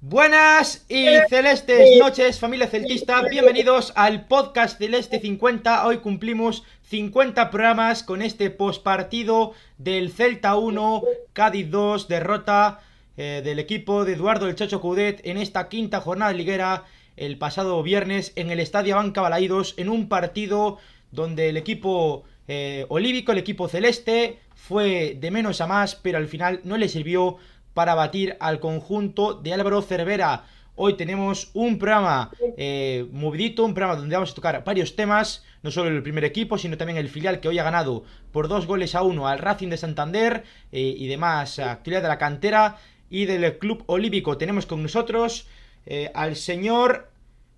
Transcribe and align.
Buenas 0.00 0.86
y 0.88 1.06
celestes 1.28 1.98
noches, 1.98 2.38
familia 2.38 2.68
celtista. 2.68 3.20
Bienvenidos 3.28 3.92
al 3.96 4.28
podcast 4.28 4.78
Celeste 4.78 5.18
50. 5.18 5.84
Hoy 5.84 5.98
cumplimos 5.98 6.62
50 6.82 7.50
programas 7.50 8.04
con 8.04 8.22
este 8.22 8.50
postpartido 8.50 9.54
del 9.76 10.12
Celta 10.12 10.54
1, 10.54 11.02
Cádiz 11.32 11.68
2, 11.72 12.06
derrota 12.06 12.78
eh, 13.16 13.42
del 13.44 13.58
equipo 13.58 14.04
de 14.04 14.12
Eduardo 14.12 14.46
el 14.46 14.54
Chacho 14.54 14.80
Coudet 14.80 15.20
en 15.24 15.36
esta 15.36 15.68
quinta 15.68 16.00
jornada 16.00 16.32
liguera 16.32 16.84
el 17.16 17.36
pasado 17.36 17.82
viernes 17.82 18.32
en 18.36 18.52
el 18.52 18.60
Estadio 18.60 18.94
Banca 18.94 19.20
Balaídos 19.20 19.74
en 19.78 19.88
un 19.88 20.08
partido 20.08 20.78
donde 21.10 21.48
el 21.48 21.56
equipo 21.56 22.22
eh, 22.46 22.86
olívico, 22.88 23.32
el 23.32 23.38
equipo 23.38 23.66
celeste, 23.66 24.38
fue 24.54 25.16
de 25.18 25.30
menos 25.32 25.60
a 25.60 25.66
más, 25.66 25.96
pero 25.96 26.18
al 26.18 26.28
final 26.28 26.60
no 26.62 26.76
le 26.76 26.88
sirvió 26.88 27.38
para 27.78 27.94
batir 27.94 28.36
al 28.40 28.58
conjunto 28.58 29.34
de 29.34 29.54
Álvaro 29.54 29.82
Cervera. 29.82 30.46
Hoy 30.74 30.94
tenemos 30.94 31.52
un 31.54 31.78
programa 31.78 32.32
eh, 32.56 33.06
movidito, 33.12 33.64
un 33.64 33.72
programa 33.72 33.94
donde 33.94 34.16
vamos 34.16 34.32
a 34.32 34.34
tocar 34.34 34.64
varios 34.64 34.96
temas, 34.96 35.44
no 35.62 35.70
solo 35.70 35.88
el 35.88 36.02
primer 36.02 36.24
equipo, 36.24 36.58
sino 36.58 36.76
también 36.76 36.98
el 36.98 37.08
filial 37.08 37.38
que 37.38 37.46
hoy 37.46 37.60
ha 37.60 37.62
ganado 37.62 38.02
por 38.32 38.48
dos 38.48 38.66
goles 38.66 38.96
a 38.96 39.02
uno 39.02 39.28
al 39.28 39.38
Racing 39.38 39.68
de 39.68 39.76
Santander 39.76 40.42
eh, 40.72 40.92
y 40.98 41.06
demás 41.06 41.60
actividad 41.60 42.02
de 42.02 42.08
la 42.08 42.18
cantera 42.18 42.78
y 43.10 43.26
del 43.26 43.58
club 43.58 43.84
olívico. 43.86 44.36
Tenemos 44.38 44.66
con 44.66 44.82
nosotros 44.82 45.46
eh, 45.86 46.10
al 46.16 46.34
señor 46.34 47.12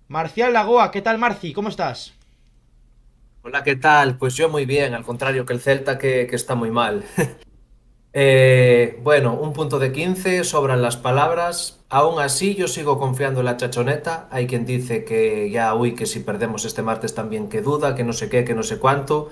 Marcial 0.07 0.53
Lagoa. 0.53 0.91
¿Qué 0.91 1.01
tal, 1.01 1.17
Marci? 1.17 1.51
¿Cómo 1.51 1.69
estás? 1.69 2.13
Hola, 3.41 3.63
¿qué 3.63 3.75
tal? 3.75 4.19
Pues 4.19 4.35
yo 4.35 4.49
muy 4.49 4.67
bien, 4.67 4.93
al 4.93 5.03
contrario 5.03 5.47
que 5.47 5.53
el 5.53 5.61
Celta 5.61 5.97
que 5.97 6.29
está 6.31 6.53
muy 6.53 6.69
mal. 6.69 7.03
Eh, 8.13 8.99
bueno, 9.03 9.33
un 9.33 9.53
punto 9.53 9.79
de 9.79 9.91
15, 9.91 10.43
sobran 10.43 10.81
las 10.81 10.97
palabras. 10.97 11.79
Aún 11.89 12.19
así, 12.19 12.55
yo 12.55 12.67
sigo 12.67 12.99
confiando 12.99 13.39
en 13.39 13.45
la 13.45 13.57
chachoneta. 13.57 14.27
Hay 14.31 14.47
quien 14.47 14.65
dice 14.65 15.05
que 15.05 15.49
ya, 15.49 15.73
uy, 15.75 15.95
que 15.95 16.05
si 16.05 16.19
perdemos 16.19 16.65
este 16.65 16.81
martes 16.81 17.15
también 17.15 17.47
que 17.47 17.61
duda, 17.61 17.95
que 17.95 18.03
no 18.03 18.13
sé 18.13 18.29
qué, 18.29 18.43
que 18.43 18.53
no 18.53 18.63
sé 18.63 18.79
cuánto. 18.79 19.29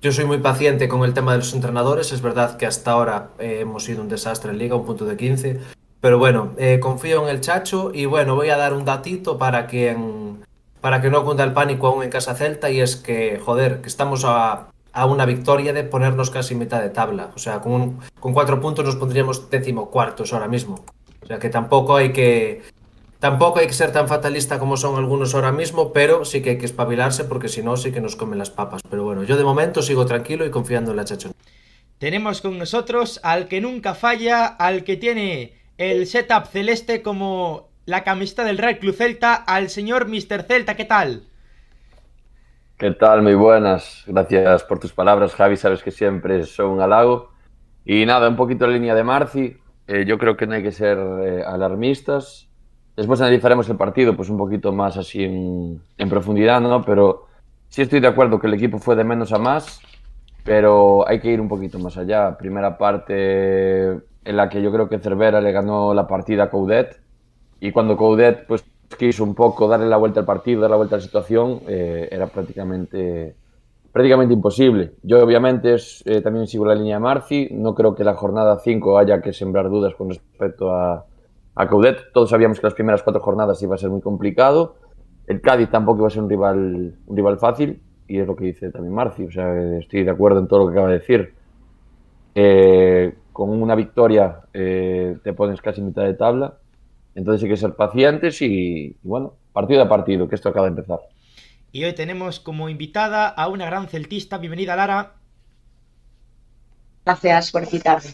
Yo 0.00 0.12
soy 0.12 0.24
muy 0.24 0.38
paciente 0.38 0.88
con 0.88 1.04
el 1.04 1.14
tema 1.14 1.32
de 1.32 1.38
los 1.38 1.54
entrenadores. 1.54 2.12
Es 2.12 2.22
verdad 2.22 2.56
que 2.56 2.66
hasta 2.66 2.92
ahora 2.92 3.30
eh, 3.38 3.58
hemos 3.60 3.84
sido 3.84 4.02
un 4.02 4.08
desastre 4.08 4.50
en 4.50 4.58
liga, 4.58 4.76
un 4.76 4.86
punto 4.86 5.04
de 5.04 5.16
15. 5.16 5.60
Pero 6.00 6.18
bueno, 6.18 6.54
eh, 6.58 6.80
confío 6.80 7.22
en 7.22 7.28
el 7.28 7.40
chacho 7.40 7.92
y 7.94 8.06
bueno, 8.06 8.34
voy 8.34 8.48
a 8.48 8.56
dar 8.56 8.72
un 8.72 8.84
datito 8.84 9.38
para 9.38 9.66
quien 9.66 10.42
para 10.80 11.00
que 11.00 11.10
no 11.10 11.24
cunda 11.24 11.44
el 11.44 11.52
pánico 11.52 11.86
aún 11.86 12.02
en 12.02 12.10
casa 12.10 12.34
Celta 12.34 12.68
y 12.68 12.80
es 12.80 12.96
que, 12.96 13.38
joder, 13.38 13.80
que 13.82 13.88
estamos 13.88 14.24
a, 14.26 14.71
a 14.92 15.06
una 15.06 15.26
victoria 15.26 15.72
de 15.72 15.84
ponernos 15.84 16.30
casi 16.30 16.54
mitad 16.54 16.80
de 16.80 16.90
tabla. 16.90 17.30
O 17.34 17.38
sea, 17.38 17.60
con, 17.60 17.98
con 18.20 18.32
cuatro 18.32 18.60
puntos 18.60 18.84
nos 18.84 18.96
pondríamos 18.96 19.50
décimo 19.50 19.90
cuartos 19.90 20.32
ahora 20.32 20.48
mismo. 20.48 20.84
O 21.22 21.26
sea 21.26 21.38
que 21.38 21.48
tampoco 21.48 21.96
hay 21.96 22.12
que 22.12 22.62
tampoco 23.18 23.60
hay 23.60 23.68
que 23.68 23.72
ser 23.72 23.92
tan 23.92 24.08
fatalista 24.08 24.58
como 24.58 24.76
son 24.76 24.96
algunos 24.96 25.34
ahora 25.34 25.52
mismo, 25.52 25.92
pero 25.92 26.24
sí 26.24 26.42
que 26.42 26.50
hay 26.50 26.58
que 26.58 26.66
espabilarse 26.66 27.24
porque 27.24 27.48
si 27.48 27.62
no 27.62 27.76
sí 27.76 27.92
que 27.92 28.00
nos 28.00 28.16
comen 28.16 28.38
las 28.38 28.50
papas. 28.50 28.82
Pero 28.90 29.04
bueno, 29.04 29.22
yo 29.22 29.36
de 29.36 29.44
momento 29.44 29.80
sigo 29.80 30.06
tranquilo 30.06 30.44
y 30.44 30.50
confiando 30.50 30.90
en 30.90 30.96
la 30.96 31.04
chachón. 31.04 31.32
Tenemos 31.98 32.40
con 32.40 32.58
nosotros 32.58 33.20
al 33.22 33.46
que 33.46 33.60
nunca 33.60 33.94
falla, 33.94 34.46
al 34.46 34.82
que 34.82 34.96
tiene 34.96 35.54
el 35.78 36.08
setup 36.08 36.46
celeste 36.46 37.00
como 37.00 37.68
la 37.86 38.02
camiseta 38.02 38.44
del 38.44 38.58
Real 38.58 38.78
Club 38.78 38.94
Celta, 38.94 39.34
al 39.34 39.70
señor 39.70 40.08
Mr. 40.08 40.42
Celta. 40.42 40.74
¿Qué 40.74 40.84
tal? 40.84 41.28
¿Qué 42.82 42.90
tal? 42.90 43.22
Muy 43.22 43.36
buenas. 43.36 44.02
Gracias 44.08 44.64
por 44.64 44.80
tus 44.80 44.92
palabras, 44.92 45.36
Javi. 45.36 45.56
Sabes 45.56 45.84
que 45.84 45.92
siempre 45.92 46.42
son 46.42 46.70
un 46.70 46.80
halago. 46.80 47.30
Y 47.84 48.04
nada, 48.06 48.28
un 48.28 48.34
poquito 48.34 48.66
la 48.66 48.72
línea 48.72 48.96
de 48.96 49.04
Marci. 49.04 49.56
Eh, 49.86 50.04
yo 50.04 50.18
creo 50.18 50.36
que 50.36 50.48
no 50.48 50.54
hay 50.54 50.64
que 50.64 50.72
ser 50.72 50.98
eh, 50.98 51.44
alarmistas. 51.46 52.48
Después 52.96 53.20
analizaremos 53.20 53.68
el 53.68 53.76
partido, 53.76 54.16
pues 54.16 54.30
un 54.30 54.36
poquito 54.36 54.72
más 54.72 54.96
así 54.96 55.22
en, 55.22 55.80
en, 55.96 56.08
profundidad, 56.08 56.60
¿no? 56.60 56.84
Pero 56.84 57.28
sí 57.68 57.82
estoy 57.82 58.00
de 58.00 58.08
acuerdo 58.08 58.40
que 58.40 58.48
el 58.48 58.54
equipo 58.54 58.80
fue 58.80 58.96
de 58.96 59.04
menos 59.04 59.32
a 59.32 59.38
más, 59.38 59.80
pero 60.42 61.06
hay 61.06 61.20
que 61.20 61.30
ir 61.30 61.40
un 61.40 61.48
poquito 61.48 61.78
más 61.78 61.96
allá. 61.96 62.36
Primera 62.36 62.78
parte 62.78 63.90
en 63.92 64.36
la 64.36 64.48
que 64.48 64.60
yo 64.60 64.72
creo 64.72 64.88
que 64.88 64.98
Cervera 64.98 65.40
le 65.40 65.52
ganó 65.52 65.94
la 65.94 66.08
partida 66.08 66.42
a 66.42 66.50
Coudet. 66.50 67.00
Y 67.60 67.70
cuando 67.70 67.96
Coudet, 67.96 68.44
pues 68.48 68.64
quiso 68.96 69.24
un 69.24 69.34
poco 69.34 69.68
darle 69.68 69.86
la 69.86 69.96
vuelta 69.96 70.20
al 70.20 70.26
partido, 70.26 70.60
dar 70.60 70.70
la 70.70 70.76
vuelta 70.76 70.96
a 70.96 70.98
la 70.98 71.04
situación, 71.04 71.60
eh, 71.66 72.08
era 72.10 72.26
prácticamente, 72.26 73.34
prácticamente 73.92 74.34
imposible. 74.34 74.92
Yo 75.02 75.22
obviamente 75.22 75.74
es, 75.74 76.02
eh, 76.06 76.20
también 76.20 76.46
sigo 76.46 76.64
la 76.64 76.74
línea 76.74 76.96
de 76.96 77.00
Marci, 77.00 77.48
no 77.52 77.74
creo 77.74 77.94
que 77.94 78.04
la 78.04 78.14
jornada 78.14 78.58
5 78.58 78.98
haya 78.98 79.20
que 79.20 79.32
sembrar 79.32 79.68
dudas 79.68 79.94
con 79.94 80.08
respecto 80.08 80.72
a, 80.72 81.04
a 81.54 81.68
Coudet. 81.68 82.12
Todos 82.12 82.30
sabíamos 82.30 82.60
que 82.60 82.66
las 82.66 82.74
primeras 82.74 83.02
cuatro 83.02 83.20
jornadas 83.20 83.62
iba 83.62 83.74
a 83.74 83.78
ser 83.78 83.90
muy 83.90 84.00
complicado. 84.00 84.76
El 85.26 85.40
Cádiz 85.40 85.70
tampoco 85.70 85.98
iba 85.98 86.08
a 86.08 86.10
ser 86.10 86.22
un 86.22 86.30
rival, 86.30 86.96
un 87.06 87.16
rival 87.16 87.38
fácil, 87.38 87.80
y 88.08 88.18
es 88.18 88.26
lo 88.26 88.34
que 88.36 88.46
dice 88.46 88.70
también 88.70 88.94
Marci. 88.94 89.24
O 89.24 89.30
sea, 89.30 89.78
estoy 89.78 90.04
de 90.04 90.10
acuerdo 90.10 90.40
en 90.40 90.48
todo 90.48 90.60
lo 90.60 90.66
que 90.66 90.72
acaba 90.72 90.88
de 90.88 90.98
decir. 90.98 91.34
Eh, 92.34 93.14
con 93.32 93.50
una 93.50 93.74
victoria 93.74 94.40
te 94.52 95.32
pones 95.34 95.60
casi 95.62 95.80
mitad 95.80 96.04
de 96.04 96.14
tabla 96.14 96.58
entonces 97.14 97.42
hay 97.42 97.50
que 97.50 97.56
ser 97.56 97.74
pacientes 97.74 98.40
y, 98.42 98.96
bueno, 99.02 99.34
partido 99.52 99.82
a 99.82 99.88
partido, 99.88 100.28
que 100.28 100.34
esto 100.34 100.48
acaba 100.48 100.66
de 100.66 100.70
empezar. 100.70 101.00
Y 101.72 101.84
hoy 101.84 101.94
tenemos 101.94 102.40
como 102.40 102.68
invitada 102.68 103.28
a 103.28 103.48
una 103.48 103.66
gran 103.66 103.88
celtista. 103.88 104.38
Bienvenida, 104.38 104.76
Lara. 104.76 105.14
Gracias 107.04 107.50
por 107.50 107.64
invitarme. 107.64 108.10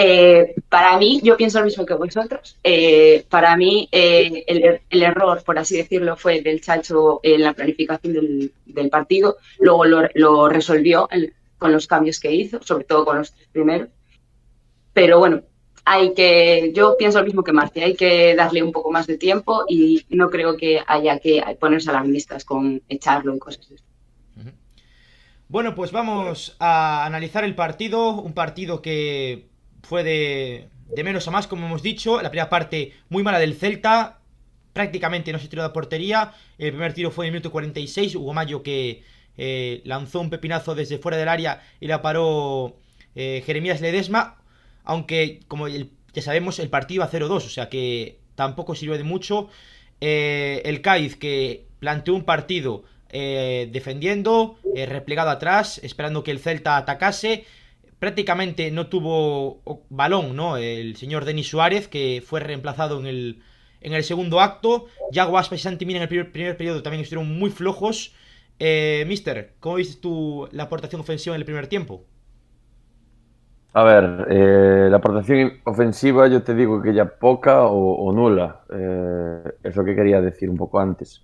Eh, 0.00 0.54
para 0.68 0.96
mí, 0.96 1.20
yo 1.24 1.36
pienso 1.36 1.58
lo 1.58 1.64
mismo 1.64 1.84
que 1.84 1.94
vosotros. 1.94 2.56
Eh, 2.62 3.24
para 3.28 3.56
mí, 3.56 3.88
eh, 3.90 4.44
el, 4.46 4.80
el, 4.88 5.02
error, 5.02 5.42
por 5.44 5.58
así 5.58 5.76
decirlo, 5.76 6.16
fue 6.16 6.40
del 6.40 6.60
Chacho 6.60 7.18
en 7.24 7.42
la 7.42 7.52
planificación 7.52 8.12
del, 8.12 8.52
del 8.66 8.90
partido. 8.90 9.38
Luego 9.58 9.84
lo, 9.86 10.08
lo 10.14 10.48
resolvió 10.48 11.08
el, 11.10 11.32
con 11.58 11.72
los 11.72 11.88
cambios 11.88 12.20
que 12.20 12.32
hizo, 12.32 12.62
sobre 12.62 12.84
todo 12.84 13.04
con 13.04 13.18
los 13.18 13.32
tres 13.32 13.48
primeros. 13.50 13.88
Pero 14.92 15.18
bueno, 15.18 15.42
hay 15.90 16.12
que, 16.12 16.70
yo 16.74 16.96
pienso 16.98 17.18
lo 17.18 17.24
mismo 17.24 17.42
que 17.42 17.52
Marcia, 17.52 17.86
hay 17.86 17.94
que 17.94 18.34
darle 18.34 18.62
un 18.62 18.72
poco 18.72 18.90
más 18.90 19.06
de 19.06 19.16
tiempo 19.16 19.64
y 19.66 20.04
no 20.10 20.28
creo 20.28 20.54
que 20.58 20.82
haya 20.86 21.18
que 21.18 21.42
ponerse 21.58 21.88
alarmistas 21.88 22.44
con 22.44 22.82
echarlo 22.90 23.34
y 23.34 23.38
cosas 23.38 23.64
así. 23.64 23.76
Bueno, 25.48 25.74
pues 25.74 25.90
vamos 25.90 26.56
a 26.58 27.06
analizar 27.06 27.42
el 27.42 27.54
partido, 27.54 28.20
un 28.20 28.34
partido 28.34 28.82
que 28.82 29.48
fue 29.82 30.04
de, 30.04 30.68
de 30.94 31.04
menos 31.04 31.26
a 31.26 31.30
más, 31.30 31.46
como 31.46 31.64
hemos 31.64 31.82
dicho, 31.82 32.20
la 32.20 32.28
primera 32.28 32.50
parte 32.50 32.92
muy 33.08 33.22
mala 33.22 33.38
del 33.38 33.54
Celta, 33.54 34.18
prácticamente 34.74 35.32
no 35.32 35.38
se 35.38 35.48
tiró 35.48 35.62
de 35.62 35.70
portería, 35.70 36.34
el 36.58 36.72
primer 36.72 36.92
tiro 36.92 37.10
fue 37.10 37.24
en 37.24 37.28
el 37.28 37.32
minuto 37.32 37.50
46, 37.50 38.14
Hugo 38.16 38.34
Mayo 38.34 38.62
que 38.62 39.02
eh, 39.38 39.80
lanzó 39.84 40.20
un 40.20 40.28
pepinazo 40.28 40.74
desde 40.74 40.98
fuera 40.98 41.16
del 41.16 41.28
área 41.28 41.62
y 41.80 41.86
la 41.86 42.02
paró 42.02 42.76
eh, 43.14 43.42
Jeremías 43.46 43.80
Ledesma, 43.80 44.37
aunque 44.88 45.40
como 45.48 45.68
ya 45.68 46.22
sabemos 46.22 46.58
el 46.58 46.70
partido 46.70 47.04
a 47.04 47.10
0-2, 47.10 47.30
o 47.30 47.40
sea 47.40 47.68
que 47.68 48.18
tampoco 48.34 48.74
sirve 48.74 48.96
de 48.96 49.04
mucho. 49.04 49.48
Eh, 50.00 50.62
el 50.64 50.80
Cádiz 50.80 51.16
que 51.16 51.66
planteó 51.78 52.14
un 52.14 52.24
partido 52.24 52.84
eh, 53.10 53.68
defendiendo, 53.70 54.58
eh, 54.74 54.86
replegado 54.86 55.30
atrás, 55.30 55.78
esperando 55.84 56.24
que 56.24 56.30
el 56.30 56.40
Celta 56.40 56.76
atacase. 56.76 57.44
Prácticamente 57.98 58.70
no 58.70 58.86
tuvo 58.86 59.60
balón, 59.90 60.34
¿no? 60.36 60.56
El 60.56 60.96
señor 60.96 61.24
Denis 61.24 61.48
Suárez, 61.48 61.88
que 61.88 62.22
fue 62.24 62.40
reemplazado 62.40 62.98
en 63.00 63.06
el, 63.06 63.42
en 63.82 63.92
el 63.92 64.04
segundo 64.04 64.40
acto. 64.40 64.86
Yago 65.12 65.36
Aspas 65.36 65.60
y 65.60 65.62
Santi 65.62 65.84
en 65.84 66.02
el 66.02 66.08
primer, 66.08 66.32
primer 66.32 66.56
periodo 66.56 66.82
también 66.82 67.02
estuvieron 67.02 67.38
muy 67.38 67.50
flojos. 67.50 68.14
Mister, 69.06 69.54
¿cómo 69.60 69.76
viste 69.76 70.00
tú 70.00 70.48
la 70.52 70.64
aportación 70.64 71.00
ofensiva 71.00 71.34
en 71.34 71.40
el 71.40 71.44
primer 71.44 71.66
tiempo? 71.66 72.04
A 73.74 73.84
ver, 73.84 74.26
eh, 74.30 74.88
la 74.90 74.96
aportación 74.96 75.52
ofensiva 75.64 76.26
yo 76.26 76.42
te 76.42 76.54
digo 76.54 76.80
que 76.80 76.94
ya 76.94 77.04
poca 77.04 77.64
o, 77.64 78.12
nula. 78.12 78.62
Eh, 78.72 79.42
es 79.62 79.76
lo 79.76 79.84
que 79.84 79.94
quería 79.94 80.20
decir 80.20 80.48
un 80.48 80.56
poco 80.56 80.80
antes. 80.80 81.22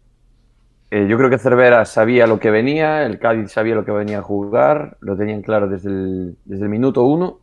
Eh, 0.90 1.06
yo 1.08 1.16
creo 1.16 1.30
que 1.30 1.38
Cervera 1.38 1.84
sabía 1.86 2.26
lo 2.26 2.38
que 2.38 2.50
venía, 2.50 3.04
el 3.04 3.18
Cádiz 3.18 3.50
sabía 3.50 3.74
lo 3.74 3.84
que 3.84 3.90
venía 3.90 4.18
a 4.18 4.22
jugar, 4.22 4.96
lo 5.00 5.16
tenían 5.16 5.42
claro 5.42 5.68
desde 5.68 5.88
el, 5.88 6.36
desde 6.44 6.64
el 6.64 6.68
minuto 6.68 7.04
uno. 7.04 7.40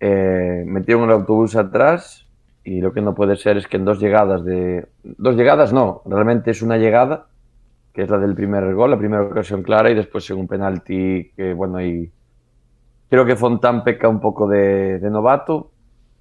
Eh, 0.00 0.64
metieron 0.66 1.04
el 1.04 1.10
autobús 1.10 1.54
atrás 1.54 2.26
y 2.64 2.80
lo 2.80 2.92
que 2.92 3.00
no 3.02 3.14
puede 3.14 3.36
ser 3.36 3.56
es 3.56 3.68
que 3.68 3.76
en 3.76 3.84
dos 3.84 4.00
llegadas 4.00 4.44
de... 4.44 4.88
Dos 5.04 5.36
llegadas 5.36 5.72
no, 5.72 6.02
realmente 6.06 6.50
es 6.50 6.62
una 6.62 6.76
llegada, 6.78 7.26
que 7.92 8.02
es 8.02 8.10
la 8.10 8.18
del 8.18 8.34
primer 8.34 8.74
gol, 8.74 8.90
la 8.90 8.98
primera 8.98 9.22
ocasión 9.22 9.62
clara 9.62 9.90
y 9.90 9.94
después 9.94 10.28
un 10.30 10.48
penalti 10.48 11.30
que, 11.36 11.54
bueno, 11.54 11.76
ahí 11.76 12.10
Creo 13.08 13.24
que 13.24 13.36
Fontán 13.36 13.84
peca 13.84 14.08
un 14.08 14.20
poco 14.20 14.48
de, 14.48 14.98
de 14.98 15.10
novato 15.10 15.70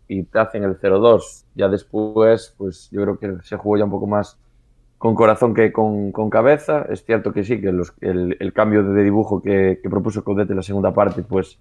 y 0.08 0.24
te 0.24 0.40
hacen 0.40 0.64
el 0.64 0.80
0-2. 0.80 1.46
Ya 1.56 1.68
después, 1.68 2.54
pues 2.58 2.90
yo 2.92 3.02
creo 3.02 3.20
que 3.20 3.44
se 3.44 3.58
jugó 3.58 3.78
ya 3.78 3.86
un 3.86 3.92
poco 3.92 4.08
más 4.08 4.38
con 4.98 5.16
corazón 5.16 5.54
que 5.54 5.72
con, 5.72 6.12
con 6.12 6.30
cabeza. 6.30 6.86
Es 6.90 7.04
cierto 7.06 7.34
que 7.34 7.44
sí, 7.44 7.60
que 7.60 7.72
los, 7.72 7.94
el, 8.02 8.38
el, 8.40 8.54
cambio 8.54 8.84
de 8.84 9.04
dibujo 9.04 9.42
que, 9.42 9.80
que 9.82 9.90
propuso 9.90 10.24
Coudet 10.24 10.50
en 10.50 10.58
la 10.58 10.64
segunda 10.64 10.94
parte, 10.94 11.24
pues 11.24 11.58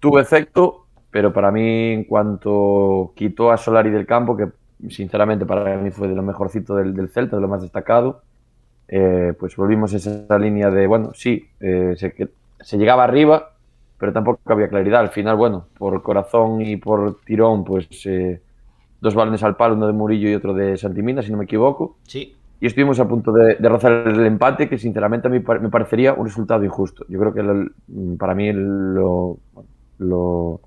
tuvo 0.00 0.18
efecto, 0.18 0.86
pero 1.10 1.32
para 1.32 1.50
mí, 1.50 1.92
en 1.92 2.04
cuanto 2.04 3.12
quitó 3.14 3.50
a 3.50 3.56
Solari 3.56 3.90
del 3.90 4.06
campo, 4.06 4.36
que 4.36 4.48
sinceramente 4.90 5.46
para 5.46 5.76
mí 5.76 5.90
fue 5.90 6.08
de 6.08 6.14
lo 6.14 6.22
mejorcito 6.22 6.74
del, 6.74 6.94
del 6.94 7.08
Celta, 7.08 7.36
de 7.36 7.42
lo 7.42 7.48
más 7.48 7.62
destacado. 7.62 8.22
Eh, 8.88 9.32
pues 9.38 9.56
volvimos 9.56 9.94
a 9.94 9.96
esa 9.96 10.38
línea 10.38 10.70
de, 10.70 10.86
bueno, 10.86 11.12
sí, 11.14 11.48
eh, 11.60 11.94
se, 11.96 12.14
se, 12.60 12.76
llegaba 12.76 13.04
arriba, 13.04 13.53
pero 13.98 14.12
tampoco 14.12 14.40
había 14.46 14.68
claridad. 14.68 15.00
Al 15.00 15.10
final, 15.10 15.36
bueno, 15.36 15.66
por 15.78 16.02
corazón 16.02 16.60
y 16.60 16.76
por 16.76 17.20
tirón, 17.24 17.64
pues 17.64 17.88
eh, 18.06 18.40
dos 19.00 19.14
balones 19.14 19.42
al 19.42 19.56
palo, 19.56 19.74
uno 19.74 19.86
de 19.86 19.92
Murillo 19.92 20.28
y 20.28 20.34
otro 20.34 20.54
de 20.54 20.76
Santimina, 20.76 21.22
si 21.22 21.30
no 21.30 21.38
me 21.38 21.44
equivoco. 21.44 21.96
Sí. 22.04 22.34
Y 22.60 22.66
estuvimos 22.66 22.98
a 23.00 23.08
punto 23.08 23.32
de, 23.32 23.56
de 23.56 23.68
rozar 23.68 23.92
el 24.08 24.24
empate, 24.24 24.68
que 24.68 24.78
sinceramente 24.78 25.28
a 25.28 25.30
mí 25.30 25.40
me 25.60 25.68
parecería 25.68 26.14
un 26.14 26.26
resultado 26.26 26.64
injusto. 26.64 27.04
Yo 27.08 27.18
creo 27.18 27.34
que 27.34 27.42
lo, 27.42 28.16
para 28.16 28.34
mí 28.34 28.50
lo, 28.52 29.38
lo 29.98 30.60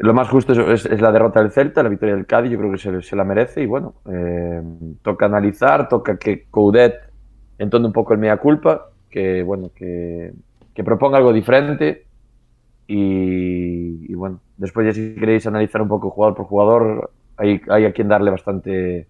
lo 0.00 0.14
más 0.14 0.30
justo 0.30 0.54
es, 0.72 0.86
es, 0.86 1.00
la 1.02 1.12
derrota 1.12 1.42
del 1.42 1.50
Celta, 1.50 1.82
la 1.82 1.90
victoria 1.90 2.14
del 2.14 2.24
Cádiz, 2.24 2.50
yo 2.50 2.58
creo 2.58 2.72
que 2.72 2.78
se, 2.78 3.02
se 3.02 3.14
la 3.14 3.22
merece 3.22 3.62
y 3.62 3.66
bueno, 3.66 3.96
eh, 4.10 4.62
toca 5.02 5.26
analizar, 5.26 5.90
toca 5.90 6.16
que 6.16 6.46
Coudet 6.50 6.94
entonde 7.58 7.88
un 7.88 7.92
poco 7.92 8.14
el 8.14 8.18
mea 8.18 8.38
culpa, 8.38 8.88
que 9.10 9.42
bueno, 9.42 9.70
que, 9.74 10.32
que 10.74 10.84
proponga 10.84 11.18
algo 11.18 11.32
diferente 11.32 12.06
y, 12.86 14.10
y, 14.10 14.14
bueno, 14.14 14.40
después 14.56 14.86
ya 14.86 14.92
si 14.92 15.14
queréis 15.14 15.46
analizar 15.46 15.80
un 15.82 15.88
poco 15.88 16.10
jugador 16.10 16.36
por 16.36 16.46
jugador, 16.46 17.12
hay, 17.36 17.60
hay 17.68 17.84
a 17.84 17.92
quien 17.92 18.08
darle 18.08 18.30
bastante, 18.30 19.06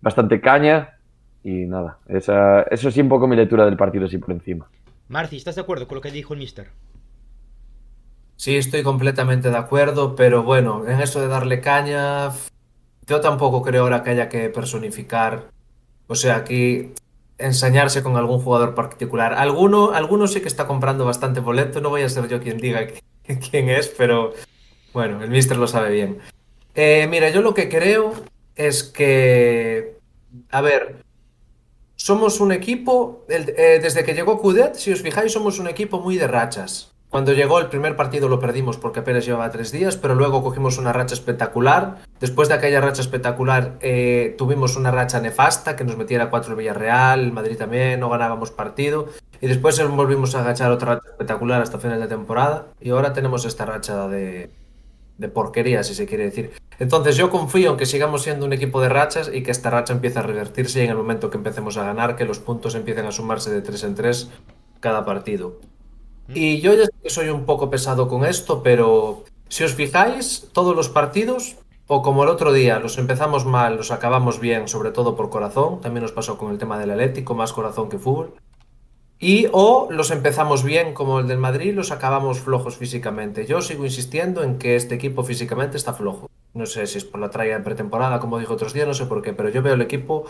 bastante 0.00 0.40
caña 0.40 0.98
y 1.42 1.66
nada, 1.66 1.98
esa, 2.08 2.62
eso 2.62 2.90
sí 2.90 3.00
un 3.00 3.08
poco 3.08 3.26
mi 3.26 3.36
lectura 3.36 3.64
del 3.64 3.76
partido 3.76 4.06
así 4.06 4.18
por 4.18 4.32
encima. 4.32 4.66
Marci, 5.08 5.36
¿estás 5.36 5.54
de 5.54 5.60
acuerdo 5.60 5.86
con 5.86 5.96
lo 5.96 6.00
que 6.00 6.10
dijo 6.10 6.34
el 6.34 6.40
mister? 6.40 6.68
Sí, 8.36 8.56
estoy 8.56 8.82
completamente 8.82 9.50
de 9.50 9.56
acuerdo, 9.56 10.16
pero 10.16 10.42
bueno, 10.42 10.86
en 10.88 11.00
eso 11.00 11.20
de 11.20 11.28
darle 11.28 11.60
caña, 11.60 12.30
yo 13.06 13.20
tampoco 13.20 13.62
creo 13.62 13.84
ahora 13.84 14.02
que 14.02 14.10
haya 14.10 14.28
que 14.28 14.48
personificar, 14.48 15.50
o 16.08 16.14
sea, 16.14 16.36
aquí 16.36 16.92
ensañarse 17.38 18.02
con 18.02 18.16
algún 18.16 18.40
jugador 18.40 18.74
particular. 18.74 19.34
Alguno, 19.34 19.92
alguno 19.92 20.26
sí 20.26 20.40
que 20.40 20.48
está 20.48 20.66
comprando 20.66 21.04
bastante 21.04 21.40
boleto, 21.40 21.80
no 21.80 21.90
voy 21.90 22.02
a 22.02 22.08
ser 22.08 22.28
yo 22.28 22.40
quien 22.40 22.58
diga 22.58 22.86
quién 23.50 23.68
es, 23.68 23.88
pero 23.88 24.32
bueno, 24.92 25.22
el 25.22 25.30
mister 25.30 25.56
lo 25.56 25.66
sabe 25.66 25.90
bien. 25.90 26.18
Eh, 26.74 27.06
mira, 27.10 27.30
yo 27.30 27.42
lo 27.42 27.54
que 27.54 27.68
creo 27.68 28.12
es 28.56 28.82
que, 28.84 29.96
a 30.50 30.60
ver, 30.60 31.04
somos 31.96 32.40
un 32.40 32.52
equipo, 32.52 33.24
eh, 33.28 33.80
desde 33.82 34.04
que 34.04 34.14
llegó 34.14 34.38
Cudet, 34.38 34.74
si 34.74 34.92
os 34.92 35.02
fijáis, 35.02 35.32
somos 35.32 35.58
un 35.58 35.68
equipo 35.68 36.00
muy 36.00 36.16
de 36.16 36.28
rachas. 36.28 36.93
Cuando 37.14 37.32
llegó 37.32 37.60
el 37.60 37.68
primer 37.68 37.94
partido 37.94 38.28
lo 38.28 38.40
perdimos 38.40 38.76
porque 38.76 38.98
apenas 38.98 39.24
llevaba 39.24 39.48
tres 39.48 39.70
días, 39.70 39.96
pero 39.96 40.16
luego 40.16 40.42
cogimos 40.42 40.78
una 40.78 40.92
racha 40.92 41.14
espectacular. 41.14 41.98
Después 42.18 42.48
de 42.48 42.54
aquella 42.54 42.80
racha 42.80 43.02
espectacular 43.02 43.78
eh, 43.82 44.34
tuvimos 44.36 44.74
una 44.76 44.90
racha 44.90 45.20
nefasta 45.20 45.76
que 45.76 45.84
nos 45.84 45.96
metiera 45.96 46.28
cuatro 46.28 46.50
el 46.50 46.58
Villarreal, 46.58 47.20
el 47.20 47.30
Madrid 47.30 47.56
también, 47.56 48.00
no 48.00 48.08
ganábamos 48.08 48.50
partido. 48.50 49.10
Y 49.40 49.46
después 49.46 49.80
volvimos 49.90 50.34
a 50.34 50.40
agachar 50.40 50.72
otra 50.72 50.96
racha 50.96 51.08
espectacular 51.08 51.62
hasta 51.62 51.78
final 51.78 52.00
de 52.00 52.08
temporada. 52.08 52.66
Y 52.80 52.90
ahora 52.90 53.12
tenemos 53.12 53.44
esta 53.44 53.64
racha 53.64 54.08
de, 54.08 54.50
porquería, 55.32 55.84
si 55.84 55.94
se 55.94 56.06
quiere 56.06 56.24
decir. 56.24 56.50
Entonces 56.80 57.16
yo 57.16 57.30
confío 57.30 57.70
en 57.70 57.76
que 57.76 57.86
sigamos 57.86 58.22
siendo 58.24 58.44
un 58.44 58.52
equipo 58.52 58.80
de 58.80 58.88
rachas 58.88 59.30
y 59.32 59.44
que 59.44 59.52
esta 59.52 59.70
racha 59.70 59.92
empiece 59.92 60.18
a 60.18 60.22
revertirse 60.22 60.80
y 60.80 60.82
en 60.86 60.90
el 60.90 60.96
momento 60.96 61.30
que 61.30 61.36
empecemos 61.36 61.76
a 61.76 61.84
ganar, 61.84 62.16
que 62.16 62.24
los 62.24 62.40
puntos 62.40 62.74
empiecen 62.74 63.06
a 63.06 63.12
sumarse 63.12 63.52
de 63.52 63.62
tres 63.62 63.84
en 63.84 63.94
tres 63.94 64.30
cada 64.80 65.04
partido. 65.04 65.60
Y 66.28 66.60
yo 66.60 66.74
ya 66.74 66.84
sé 66.84 66.92
que 67.02 67.10
soy 67.10 67.28
un 67.28 67.44
poco 67.44 67.70
pesado 67.70 68.08
con 68.08 68.24
esto, 68.24 68.62
pero 68.62 69.24
si 69.48 69.64
os 69.64 69.74
fijáis, 69.74 70.48
todos 70.52 70.74
los 70.74 70.88
partidos, 70.88 71.56
o 71.86 72.02
como 72.02 72.24
el 72.24 72.30
otro 72.30 72.52
día, 72.52 72.78
los 72.78 72.96
empezamos 72.96 73.44
mal, 73.44 73.76
los 73.76 73.90
acabamos 73.90 74.40
bien, 74.40 74.68
sobre 74.68 74.90
todo 74.90 75.16
por 75.16 75.28
corazón, 75.28 75.80
también 75.80 76.02
nos 76.02 76.12
pasó 76.12 76.38
con 76.38 76.50
el 76.50 76.58
tema 76.58 76.78
del 76.78 76.90
Atlético, 76.90 77.34
más 77.34 77.52
corazón 77.52 77.88
que 77.88 77.98
fútbol. 77.98 78.34
Y 79.18 79.48
o 79.52 79.88
los 79.90 80.10
empezamos 80.10 80.64
bien 80.64 80.92
como 80.92 81.20
el 81.20 81.28
del 81.28 81.38
Madrid, 81.38 81.74
los 81.74 81.92
acabamos 81.92 82.40
flojos 82.40 82.76
físicamente. 82.76 83.46
Yo 83.46 83.60
sigo 83.60 83.84
insistiendo 83.84 84.42
en 84.42 84.58
que 84.58 84.76
este 84.76 84.94
equipo 84.94 85.22
físicamente 85.24 85.76
está 85.76 85.92
flojo. 85.92 86.28
No 86.52 86.66
sé 86.66 86.86
si 86.86 86.98
es 86.98 87.04
por 87.04 87.20
la 87.20 87.30
traya 87.30 87.58
de 87.58 87.64
pretemporada, 87.64 88.18
como 88.18 88.38
dijo 88.38 88.54
otros 88.54 88.72
días, 88.72 88.86
no 88.86 88.94
sé 88.94 89.06
por 89.06 89.22
qué, 89.22 89.32
pero 89.32 89.50
yo 89.50 89.62
veo 89.62 89.74
el 89.74 89.82
equipo 89.82 90.24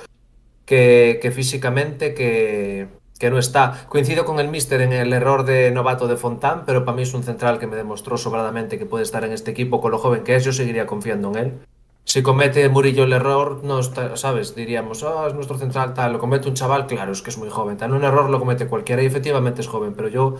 que, 0.64 1.18
que 1.22 1.30
físicamente 1.30 2.14
que, 2.14 2.88
que 3.18 3.30
no 3.30 3.38
está. 3.38 3.86
Coincido 3.88 4.24
con 4.24 4.40
el 4.40 4.48
Mister 4.48 4.80
en 4.80 4.92
el 4.92 5.12
error 5.12 5.44
de 5.44 5.70
novato 5.70 6.08
de 6.08 6.16
Fontán, 6.16 6.64
pero 6.66 6.84
para 6.84 6.96
mí 6.96 7.02
es 7.02 7.14
un 7.14 7.22
central 7.22 7.58
que 7.58 7.66
me 7.66 7.76
demostró 7.76 8.16
sobradamente 8.16 8.78
que 8.78 8.86
puede 8.86 9.04
estar 9.04 9.24
en 9.24 9.32
este 9.32 9.50
equipo 9.50 9.80
con 9.80 9.92
lo 9.92 9.98
joven 9.98 10.24
que 10.24 10.36
es. 10.36 10.44
Yo 10.44 10.52
seguiría 10.52 10.86
confiando 10.86 11.30
en 11.30 11.36
él. 11.36 11.58
Si 12.06 12.22
comete 12.22 12.68
Murillo 12.68 13.04
el 13.04 13.12
error, 13.14 13.60
no 13.64 13.78
está, 13.78 14.16
¿sabes? 14.16 14.54
Diríamos, 14.54 15.02
oh, 15.02 15.26
es 15.26 15.34
nuestro 15.34 15.56
central 15.56 15.94
tal. 15.94 16.12
Lo 16.12 16.18
comete 16.18 16.48
un 16.48 16.54
chaval, 16.54 16.86
claro, 16.86 17.12
es 17.12 17.22
que 17.22 17.30
es 17.30 17.38
muy 17.38 17.48
joven. 17.48 17.78
Tal, 17.78 17.92
un 17.92 18.04
error 18.04 18.28
lo 18.28 18.38
comete 18.38 18.66
cualquiera 18.66 19.02
y 19.02 19.06
efectivamente 19.06 19.62
es 19.62 19.68
joven, 19.68 19.94
pero 19.94 20.08
yo, 20.08 20.36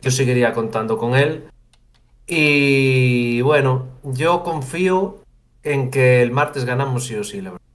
yo 0.00 0.10
seguiría 0.10 0.52
contando 0.52 0.98
con 0.98 1.16
él. 1.16 1.48
Y 2.26 3.40
bueno, 3.40 3.86
yo 4.04 4.44
confío 4.44 5.24
en 5.64 5.90
que 5.90 6.22
el 6.22 6.30
martes 6.30 6.64
ganamos 6.64 7.06
sí 7.06 7.16
o 7.16 7.24
sí, 7.24 7.40
la 7.40 7.50
verdad. 7.50 7.69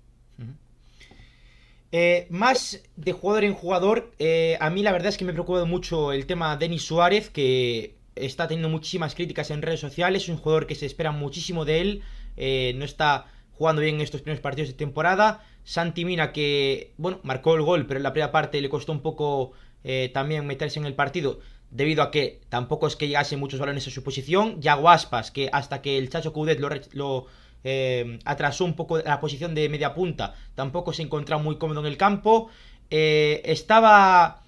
Eh, 1.98 2.28
más 2.30 2.82
de 2.98 3.14
jugador 3.14 3.46
en 3.46 3.54
jugador, 3.54 4.12
eh, 4.20 4.58
a 4.60 4.70
mí 4.70 4.84
la 4.84 4.92
verdad 4.92 5.08
es 5.08 5.18
que 5.18 5.24
me 5.24 5.32
preocupa 5.32 5.64
mucho 5.64 6.12
el 6.12 6.26
tema 6.26 6.58
de 6.58 6.66
Denis 6.66 6.84
Suárez, 6.84 7.30
que 7.30 7.96
está 8.16 8.50
teniendo 8.50 8.68
muchísimas 8.68 9.16
críticas 9.16 9.50
en 9.50 9.62
redes 9.62 9.80
sociales, 9.80 10.24
es 10.24 10.28
un 10.28 10.36
jugador 10.36 10.68
que 10.68 10.76
se 10.76 10.86
espera 10.88 11.12
muchísimo 11.12 11.64
de 11.64 11.80
él, 11.80 12.02
eh, 12.36 12.74
no 12.76 12.84
está 12.84 13.28
jugando 13.54 13.82
bien 13.82 13.96
en 13.96 14.02
estos 14.02 14.22
primeros 14.22 14.42
partidos 14.42 14.68
de 14.72 14.76
temporada. 14.76 15.46
Santi 15.64 16.04
Mina, 16.04 16.34
que, 16.34 16.92
bueno, 16.98 17.22
marcó 17.24 17.56
el 17.56 17.62
gol, 17.62 17.88
pero 17.88 17.98
en 17.98 18.04
la 18.04 18.12
primera 18.12 18.34
parte 18.34 18.60
le 18.60 18.68
costó 18.68 18.92
un 18.92 19.00
poco 19.00 19.54
eh, 19.86 20.12
también 20.14 20.46
meterse 20.46 20.80
en 20.80 20.86
el 20.86 20.96
partido, 20.96 21.40
debido 21.72 22.04
a 22.04 22.12
que 22.12 22.42
tampoco 22.50 22.88
es 22.88 22.98
que 22.98 23.08
llegase 23.08 23.38
muchos 23.38 23.62
balones 23.62 23.88
a 23.88 23.92
su 23.92 24.04
posición. 24.04 24.60
Yago 24.60 24.90
Aspas, 24.90 25.32
que 25.32 25.50
hasta 25.54 25.82
que 25.82 25.98
el 25.98 26.10
Chacho 26.10 26.34
Coudet 26.34 26.60
lo, 26.60 26.70
lo 26.92 27.28
eh, 27.66 28.20
atrasó 28.24 28.64
un 28.64 28.76
poco 28.76 29.00
la 29.00 29.20
posición 29.20 29.54
de 29.56 29.68
media 29.68 29.94
punta, 29.94 30.36
tampoco 30.56 30.94
se 30.94 31.02
encontraba 31.02 31.44
muy 31.44 31.58
cómodo 31.58 31.82
en 31.82 31.88
el 31.88 31.98
campo. 31.98 32.48
Eh, 32.90 33.42
estaba 33.44 34.44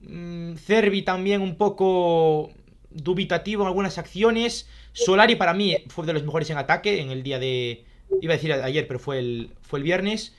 mmm, 0.00 0.56
Cervi 0.56 1.02
también 1.02 1.40
un 1.40 1.56
poco 1.56 2.50
dubitativo 2.90 3.62
en 3.62 3.68
algunas 3.68 3.96
acciones. 3.96 4.68
Solari 4.92 5.36
para 5.36 5.54
mí 5.54 5.76
fue 5.88 6.04
de 6.06 6.12
los 6.12 6.24
mejores 6.24 6.50
en 6.50 6.58
ataque 6.58 7.00
en 7.00 7.10
el 7.10 7.22
día 7.22 7.38
de... 7.38 7.84
Iba 8.22 8.32
a 8.32 8.36
decir 8.36 8.52
ayer, 8.52 8.86
pero 8.86 8.98
fue 8.98 9.18
el, 9.18 9.50
fue 9.62 9.78
el 9.78 9.82
viernes. 9.84 10.34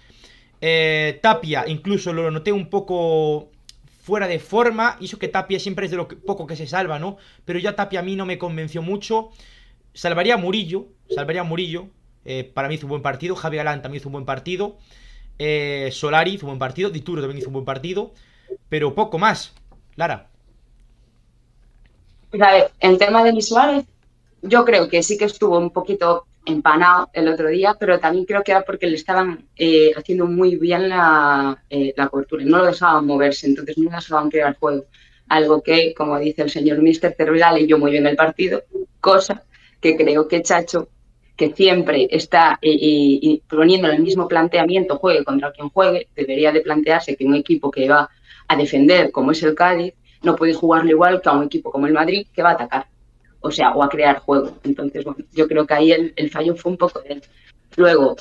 Eh, 0.62 1.19
Tapia 1.21 1.66
incluso 1.68 2.11
lo 2.11 2.31
noté 2.31 2.51
un 2.51 2.69
poco 2.69 3.51
fuera 4.01 4.28
de 4.28 4.40
forma. 4.40 4.97
Y 4.99 5.06
eso 5.06 5.19
que 5.19 5.28
Tapia 5.28 5.59
siempre 5.59 5.85
es 5.85 5.92
de 5.92 5.97
lo 5.97 6.07
poco 6.07 6.47
que 6.47 6.56
se 6.56 6.66
salva, 6.66 6.97
¿no? 6.97 7.18
Pero 7.45 7.59
ya 7.59 7.75
Tapia 7.75 7.99
a 7.99 8.04
mí 8.04 8.16
no 8.16 8.25
me 8.25 8.37
convenció 8.37 8.81
mucho. 8.81 9.30
Salvaría 9.94 10.33
a 10.33 10.37
Murillo. 10.37 10.87
Salvaría 11.13 11.42
a 11.42 11.45
Murillo. 11.45 11.90
Eh, 12.29 12.43
para 12.43 12.67
mí 12.67 12.75
hizo 12.75 12.85
un 12.85 12.89
buen 12.89 13.01
partido. 13.01 13.35
Javi 13.35 13.55
Galán 13.55 13.81
también 13.81 14.01
hizo 14.01 14.09
un 14.09 14.13
buen 14.13 14.25
partido. 14.25 14.77
Eh, 15.39 15.89
Solari 15.93 16.33
hizo 16.33 16.45
un 16.45 16.51
buen 16.51 16.59
partido. 16.59 16.89
Dituro 16.89 17.21
también 17.21 17.39
hizo 17.39 17.47
un 17.47 17.53
buen 17.53 17.65
partido. 17.65 18.11
Pero 18.67 18.93
poco 18.93 19.17
más. 19.17 19.53
Lara. 19.95 20.27
Pues 22.29 22.41
a 22.41 22.51
ver, 22.51 22.71
el 22.81 22.97
tema 22.97 23.23
de 23.23 23.31
Luis 23.31 23.47
Suárez, 23.47 23.85
yo 24.41 24.65
creo 24.65 24.89
que 24.89 25.01
sí 25.01 25.17
que 25.17 25.25
estuvo 25.25 25.57
un 25.57 25.71
poquito 25.71 26.25
empanado 26.45 27.09
el 27.13 27.29
otro 27.29 27.47
día, 27.47 27.75
pero 27.79 27.99
también 27.99 28.25
creo 28.25 28.43
que 28.43 28.51
era 28.51 28.63
porque 28.63 28.87
le 28.87 28.95
estaban 28.95 29.47
eh, 29.55 29.91
haciendo 29.95 30.25
muy 30.25 30.57
bien 30.57 30.89
la, 30.89 31.63
eh, 31.69 31.93
la, 31.95 32.09
cobertura, 32.09 32.43
no 32.45 32.57
lo 32.57 32.65
dejaban 32.65 33.05
moverse, 33.05 33.47
entonces 33.47 33.77
no 33.77 33.89
dejaban 33.89 34.29
crear 34.29 34.57
juego. 34.57 34.85
Algo 35.29 35.61
que, 35.61 35.93
como 35.93 36.19
dice 36.19 36.43
el 36.43 36.49
señor 36.49 36.81
Mister 36.81 37.13
Cervela, 37.17 37.51
leyó 37.51 37.77
muy 37.77 37.91
bien 37.91 38.07
el 38.07 38.15
partido, 38.15 38.63
cosa 39.01 39.43
que 39.81 39.95
creo 39.95 40.27
que 40.27 40.41
Chacho 40.41 40.89
que 41.37 41.53
siempre 41.53 42.07
está 42.09 42.57
eh, 42.61 43.19
eh, 43.21 43.41
poniendo 43.47 43.87
el 43.89 44.01
mismo 44.01 44.27
planteamiento, 44.27 44.97
juegue 44.97 45.23
contra 45.23 45.51
quien 45.51 45.69
juegue, 45.69 46.07
debería 46.15 46.51
de 46.51 46.61
plantearse 46.61 47.15
que 47.15 47.25
un 47.25 47.35
equipo 47.35 47.69
que 47.69 47.87
va 47.87 48.09
a 48.47 48.56
defender, 48.56 49.11
como 49.11 49.31
es 49.31 49.44
el 49.44 49.53
Cádiz, 49.53 49.94
no 50.23 50.35
puede 50.35 50.56
jugarlo 50.56 50.89
igual 50.89 51.21
que 51.21 51.29
a 51.29 51.33
un 51.33 51.44
equipo 51.44 51.71
como 51.71 51.85
el 51.85 51.94
Madrid, 51.94 52.25
que 52.33 52.41
va 52.41 52.49
a 52.49 52.53
atacar, 52.53 52.87
o 53.39 53.51
sea, 53.51 53.71
o 53.73 53.83
a 53.83 53.89
crear 53.89 54.17
juego. 54.17 54.57
Entonces, 54.63 55.03
bueno, 55.03 55.23
yo 55.31 55.47
creo 55.47 55.67
que 55.67 55.75
ahí 55.75 55.91
el, 55.91 56.11
el 56.15 56.31
fallo 56.31 56.56
fue 56.56 56.71
un 56.71 56.77
poco 56.77 57.01
de 57.01 57.13
él. 57.13 57.21
Luego, 57.75 58.15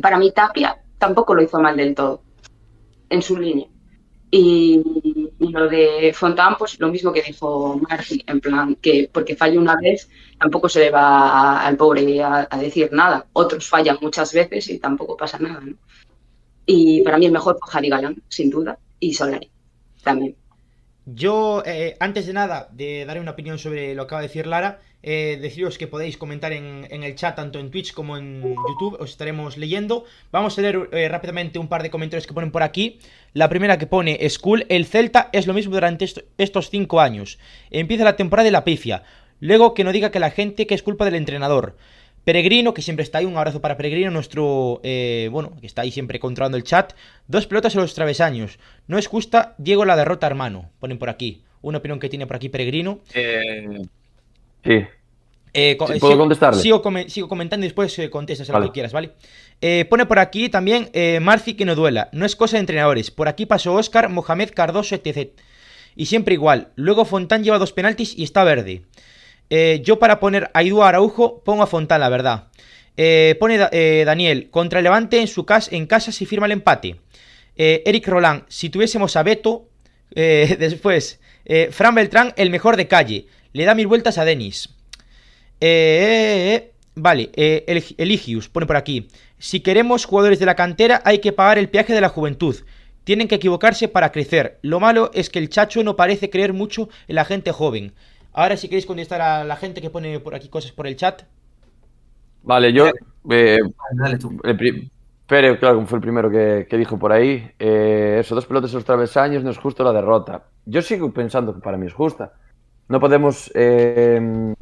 para 0.00 0.16
mí 0.16 0.32
Tapia 0.32 0.78
tampoco 0.96 1.34
lo 1.34 1.42
hizo 1.42 1.60
mal 1.60 1.76
del 1.76 1.94
todo 1.94 2.22
en 3.10 3.20
su 3.20 3.36
línea. 3.36 3.66
Y, 4.34 4.82
y, 5.38 5.48
lo 5.50 5.68
de 5.68 6.10
Fontán, 6.14 6.56
pues 6.58 6.80
lo 6.80 6.88
mismo 6.88 7.12
que 7.12 7.20
dijo 7.20 7.78
Marci, 7.88 8.24
en 8.26 8.40
plan, 8.40 8.76
que 8.76 9.10
porque 9.12 9.36
falla 9.36 9.60
una 9.60 9.76
vez, 9.76 10.08
tampoco 10.40 10.70
se 10.70 10.80
le 10.80 10.90
va 10.90 11.60
al 11.60 11.76
pobre 11.76 12.22
a, 12.22 12.48
a, 12.50 12.58
decir 12.58 12.88
nada. 12.92 13.26
Otros 13.34 13.68
fallan 13.68 13.98
muchas 14.00 14.32
veces 14.32 14.70
y 14.70 14.78
tampoco 14.78 15.18
pasa 15.18 15.38
nada, 15.38 15.60
¿no? 15.60 15.76
Y 16.64 17.02
para 17.02 17.18
mí 17.18 17.26
el 17.26 17.32
mejor 17.32 17.58
fue 17.60 17.70
Javi 17.70 17.90
Galán, 17.90 18.22
sin 18.28 18.48
duda, 18.48 18.78
y 18.98 19.12
Solari 19.12 19.50
también. 20.02 20.34
Yo, 21.04 21.62
eh, 21.66 21.96
antes 22.00 22.26
de 22.26 22.32
nada, 22.32 22.68
de 22.72 23.04
dar 23.04 23.18
una 23.20 23.32
opinión 23.32 23.58
sobre 23.58 23.94
lo 23.94 24.02
que 24.02 24.06
acaba 24.06 24.22
de 24.22 24.28
decir 24.28 24.46
Lara, 24.46 24.80
eh, 25.02 25.38
deciros 25.40 25.78
que 25.78 25.88
podéis 25.88 26.16
comentar 26.16 26.52
en, 26.52 26.86
el 26.90 27.14
chat, 27.14 27.34
tanto 27.34 27.58
en 27.58 27.70
Twitch 27.70 27.92
como 27.92 28.16
en 28.16 28.42
YouTube, 28.42 28.96
os 29.00 29.10
estaremos 29.10 29.56
leyendo. 29.56 30.04
Vamos 30.30 30.56
a 30.58 30.62
leer 30.62 30.88
eh, 30.92 31.08
rápidamente 31.08 31.58
un 31.58 31.68
par 31.68 31.82
de 31.82 31.90
comentarios 31.90 32.26
que 32.26 32.34
ponen 32.34 32.52
por 32.52 32.62
aquí. 32.62 32.98
La 33.32 33.48
primera 33.48 33.78
que 33.78 33.86
pone, 33.86 34.18
School, 34.28 34.66
el 34.68 34.86
Celta 34.86 35.28
es 35.32 35.46
lo 35.46 35.54
mismo 35.54 35.74
durante 35.74 36.04
est 36.04 36.20
estos 36.38 36.70
cinco 36.70 37.00
años. 37.00 37.38
Empieza 37.70 38.04
la 38.04 38.16
temporada 38.16 38.44
de 38.44 38.52
la 38.52 38.64
pifia. 38.64 39.02
Luego 39.40 39.74
que 39.74 39.84
no 39.84 39.92
diga 39.92 40.10
que 40.12 40.20
la 40.20 40.30
gente 40.30 40.66
que 40.66 40.74
es 40.74 40.82
culpa 40.82 41.04
del 41.04 41.16
entrenador. 41.16 41.76
Peregrino, 42.24 42.72
que 42.72 42.82
siempre 42.82 43.02
está 43.02 43.18
ahí, 43.18 43.24
un 43.24 43.36
abrazo 43.36 43.60
para 43.60 43.76
Peregrino, 43.76 44.12
nuestro, 44.12 44.80
eh, 44.84 45.28
bueno, 45.32 45.56
que 45.60 45.66
está 45.66 45.82
ahí 45.82 45.90
siempre 45.90 46.20
controlando 46.20 46.56
el 46.56 46.62
chat. 46.62 46.92
Dos 47.26 47.48
pelotas 47.48 47.74
en 47.74 47.80
los 47.80 47.94
travesaños. 47.94 48.60
No 48.86 48.98
es 48.98 49.08
justa, 49.08 49.56
Diego 49.58 49.84
la 49.84 49.96
derrota, 49.96 50.28
hermano. 50.28 50.70
Ponen 50.78 50.98
por 50.98 51.10
aquí. 51.10 51.42
Una 51.60 51.78
opinión 51.78 51.98
que 51.98 52.08
tiene 52.08 52.28
por 52.28 52.36
aquí 52.36 52.48
Peregrino. 52.48 53.00
Eh, 53.14 53.82
sí. 54.64 54.86
Eh, 55.54 55.72
sí, 55.72 55.98
¿Puedo 55.98 55.98
sigo, 55.98 56.18
contestarle? 56.18 56.62
Sigo, 56.62 56.82
come, 56.82 57.10
sigo, 57.10 57.28
comentando 57.28 57.66
y 57.66 57.68
después 57.68 57.98
eh, 57.98 58.08
contestas 58.08 58.48
a 58.48 58.54
vale. 58.54 58.66
lo 58.66 58.72
que 58.72 58.76
quieras, 58.76 58.92
¿vale? 58.92 59.12
Eh, 59.60 59.84
pone 59.88 60.06
por 60.06 60.18
aquí 60.18 60.48
también 60.48 60.88
eh, 60.92 61.20
Marci 61.20 61.54
que 61.54 61.64
no 61.64 61.74
duela. 61.74 62.08
No 62.12 62.24
es 62.24 62.34
cosa 62.36 62.56
de 62.56 62.60
entrenadores. 62.60 63.10
Por 63.10 63.28
aquí 63.28 63.46
pasó 63.46 63.74
Oscar, 63.74 64.08
Mohamed, 64.08 64.50
Cardoso, 64.54 64.94
etc. 64.94 65.30
Y 65.94 66.06
siempre 66.06 66.34
igual. 66.34 66.72
Luego 66.74 67.04
Fontán 67.04 67.44
lleva 67.44 67.58
dos 67.58 67.72
penaltis 67.72 68.18
y 68.18 68.24
está 68.24 68.44
verde. 68.44 68.82
Eh, 69.50 69.82
yo 69.84 69.98
para 69.98 70.18
poner 70.20 70.50
a 70.54 70.62
Idu 70.62 70.82
Araujo 70.82 71.42
pongo 71.44 71.62
a 71.62 71.66
Fontán, 71.66 72.00
la 72.00 72.08
verdad. 72.08 72.48
Pone 73.38 73.58
Daniel, 74.04 74.50
contra 74.50 74.80
el 74.80 74.84
Levante 74.84 75.20
en 75.20 75.26
su 75.26 75.46
casa, 75.46 75.74
en 75.74 75.86
casa 75.86 76.12
si 76.12 76.26
firma 76.26 76.46
el 76.46 76.52
empate. 76.52 77.00
Eric 77.56 78.06
Roland, 78.06 78.44
si 78.48 78.68
tuviésemos 78.68 79.16
a 79.16 79.22
Beto, 79.22 79.68
después, 80.14 81.18
Fran 81.70 81.94
Beltrán, 81.94 82.34
el 82.36 82.50
mejor 82.50 82.76
de 82.76 82.88
calle. 82.88 83.26
Le 83.52 83.64
da 83.64 83.74
mil 83.74 83.86
vueltas 83.86 84.18
a 84.18 84.24
Denis. 84.24 84.74
vale, 86.94 87.30
el, 87.34 87.84
Eligius 87.98 88.48
pone 88.48 88.66
por 88.66 88.76
aquí. 88.76 89.08
Si 89.38 89.60
queremos 89.60 90.04
jugadores 90.04 90.38
de 90.38 90.46
la 90.46 90.56
cantera 90.56 91.02
hay 91.04 91.18
que 91.18 91.32
pagar 91.32 91.58
el 91.58 91.68
peaje 91.68 91.92
de 91.92 92.00
la 92.00 92.08
juventud. 92.08 92.56
Tienen 93.04 93.28
que 93.28 93.34
equivocarse 93.34 93.88
para 93.88 94.12
crecer. 94.12 94.58
Lo 94.62 94.78
malo 94.78 95.10
es 95.12 95.28
que 95.28 95.40
el 95.40 95.48
Chacho 95.48 95.82
no 95.82 95.96
parece 95.96 96.30
creer 96.30 96.52
mucho 96.52 96.88
en 97.08 97.16
la 97.16 97.24
gente 97.24 97.50
joven. 97.50 97.92
Ahora 98.32 98.56
si 98.56 98.68
queréis 98.68 98.86
contestar 98.86 99.20
a 99.20 99.44
la 99.44 99.56
gente 99.56 99.80
que 99.80 99.90
pone 99.90 100.20
por 100.20 100.34
aquí 100.34 100.48
cosas 100.48 100.72
por 100.72 100.86
el 100.86 100.96
chat. 100.96 101.22
Vale, 102.42 102.72
yo... 102.72 102.90
Eh, 103.30 103.58
Dale 103.92 104.18
tú. 104.18 104.40
El 104.42 104.90
Pere, 105.26 105.58
claro, 105.58 105.86
fue 105.86 105.98
el 105.98 106.02
primero 106.02 106.30
que, 106.30 106.66
que 106.68 106.76
dijo 106.76 106.98
por 106.98 107.12
ahí. 107.12 107.50
Eh, 107.58 108.18
eso, 108.20 108.34
dos 108.34 108.46
pelotas 108.46 108.70
en 108.72 108.76
los 108.76 108.84
travesaños, 108.84 109.44
no 109.44 109.50
es 109.50 109.58
justo 109.58 109.84
la 109.84 109.92
derrota. 109.92 110.44
Yo 110.64 110.82
sigo 110.82 111.12
pensando 111.12 111.54
que 111.54 111.60
para 111.60 111.76
mí 111.76 111.86
es 111.86 111.92
justa. 111.92 112.32
No 112.88 113.00
podemos, 113.00 113.50
eh, 113.54 114.54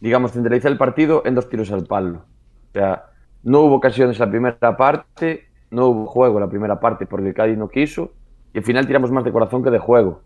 digamos, 0.00 0.32
centralizar 0.32 0.70
el 0.70 0.78
partido 0.78 1.22
en 1.24 1.34
dos 1.34 1.48
tiros 1.48 1.72
al 1.72 1.84
palo. 1.84 2.24
O 2.70 2.72
sea, 2.72 3.06
no 3.42 3.60
hubo 3.60 3.76
ocasiones 3.76 4.18
la 4.18 4.28
primera 4.28 4.76
parte, 4.76 5.48
no 5.70 5.86
hubo 5.86 6.06
juego 6.06 6.40
la 6.40 6.48
primera 6.48 6.80
parte 6.80 7.06
porque 7.06 7.34
Cádiz 7.34 7.58
no 7.58 7.68
quiso, 7.68 8.12
y 8.52 8.58
al 8.58 8.64
final 8.64 8.86
tiramos 8.86 9.10
más 9.10 9.24
de 9.24 9.32
corazón 9.32 9.62
que 9.62 9.70
de 9.70 9.78
juego. 9.78 10.22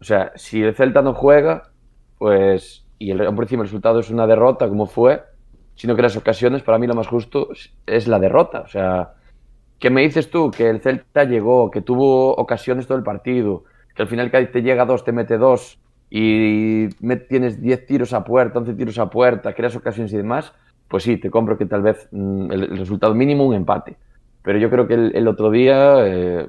O 0.00 0.04
sea, 0.04 0.32
si 0.34 0.62
el 0.62 0.74
Celta 0.74 1.02
no 1.02 1.14
juega, 1.14 1.70
pues, 2.18 2.86
y 2.98 3.10
el, 3.10 3.18
por 3.34 3.44
encima 3.44 3.62
el 3.62 3.68
resultado 3.68 4.00
es 4.00 4.10
una 4.10 4.26
derrota, 4.26 4.68
como 4.68 4.86
fue, 4.86 5.22
sino 5.74 5.96
que 5.96 6.02
las 6.02 6.16
ocasiones, 6.16 6.62
para 6.62 6.78
mí 6.78 6.86
lo 6.86 6.94
más 6.94 7.06
justo 7.06 7.48
es 7.86 8.08
la 8.08 8.18
derrota. 8.18 8.60
O 8.60 8.68
sea, 8.68 9.14
¿qué 9.78 9.90
me 9.90 10.02
dices 10.02 10.30
tú? 10.30 10.50
Que 10.50 10.68
el 10.68 10.80
Celta 10.80 11.24
llegó, 11.24 11.70
que 11.70 11.80
tuvo 11.80 12.34
ocasiones 12.34 12.86
todo 12.86 12.98
el 12.98 13.04
partido, 13.04 13.64
que 13.94 14.02
al 14.02 14.08
final 14.08 14.30
Cádiz 14.30 14.52
te 14.52 14.62
llega 14.62 14.82
a 14.82 14.86
dos, 14.86 15.04
te 15.04 15.12
mete 15.12 15.38
dos, 15.38 15.78
y 16.16 16.90
me, 17.00 17.16
tienes 17.16 17.60
10 17.60 17.86
tiros 17.86 18.12
a 18.12 18.22
puerta, 18.22 18.60
11 18.60 18.74
tiros 18.74 18.98
a 19.00 19.10
puerta, 19.10 19.52
creas 19.52 19.74
ocasiones 19.74 20.12
y 20.12 20.16
demás, 20.16 20.52
pues 20.86 21.02
sí, 21.02 21.16
te 21.16 21.28
compro 21.28 21.58
que 21.58 21.66
tal 21.66 21.82
vez 21.82 22.06
mmm, 22.12 22.52
el, 22.52 22.62
el, 22.62 22.78
resultado 22.78 23.16
mínimo 23.16 23.44
un 23.44 23.52
empate. 23.52 23.96
Pero 24.40 24.60
yo 24.60 24.70
creo 24.70 24.86
que 24.86 24.94
el, 24.94 25.10
el 25.16 25.26
otro 25.26 25.50
día 25.50 26.06
eh, 26.06 26.46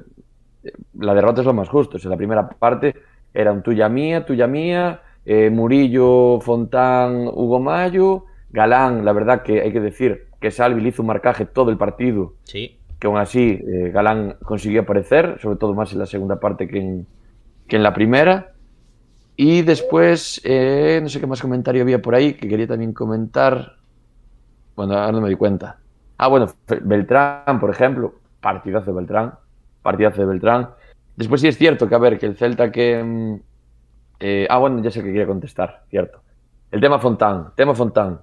la 1.00 1.14
derrota 1.14 1.40
es 1.40 1.46
lo 1.48 1.52
más 1.52 1.68
justo. 1.68 1.96
O 1.96 1.98
sea, 1.98 2.12
la 2.12 2.16
primera 2.16 2.48
parte 2.48 2.94
era 3.34 3.50
un 3.50 3.64
tuya 3.64 3.88
mía, 3.88 4.24
tuya 4.24 4.46
mía, 4.46 5.00
eh, 5.24 5.50
Murillo, 5.50 6.38
Fontán, 6.42 7.26
Hugo 7.26 7.58
Mayo, 7.58 8.26
Galán, 8.50 9.04
la 9.04 9.12
verdad 9.12 9.42
que 9.42 9.62
hay 9.62 9.72
que 9.72 9.80
decir 9.80 10.28
que 10.40 10.52
Salvi 10.52 10.80
le 10.80 10.90
hizo 10.90 11.02
un 11.02 11.08
marcaje 11.08 11.44
todo 11.44 11.72
el 11.72 11.76
partido. 11.76 12.34
Sí. 12.44 12.78
Que 13.00 13.08
aún 13.08 13.18
así 13.18 13.60
eh, 13.66 13.90
Galán 13.92 14.36
consiguió 14.44 14.82
aparecer, 14.82 15.40
sobre 15.42 15.56
todo 15.56 15.74
más 15.74 15.92
en 15.92 15.98
la 15.98 16.06
segunda 16.06 16.38
parte 16.38 16.68
que 16.68 16.78
en, 16.78 17.06
que 17.66 17.74
en 17.74 17.82
la 17.82 17.92
primera. 17.92 18.52
Y 19.36 19.62
después, 19.62 20.40
eh, 20.44 20.98
no 21.02 21.08
sé 21.10 21.20
qué 21.20 21.26
más 21.26 21.42
comentario 21.42 21.82
había 21.82 22.00
por 22.00 22.14
ahí 22.14 22.34
que 22.34 22.48
quería 22.48 22.66
también 22.66 22.92
comentar. 22.94 23.76
Bueno, 24.74 24.94
ahora 24.94 25.12
no 25.12 25.20
me 25.20 25.28
di 25.28 25.36
cuenta. 25.36 25.78
Ah, 26.16 26.28
bueno, 26.28 26.46
Beltrán, 26.82 27.60
por 27.60 27.70
ejemplo, 27.70 28.14
partidazo 28.40 28.86
de 28.86 28.96
Beltrán, 28.96 29.34
partidazo 29.82 30.22
de 30.22 30.26
Beltrán. 30.26 30.70
Después 31.16 31.42
sí 31.42 31.48
es 31.48 31.58
cierto 31.58 31.88
que, 31.88 31.94
a 31.94 31.98
ver, 31.98 32.18
que 32.18 32.26
el 32.26 32.36
Celta 32.36 32.72
que... 32.72 33.38
Eh, 34.18 34.46
ah, 34.48 34.56
bueno, 34.58 34.82
ya 34.82 34.90
sé 34.90 35.00
que 35.00 35.08
quería 35.08 35.26
contestar, 35.26 35.84
cierto. 35.90 36.22
El 36.70 36.80
tema 36.80 36.98
Fontán, 36.98 37.52
tema 37.54 37.74
Fontán. 37.74 38.20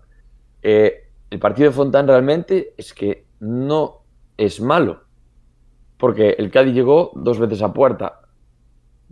Eh, 0.63 1.10
el 1.29 1.39
partido 1.39 1.70
de 1.70 1.75
Fontán 1.75 2.08
realmente 2.08 2.74
es 2.75 2.93
que 2.93 3.27
no 3.39 4.01
es 4.38 4.60
malo, 4.60 5.03
porque 5.98 6.32
el 6.39 6.50
Cádiz 6.50 6.74
llegó 6.74 7.12
dos 7.15 7.39
veces 7.39 7.62
a 7.62 7.72
puerta, 7.72 8.22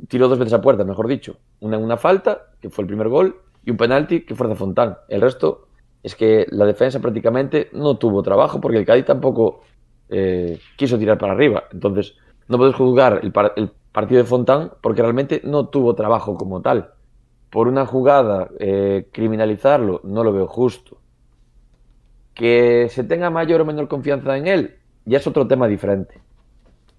tiró 0.08 0.28
dos 0.28 0.40
veces 0.40 0.54
a 0.54 0.62
puerta, 0.62 0.84
mejor 0.84 1.08
dicho. 1.08 1.38
Una 1.62 1.78
una 1.78 1.98
falta, 1.98 2.50
que 2.60 2.70
fue 2.70 2.84
el 2.84 2.88
primer 2.88 3.08
gol, 3.08 3.42
y 3.64 3.72
un 3.72 3.78
penalti 3.78 4.22
que 4.22 4.36
fue 4.36 4.48
de 4.48 4.56
Fontán. 4.56 4.98
El 5.08 5.22
resto 5.22 5.68
es 6.04 6.16
que 6.16 6.48
la 6.50 6.66
defensa 6.66 7.00
prácticamente 7.00 7.70
no 7.74 7.98
tuvo 7.98 8.24
trabajo 8.24 8.60
porque 8.60 8.78
el 8.78 8.86
Cádiz 8.86 9.06
tampoco 9.06 9.62
eh, 10.10 10.60
quiso 10.76 10.98
tirar 10.98 11.18
para 11.18 11.34
arriba. 11.34 11.64
Entonces, 11.72 12.16
no 12.48 12.58
puedes 12.58 12.76
juzgar 12.76 13.20
el, 13.24 13.32
par 13.32 13.54
el, 13.56 13.72
partido 13.92 14.22
de 14.22 14.28
Fontán 14.28 14.72
porque 14.82 15.02
realmente 15.02 15.42
no 15.44 15.68
tuvo 15.68 15.96
trabajo 15.96 16.36
como 16.36 16.62
tal. 16.62 16.92
Por 17.50 17.68
una 17.68 17.86
jugada, 17.86 18.50
eh, 18.60 19.10
criminalizarlo, 19.12 20.02
no 20.04 20.24
lo 20.24 20.34
veo 20.34 20.48
justo. 20.48 20.98
Que 22.34 22.88
se 22.90 23.04
tenga 23.04 23.30
mayor 23.30 23.62
o 23.62 23.66
menor 23.66 23.88
confianza 23.88 24.38
en 24.38 24.48
él, 24.48 24.76
ya 25.06 25.18
es 25.18 25.28
otro 25.28 25.48
tema 25.48 25.68
diferente. 25.68 26.22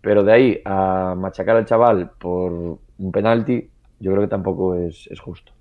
Pero 0.00 0.22
de 0.24 0.32
ahí 0.32 0.62
a 0.64 1.14
machacar 1.16 1.56
al 1.56 1.64
chaval 1.64 2.10
por 2.18 2.52
un 2.52 3.12
penalti, 3.12 3.71
yo 4.02 4.10
creo 4.10 4.22
que 4.22 4.28
tampoco 4.28 4.74
es, 4.74 5.06
es 5.10 5.20
justo. 5.20 5.52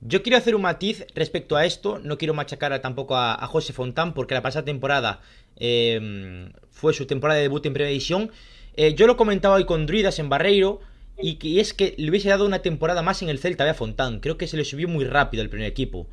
Yo 0.00 0.22
quiero 0.22 0.38
hacer 0.38 0.54
un 0.54 0.62
matiz 0.62 1.04
respecto 1.14 1.56
a 1.56 1.66
esto. 1.66 1.98
No 1.98 2.16
quiero 2.18 2.32
machacar 2.32 2.78
tampoco 2.80 3.16
a, 3.16 3.34
a, 3.34 3.46
José 3.48 3.72
Fontán, 3.72 4.14
porque 4.14 4.34
la 4.34 4.42
pasada 4.42 4.64
temporada 4.64 5.20
eh, 5.56 6.50
fue 6.70 6.92
su 6.94 7.06
temporada 7.06 7.36
de 7.38 7.42
debut 7.42 7.66
en 7.66 7.72
Primera 7.72 7.90
División. 7.90 8.30
Eh, 8.76 8.94
yo 8.94 9.06
lo 9.06 9.16
comentaba 9.16 9.56
hoy 9.56 9.64
con 9.66 9.86
Druidas 9.86 10.18
en 10.18 10.28
Barreiro. 10.28 10.80
Y 11.20 11.34
que 11.40 11.58
es 11.60 11.74
que 11.74 11.94
le 11.98 12.10
hubiese 12.10 12.28
dado 12.28 12.46
una 12.46 12.60
temporada 12.62 13.02
más 13.02 13.22
en 13.22 13.28
el 13.28 13.40
Celta 13.40 13.68
a 13.68 13.74
Fontán. 13.74 14.20
Creo 14.20 14.38
que 14.38 14.46
se 14.46 14.56
le 14.56 14.64
subió 14.64 14.86
muy 14.86 15.04
rápido 15.04 15.42
al 15.42 15.48
primer 15.48 15.66
equipo. 15.66 16.06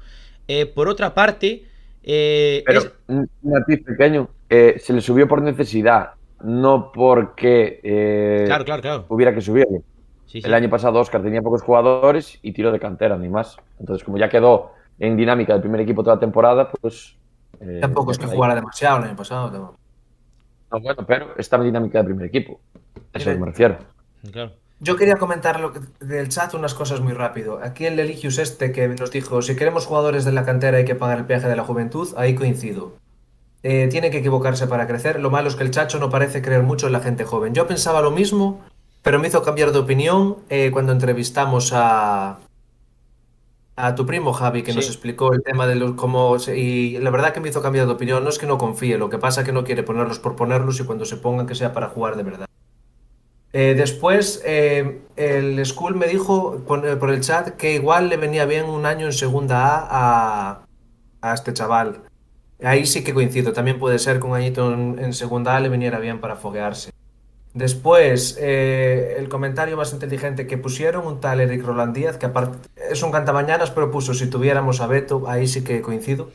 Eh, 0.47 0.65
por 0.65 0.87
otra 0.87 1.13
parte. 1.13 1.65
eh, 2.03 2.63
Pero 2.65 2.79
es... 2.79 2.91
un 3.07 3.29
matiz 3.43 3.83
pequeño. 3.83 4.29
eh, 4.49 4.77
se 4.79 4.93
le 4.93 5.01
subió 5.01 5.27
por 5.27 5.43
necesidad, 5.43 6.13
no 6.43 6.91
porque 6.91 7.79
eh, 7.83 8.43
Claro, 8.47 8.65
claro, 8.65 8.81
claro. 8.81 9.05
hubiera 9.09 9.31
que 9.35 9.41
subirlo. 9.41 9.83
Sí, 10.25 10.41
sí. 10.41 10.47
El 10.47 10.53
año 10.53 10.69
pasado 10.69 10.99
Oscar 10.99 11.21
tenía 11.21 11.41
pocos 11.41 11.61
jugadores 11.61 12.39
y 12.41 12.51
tiró 12.51 12.71
de 12.71 12.79
cantera, 12.79 13.17
ni 13.17 13.29
más. 13.29 13.57
Entonces, 13.79 14.03
como 14.03 14.17
ya 14.17 14.29
quedó 14.29 14.71
en 14.99 15.15
dinámica 15.15 15.53
del 15.53 15.61
primer 15.61 15.81
equipo 15.81 16.03
toda 16.03 16.15
la 16.15 16.19
temporada, 16.19 16.71
pues. 16.81 17.15
eh, 17.59 17.79
Tampoco 17.81 18.11
es 18.11 18.17
que 18.17 18.27
jugara 18.27 18.55
demasiado 18.55 18.97
el 18.97 19.03
año 19.05 19.15
pasado. 19.15 19.51
No. 19.51 19.75
No, 20.71 20.79
bueno, 20.79 21.05
pero 21.05 21.37
estaba 21.37 21.63
en 21.63 21.69
dinámica 21.69 21.99
del 21.99 22.07
primer 22.07 22.25
equipo. 22.27 22.59
A 23.13 23.17
eso 23.17 23.37
me 23.37 23.45
refiero. 23.45 23.77
Claro. 24.31 24.51
Yo 24.79 24.97
quería 24.97 25.15
comentar 25.15 25.59
lo 25.59 25.71
que, 25.71 25.79
del 26.03 26.27
chat 26.27 26.53
unas 26.53 26.73
cosas 26.73 26.99
muy 26.99 27.13
rápido. 27.13 27.59
Aquí 27.63 27.85
el 27.85 27.97
Eligius 27.97 28.39
este 28.39 28.71
que 28.71 28.87
nos 28.89 29.09
dijo, 29.11 29.41
si 29.41 29.55
queremos 29.55 29.85
jugadores 29.85 30.25
de 30.25 30.33
la 30.33 30.43
cantera 30.43 30.77
hay 30.77 30.85
que 30.85 30.95
pagar 30.95 31.19
el 31.19 31.25
peaje 31.25 31.47
de 31.47 31.55
la 31.55 31.63
juventud, 31.63 32.09
ahí 32.17 32.35
coincido. 32.35 32.93
Eh, 33.63 33.87
tiene 33.89 34.11
que 34.11 34.17
equivocarse 34.17 34.67
para 34.67 34.85
crecer. 34.85 35.19
Lo 35.19 35.31
malo 35.31 35.47
es 35.47 35.55
que 35.55 35.63
el 35.63 35.71
Chacho 35.71 35.97
no 35.99 36.09
parece 36.09 36.41
creer 36.41 36.63
mucho 36.63 36.87
en 36.87 36.93
la 36.93 36.99
gente 36.99 37.23
joven. 37.23 37.53
Yo 37.53 37.67
pensaba 37.67 38.01
lo 38.01 38.11
mismo, 38.11 38.61
pero 39.05 39.19
me 39.19 39.27
hizo 39.27 39.43
cambiar 39.43 39.71
de 39.71 39.77
opinión 39.79 40.37
eh, 40.49 40.71
cuando 40.73 40.91
entrevistamos 40.91 41.71
a, 41.73 42.39
a 43.75 43.93
tu 43.95 44.05
primo 44.07 44.33
Javi, 44.33 44.63
que 44.63 44.71
Sí. 44.71 44.77
nos 44.77 44.87
explicó 44.87 45.31
el 45.33 45.43
tema 45.43 45.67
de 45.67 45.75
los 45.75 45.93
cómo 45.93 46.37
y 46.55 46.97
la 46.97 47.11
verdad 47.11 47.31
que 47.31 47.39
me 47.39 47.49
hizo 47.49 47.61
cambiar 47.61 47.85
de 47.85 47.93
opinión. 47.93 48.23
No 48.23 48.29
es 48.31 48.39
que 48.39 48.47
no 48.47 48.57
confíe, 48.57 48.97
lo 48.97 49.09
que 49.09 49.19
pasa 49.19 49.41
es 49.41 49.45
que 49.45 49.53
no 49.53 49.63
quiere 49.63 49.83
ponerlos 49.83 50.17
por 50.17 50.35
ponerlos 50.35 50.79
y 50.79 50.85
cuando 50.85 51.05
se 51.05 51.17
pongan 51.17 51.45
que 51.45 51.53
sea 51.53 51.71
para 51.71 51.89
jugar 51.89 52.15
de 52.17 52.23
verdad. 52.23 52.47
Eh, 53.53 53.75
después, 53.77 54.41
eh, 54.43 55.01
el 55.15 55.63
School 55.65 55.95
me 55.95 56.07
dijo 56.07 56.57
por, 56.67 56.97
por 56.97 57.09
el 57.11 57.21
chat 57.21 57.49
que 57.57 57.75
igual 57.75 58.09
le 58.09 58.17
venía 58.17 58.45
bien 58.45 58.65
un 58.65 58.85
año 58.87 59.05
en 59.05 59.13
segunda 59.13 59.77
A 59.77 59.87
a, 59.91 60.65
a 61.21 61.33
este 61.33 61.53
chaval. 61.53 62.01
Ahí 62.63 62.85
sí 62.87 63.03
que 63.03 63.13
coincido. 63.13 63.53
También 63.53 63.77
puede 63.77 63.99
ser 63.99 64.19
que 64.19 64.25
un 64.25 64.33
añito 64.35 64.73
en, 64.73 64.97
en 64.99 65.13
segunda 65.13 65.55
A 65.55 65.59
le 65.59 65.69
viniera 65.69 65.99
bien 65.99 66.19
para 66.19 66.35
foguearse. 66.37 66.91
Después, 67.55 68.37
eh, 68.37 69.15
el 69.17 69.29
comentario 69.29 69.77
más 69.77 69.93
inteligente 69.93 70.45
que 70.45 70.57
pusieron, 70.57 71.07
un 71.07 71.21
tal 71.21 71.39
Eric 71.39 71.63
Roland 71.63 71.95
Díaz, 71.95 72.17
que 72.17 72.25
aparte 72.25 72.67
es 72.91 73.01
un 73.01 73.11
cantamañanas, 73.11 73.71
pero 73.71 73.91
puso 73.91 74.13
si 74.13 74.29
tuviéramos 74.29 74.81
a 74.81 74.87
Beto, 74.87 75.23
ahí 75.25 75.47
sí 75.47 75.63
que 75.63 75.81
coincido. 75.81 76.31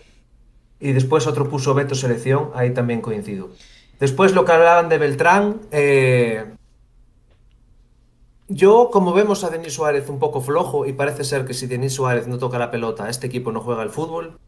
Y 0.81 0.93
después 0.93 1.27
otro 1.27 1.47
puso 1.51 1.75
Beto 1.75 1.95
Selección, 1.95 2.49
ahí 2.55 2.71
también 2.71 3.03
coincido. 3.03 3.51
Después 3.99 4.33
lo 4.33 4.47
que 4.47 4.53
hablaban 4.53 4.89
de 4.89 4.97
Beltrán, 4.97 5.61
eh, 5.73 6.55
yo 8.49 8.89
como 8.91 9.13
vemos 9.13 9.45
a 9.45 9.51
Denis 9.51 9.75
Suárez 9.75 10.09
un 10.09 10.19
poco 10.19 10.41
flojo 10.41 10.87
y 10.87 10.95
parece 10.95 11.25
ser 11.25 11.45
que 11.45 11.53
si 11.53 11.67
Denis 11.67 11.93
Suárez 11.93 12.29
no 12.29 12.39
toca 12.39 12.59
la 12.59 12.71
pelota, 12.71 13.11
este 13.11 13.27
equipo 13.27 13.53
no 13.53 13.61
juega 13.61 13.83
al 13.83 13.91
fútbol, 13.91 14.39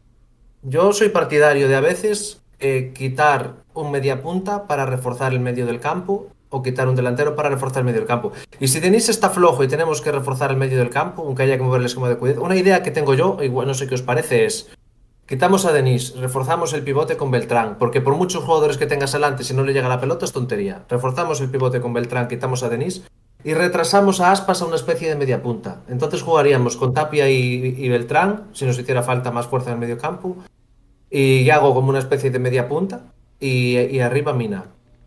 yo 0.63 0.91
soy 0.91 1.09
partidario 1.09 1.67
de 1.67 1.75
a 1.75 1.81
veces 1.81 2.41
eh, 2.59 2.93
quitar 2.95 3.57
un 3.75 3.91
media 3.91 4.23
punta 4.23 4.65
para 4.65 4.87
reforzar 4.87 5.33
el 5.33 5.39
medio 5.39 5.67
del 5.67 5.79
campo 5.79 6.29
o 6.53 6.61
quitar 6.61 6.87
un 6.87 6.95
delantero 6.95 7.35
para 7.35 7.49
reforzar 7.49 7.79
el 7.79 7.85
medio 7.85 7.99
del 7.99 8.07
campo. 8.07 8.31
Y 8.59 8.67
si 8.67 8.79
Denis 8.79 9.09
está 9.09 9.31
flojo 9.31 9.63
y 9.63 9.67
tenemos 9.67 10.01
que 10.01 10.11
reforzar 10.11 10.51
el 10.51 10.57
medio 10.57 10.77
del 10.77 10.91
campo, 10.91 11.23
aunque 11.23 11.43
haya 11.43 11.57
que 11.57 11.63
mover 11.63 11.81
el 11.81 11.87
esquema 11.87 12.09
de 12.09 12.17
cuidado, 12.17 12.43
una 12.43 12.55
idea 12.55 12.83
que 12.83 12.91
tengo 12.91 13.15
yo, 13.15 13.37
igual 13.41 13.65
no 13.65 13.73
sé 13.73 13.87
qué 13.87 13.95
os 13.95 14.03
parece, 14.03 14.45
es 14.45 14.69
quitamos 15.25 15.65
a 15.65 15.73
Denis, 15.73 16.15
reforzamos 16.15 16.73
el 16.73 16.83
pivote 16.83 17.17
con 17.17 17.31
Beltrán, 17.31 17.77
porque 17.79 18.01
por 18.01 18.15
muchos 18.15 18.43
jugadores 18.43 18.77
que 18.77 18.85
tengas 18.85 19.15
adelante, 19.15 19.43
si 19.43 19.55
no 19.55 19.63
le 19.63 19.73
llega 19.73 19.89
la 19.89 19.99
pelota 19.99 20.25
es 20.25 20.31
tontería. 20.31 20.85
Reforzamos 20.87 21.41
el 21.41 21.49
pivote 21.49 21.81
con 21.81 21.91
Beltrán, 21.91 22.27
quitamos 22.27 22.61
a 22.61 22.69
Denis 22.69 23.03
y 23.43 23.55
retrasamos 23.55 24.21
a 24.21 24.31
Aspas 24.31 24.61
a 24.61 24.65
una 24.65 24.75
especie 24.75 25.09
de 25.09 25.15
media 25.15 25.41
punta. 25.41 25.81
Entonces 25.89 26.21
jugaríamos 26.21 26.77
con 26.77 26.93
Tapia 26.93 27.29
y, 27.29 27.89
Beltrán, 27.89 28.49
si 28.53 28.65
nos 28.65 28.77
hiciera 28.77 29.01
falta 29.01 29.31
más 29.31 29.47
fuerza 29.47 29.71
en 29.71 29.73
el 29.73 29.79
medio 29.79 29.97
campo, 29.97 30.37
y 31.09 31.49
hago 31.49 31.73
como 31.73 31.89
una 31.89 31.99
especie 31.99 32.29
de 32.29 32.39
media 32.39 32.67
punta, 32.67 33.01
y, 33.39 33.77
y 33.77 33.99
arriba 33.99 34.33
Mina. 34.33 34.65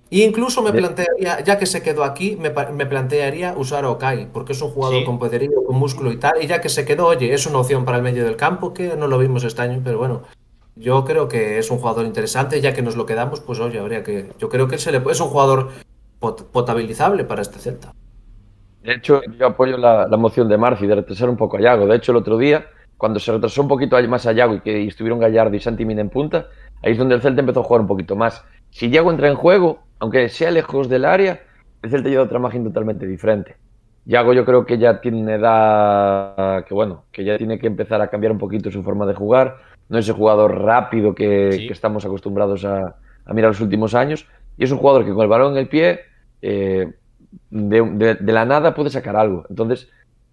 Y 0.09 0.23
incluso 0.23 0.63
me 0.63 0.73
plantearía, 0.73 1.41
ya 1.41 1.59
que 1.59 1.67
se 1.67 1.83
quedó 1.83 2.05
aquí, 2.05 2.37
me, 2.37 2.51
plantearía 2.51 3.55
usar 3.57 3.85
a 3.85 3.91
Okai, 3.91 4.29
porque 4.33 4.53
es 4.53 4.63
un 4.63 4.71
jugador 4.71 5.05
con 5.05 5.19
poderío, 5.19 5.65
con 5.65 5.77
músculo 5.77 6.13
y 6.13 6.17
tal. 6.17 6.43
Y 6.43 6.47
ya 6.47 6.61
que 6.61 6.69
se 6.69 6.85
quedó, 6.85 7.07
oye, 7.07 7.35
es 7.35 7.47
una 7.47 7.59
opción 7.59 7.85
para 7.85 7.97
el 7.97 8.05
medio 8.05 8.25
del 8.25 8.37
campo, 8.37 8.73
que 8.73 8.97
no 8.97 9.09
lo 9.09 9.19
vimos 9.19 9.43
este 9.43 9.63
año, 9.63 9.81
pero 9.83 9.99
bueno, 9.99 10.23
yo 10.77 11.05
creo 11.05 11.27
que 11.27 11.59
es 11.59 11.71
un 11.71 11.79
jugador 11.79 12.07
interesante. 12.07 12.61
Ya 12.61 12.73
que 12.73 12.83
nos 12.83 12.95
lo 12.95 13.05
quedamos, 13.05 13.41
pues 13.41 13.59
oye, 13.59 13.81
habría 13.81 14.05
que. 14.05 14.31
Yo 14.39 14.49
creo 14.49 14.69
que 14.69 14.79
se 14.79 14.93
le, 14.93 15.03
es 15.11 15.21
un 15.21 15.29
jugador 15.29 15.71
potabilizable 16.21 17.25
para 17.25 17.43
este 17.43 17.59
Celta. 17.59 17.93
De 18.83 18.95
hecho, 18.95 19.21
yo 19.37 19.47
apoyo 19.49 19.77
la, 19.77 20.07
moción 20.17 20.49
de 20.49 20.57
Marci 20.57 20.87
de 20.87 20.95
retrasar 20.95 21.29
un 21.29 21.37
poco 21.37 21.57
a 21.57 21.61
Yago. 21.61 21.87
De 21.87 21.97
hecho, 21.97 22.13
el 22.13 22.19
otro 22.19 22.39
día, 22.39 22.67
cuando 22.97 23.19
se 23.19 23.33
retrasó 23.33 23.63
un 23.63 23.69
poquito 23.69 24.01
más 24.09 24.27
a 24.27 24.33
Yago 24.33 24.55
y 24.55 24.61
que 24.61 24.87
estuvieron 24.87 25.19
Gallardo 25.19 25.57
y 25.57 25.61
Santi 25.61 25.85
Mina 25.85 26.03
en 26.03 26.11
punta, 26.11 26.47
ahí 26.85 26.93
es 26.93 26.99
donde 26.99 27.17
el 27.17 27.23
Celta 27.23 27.41
empezó 27.41 27.61
a 27.61 27.65
jugar 27.65 27.81
un 27.81 27.89
poquito 27.89 28.15
más. 28.15 28.45
Si 28.76 28.90
Yago 28.90 29.11
entra 29.11 29.28
en 29.28 29.37
juego, 29.37 29.78
aunque 30.00 30.28
sea 30.28 30.50
lejos 30.50 30.90
del 30.90 31.06
área, 31.06 31.40
el 31.80 31.88
Celta 31.88 32.11
lleva 32.11 32.25
otra 32.25 32.38
imagen 32.38 32.62
totalmente 32.62 33.06
diferente. 33.06 33.56
Yago 34.04 34.35
yo 34.35 34.45
creo 34.45 34.66
que 34.66 34.76
ya 34.76 35.00
tiene 35.00 35.37
edad 35.37 36.62
que 36.66 36.75
bueno, 36.75 37.04
que 37.11 37.25
ya 37.25 37.38
tiene 37.38 37.59
que 37.59 37.68
empezar 37.68 38.02
a 38.02 38.09
cambiar 38.09 38.33
un 38.33 38.38
poquito 38.38 38.71
su 38.71 38.83
forma 38.83 39.06
de 39.06 39.14
jugar. 39.14 39.56
No 39.88 39.97
es 39.97 40.04
ese 40.04 40.12
jugador 40.12 40.61
rápido 40.61 41.14
que, 41.14 41.68
estamos 41.71 42.04
acostumbrados 42.04 42.66
a, 42.66 42.97
mirar 43.33 43.52
los 43.52 43.62
últimos 43.62 43.95
años. 43.95 44.28
Y 44.59 44.64
es 44.64 44.71
un 44.71 44.76
jugador 44.76 45.06
que 45.06 45.14
con 45.14 45.23
el 45.23 45.30
balón 45.30 45.52
en 45.52 45.59
el 45.61 45.68
pie, 45.68 46.00
eh, 46.42 46.92
de, 47.49 48.18
la 48.21 48.45
nada 48.45 48.75
puede 48.75 48.90
sacar 48.90 49.16
algo. 49.16 49.47
Entonces, 49.49 49.88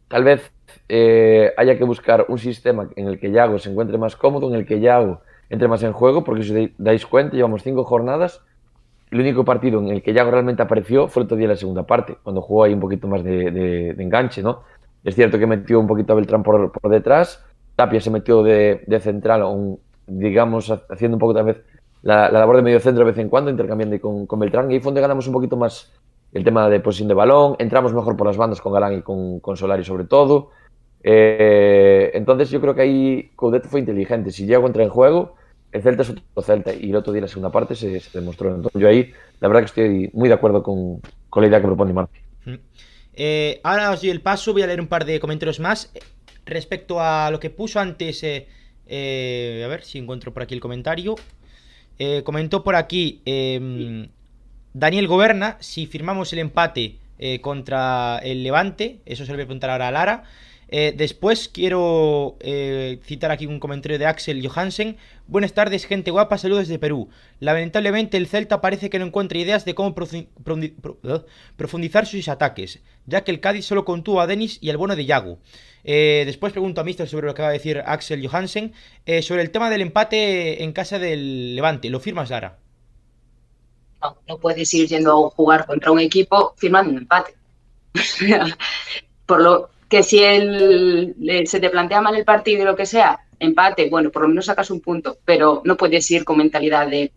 tal 0.09 0.25
vez 0.25 0.51
eh, 0.89 1.53
haya 1.55 1.77
que 1.77 1.85
buscar 1.85 2.25
un 2.27 2.39
sistema 2.39 2.89
en 2.97 3.07
el 3.07 3.21
que 3.21 3.31
Yago 3.31 3.57
se 3.57 3.69
encuentre 3.69 3.97
más 3.97 4.17
cómodo, 4.17 4.50
en 4.50 4.55
el 4.55 4.65
que 4.65 4.81
Yago 4.81 5.21
entre 5.53 5.67
más 5.67 5.83
en 5.83 5.93
juego, 5.93 6.24
porque 6.24 6.43
si 6.43 6.51
os 6.51 6.69
dais 6.79 7.05
cuenta, 7.05 7.36
llevamos 7.36 7.62
cinco 7.62 7.83
jornadas 7.83 8.41
el 9.12 9.19
único 9.19 9.45
partido 9.45 9.79
en 9.79 9.89
el 9.89 10.01
que 10.01 10.12
Yago 10.12 10.31
realmente 10.31 10.63
apareció 10.63 11.07
fue 11.07 11.22
el 11.22 11.25
otro 11.25 11.38
día 11.38 11.45
en 11.45 11.51
la 11.51 11.55
segunda 11.55 11.83
parte, 11.83 12.17
cuando 12.24 12.41
jugó 12.41 12.63
ahí 12.63 12.74
un 12.74 12.79
poquito 12.79 13.07
más 13.07 13.24
de, 13.24 13.93
enganche, 14.00 14.41
¿no? 14.41 14.63
Es 15.03 15.13
cierto 15.13 15.38
que 15.38 15.45
metió 15.45 15.79
un 15.79 15.86
poquito 15.86 16.13
a 16.13 16.15
Beltrán 16.15 16.41
por, 16.41 16.72
detrás, 16.89 17.45
Tapia 17.75 18.01
se 18.01 18.10
metió 18.10 18.41
de, 18.41 18.83
central, 19.01 19.43
digamos, 20.07 20.72
haciendo 20.89 21.17
un 21.17 21.19
poco 21.19 21.36
tal 21.36 21.45
vez 21.45 21.62
la, 22.01 22.31
labor 22.31 22.55
de 22.55 22.63
medio 22.63 22.79
centro 22.79 23.05
de 23.05 23.12
vez 23.12 23.19
en 23.19 23.29
cuando, 23.29 23.51
intercambiando 23.51 24.01
con, 24.01 24.25
con 24.25 24.39
Beltrán, 24.39 24.72
y 24.72 24.74
ahí 24.74 24.79
fue 24.79 24.89
donde 24.89 25.01
ganamos 25.01 25.27
un 25.27 25.33
poquito 25.33 25.57
más 25.57 25.93
el 26.31 26.43
tema 26.43 26.67
de 26.67 26.79
posición 26.79 27.07
de 27.07 27.13
balón, 27.13 27.55
entramos 27.60 27.93
mejor 27.93 28.17
por 28.17 28.25
las 28.25 28.38
bandas 28.38 28.62
con 28.62 28.73
Galán 28.73 28.93
y 28.93 29.01
con, 29.04 29.39
con 29.41 29.56
Solari 29.56 29.84
sobre 29.84 30.06
todo. 30.06 30.49
Eh, 31.04 32.10
entonces 32.15 32.49
yo 32.49 32.60
creo 32.60 32.73
que 32.73 32.82
ahí 32.82 33.32
Coudet 33.36 33.67
fue 33.67 33.82
inteligente. 33.82 34.32
Si 34.32 34.47
Yago 34.47 34.65
entra 34.65 34.84
en 34.84 34.89
juego, 34.89 35.36
el 35.73 35.81
Celta 35.81 36.03
es 36.03 36.09
otro 36.12 36.41
Celta 36.41 36.73
y 36.73 36.91
el 36.91 36.95
otro 36.95 37.12
día, 37.12 37.23
la 37.23 37.27
segunda 37.27 37.51
parte, 37.51 37.75
se, 37.75 38.01
demostró. 38.13 38.55
Entonces, 38.55 38.79
yo 38.79 38.88
ahí, 38.88 39.12
la 39.39 39.47
verdad 39.47 39.62
que 39.62 39.65
estoy 39.65 40.09
muy 40.13 40.29
de 40.29 40.36
acuerdo 40.36 40.62
con, 40.62 41.01
la 41.36 41.47
idea 41.47 41.59
que 41.59 41.67
propone 41.67 41.93
Marti. 41.93 42.19
Eh, 43.15 43.59
ahora 43.63 43.91
os 43.91 44.01
doy 44.01 44.12
el 44.12 44.21
paso, 44.21 44.53
voy 44.53 44.62
a 44.62 44.67
leer 44.67 44.79
un 44.79 44.88
par 44.88 45.05
de 45.05 45.19
comentarios 45.19 45.59
más. 45.59 45.91
Respecto 46.45 47.01
a 47.01 47.31
lo 47.31 47.39
que 47.39 47.49
puso 47.49 47.79
antes, 47.79 48.23
eh, 48.23 48.47
eh, 48.86 49.63
a 49.65 49.67
ver 49.67 49.83
si 49.83 49.97
encuentro 49.97 50.31
por 50.31 50.43
aquí 50.43 50.53
el 50.53 50.62
comentario. 50.62 51.15
comentó 52.23 52.63
por 52.63 52.75
aquí 52.75 53.21
em, 53.25 54.09
Daniel 54.73 55.07
Goberna 55.07 55.57
si 55.59 55.86
firmamos 55.88 56.33
el 56.33 56.39
empate 56.39 56.97
contra 57.41 58.19
el 58.19 58.43
Levante. 58.43 58.99
Eso 59.05 59.25
se 59.25 59.31
lo 59.31 59.38
voy 59.38 59.43
a 59.43 59.47
preguntar 59.47 59.71
ahora 59.71 59.88
a 59.88 59.91
Lara. 59.91 60.23
Eh, 60.75 60.91
después 60.97 61.49
quiero 61.49 62.36
eh, 62.39 62.99
citar 63.03 63.29
aquí 63.29 63.45
un 63.45 63.59
comentario 63.59 63.99
de 63.99 64.07
Axel 64.07 64.41
Johansen. 64.43 64.97
Buenas 65.27 65.53
tardes, 65.53 65.86
gente 65.86 66.09
guapa, 66.09 66.39
saludos 66.39 66.67
desde 66.67 66.79
Perú. 66.79 67.09
Lamentablemente 67.39 68.17
el 68.17 68.25
Celta 68.25 68.59
parece 68.59 68.89
que 68.89 68.97
no 68.97 69.05
encuentra 69.05 69.38
ideas 69.38 69.65
de 69.65 69.75
cómo 69.75 69.93
profundizar 71.57 72.07
sus 72.07 72.27
ataques, 72.27 72.79
ya 73.05 73.23
que 73.23 73.29
el 73.29 73.39
Cádiz 73.39 73.67
solo 73.67 73.86
contuvo 73.86 74.19
a 74.19 74.25
Denis 74.25 74.57
y 74.62 74.71
al 74.71 74.77
bono 74.77 74.95
de 74.95 75.05
Yago. 75.05 75.38
Eh, 75.83 76.23
después 76.25 76.53
pregunto 76.53 76.81
a 76.81 76.83
Mister 76.83 77.07
sobre 77.07 77.27
lo 77.27 77.36
que 77.36 77.43
va 77.43 77.49
a 77.49 77.51
decir 77.51 77.83
Axel 77.86 78.27
Johansen. 78.27 78.73
sobre 79.21 79.43
el 79.43 79.51
tema 79.51 79.69
del 79.69 79.81
empate 79.81 80.63
en 80.63 80.73
casa 80.73 80.97
del 80.97 81.55
Levante, 81.55 81.91
¿lo 81.91 81.99
firmas, 81.99 82.31
Lara? 82.31 82.57
No, 84.01 84.17
no 84.27 84.39
puedes 84.39 84.73
ir 84.73 84.88
yendo 84.88 85.27
a 85.27 85.29
jugar 85.29 85.67
contra 85.67 85.91
un 85.91 85.99
equipo 85.99 86.55
firmando 86.57 86.93
un 86.93 86.97
empate. 86.97 87.36
Por 89.27 89.39
lo, 89.39 89.69
que 89.89 90.04
si 90.04 90.19
se 91.46 91.60
te 91.60 91.69
plantea 91.69 92.02
mal 92.02 92.15
el 92.15 92.26
partido 92.26 92.62
y 92.62 92.65
lo 92.65 92.76
que 92.76 92.86
sea, 92.86 93.19
empate, 93.39 93.89
bueno, 93.89 94.10
por 94.10 94.24
lo 94.24 94.30
menos 94.30 94.46
sacas 94.46 94.72
un 94.72 94.82
punto, 94.82 95.17
pero 95.26 95.62
no 95.65 95.78
puedes 95.78 96.10
ir 96.12 96.24
con 96.24 96.38
mentalidad 96.38 96.88
de 96.88 97.12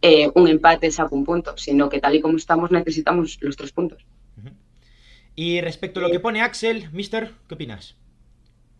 eh, 0.00 0.30
un 0.34 0.48
empate 0.48 0.90
saco 0.90 1.14
un 1.14 1.24
punto, 1.24 1.56
sino 1.56 1.88
que 1.88 2.00
tal 2.00 2.14
y 2.14 2.20
como 2.20 2.36
estamos 2.36 2.70
necesitamos 2.70 3.38
los 3.40 3.56
tres 3.56 3.72
puntos. 3.72 4.04
Y 5.34 5.60
respecto 5.60 6.00
a 6.00 6.02
lo 6.02 6.10
que 6.10 6.20
pone 6.20 6.42
Axel, 6.42 6.90
Mister, 6.92 7.32
¿qué 7.48 7.54
opinas? 7.54 7.96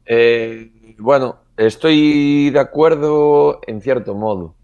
Eh, 0.05 0.71
bueno, 0.99 1.39
estoy 1.57 2.51
de 2.51 2.59
acuerdo 2.59 3.61
en 3.67 3.81
cierto 3.81 4.15
modo. 4.15 4.57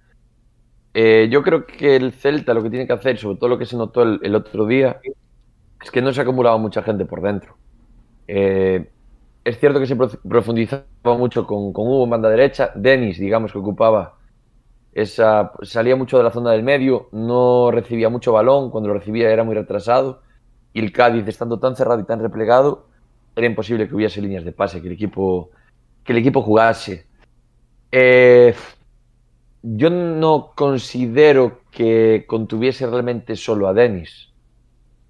Eh, 0.95 1.29
yo 1.31 1.43
creo 1.43 1.65
que 1.65 1.97
el 1.97 2.13
Celta 2.13 2.55
lo 2.55 2.63
que 2.63 2.71
tiene 2.71 2.87
que 2.87 2.93
hacer, 2.93 3.19
sobre 3.19 3.39
todo 3.39 3.51
lo 3.51 3.59
que 3.59 3.67
se 3.67 3.77
notó 3.77 4.03
el 4.03 4.35
otro 4.35 4.67
día, 4.67 5.01
es 5.83 5.91
que 5.91 6.03
no 6.03 6.13
se 6.13 6.21
ha 6.21 6.25
acumulado 6.25 6.59
mucha 6.59 6.83
gente 6.83 7.05
por 7.05 7.23
dentro. 7.23 7.57
Eh, 8.29 8.87
es 9.43 9.59
cierto 9.59 9.81
que 9.81 9.87
se 9.87 9.97
profundizaba 9.97 10.85
mucho 11.17 11.47
con, 11.47 11.69
Hugo 11.69 12.05
en 12.05 12.11
banda 12.11 12.29
derecha. 12.29 12.71
Denis, 12.75 13.19
digamos 13.19 13.51
que 13.51 13.59
ocupaba 13.59 14.19
esa. 14.93 15.53
salía 15.63 15.97
mucho 15.97 16.19
de 16.19 16.25
la 16.25 16.31
zona 16.31 16.53
del 16.53 16.63
medio, 16.63 17.09
no 17.13 17.71
recibía 17.71 18.11
mucho 18.11 18.33
balón, 18.33 18.71
cuando 18.71 18.89
lo 18.89 18.95
recibía 18.95 19.31
era 19.31 19.45
muy 19.45 19.55
retrasado. 19.55 20.21
Y 20.75 20.81
el 20.81 20.93
Cádiz, 20.93 21.27
estando 21.27 21.59
tan 21.59 21.75
cerrado 21.77 22.01
y 22.01 22.05
tan 22.05 22.21
replegado, 22.21 22.87
era 23.35 23.47
imposible 23.47 23.89
que 23.89 23.95
hubiese 23.95 24.21
líneas 24.21 24.45
de 24.45 24.53
pase, 24.53 24.83
que 24.83 24.89
el 24.89 24.95
equipo, 24.95 25.51
que 26.05 26.13
el 26.13 26.19
equipo 26.19 26.43
jugase. 26.43 27.07
Eh, 27.91 28.55
yo 29.63 29.89
no 29.89 30.53
considero 30.55 31.61
que 31.71 32.27
contuviese 32.29 32.87
realmente 32.87 33.35
solo 33.35 33.67
a 33.67 33.73
Denis 33.73 34.29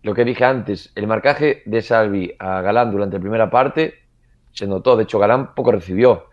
lo 0.09 0.15
que 0.15 0.25
dije 0.25 0.43
antes, 0.43 0.91
el 0.95 1.07
marcaje 1.07 1.63
de 1.67 1.83
Salvi 1.83 2.35
a 2.39 2.63
Galán 2.63 2.91
durante 2.91 3.19
la 3.19 3.21
primera 3.21 3.51
parte 3.51 3.93
se 4.53 4.67
notó. 4.67 4.97
De 4.97 5.03
hecho, 5.03 5.19
Galán 5.19 5.55
poco 5.55 5.71
recibió. 5.71 6.29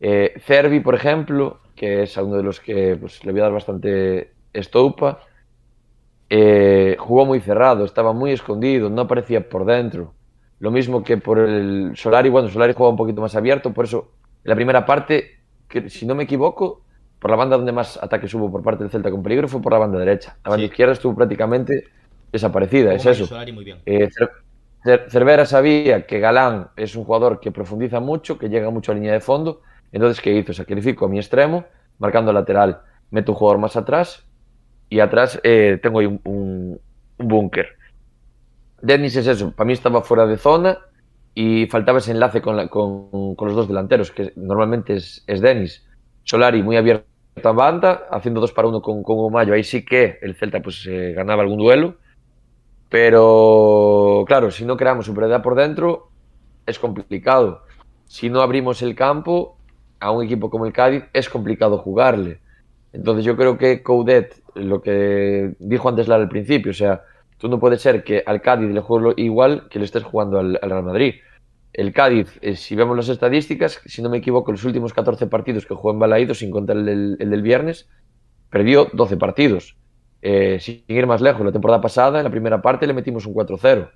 Eh, 0.00 0.32
Cervi, 0.46 0.80
por 0.80 0.94
ejemplo, 0.94 1.60
que 1.76 2.04
es 2.04 2.16
uno 2.16 2.38
de 2.38 2.42
los 2.42 2.58
que 2.58 2.96
pues, 2.98 3.22
le 3.26 3.32
voy 3.32 3.42
a 3.42 3.44
dar 3.44 3.52
bastante 3.52 4.32
estopa, 4.54 5.20
eh, 6.30 6.96
jugó 6.98 7.26
muy 7.26 7.40
cerrado, 7.40 7.84
estaba 7.84 8.14
muy 8.14 8.32
escondido, 8.32 8.88
no 8.88 9.02
aparecía 9.02 9.46
por 9.46 9.66
dentro. 9.66 10.14
Lo 10.58 10.70
mismo 10.70 11.04
que 11.04 11.18
por 11.18 11.38
el 11.38 11.92
Solari, 11.96 12.30
bueno, 12.30 12.48
Solari 12.48 12.72
jugaba 12.72 12.92
un 12.92 12.96
poquito 12.96 13.20
más 13.20 13.36
abierto, 13.36 13.74
por 13.74 13.84
eso 13.84 14.10
en 14.42 14.48
la 14.48 14.54
primera 14.54 14.86
parte, 14.86 15.40
que 15.68 15.90
si 15.90 16.06
no 16.06 16.14
me 16.14 16.22
equivoco, 16.22 16.80
por 17.18 17.30
la 17.30 17.36
banda 17.36 17.58
donde 17.58 17.72
más 17.72 18.02
ataques 18.02 18.32
hubo 18.32 18.50
por 18.50 18.62
parte 18.62 18.84
del 18.84 18.90
Celta 18.90 19.10
con 19.10 19.22
peligro 19.22 19.48
fue 19.48 19.60
por 19.60 19.72
la 19.72 19.80
banda 19.80 19.98
derecha. 19.98 20.38
La 20.44 20.52
banda 20.52 20.64
izquierda 20.64 20.94
estuvo 20.94 21.14
prácticamente 21.14 21.88
desaparecida, 22.32 22.94
es 22.94 23.06
eso. 23.06 23.28
Eh, 23.86 24.08
Cervera 25.08 25.44
sabía 25.44 26.06
que 26.06 26.20
Galán 26.20 26.68
es 26.76 26.94
un 26.94 27.04
jugador 27.04 27.40
que 27.40 27.50
profundiza 27.50 28.00
mucho, 28.00 28.38
que 28.38 28.48
llega 28.48 28.70
mucho 28.70 28.92
a 28.92 28.94
línea 28.94 29.12
de 29.12 29.20
fondo, 29.20 29.62
entonces 29.92 30.20
¿qué 30.20 30.32
hizo? 30.32 30.52
Sacrifico 30.52 31.06
a 31.06 31.08
mi 31.08 31.18
extremo, 31.18 31.64
marcando 31.98 32.32
lateral, 32.32 32.80
meto 33.10 33.32
un 33.32 33.38
jugador 33.38 33.60
más 33.60 33.76
atrás 33.76 34.24
y 34.88 35.00
atrás 35.00 35.40
eh, 35.42 35.78
tengo 35.82 36.00
ahí 36.00 36.06
un, 36.06 36.80
búnker. 37.18 37.66
Denis 38.80 39.16
es 39.16 39.26
eso, 39.26 39.50
para 39.50 39.66
mí 39.66 39.72
estaba 39.72 40.02
fuera 40.02 40.26
de 40.26 40.36
zona 40.36 40.78
y 41.34 41.66
faltaba 41.66 41.98
ese 41.98 42.12
enlace 42.12 42.40
con, 42.40 42.56
la, 42.56 42.68
con, 42.68 43.34
con 43.34 43.48
los 43.48 43.56
dos 43.56 43.68
delanteros, 43.68 44.12
que 44.12 44.32
normalmente 44.36 44.94
es, 44.94 45.24
es 45.26 45.40
Denis. 45.40 45.84
Solari 46.22 46.62
muy 46.62 46.76
abierto 46.76 47.06
a 47.42 47.52
banda, 47.52 48.06
haciendo 48.10 48.40
dos 48.40 48.52
para 48.52 48.68
uno 48.68 48.82
con, 48.82 49.02
con 49.02 49.32
Mayo. 49.32 49.54
Ahí 49.54 49.64
sí 49.64 49.84
que 49.84 50.18
el 50.20 50.34
Celta 50.34 50.60
pues 50.60 50.86
eh, 50.86 51.12
ganaba 51.14 51.42
algún 51.42 51.58
duelo. 51.58 51.96
Pero 52.88 54.24
claro, 54.26 54.50
si 54.50 54.64
no 54.64 54.76
creamos 54.76 55.06
superioridad 55.06 55.42
por 55.42 55.54
dentro, 55.54 56.10
es 56.66 56.78
complicado. 56.78 57.62
Si 58.06 58.30
no 58.30 58.40
abrimos 58.40 58.82
el 58.82 58.94
campo 58.94 59.58
a 60.00 60.10
un 60.10 60.24
equipo 60.24 60.50
como 60.50 60.66
el 60.66 60.72
Cádiz, 60.72 61.04
es 61.12 61.28
complicado 61.28 61.78
jugarle. 61.78 62.40
Entonces 62.92 63.24
yo 63.24 63.36
creo 63.36 63.58
que 63.58 63.82
Coudet, 63.82 64.42
lo 64.54 64.80
que 64.80 65.54
dijo 65.58 65.88
antes 65.88 66.08
Lara 66.08 66.22
al 66.22 66.28
principio, 66.28 66.70
o 66.70 66.74
sea, 66.74 67.02
tú 67.36 67.48
no 67.48 67.60
puedes 67.60 67.82
ser 67.82 68.02
que 68.02 68.22
al 68.24 68.40
Cádiz 68.40 68.70
le 68.70 68.80
juegues 68.80 69.14
igual 69.18 69.68
que 69.68 69.78
le 69.78 69.84
estés 69.84 70.04
jugando 70.04 70.38
al, 70.38 70.58
al 70.62 70.70
Real 70.70 70.84
Madrid. 70.84 71.14
El 71.74 71.92
Cádiz, 71.92 72.38
eh, 72.40 72.56
si 72.56 72.74
vemos 72.74 72.96
las 72.96 73.10
estadísticas, 73.10 73.80
si 73.84 74.00
no 74.00 74.08
me 74.08 74.18
equivoco, 74.18 74.50
los 74.50 74.64
últimos 74.64 74.94
14 74.94 75.26
partidos 75.26 75.66
que 75.66 75.74
jugó 75.74 75.92
en 75.92 75.98
Balaído, 75.98 76.34
sin 76.34 76.50
contar 76.50 76.76
el 76.76 77.18
del 77.18 77.42
viernes, 77.42 77.88
perdió 78.50 78.88
12 78.92 79.18
partidos. 79.18 79.76
Eh, 80.20 80.58
sin 80.60 80.84
ir 80.88 81.06
más 81.06 81.20
lejos, 81.20 81.44
la 81.44 81.52
temporada 81.52 81.80
pasada, 81.80 82.18
en 82.18 82.24
la 82.24 82.30
primera 82.30 82.60
parte, 82.60 82.86
le 82.86 82.92
metimos 82.92 83.26
un 83.26 83.34
4-0. 83.34 83.90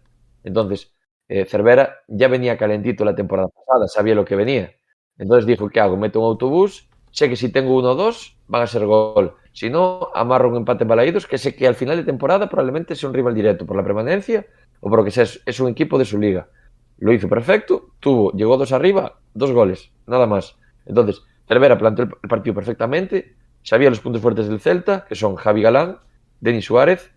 Entonces, 0.44 0.94
eh, 1.28 1.44
Cervera 1.44 1.96
ya 2.08 2.28
venía 2.28 2.56
calentito 2.56 3.04
la 3.04 3.14
temporada 3.14 3.48
pasada, 3.48 3.88
sabía 3.88 4.14
lo 4.14 4.24
que 4.24 4.36
venía. 4.36 4.72
Entonces 5.18 5.46
dijo, 5.46 5.68
¿qué 5.68 5.80
hago? 5.80 5.96
Meto 5.96 6.20
un 6.20 6.26
autobús, 6.26 6.88
sé 7.10 7.28
que 7.28 7.36
si 7.36 7.50
tengo 7.50 7.76
uno 7.76 7.90
o 7.90 7.94
dos, 7.94 8.36
van 8.46 8.62
a 8.62 8.66
ser 8.66 8.86
gol. 8.86 9.34
Si 9.52 9.68
no, 9.68 10.08
amarro 10.14 10.48
un 10.48 10.56
empate 10.56 10.84
Balaídos, 10.84 11.26
que 11.26 11.38
sé 11.38 11.54
que 11.54 11.66
al 11.66 11.74
final 11.74 11.96
de 11.96 12.04
temporada 12.04 12.48
probablemente 12.48 12.94
sea 12.94 13.08
un 13.08 13.14
rival 13.14 13.34
directo 13.34 13.66
por 13.66 13.76
la 13.76 13.84
permanencia 13.84 14.46
o 14.80 14.90
porque 14.90 15.10
sea, 15.10 15.24
es 15.24 15.60
un 15.60 15.68
equipo 15.68 15.98
de 15.98 16.04
su 16.04 16.18
liga. 16.18 16.48
Lo 16.98 17.12
hizo 17.12 17.28
perfecto, 17.28 17.90
tuvo, 18.00 18.32
llegó 18.32 18.56
dos 18.56 18.72
arriba, 18.72 19.20
dos 19.34 19.52
goles, 19.52 19.90
nada 20.06 20.26
más. 20.26 20.56
Entonces, 20.86 21.22
Cervera 21.46 21.78
planteó 21.78 22.04
el 22.04 22.28
partido 22.28 22.54
perfectamente, 22.54 23.36
sabía 23.62 23.90
los 23.90 24.00
puntos 24.00 24.22
fuertes 24.22 24.48
del 24.48 24.60
Celta, 24.60 25.04
que 25.08 25.14
son 25.14 25.36
Javi 25.36 25.62
Galán, 25.62 25.98
Denis 26.42 26.66
Suárez. 26.66 27.10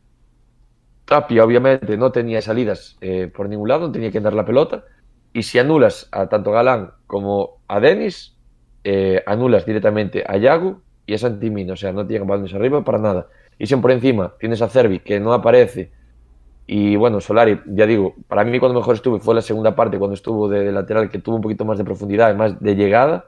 Tapia, 1.03 1.43
obviamente, 1.43 1.97
no 1.97 2.11
tenía 2.11 2.41
salidas 2.41 2.95
eh, 3.01 3.29
por 3.35 3.49
ningún 3.49 3.67
lado, 3.67 3.88
no 3.88 3.91
tenía 3.91 4.11
que 4.11 4.21
dar 4.21 4.33
la 4.33 4.45
pelota. 4.45 4.85
Y 5.33 5.43
si 5.43 5.59
anulas 5.59 6.07
a 6.11 6.27
tanto 6.29 6.51
Galán 6.51 6.91
como 7.07 7.57
a 7.67 7.79
Denis, 7.79 8.38
eh, 8.83 9.21
anulas 9.25 9.65
directamente 9.65 10.23
a 10.25 10.38
Yago 10.38 10.81
y 11.05 11.15
a 11.15 11.17
Santimino. 11.17 11.73
O 11.73 11.75
sea, 11.75 11.91
no 11.91 12.07
tienen 12.07 12.27
balones 12.27 12.53
arriba 12.53 12.83
para 12.83 12.99
nada. 12.99 13.27
Y 13.57 13.65
si 13.65 13.75
por 13.75 13.91
encima 13.91 14.33
tienes 14.39 14.61
a 14.61 14.69
Cervi, 14.69 14.99
que 14.99 15.19
no 15.19 15.33
aparece. 15.33 15.91
Y 16.67 16.95
bueno, 16.95 17.19
Solari, 17.19 17.59
ya 17.65 17.85
digo, 17.85 18.15
para 18.27 18.43
mí 18.43 18.59
cuando 18.59 18.79
mejor 18.79 18.95
estuve 18.95 19.19
fue 19.19 19.35
la 19.35 19.41
segunda 19.41 19.75
parte, 19.75 19.97
cuando 19.99 20.13
estuvo 20.13 20.47
de, 20.49 20.63
de 20.63 20.71
lateral, 20.71 21.09
que 21.09 21.19
tuvo 21.19 21.35
un 21.35 21.41
poquito 21.41 21.65
más 21.65 21.77
de 21.77 21.83
profundidad 21.83 22.35
más 22.35 22.59
de 22.59 22.75
llegada. 22.75 23.25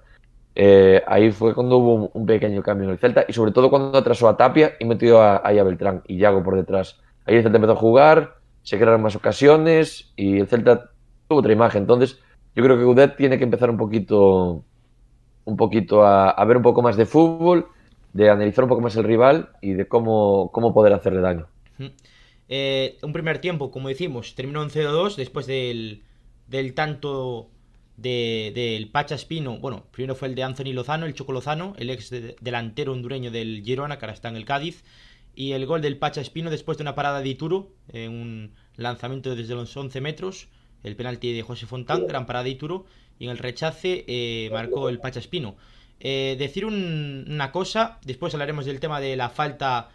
Eh, 0.60 1.04
ahí 1.06 1.30
fue 1.30 1.54
cuando 1.54 1.78
hubo 1.78 2.10
un, 2.12 2.26
pequeño 2.26 2.63
cambio 2.63 2.86
en 2.86 2.93
el 2.93 2.98
Celta 2.98 3.26
y 3.28 3.34
sobre 3.34 3.52
todo 3.52 3.70
cuando 3.70 3.96
atrasó 3.96 4.28
a 4.28 4.36
Tapia 4.36 4.74
y 4.80 4.86
metió 4.86 5.22
a, 5.22 5.36
a 5.36 5.52
Beltrán 5.52 6.02
y 6.08 6.17
Yago 6.17 6.41
por 6.41 6.56
detrás. 6.56 7.00
Ahí 7.26 7.36
el 7.36 7.43
Celta 7.43 7.58
empezó 7.58 7.74
a 7.74 7.76
jugar, 7.76 8.38
se 8.63 8.78
crearon 8.78 9.04
más 9.04 9.15
ocasiones 9.15 10.12
y 10.15 10.39
el 10.39 10.48
Celta 10.48 10.89
tuvo 11.28 11.41
otra 11.41 11.54
imagen. 11.54 11.84
Entonces, 11.84 12.20
yo 12.56 12.63
creo 12.63 12.76
que 12.76 12.86
Gudet 12.86 13.15
tiene 13.17 13.38
que 13.38 13.43
empezar 13.43 13.70
un 13.70 13.78
poquito, 13.78 14.63
un 15.46 15.58
poquito 15.58 16.04
a, 16.04 16.32
a, 16.32 16.46
ver 16.46 16.58
un 16.58 16.63
poco 16.63 16.82
más 16.82 16.98
de 16.98 17.06
fútbol, 17.06 17.67
de 18.13 18.32
analizar 18.32 18.63
un 18.63 18.70
poco 18.70 18.82
más 18.82 18.96
el 18.96 19.04
rival 19.04 19.52
y 19.62 19.74
de 19.74 19.88
cómo, 19.88 20.50
cómo 20.52 20.74
poder 20.74 20.91
hacerle 20.93 21.22
daño. 21.22 21.46
Eh, 22.50 22.98
un 23.04 23.13
primer 23.13 23.38
tiempo, 23.38 23.70
como 23.70 23.89
decimos, 23.89 24.34
terminó 24.34 24.63
en 24.63 24.70
0-2 24.70 25.17
después 25.17 25.46
del, 25.46 26.02
del 26.48 26.74
tanto 26.74 27.52
del 27.97 28.53
de, 28.53 28.89
Pacha 28.91 29.15
Espino, 29.15 29.57
bueno, 29.57 29.88
primero 29.91 30.15
fue 30.15 30.27
el 30.27 30.36
de 30.36 30.43
Anthony 30.43 30.71
Lozano, 30.73 31.07
el 31.07 31.15
Choco 31.15 31.33
Lozano, 31.33 31.73
el 31.77 31.89
ex 31.89 32.12
de, 32.12 32.36
delantero 32.39 32.93
hondureño 32.93 33.31
del 33.31 33.63
Girona, 33.65 33.97
que 33.97 34.05
ahora 34.05 34.13
está 34.13 34.29
en 34.29 34.36
el 34.36 34.45
Cádiz, 34.45 34.83
y 35.36 35.51
el 35.53 35.65
gol 35.65 35.81
del 35.81 35.97
Pacha 35.97 36.21
Espino 36.21 36.49
después 36.51 36.77
de 36.77 36.83
una 36.83 36.95
parada 36.95 37.21
de 37.21 37.29
Ituro, 37.29 37.71
en 37.91 38.12
un 38.12 38.53
lanzamiento 38.75 39.36
desde 39.36 39.55
los 39.55 39.75
11 39.75 39.99
metros, 40.01 40.47
el 40.83 40.95
penalti 40.95 41.33
de 41.33 41.41
José 41.41 41.65
Fontán, 41.65 42.05
gran 42.05 42.27
parada 42.27 42.43
de 42.43 42.51
Ituro, 42.51 42.86
y 43.17 43.25
en 43.25 43.31
el 43.31 43.39
rechace 43.39 44.05
eh, 44.07 44.49
marcó 44.51 44.89
el 44.89 44.99
Pacha 44.99 45.19
Espino. 45.19 45.57
Eh, 45.99 46.36
decir 46.38 46.65
un, 46.65 47.25
una 47.27 47.51
cosa, 47.51 47.99
después 48.05 48.31
hablaremos 48.36 48.65
del 48.65 48.79
tema 48.79 48.99
de 49.01 49.15
la 49.15 49.29
falta 49.29 49.89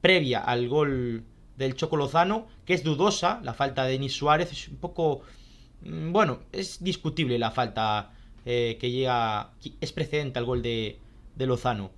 previa 0.00 0.40
al 0.40 0.68
gol 0.68 1.24
del 1.58 1.74
Choco 1.74 1.98
Lozano, 1.98 2.46
que 2.64 2.72
es 2.72 2.82
dudosa, 2.82 3.40
la 3.42 3.52
falta 3.52 3.84
de 3.84 3.92
Denis 3.92 4.14
Suárez, 4.14 4.50
es 4.52 4.68
un 4.68 4.78
poco 4.78 5.20
bueno, 5.84 6.40
es 6.52 6.82
discutible 6.82 7.38
la 7.38 7.50
falta 7.50 8.12
eh, 8.44 8.76
que 8.80 8.90
llega, 8.90 9.50
es 9.80 9.92
precedente 9.92 10.38
al 10.38 10.44
gol 10.44 10.62
de, 10.62 10.98
Lozano. 11.38 11.90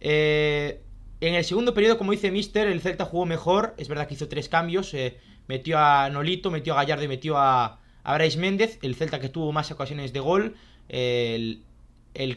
Eh, 0.00 0.80
en 1.20 1.34
el 1.34 1.44
segundo 1.44 1.74
periodo, 1.74 1.98
como 1.98 2.12
dice 2.12 2.30
Mister, 2.30 2.66
el 2.68 2.80
Celta 2.80 3.04
jugó 3.04 3.26
mejor, 3.26 3.74
es 3.78 3.88
verdad 3.88 4.06
que 4.06 4.14
hizo 4.14 4.28
tres 4.28 4.48
cambios, 4.48 4.92
eh, 4.94 5.18
metió 5.48 5.78
a 5.78 6.10
Nolito, 6.10 6.50
metió 6.50 6.74
a 6.74 6.76
Gallardo 6.76 7.04
y 7.04 7.08
metió 7.08 7.38
a, 7.38 7.80
a 8.04 8.18
Méndez, 8.38 8.78
el 8.82 8.94
Celta 8.96 9.20
que 9.20 9.28
tuvo 9.28 9.52
más 9.52 9.70
ocasiones 9.70 10.12
de 10.12 10.20
gol, 10.20 10.56
el, 10.88 11.62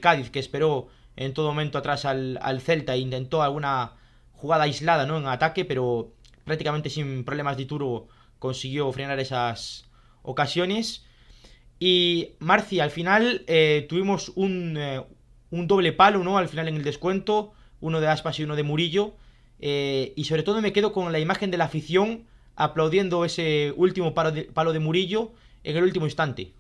Cádiz 0.02 0.30
que 0.30 0.40
esperó 0.40 0.88
en 1.16 1.34
todo 1.34 1.50
momento 1.50 1.78
atrás 1.78 2.06
al, 2.06 2.40
al 2.42 2.62
Celta 2.62 2.94
e 2.96 3.00
intentó 3.00 3.42
alguna 3.42 3.94
jugada 4.34 4.64
aislada 4.64 5.06
¿no? 5.06 5.18
en 5.18 5.28
ataque, 5.28 5.66
pero 5.66 6.14
prácticamente 6.44 6.90
sin 6.90 7.24
problemas 7.24 7.58
de 7.58 7.66
Turo 7.66 8.08
consiguió 8.40 8.92
frenar 8.92 9.20
esas, 9.20 9.85
ocasiones. 10.26 11.06
Y 11.80 12.36
Marci, 12.40 12.80
al 12.80 12.92
final 12.92 13.44
eh, 13.48 13.86
tuvimos 13.90 14.32
un, 14.36 14.78
eh, 14.78 15.04
un, 15.52 15.68
doble 15.68 15.94
palo, 15.94 16.24
¿no? 16.24 16.38
Al 16.38 16.48
final 16.48 16.68
en 16.68 16.76
el 16.76 16.84
descuento, 16.84 17.52
uno 17.82 18.00
de 18.00 18.08
Aspas 18.08 18.40
y 18.40 18.44
uno 18.44 18.56
de 18.56 18.64
Murillo. 18.64 19.16
Eh, 19.60 20.14
y 20.16 20.26
sobre 20.26 20.44
todo 20.44 20.62
me 20.62 20.74
quedo 20.74 20.94
con 20.94 21.12
la 21.12 21.20
imagen 21.20 21.52
de 21.52 21.58
la 21.58 21.66
afición 21.66 22.26
aplaudiendo 22.56 23.26
ese 23.26 23.74
último 23.76 24.14
palo 24.14 24.32
de, 24.32 24.80
Murillo 24.80 25.32
en 25.64 25.78
el 25.78 25.84
último 25.84 26.06
instante. 26.06 26.54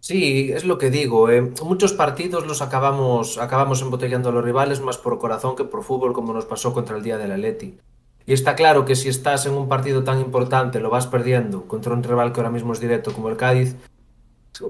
Sí, 0.00 0.50
es 0.52 0.64
lo 0.64 0.76
que 0.76 0.90
digo. 0.90 1.28
Muchos 1.62 1.94
partidos 1.94 2.46
los 2.46 2.60
acabamos, 2.60 3.38
acabamos 3.38 3.80
embotellando 3.80 4.28
a 4.28 4.32
los 4.32 4.44
rivales 4.44 4.80
más 4.80 4.98
por 4.98 5.18
corazón 5.18 5.56
que 5.56 5.64
por 5.64 5.82
fútbol, 5.82 6.12
como 6.12 6.34
nos 6.34 6.44
pasó 6.44 6.74
contra 6.74 6.96
el 6.96 7.02
día 7.02 7.16
del 7.16 7.32
Atleti. 7.32 7.78
Y 8.26 8.32
está 8.32 8.54
claro 8.54 8.84
que 8.84 8.96
si 8.96 9.08
estás 9.08 9.44
en 9.46 9.52
un 9.52 9.68
partido 9.68 10.02
tan 10.02 10.20
importante, 10.20 10.80
lo 10.80 10.90
vas 10.90 11.06
perdiendo 11.06 11.66
contra 11.66 11.92
un 11.92 12.02
rival 12.02 12.32
que 12.32 12.40
ahora 12.40 12.50
mismo 12.50 12.72
es 12.72 12.80
directo 12.80 13.12
como 13.12 13.28
el 13.28 13.36
Cádiz, 13.36 13.76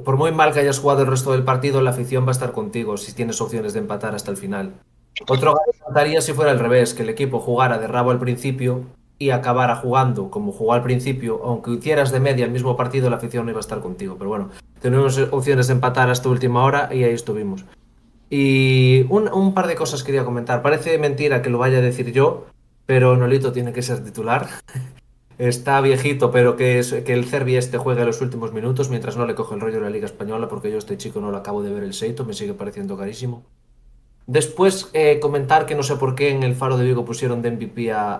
por 0.05 0.17
muy 0.17 0.33
mal 0.33 0.53
que 0.53 0.61
hayas 0.61 0.79
jugado 0.79 1.03
el 1.03 1.09
resto 1.09 1.33
del 1.33 1.45
partido, 1.45 1.83
la 1.83 1.91
afición 1.91 2.25
va 2.25 2.29
a 2.29 2.33
estar 2.33 2.53
contigo 2.53 2.97
si 2.97 3.13
tienes 3.13 3.41
opciones 3.41 3.75
de 3.75 3.81
empatar 3.81 4.15
hasta 4.15 4.31
el 4.31 4.37
final. 4.37 4.73
Otro 5.29 5.55
encantaría 5.73 6.21
si 6.21 6.33
fuera 6.33 6.51
al 6.51 6.59
revés, 6.59 6.95
que 6.95 7.03
el 7.03 7.11
equipo 7.11 7.39
jugara 7.39 7.79
de 7.79 7.87
rabo 7.87 8.11
al 8.11 8.19
principio 8.19 8.83
y 9.19 9.31
acabara 9.31 9.77
jugando 9.77 10.31
como 10.31 10.53
jugó 10.53 10.73
al 10.73 10.83
principio, 10.83 11.41
aunque 11.45 11.71
hicieras 11.73 12.11
de 12.11 12.19
media 12.19 12.45
el 12.45 12.51
mismo 12.51 12.77
partido, 12.77 13.11
la 13.11 13.17
afición 13.17 13.45
no 13.45 13.51
iba 13.51 13.61
a 13.61 13.61
estar 13.61 13.81
contigo. 13.81 14.17
Pero 14.19 14.31
bueno, 14.31 14.51
tenemos 14.81 15.19
opciones 15.31 15.69
de 15.69 15.75
empatar 15.75 16.11
hasta 16.11 16.29
última 16.29 16.65
hora 16.65 16.89
y 16.93 17.05
ahí 17.05 17.13
estuvimos. 17.13 17.65
Y 18.31 19.07
un, 19.11 19.33
un 19.33 19.55
par 19.55 19.69
de 19.69 19.77
cosas 19.77 20.03
quería 20.03 20.25
comentar. 20.25 20.63
Parece 20.63 20.99
mentira 20.99 21.43
que 21.43 21.51
lo 21.51 21.59
vaya 21.59 21.79
a 21.79 21.83
decir 21.83 22.11
yo, 22.11 22.47
pero 22.87 23.17
Nolito 23.17 23.53
tiene 23.53 23.73
que 23.73 23.83
ser 23.83 24.05
titular. 24.05 24.49
Está 25.37 25.81
viejito, 25.81 26.31
pero 26.31 26.57
que, 26.57 26.79
es, 26.79 26.93
que 26.93 27.13
el 27.13 27.25
Cervi 27.25 27.57
este 27.57 27.77
juegue 27.77 28.05
los 28.05 28.21
últimos 28.21 28.53
minutos 28.53 28.89
mientras 28.89 29.17
no 29.17 29.27
le 29.27 29.35
coge 29.35 29.57
el 29.57 29.61
rollo 29.61 29.77
de 29.77 29.83
la 29.83 29.91
Liga 29.91 30.07
Española, 30.07 30.49
porque 30.49 30.71
yo 30.71 30.79
este 30.79 30.97
chico 30.97 31.21
no 31.21 31.33
lo 31.33 31.39
acabo 31.39 31.63
de 31.63 31.73
ver 31.73 31.83
el 31.83 31.93
Seito, 31.93 32.25
me 32.25 32.35
sigue 32.35 32.55
pareciendo 32.55 32.97
carísimo. 32.97 33.43
Después 34.27 34.91
eh, 34.93 35.19
comentar 35.21 35.67
que 35.67 35.75
no 35.75 35.83
sé 35.83 35.97
por 35.97 36.15
qué 36.15 36.31
en 36.31 36.45
el 36.45 36.55
Faro 36.55 36.79
de 36.79 36.85
Vigo 36.85 37.05
pusieron 37.05 37.43
de 37.43 37.51
MVP 37.51 37.93
a, 37.93 38.17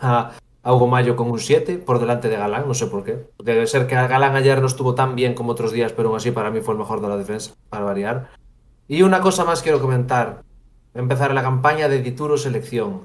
a, 0.00 0.32
a 0.66 0.74
Hugo 0.74 0.88
Mayo 0.88 1.14
con 1.14 1.30
un 1.30 1.38
7 1.38 1.78
por 1.78 2.00
delante 2.00 2.28
de 2.28 2.36
Galán, 2.36 2.66
no 2.66 2.74
sé 2.74 2.86
por 2.86 3.04
qué. 3.04 3.28
Debe 3.38 3.66
ser 3.68 3.86
que 3.86 3.94
Galán 3.94 4.34
ayer 4.34 4.60
no 4.60 4.66
estuvo 4.66 4.94
tan 4.94 5.14
bien 5.14 5.34
como 5.34 5.52
otros 5.52 5.70
días, 5.72 5.92
pero 5.92 6.08
aún 6.08 6.16
así 6.16 6.32
para 6.32 6.50
mí 6.50 6.60
fue 6.60 6.74
el 6.74 6.78
mejor 6.78 7.00
de 7.00 7.08
la 7.08 7.16
defensa, 7.16 7.54
para 7.68 7.84
variar. 7.84 8.30
Y 8.88 9.02
una 9.02 9.20
cosa 9.20 9.44
más 9.44 9.62
quiero 9.62 9.80
comentar. 9.80 10.42
Empezar 10.94 11.34
la 11.34 11.42
campaña 11.42 11.88
de 11.88 12.02
Dituro 12.02 12.36
Selección. 12.36 13.02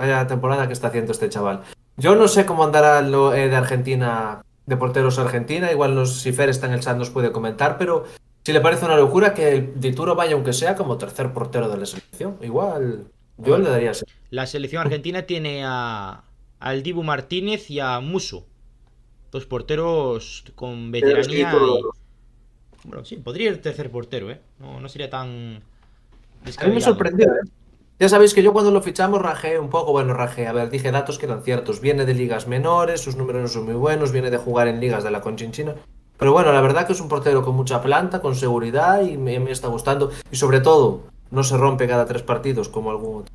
Vaya 0.00 0.26
temporada 0.26 0.66
que 0.66 0.72
está 0.72 0.88
haciendo 0.88 1.12
este 1.12 1.28
chaval. 1.28 1.60
Yo 1.98 2.14
no 2.14 2.26
sé 2.26 2.46
cómo 2.46 2.64
andará 2.64 3.02
lo 3.02 3.34
eh, 3.34 3.50
de 3.50 3.56
Argentina, 3.56 4.42
de 4.64 4.76
porteros 4.78 5.18
Argentina. 5.18 5.70
Igual 5.70 5.94
nos, 5.94 6.22
si 6.22 6.32
Fer 6.32 6.48
está 6.48 6.68
en 6.68 6.72
el 6.72 6.80
chat 6.80 6.96
nos 6.96 7.10
puede 7.10 7.32
comentar, 7.32 7.76
pero 7.76 8.06
si 8.42 8.54
le 8.54 8.62
parece 8.62 8.86
una 8.86 8.96
locura 8.96 9.34
que 9.34 9.52
el 9.52 9.78
Dituro 9.78 10.14
vaya, 10.14 10.36
aunque 10.36 10.54
sea 10.54 10.74
como 10.74 10.96
tercer 10.96 11.34
portero 11.34 11.68
de 11.68 11.76
la 11.76 11.84
selección. 11.84 12.38
Igual, 12.40 13.08
yo 13.36 13.44
bueno, 13.44 13.64
le 13.64 13.70
daría 13.72 13.90
ese. 13.90 14.06
La 14.30 14.46
selección 14.46 14.80
argentina 14.80 15.24
tiene 15.24 15.64
a 15.66 16.24
al 16.60 16.82
Dibu 16.82 17.02
Martínez 17.02 17.70
y 17.70 17.80
a 17.80 18.00
Muso. 18.00 18.46
Dos 19.30 19.44
porteros 19.44 20.44
con 20.54 20.90
veteranía. 20.92 21.52
Y... 21.52 22.88
Bueno, 22.88 23.04
sí, 23.04 23.16
podría 23.16 23.50
ir 23.50 23.60
tercer 23.60 23.90
portero, 23.90 24.30
¿eh? 24.30 24.40
No, 24.60 24.80
no 24.80 24.88
sería 24.88 25.10
tan. 25.10 25.62
A 26.56 26.64
mí 26.64 26.72
me 26.72 26.80
sorprendió, 26.80 27.26
¿eh? 27.26 27.50
Ya 28.00 28.08
sabéis 28.08 28.32
que 28.32 28.42
yo 28.42 28.54
cuando 28.54 28.70
lo 28.70 28.80
fichamos 28.80 29.20
rajé 29.20 29.58
un 29.58 29.68
poco, 29.68 29.92
bueno, 29.92 30.14
rajé, 30.14 30.46
a 30.46 30.52
ver, 30.52 30.70
dije 30.70 30.90
datos 30.90 31.18
que 31.18 31.26
eran 31.26 31.42
ciertos. 31.42 31.82
Viene 31.82 32.06
de 32.06 32.14
ligas 32.14 32.48
menores, 32.48 33.02
sus 33.02 33.14
números 33.14 33.42
no 33.42 33.48
son 33.48 33.66
muy 33.66 33.74
buenos, 33.74 34.10
viene 34.10 34.30
de 34.30 34.38
jugar 34.38 34.68
en 34.68 34.80
ligas 34.80 35.04
de 35.04 35.10
la 35.10 35.20
Conchinchina. 35.20 35.74
Pero 36.16 36.32
bueno, 36.32 36.50
la 36.50 36.62
verdad 36.62 36.86
que 36.86 36.94
es 36.94 37.00
un 37.00 37.08
portero 37.08 37.44
con 37.44 37.54
mucha 37.54 37.82
planta, 37.82 38.22
con 38.22 38.34
seguridad 38.34 39.02
y 39.02 39.18
me, 39.18 39.38
me 39.38 39.50
está 39.50 39.68
gustando. 39.68 40.10
Y 40.32 40.36
sobre 40.36 40.60
todo, 40.60 41.02
no 41.30 41.44
se 41.44 41.58
rompe 41.58 41.86
cada 41.86 42.06
tres 42.06 42.22
partidos 42.22 42.70
como 42.70 42.90
algún 42.90 43.20
otro. 43.20 43.34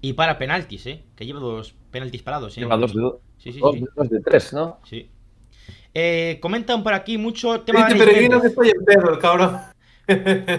Y 0.00 0.14
para 0.14 0.38
penaltis, 0.38 0.86
¿eh? 0.86 1.04
Que 1.14 1.24
lleva 1.24 1.38
dos 1.38 1.76
penaltis 1.92 2.22
parados. 2.22 2.56
¿eh? 2.56 2.62
Lleva 2.62 2.76
dos 2.76 2.92
de, 2.92 3.12
Sí, 3.38 3.52
sí, 3.52 3.60
dos, 3.60 3.76
sí. 3.76 3.84
dos 3.94 4.10
de 4.10 4.20
tres, 4.20 4.52
¿no? 4.52 4.78
sí. 4.84 5.08
Eh, 5.94 6.38
comentan 6.40 6.82
por 6.82 6.94
aquí 6.94 7.16
mucho 7.16 7.60
tema 7.60 7.86
que 7.86 7.94
Méndez. 7.94 8.44
estoy 8.44 8.70
en 8.70 8.84
pedo, 8.84 9.12
el 9.12 9.18
cabrón. 9.18 9.58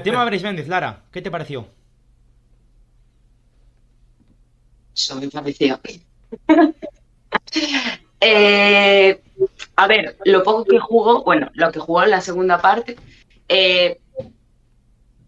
Tema 0.04 0.24
Brais 0.26 0.44
Méndez, 0.44 0.68
Lara, 0.70 1.04
¿qué 1.12 1.22
te 1.22 1.32
pareció? 1.32 1.68
Eso 4.94 5.16
me 5.16 5.30
pareció. 5.30 5.80
Eh, 8.24 9.20
a 9.76 9.88
ver, 9.88 10.16
lo 10.26 10.44
poco 10.44 10.64
que 10.66 10.80
jugó, 10.80 11.24
bueno, 11.24 11.50
lo 11.54 11.72
que 11.72 11.80
jugó 11.80 12.04
en 12.04 12.12
la 12.12 12.22
segunda 12.22 12.62
parte, 12.62 12.96
eh, 13.50 14.00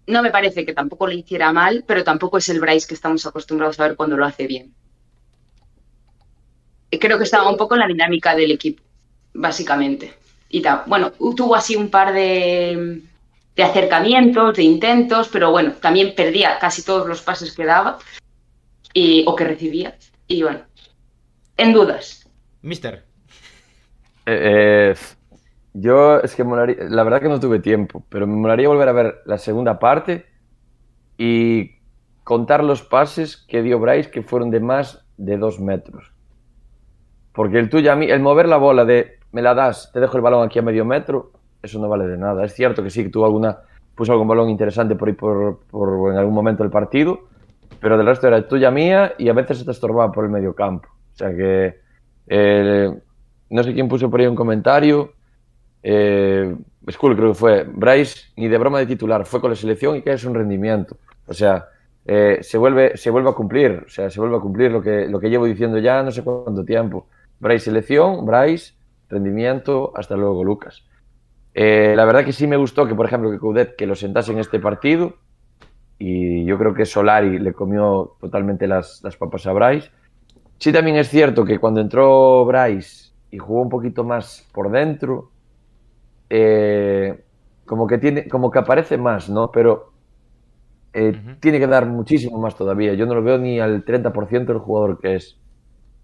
no 0.06 0.21
me 0.21 0.30
parece 0.30 0.63
que 0.63 0.73
tampoco 0.73 1.08
le 1.08 1.15
hiciera 1.15 1.52
mal, 1.52 1.84
pero 1.88 2.04
tampoco 2.04 2.38
es 2.38 2.49
el 2.49 2.60
Bryce 2.60 2.88
que 2.88 2.93
estamos 2.93 3.26
acostumbrados 3.26 3.80
a 3.80 3.88
ver 3.88 3.95
cuando 3.95 4.15
lo 4.15 4.26
hace 4.26 4.45
bien. 4.45 4.76
Creo 6.91 7.17
que 7.17 7.23
estaba 7.23 7.49
un 7.49 7.58
poco 7.58 7.73
en 7.73 7.80
la 7.80 7.88
dinámica 7.88 8.36
del 8.36 8.52
equipo, 8.52 8.84
básicamente. 9.34 10.13
Y 10.49 10.62
bueno, 10.86 11.12
tuvo 11.36 11.56
así 11.56 11.76
un 11.76 11.89
par 11.89 12.13
de 12.13 13.02
acercamientos, 13.58 14.56
de 14.56 14.62
intentos, 14.62 15.30
pero 15.30 15.49
bueno, 15.49 15.73
también 15.82 16.13
perdía 16.13 16.60
casi 16.60 16.84
todos 16.84 17.08
los 17.08 17.23
pases 17.23 17.56
que 17.56 17.65
daba 17.65 17.97
y, 18.93 19.25
o 19.27 19.36
que 19.36 19.45
recibía. 19.45 19.97
Y 20.27 20.43
bueno, 20.43 20.62
en 21.58 21.73
dudas. 21.73 22.29
Mister. 22.62 23.06
Eh, 24.25 24.93
eh, 24.93 24.95
yo 25.73 26.19
es 26.19 26.36
que 26.36 26.43
molaría, 26.43 26.77
la 26.88 27.03
verdad 27.03 27.21
que 27.21 27.29
no 27.29 27.39
tuve 27.39 27.60
tiempo, 27.60 28.06
pero 28.10 28.27
me 28.27 28.36
molaría 28.36 28.67
volver 28.67 28.89
a 28.89 28.93
ver 28.93 29.21
la 29.25 29.38
segunda 29.38 29.79
parte 29.79 30.25
y 31.17 31.71
contar 32.23 32.63
los 32.63 32.84
pases 32.84 33.38
que 33.38 33.62
dio 33.62 33.79
Bryce 33.79 34.12
que 34.12 34.21
fueron 34.21 34.49
de 34.49 34.60
más 34.60 35.06
de 35.17 35.38
dos 35.38 35.60
metros. 35.60 36.12
Porque 37.34 37.60
el 37.60 37.69
tuyo 37.69 37.91
a 37.91 37.95
mí, 37.95 38.06
el 38.10 38.21
mover 38.21 38.47
la 38.47 38.58
bola 38.58 38.86
de 38.86 39.19
me 39.32 39.41
la 39.41 39.56
das, 39.56 39.91
te 39.91 39.99
dejo 39.99 40.17
el 40.17 40.23
balón 40.23 40.45
aquí 40.45 40.60
a 40.60 40.62
medio 40.62 40.86
metro, 40.86 41.32
eso 41.63 41.79
no 41.79 41.89
vale 41.89 42.08
de 42.08 42.17
nada. 42.17 42.45
Es 42.45 42.53
cierto 42.53 42.84
que 42.84 42.91
sí 42.91 43.03
que 43.03 43.10
tuvo 43.10 43.25
alguna, 43.25 43.58
puso 43.95 44.12
algún 44.12 44.27
balón 44.27 44.49
interesante 44.49 44.95
por 44.95 45.08
ahí 45.08 45.15
por, 45.15 45.62
por 45.71 46.12
en 46.12 46.17
algún 46.17 46.36
momento 46.36 46.62
del 46.62 46.71
partido, 46.71 47.21
pero 47.83 47.97
del 47.97 48.07
resto 48.07 48.27
era 48.29 48.47
tuya 48.47 48.71
mía 48.71 49.13
y 49.17 49.27
a 49.27 49.33
veces 49.33 49.57
se 49.57 49.65
te 49.65 49.71
estorbaba 49.71 50.09
por 50.09 50.23
el 50.23 50.31
medio 50.31 50.55
campo. 50.55 50.87
O 50.87 51.17
sea 51.17 51.35
que 51.35 51.81
eh, 52.27 52.89
no 53.49 53.61
sé 53.61 53.73
quién 53.73 53.89
puso 53.89 54.09
por 54.09 54.21
ahí 54.21 54.25
un 54.25 54.37
comentario. 54.37 55.11
Eh, 55.83 56.55
Skull 56.89 57.17
creo 57.17 57.33
que 57.33 57.37
fue. 57.37 57.65
Bryce, 57.65 58.31
ni 58.37 58.47
de 58.47 58.57
broma 58.57 58.79
de 58.79 58.85
titular, 58.85 59.25
fue 59.25 59.41
con 59.41 59.49
la 59.49 59.57
selección 59.57 59.97
y 59.97 60.01
que 60.01 60.13
es 60.13 60.23
un 60.23 60.33
rendimiento. 60.33 60.95
O 61.27 61.33
sea, 61.33 61.67
eh, 62.05 62.37
se, 62.41 62.57
vuelve, 62.57 62.95
se 62.95 63.09
vuelve 63.09 63.31
a 63.31 63.33
cumplir. 63.33 63.83
O 63.85 63.89
sea, 63.89 64.09
se 64.09 64.17
vuelve 64.17 64.37
a 64.37 64.39
cumplir 64.39 64.71
lo 64.71 64.81
que, 64.81 65.09
lo 65.09 65.19
que 65.19 65.29
llevo 65.29 65.43
diciendo 65.43 65.77
ya 65.77 66.01
no 66.03 66.11
sé 66.11 66.23
cuánto 66.23 66.63
tiempo. 66.63 67.07
Bryce 67.41 67.65
selección, 67.65 68.25
Bryce, 68.25 68.75
rendimiento, 69.09 69.91
hasta 69.93 70.15
luego, 70.15 70.41
Lucas. 70.45 70.85
Eh, 71.53 71.95
la 71.97 72.05
verdad 72.05 72.23
que 72.23 72.31
sí 72.31 72.47
me 72.47 72.55
gustó 72.55 72.87
que, 72.87 72.95
por 72.95 73.07
ejemplo, 73.07 73.29
que 73.29 73.39
Coudet 73.39 73.75
que 73.75 73.85
lo 73.85 73.95
sentase 73.95 74.31
en 74.31 74.39
este 74.39 74.61
partido. 74.61 75.17
Y 75.99 76.45
yo 76.45 76.58
creo 76.58 76.73
que 76.73 76.86
Solari 76.86 77.39
le 77.39 77.53
comió 77.53 78.15
totalmente 78.19 78.67
las, 78.67 79.01
las 79.03 79.15
papas 79.15 79.45
a 79.47 79.53
Bryce. 79.53 79.89
Sí, 80.58 80.71
también 80.71 80.97
es 80.97 81.10
cierto 81.10 81.45
que 81.45 81.60
cuando 81.60 81.82
entró 81.82 82.45
Bryce 82.45 83.12
y 83.32 83.38
jugó 83.38 83.62
un 83.62 83.69
poquito 83.69 84.03
más 84.03 84.47
por 84.53 84.71
dentro, 84.71 85.32
eh, 86.29 87.23
como 87.65 87.88
que 87.88 87.97
tiene, 87.97 88.27
como 88.27 88.51
que 88.51 88.60
aparece 88.60 88.97
más, 88.97 89.29
¿no? 89.29 89.51
Pero 89.51 89.93
eh, 90.93 91.38
tiene 91.39 91.60
que 91.60 91.67
dar 91.67 91.88
muchísimo 91.88 92.39
más 92.39 92.56
todavía. 92.56 92.93
Yo 92.93 93.06
no 93.06 93.15
lo 93.15 93.23
veo 93.23 93.38
ni 93.38 93.60
al 93.60 93.84
30% 93.84 94.53
del 94.53 94.60
jugador 94.60 94.99
que 94.99 95.15
es. 95.15 95.38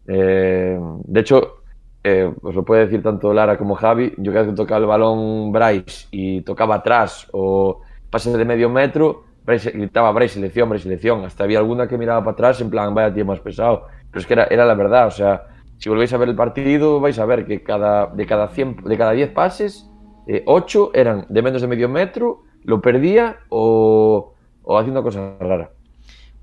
Eh, 0.08 0.80
de 1.04 1.20
hecho, 1.20 1.64
eh, 2.04 2.34
os 2.42 2.56
lo 2.56 2.66
puede 2.66 2.86
decir 2.86 3.04
tanto 3.04 3.34
Lara 3.34 3.58
como 3.58 3.76
Javi. 3.76 4.14
Yo 4.18 4.32
cada 4.32 4.46
vez 4.46 4.52
que 4.54 4.58
tocaba 4.58 4.80
el 4.80 4.88
balón 4.88 5.52
Bryce 5.52 6.08
y 6.12 6.42
tocaba 6.42 6.76
atrás 6.76 7.28
o 7.32 7.82
pase 8.10 8.36
de 8.36 8.46
medio 8.46 8.70
metro, 8.70 9.26
Bryce, 9.46 9.72
gritaba 9.72 10.12
Bryce 10.12 10.36
selección, 10.36 10.70
Bryce 10.70 10.84
selección. 10.84 11.26
Hasta 11.26 11.44
había 11.44 11.60
alguna 11.60 11.88
que 11.88 11.98
miraba 11.98 12.20
para 12.22 12.34
atrás 12.34 12.62
en 12.62 12.70
plan, 12.70 12.94
vaya 12.94 13.14
tío 13.14 13.26
más 13.26 13.40
pesado. 13.40 13.88
Pero 14.12 14.22
es 14.22 14.28
que 14.28 14.34
era, 14.34 14.46
era 14.46 14.66
la 14.66 14.74
verdad, 14.76 15.08
o 15.08 15.12
sea, 15.12 15.48
si 15.78 15.90
volvéis 15.90 16.12
a 16.14 16.18
ver 16.18 16.30
el 16.30 16.36
partido, 16.36 17.00
vais 17.00 17.18
a 17.20 17.26
ver 17.26 17.46
que 17.46 17.64
cada, 17.64 18.08
de, 18.08 18.26
cada 18.26 18.48
100, 18.50 18.84
de 18.84 18.98
cada 18.98 19.12
10 19.12 19.32
pases, 19.32 19.90
eh, 20.28 20.44
8 20.46 20.92
eran 20.94 21.26
de 21.30 21.42
menos 21.42 21.62
de 21.62 21.68
medio 21.68 21.88
metro, 21.90 22.44
lo 22.64 22.82
perdía 22.82 23.38
o, 23.50 24.34
o 24.64 24.78
haciendo 24.78 25.02
cosas 25.04 25.40
raras. 25.40 25.70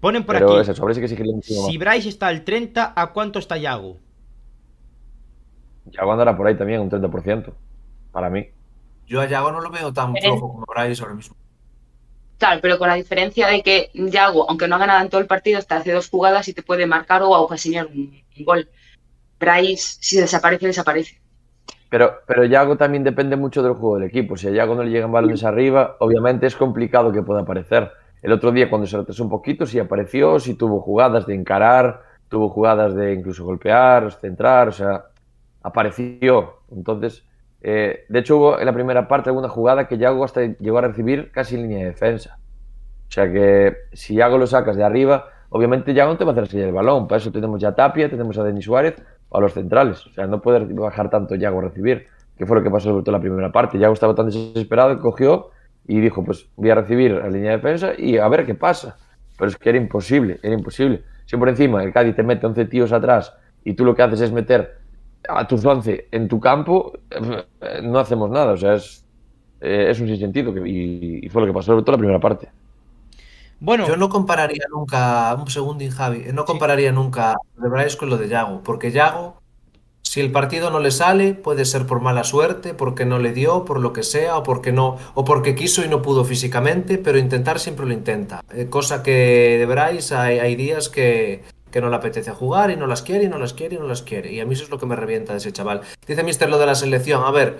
Ponen 0.00 0.24
por 0.24 0.36
Pero 0.36 0.52
aquí. 0.52 0.60
es 0.62 0.68
eso, 0.68 0.86
que. 0.86 1.42
Si 1.42 1.78
Bryce 1.78 2.08
está 2.08 2.28
al 2.28 2.44
30, 2.44 2.92
¿a 2.94 3.12
cuánto 3.12 3.38
está 3.38 3.56
Yago? 3.56 3.96
Ya 5.86 6.02
andará 6.02 6.36
por 6.36 6.46
ahí 6.46 6.56
también, 6.56 6.80
un 6.80 6.90
30%, 6.90 7.52
para 8.12 8.28
mí. 8.30 8.46
Yo 9.06 9.20
a 9.20 9.26
Yago 9.26 9.52
no 9.52 9.60
lo 9.60 9.70
veo 9.70 9.92
tan 9.92 10.16
Eh. 10.16 10.20
flojo 10.22 10.52
como 10.52 10.66
Bryce 10.66 11.02
ahora 11.02 11.14
mismo. 11.14 11.36
Claro, 12.38 12.60
pero 12.60 12.78
con 12.78 12.88
la 12.88 12.94
diferencia 12.94 13.46
de 13.48 13.62
que 13.62 13.90
Yago, 13.94 14.48
aunque 14.48 14.68
no 14.68 14.76
haga 14.76 14.86
nada 14.86 15.02
en 15.02 15.08
todo 15.08 15.20
el 15.20 15.26
partido, 15.26 15.58
hasta 15.58 15.76
hace 15.76 15.92
dos 15.92 16.10
jugadas 16.10 16.48
y 16.48 16.52
te 16.54 16.62
puede 16.62 16.86
marcar 16.86 17.22
o 17.22 17.30
ocasionar 17.30 17.86
un, 17.86 18.22
un 18.36 18.44
gol. 18.44 18.68
Bryce, 19.38 19.98
si 20.00 20.18
desaparece, 20.18 20.66
desaparece. 20.66 21.20
Pero, 21.88 22.20
pero 22.26 22.44
Yago 22.44 22.76
también 22.76 23.04
depende 23.04 23.36
mucho 23.36 23.62
del 23.62 23.74
juego 23.74 23.98
del 23.98 24.08
equipo. 24.08 24.36
Si 24.36 24.48
a 24.48 24.50
Yago 24.50 24.74
no 24.74 24.82
le 24.82 24.90
llegan 24.90 25.12
balones 25.12 25.44
arriba, 25.44 25.96
obviamente 26.00 26.46
es 26.46 26.56
complicado 26.56 27.12
que 27.12 27.22
pueda 27.22 27.40
aparecer. 27.42 27.90
El 28.22 28.32
otro 28.32 28.50
día, 28.50 28.68
cuando 28.68 28.86
se 28.86 28.96
retrasó 28.96 29.22
un 29.22 29.30
poquito, 29.30 29.66
sí 29.66 29.78
apareció, 29.78 30.38
sí 30.40 30.54
tuvo 30.54 30.80
jugadas 30.80 31.26
de 31.26 31.34
encarar, 31.34 32.02
tuvo 32.28 32.48
jugadas 32.48 32.94
de 32.94 33.14
incluso 33.14 33.44
golpear, 33.44 34.12
centrar, 34.12 34.68
o 34.68 34.72
sea, 34.72 35.04
apareció. 35.62 36.56
Entonces, 36.72 37.24
eh, 37.60 38.04
de 38.08 38.18
hecho, 38.18 38.36
hubo 38.36 38.58
en 38.60 38.66
la 38.66 38.72
primera 38.72 39.08
parte 39.08 39.30
alguna 39.30 39.48
jugada 39.48 39.88
que 39.88 39.98
Yago 39.98 40.24
hasta 40.24 40.42
llegó 40.42 40.78
a 40.78 40.82
recibir 40.82 41.30
casi 41.32 41.56
línea 41.56 41.78
de 41.78 41.84
defensa. 41.86 42.38
O 43.08 43.12
sea 43.12 43.30
que 43.30 43.76
si 43.92 44.14
Yago 44.14 44.38
lo 44.38 44.46
sacas 44.46 44.76
de 44.76 44.84
arriba, 44.84 45.26
obviamente 45.48 45.94
Yago 45.94 46.12
no 46.12 46.18
te 46.18 46.24
va 46.24 46.30
a 46.30 46.32
hacer 46.32 46.48
seguir 46.48 46.66
el 46.66 46.72
balón. 46.72 47.08
Para 47.08 47.18
eso 47.18 47.32
tenemos 47.32 47.60
ya 47.60 47.68
a 47.68 47.74
Tapia, 47.74 48.08
tenemos 48.10 48.36
a 48.38 48.44
Denis 48.44 48.64
Suárez 48.64 48.96
o 49.28 49.38
a 49.38 49.40
los 49.40 49.52
centrales. 49.52 50.06
O 50.06 50.10
sea, 50.10 50.26
no 50.26 50.40
puede 50.40 50.64
bajar 50.74 51.10
tanto 51.10 51.34
Yago 51.34 51.60
a 51.60 51.62
recibir, 51.62 52.06
que 52.36 52.46
fue 52.46 52.56
lo 52.56 52.62
que 52.62 52.70
pasó 52.70 52.90
sobre 52.90 53.02
todo 53.02 53.16
en 53.16 53.20
la 53.20 53.20
primera 53.20 53.52
parte. 53.52 53.78
Yago 53.78 53.94
estaba 53.94 54.14
tan 54.14 54.26
desesperado 54.26 54.96
que 54.96 55.00
cogió 55.00 55.50
y 55.86 56.00
dijo, 56.00 56.24
pues 56.24 56.48
voy 56.56 56.70
a 56.70 56.74
recibir 56.74 57.12
a 57.12 57.28
línea 57.28 57.52
de 57.52 57.56
defensa 57.56 57.92
y 57.96 58.18
a 58.18 58.28
ver 58.28 58.44
qué 58.44 58.54
pasa. 58.54 58.96
Pero 59.38 59.50
es 59.50 59.56
que 59.56 59.68
era 59.68 59.78
imposible, 59.78 60.38
era 60.42 60.54
imposible. 60.54 61.02
Si 61.26 61.36
por 61.36 61.48
encima 61.48 61.82
el 61.82 61.92
Cádiz 61.92 62.16
te 62.16 62.22
mete 62.22 62.46
11 62.46 62.64
tíos 62.66 62.92
atrás 62.92 63.34
y 63.64 63.74
tú 63.74 63.84
lo 63.84 63.94
que 63.94 64.02
haces 64.02 64.20
es 64.20 64.32
meter 64.32 64.78
a 65.28 65.46
tus 65.46 65.64
11 65.64 66.08
en 66.10 66.28
tu 66.28 66.40
campo, 66.40 66.92
eh, 67.10 67.80
no 67.82 67.98
hacemos 67.98 68.30
nada. 68.30 68.52
O 68.52 68.56
sea, 68.56 68.74
es, 68.74 69.04
eh, 69.60 69.88
es 69.90 70.00
un 70.00 70.08
sinsentido 70.08 70.52
que, 70.52 70.68
y, 70.68 71.20
y 71.22 71.28
fue 71.28 71.42
lo 71.42 71.46
que 71.46 71.52
pasó 71.52 71.72
sobre 71.72 71.82
todo 71.82 71.92
la 71.92 71.98
primera 71.98 72.20
parte. 72.20 72.48
Bueno, 73.58 73.86
Yo 73.88 73.96
no 73.96 74.08
compararía 74.08 74.64
nunca, 74.70 75.34
un 75.34 75.48
segundín 75.48 75.90
Javi, 75.90 76.24
eh, 76.26 76.32
no 76.32 76.44
compararía 76.44 76.92
nunca 76.92 77.36
lo 77.56 77.62
de 77.62 77.70
Bryce 77.70 77.96
con 77.96 78.10
lo 78.10 78.18
de 78.18 78.28
Yago, 78.28 78.62
porque 78.62 78.92
Yago, 78.92 79.40
si 80.02 80.20
el 80.20 80.30
partido 80.30 80.70
no 80.70 80.78
le 80.78 80.90
sale, 80.90 81.32
puede 81.32 81.64
ser 81.64 81.86
por 81.86 82.00
mala 82.00 82.22
suerte, 82.22 82.74
porque 82.74 83.06
no 83.06 83.18
le 83.18 83.32
dio, 83.32 83.64
por 83.64 83.80
lo 83.80 83.94
que 83.94 84.02
sea, 84.02 84.36
o 84.36 84.42
porque 84.42 84.72
no, 84.72 84.98
o 85.14 85.24
porque 85.24 85.54
quiso 85.54 85.82
y 85.82 85.88
no 85.88 86.02
pudo 86.02 86.24
físicamente, 86.24 86.98
pero 86.98 87.18
intentar 87.18 87.58
siempre 87.58 87.86
lo 87.86 87.94
intenta. 87.94 88.42
Eh, 88.52 88.66
cosa 88.68 89.02
que 89.02 89.56
de 89.58 89.66
Bryce 89.66 90.14
hay, 90.14 90.38
hay 90.38 90.54
días 90.54 90.90
que, 90.90 91.42
que 91.76 91.82
no 91.82 91.90
le 91.90 91.96
apetece 91.96 92.30
jugar 92.30 92.70
y 92.70 92.76
no 92.76 92.86
las 92.86 93.02
quiere 93.02 93.24
y 93.24 93.28
no 93.28 93.36
las 93.36 93.52
quiere 93.52 93.76
y 93.76 93.78
no 93.78 93.86
las 93.86 94.00
quiere. 94.00 94.32
Y 94.32 94.40
a 94.40 94.46
mí 94.46 94.54
eso 94.54 94.64
es 94.64 94.70
lo 94.70 94.78
que 94.78 94.86
me 94.86 94.96
revienta 94.96 95.32
de 95.32 95.40
ese 95.40 95.52
chaval. 95.52 95.82
Dice 96.06 96.22
Mister 96.22 96.48
lo 96.48 96.56
de 96.56 96.64
la 96.64 96.74
selección, 96.74 97.22
a 97.22 97.30
ver, 97.30 97.58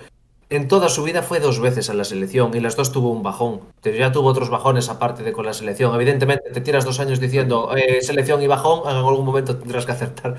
en 0.48 0.68
toda 0.68 0.88
su 0.88 1.02
vida 1.02 1.20
fue 1.20 1.38
dos 1.38 1.61
veces 1.61 1.90
a 1.90 1.94
la 1.94 2.02
selección 2.02 2.57
y 2.57 2.61
las 2.61 2.76
dos 2.76 2.92
tuvo 2.92 3.11
un 3.11 3.22
bajón. 3.22 3.61
Pero 3.83 3.98
ya 3.98 4.12
tuvo 4.12 4.29
otros 4.31 4.48
bajones 4.48 4.88
aparte 4.88 5.22
de 5.22 5.35
con 5.35 5.44
la 5.44 5.52
selección. 5.52 5.94
Evidentemente, 5.94 6.50
te 6.50 6.62
tiras 6.62 6.87
dos 6.87 6.98
años 6.98 7.20
diciendo 7.20 7.76
eh, 7.76 8.00
selección 8.00 8.40
y 8.40 8.46
bajón, 8.46 8.90
en 8.90 8.96
algún 8.96 9.26
momento 9.26 9.55
tendrás 9.59 9.85
que 9.85 9.92
acertar. 9.92 10.35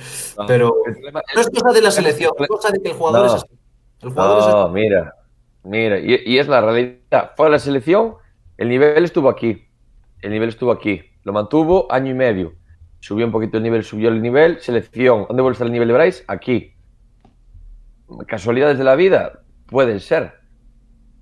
Pero 0.48 0.76
no 1.36 1.42
es 1.42 1.50
cosa 1.52 1.72
de 1.72 1.82
la 1.84 1.92
selección, 1.92 2.32
es 2.40 2.48
cosa 2.48 2.72
de 2.72 2.82
que 2.82 2.90
el 2.90 2.96
jugador 2.96 3.28
No. 3.28 3.28
es 3.28 3.34
así. 3.44 3.54
El 4.02 4.10
jugador 4.10 4.40
es 4.40 4.46
así. 4.46 4.56
No, 4.56 4.70
mira, 4.70 5.14
mira, 5.62 6.00
y, 6.00 6.20
y 6.26 6.40
es 6.40 6.48
la 6.48 6.62
realidad. 6.62 7.34
Fue 7.38 7.46
a 7.46 7.50
la 7.52 7.60
selección, 7.60 8.16
el 8.58 8.70
nivel 8.70 9.04
estuvo 9.04 9.30
aquí, 9.30 9.68
el 10.24 10.32
nivel 10.32 10.50
estuvo 10.50 10.72
aquí, 10.72 11.04
lo 11.24 11.32
mantuvo 11.32 11.86
año 11.92 12.10
y 12.10 12.16
medio, 12.16 12.54
subió 13.00 13.26
un 13.26 13.32
poquito 13.32 13.58
el 13.58 13.64
nivel, 13.64 13.84
subió 13.84 14.10
el 14.10 14.22
nivel, 14.22 14.60
selección, 14.62 15.26
¿dónde 15.28 15.42
vuelve 15.42 15.54
a 15.54 15.58
estar 15.58 15.68
el 15.68 15.74
nivel 15.74 15.88
de 15.88 15.94
Bryce? 15.94 16.24
Aquí. 16.28 16.74
Casualidades 18.28 18.78
de 18.78 18.84
la 18.84 18.96
vida, 18.96 19.42
pueden 19.68 20.00
ser. 20.00 20.34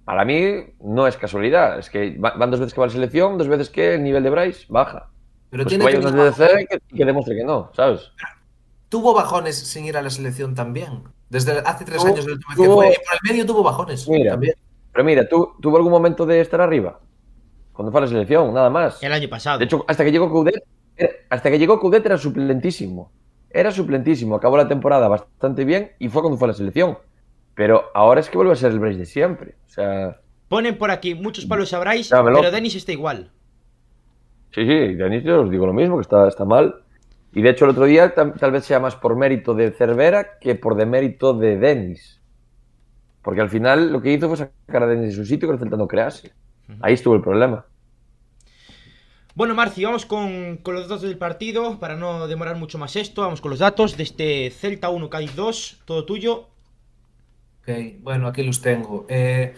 Para 0.04 0.24
mí 0.24 0.54
no 0.82 1.08
es 1.08 1.18
casualidad, 1.18 1.80
es 1.80 1.90
que 1.90 2.18
va- 2.20 2.36
van 2.38 2.52
dos 2.52 2.60
veces 2.60 2.74
que 2.74 2.80
va 2.80 2.86
a 2.86 2.88
la 2.88 2.94
selección, 2.94 3.38
dos 3.40 3.48
veces 3.48 3.70
que 3.70 3.96
el 3.96 4.04
nivel 4.04 4.22
de 4.24 4.30
Bryce 4.30 4.66
baja. 4.70 5.10
Pero 5.50 5.64
Pues 5.64 5.70
tiene 5.70 5.86
que 5.86 5.92
que 6.68 6.96
que, 6.96 7.06
demuestre 7.06 7.36
que 7.36 7.44
no, 7.44 7.72
¿sabes? 7.74 8.12
tuvo 8.90 9.14
bajones 9.14 9.56
sin 9.58 9.86
ir 9.86 9.98
a 9.98 10.02
la 10.02 10.10
selección 10.10 10.54
también. 10.54 11.04
Desde 11.30 11.58
hace 11.60 11.86
tres 11.86 12.02
Tuvo- 12.02 12.08
años 12.14 12.26
vez 12.26 12.38
que 12.38 12.54
fue. 12.56 12.66
Y 12.66 12.68
por 12.70 12.86
el 12.86 13.20
medio 13.32 13.46
tuvo 13.46 13.64
bajones 13.64 14.08
Mira. 14.08 14.32
también. 14.32 14.54
Pero 14.94 15.04
mira, 15.04 15.28
¿tú, 15.28 15.54
¿tuvo 15.60 15.78
algún 15.78 15.92
momento 15.92 16.26
de 16.26 16.40
estar 16.40 16.62
arriba? 16.62 17.00
Cuando 17.74 17.92
fue 17.92 18.00
a 18.00 18.04
la 18.04 18.08
selección, 18.08 18.54
nada 18.54 18.70
más. 18.70 19.02
El 19.04 19.12
año 19.12 19.28
pasado. 19.28 19.58
De 19.60 19.66
hecho, 19.66 19.84
hasta 19.88 20.04
que 20.06 20.12
llegó 20.12 20.30
Coudet, 20.30 20.64
hasta 21.30 21.52
que 21.52 21.60
llegó 21.60 21.80
Coudet 21.80 22.06
era 22.06 22.18
suplentísimo. 22.18 23.12
Era 23.50 23.72
suplentísimo. 23.72 24.36
Acabó 24.36 24.58
la 24.58 24.68
temporada 24.68 25.08
bastante 25.08 25.66
bien 25.66 25.92
y 26.00 26.10
fue 26.10 26.22
cuando 26.22 26.38
fue 26.38 26.48
a 26.48 26.52
la 26.52 26.54
selección. 26.54 26.98
Pero 27.54 27.86
ahora 27.94 28.20
es 28.20 28.30
que 28.30 28.38
vuelve 28.38 28.54
a 28.54 28.56
ser 28.56 28.72
el 28.72 28.80
Brace 28.80 28.98
de 28.98 29.06
siempre. 29.06 29.56
O 29.66 29.70
sea, 29.70 30.20
Ponen 30.48 30.78
por 30.78 30.92
aquí, 30.92 31.16
muchos 31.16 31.46
palos 31.46 31.70
sabráis, 31.70 32.10
pero 32.10 32.52
Denis 32.52 32.76
está 32.76 32.92
igual. 32.92 33.32
sí, 34.52 34.62
sí, 34.62 34.94
Denis, 34.96 35.24
yo 35.24 35.42
os 35.42 35.50
digo 35.50 35.66
lo 35.66 35.74
mismo, 35.74 35.96
que 35.98 36.04
está, 36.04 36.28
está 36.28 36.46
mal. 36.46 36.84
Y 37.34 37.42
de 37.42 37.50
hecho, 37.50 37.66
el 37.66 37.72
otro 37.72 37.86
día 37.86 38.14
tal 38.14 38.52
vez 38.52 38.64
sea 38.64 38.80
más 38.80 38.96
por 38.96 39.16
mérito 39.18 39.54
de 39.54 39.72
Cervera 39.72 40.38
que 40.40 40.56
por 40.56 40.76
demérito 40.76 41.34
de 41.34 41.58
Denis. 41.58 42.22
Porque 43.22 43.42
al 43.42 43.50
final 43.50 43.92
lo 43.92 44.02
que 44.02 44.14
hizo 44.14 44.28
fue 44.28 44.38
sacar 44.38 44.84
a 44.84 44.88
Denis 44.88 45.08
de 45.08 45.12
su 45.12 45.26
sitio 45.26 45.48
que 45.48 45.54
el 45.54 45.60
Celta 45.60 45.76
no 45.76 45.88
crease. 45.88 46.32
Ahí 46.82 46.94
estuvo 46.94 47.16
el 47.16 47.22
problema. 47.22 47.66
Bueno, 49.36 49.54
Marci, 49.54 49.84
vamos 49.84 50.06
con, 50.06 50.56
con 50.63 50.76
los 50.76 50.88
datos 50.88 51.02
del 51.02 51.17
partido 51.17 51.78
para 51.78 51.98
no 51.98 52.26
demorar 52.26 52.56
mucho 52.56 52.78
más 52.78 52.95
esto. 52.95 53.21
Vamos 53.21 53.41
con 53.41 53.52
los 53.52 53.60
datos 53.60 53.98
de 53.98 54.04
este 54.04 54.50
Celta 54.50 54.89
1, 54.89 55.10
Cádiz 55.10 55.36
2, 55.36 55.82
todo 55.84 56.06
tuyo. 56.06 56.48
Ok, 57.60 57.69
bueno, 58.00 58.28
aquí 58.28 58.43
los 58.43 58.62
tengo. 58.62 59.06
Eh, 59.10 59.54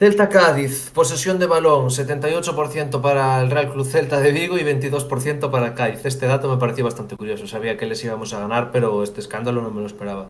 Celta 0.00 0.28
Cádiz, 0.28 0.90
posesión 0.92 1.38
de 1.38 1.46
balón, 1.46 1.90
78% 1.90 3.00
para 3.00 3.40
el 3.40 3.52
Real 3.52 3.70
Club 3.70 3.86
Celta 3.86 4.18
de 4.18 4.32
Vigo 4.32 4.58
y 4.58 4.62
22% 4.62 5.48
para 5.52 5.74
Cádiz. 5.74 6.04
Este 6.04 6.26
dato 6.26 6.50
me 6.50 6.56
pareció 6.56 6.84
bastante 6.84 7.16
curioso. 7.16 7.46
Sabía 7.46 7.76
que 7.76 7.86
les 7.86 8.02
íbamos 8.02 8.34
a 8.34 8.40
ganar, 8.40 8.72
pero 8.72 9.04
este 9.04 9.20
escándalo 9.20 9.62
no 9.62 9.70
me 9.70 9.80
lo 9.80 9.86
esperaba. 9.86 10.28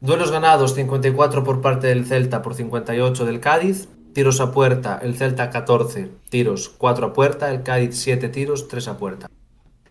Duelos 0.00 0.30
ganados, 0.30 0.74
54 0.74 1.44
por 1.44 1.60
parte 1.60 1.88
del 1.88 2.06
Celta 2.06 2.40
por 2.40 2.54
58 2.54 3.26
del 3.26 3.40
Cádiz. 3.40 3.90
Tiros 4.12 4.40
a 4.40 4.52
puerta, 4.52 4.98
el 5.02 5.16
Celta 5.16 5.50
14 5.50 6.10
tiros, 6.28 6.68
4 6.68 7.06
a 7.06 7.12
puerta, 7.12 7.50
el 7.50 7.62
Cádiz 7.62 7.96
7 7.96 8.28
tiros, 8.28 8.68
3 8.68 8.88
a 8.88 8.98
puerta. 8.98 9.30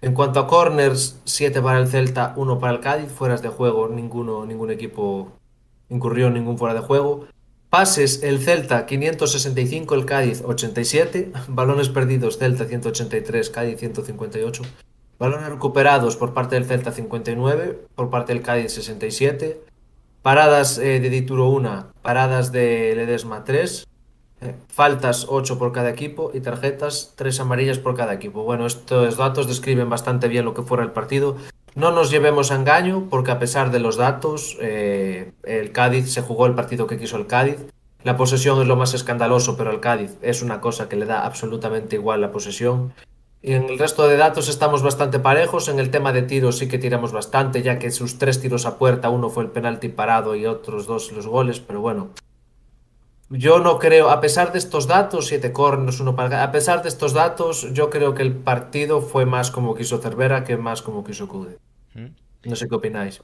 En 0.02 0.14
cuanto 0.14 0.40
a 0.40 0.48
corners, 0.48 1.20
7 1.26 1.62
para 1.62 1.80
el 1.80 1.88
Celta, 1.88 2.34
1 2.36 2.60
para 2.60 2.74
el 2.74 2.80
Cádiz. 2.80 3.12
Fueras 3.12 3.42
de 3.42 3.50
juego, 3.50 3.88
ninguno, 3.88 4.46
ningún 4.46 4.72
equipo 4.72 5.32
incurrió 5.90 6.28
en 6.28 6.34
ningún 6.34 6.58
fuera 6.58 6.74
de 6.74 6.82
juego. 6.82 7.28
Pases, 7.70 8.22
el 8.24 8.40
Celta 8.40 8.86
565, 8.86 9.96
el 9.96 10.06
Cádiz 10.06 10.44
87. 10.46 11.32
Balones 11.48 11.90
perdidos, 11.90 12.38
Celta 12.38 12.66
183, 12.66 13.50
Cádiz 13.50 13.80
158. 13.80 14.64
Balones 15.20 15.50
recuperados 15.50 16.16
por 16.16 16.34
parte 16.34 16.56
del 16.56 16.66
Celta 16.66 16.92
59, 16.92 17.88
por 17.96 18.10
parte 18.10 18.34
del 18.34 18.42
Cádiz 18.42 18.74
67. 18.74 19.62
Paradas 20.22 20.78
eh, 20.80 21.00
de 21.00 21.10
Dituro 21.10 21.50
1, 21.50 21.94
paradas 22.02 22.52
de 22.52 22.94
Ledesma 22.96 23.44
3. 23.44 23.88
Eh, 24.42 24.56
faltas 24.68 25.28
8 25.30 25.60
por 25.60 25.72
cada 25.72 25.90
equipo 25.90 26.32
y 26.34 26.42
tarjetas 26.42 27.14
3 27.16 27.40
amarillas 27.42 27.78
por 27.78 27.96
cada 27.96 28.14
equipo. 28.14 28.44
Bueno, 28.44 28.66
estos 28.66 29.18
datos 29.18 29.48
describen 29.48 29.90
bastante 29.90 30.28
bien 30.28 30.46
lo 30.46 30.54
que 30.54 30.64
fuera 30.64 30.84
el 30.84 30.92
partido. 30.92 31.38
No 31.76 31.92
nos 31.92 32.12
llevemos 32.12 32.52
a 32.52 32.56
engaño, 32.56 33.08
porque 33.10 33.32
a 33.32 33.40
pesar 33.40 33.72
de 33.72 33.80
los 33.80 33.96
datos, 33.96 34.58
eh, 34.60 35.32
el 35.44 35.72
Cádiz 35.72 36.12
se 36.12 36.22
jugó 36.22 36.48
el 36.48 36.56
partido 36.56 36.88
que 36.88 36.98
quiso 36.98 37.18
el 37.18 37.28
Cádiz. 37.28 37.68
La 38.04 38.18
posesión 38.18 38.60
es 38.62 38.68
lo 38.68 38.76
más 38.76 38.94
escandaloso, 38.94 39.56
pero 39.56 39.70
al 39.70 39.80
Cádiz 39.80 40.18
es 40.22 40.42
una 40.42 40.60
cosa 40.60 40.90
que 40.90 40.96
le 40.96 41.06
da 41.06 41.24
absolutamente 41.24 41.96
igual 41.96 42.20
la 42.20 42.32
posesión. 42.32 42.94
Y 43.44 43.54
en 43.54 43.70
el 43.70 43.80
resto 43.80 44.08
de 44.08 44.18
datos 44.18 44.50
estamos 44.50 44.84
bastante 44.84 45.20
parejos. 45.20 45.68
En 45.68 45.80
el 45.80 45.92
tema 45.92 46.12
de 46.12 46.24
tiros 46.24 46.58
sí 46.58 46.68
que 46.68 46.78
tiramos 46.78 47.12
bastante, 47.12 47.62
ya 47.62 47.80
que 47.80 47.92
sus 47.92 48.18
tres 48.18 48.42
tiros 48.42 48.66
a 48.66 48.78
puerta, 48.78 49.10
uno 49.10 49.30
fue 49.30 49.44
el 49.44 49.50
penalti 49.50 49.88
parado 49.90 50.36
y 50.36 50.46
otros 50.48 50.88
dos 50.88 51.12
los 51.12 51.28
goles, 51.28 51.60
pero 51.60 51.80
bueno. 51.80 52.10
Yo 53.32 53.60
no 53.60 53.80
creo, 53.80 54.10
a 54.10 54.20
pesar 54.20 54.52
de 54.52 54.60
estos 54.60 54.88
datos, 54.88 55.28
siete 55.28 55.54
corners, 55.54 56.02
uno 56.02 56.16
para 56.18 56.44
a 56.44 56.52
pesar 56.52 56.84
de 56.84 56.90
estos 56.90 57.14
datos, 57.14 57.74
yo 57.74 57.90
creo 57.90 58.14
que 58.14 58.24
el 58.24 58.34
partido 58.34 59.02
fue 59.02 59.26
más 59.26 59.52
como 59.52 59.74
quiso 59.74 60.00
Cervera 60.00 60.44
que 60.44 60.58
más 60.58 60.82
como 60.82 61.04
quiso 61.04 61.30
Cude. 61.30 61.58
No 62.44 62.56
sé 62.56 62.68
qué 62.68 62.76
opináis. 62.76 63.22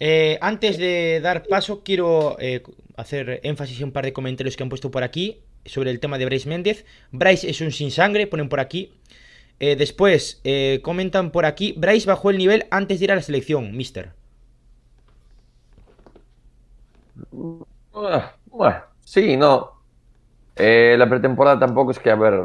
Eh, 0.00 0.36
antes 0.40 0.78
de 0.78 1.20
dar 1.22 1.44
paso, 1.44 1.82
quiero 1.84 2.36
eh, 2.40 2.62
hacer 2.96 3.40
énfasis 3.44 3.78
en 3.78 3.84
un 3.84 3.92
par 3.92 4.04
de 4.04 4.12
comentarios 4.12 4.56
que 4.56 4.62
han 4.62 4.68
puesto 4.68 4.90
por 4.90 5.04
aquí 5.04 5.40
sobre 5.64 5.90
el 5.90 6.00
tema 6.00 6.18
de 6.18 6.26
Bryce 6.26 6.48
Méndez. 6.48 6.84
Bryce 7.12 7.48
es 7.48 7.60
un 7.60 7.70
sin 7.70 7.90
sangre, 7.90 8.26
ponen 8.26 8.48
por 8.48 8.60
aquí. 8.60 8.92
Eh, 9.58 9.76
después, 9.76 10.40
eh, 10.44 10.80
comentan 10.82 11.30
por 11.30 11.46
aquí, 11.46 11.72
Bryce 11.76 12.06
bajó 12.06 12.30
el 12.30 12.38
nivel 12.38 12.66
antes 12.70 12.98
de 12.98 13.04
ir 13.04 13.12
a 13.12 13.14
la 13.14 13.22
selección, 13.22 13.76
mister. 13.76 14.12
Ah, 17.94 18.35
Bueno, 18.56 18.82
sí, 19.04 19.36
no. 19.36 19.72
Eh, 20.56 20.96
la 20.98 21.06
pretemporada 21.06 21.58
tampoco 21.58 21.90
es 21.90 21.98
que, 21.98 22.10
a 22.10 22.14
ver, 22.14 22.42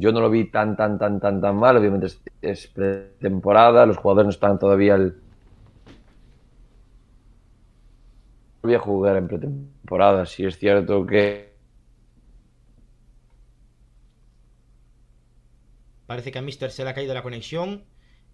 yo 0.00 0.10
no 0.10 0.20
lo 0.20 0.28
vi 0.28 0.50
tan, 0.50 0.76
tan, 0.76 0.98
tan, 0.98 1.20
tan, 1.20 1.40
tan 1.40 1.56
mal. 1.56 1.76
Obviamente 1.76 2.08
es, 2.42 2.66
pretemporada, 2.66 3.86
los 3.86 3.96
jugadores 3.96 4.26
no 4.26 4.30
están 4.30 4.58
todavía 4.58 4.94
al. 4.94 5.16
Voy 8.62 8.74
a 8.74 8.80
jugar 8.80 9.16
en 9.16 9.28
pretemporada, 9.28 10.26
sí 10.26 10.44
es 10.44 10.58
cierto 10.58 11.06
que. 11.06 11.54
Parece 16.06 16.32
que 16.32 16.38
a 16.40 16.42
mister 16.42 16.72
se 16.72 16.82
le 16.82 16.90
ha 16.90 16.94
caído 16.94 17.14
la 17.14 17.22
conexión. 17.22 17.84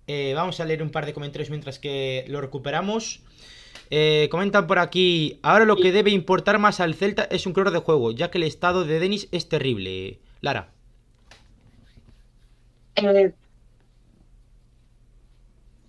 Eh, 0.07 0.33
vamos 0.35 0.59
a 0.61 0.65
leer 0.65 0.83
un 0.83 0.91
par 0.91 1.05
de 1.05 1.13
comentarios 1.13 1.51
mientras 1.51 1.79
que 1.79 2.25
lo 2.29 2.41
recuperamos. 2.41 3.23
Eh, 3.91 4.29
comentan 4.31 4.67
por 4.67 4.79
aquí, 4.79 5.39
ahora 5.43 5.65
lo 5.65 5.77
que 5.77 5.91
debe 5.93 6.11
importar 6.11 6.59
más 6.59 6.79
al 6.81 6.95
Celta 6.95 7.25
es 7.25 7.47
un 7.47 7.53
color 7.53 7.73
de 7.73 7.81
juego, 7.81 8.13
ya 8.13 8.31
que 8.31 8.39
el 8.39 8.45
estado 8.45 8.85
de 8.85 9.01
Denis 9.01 9.29
es 9.33 9.49
terrible. 9.49 10.21
Lara. 10.41 10.69
Eh, 12.97 13.33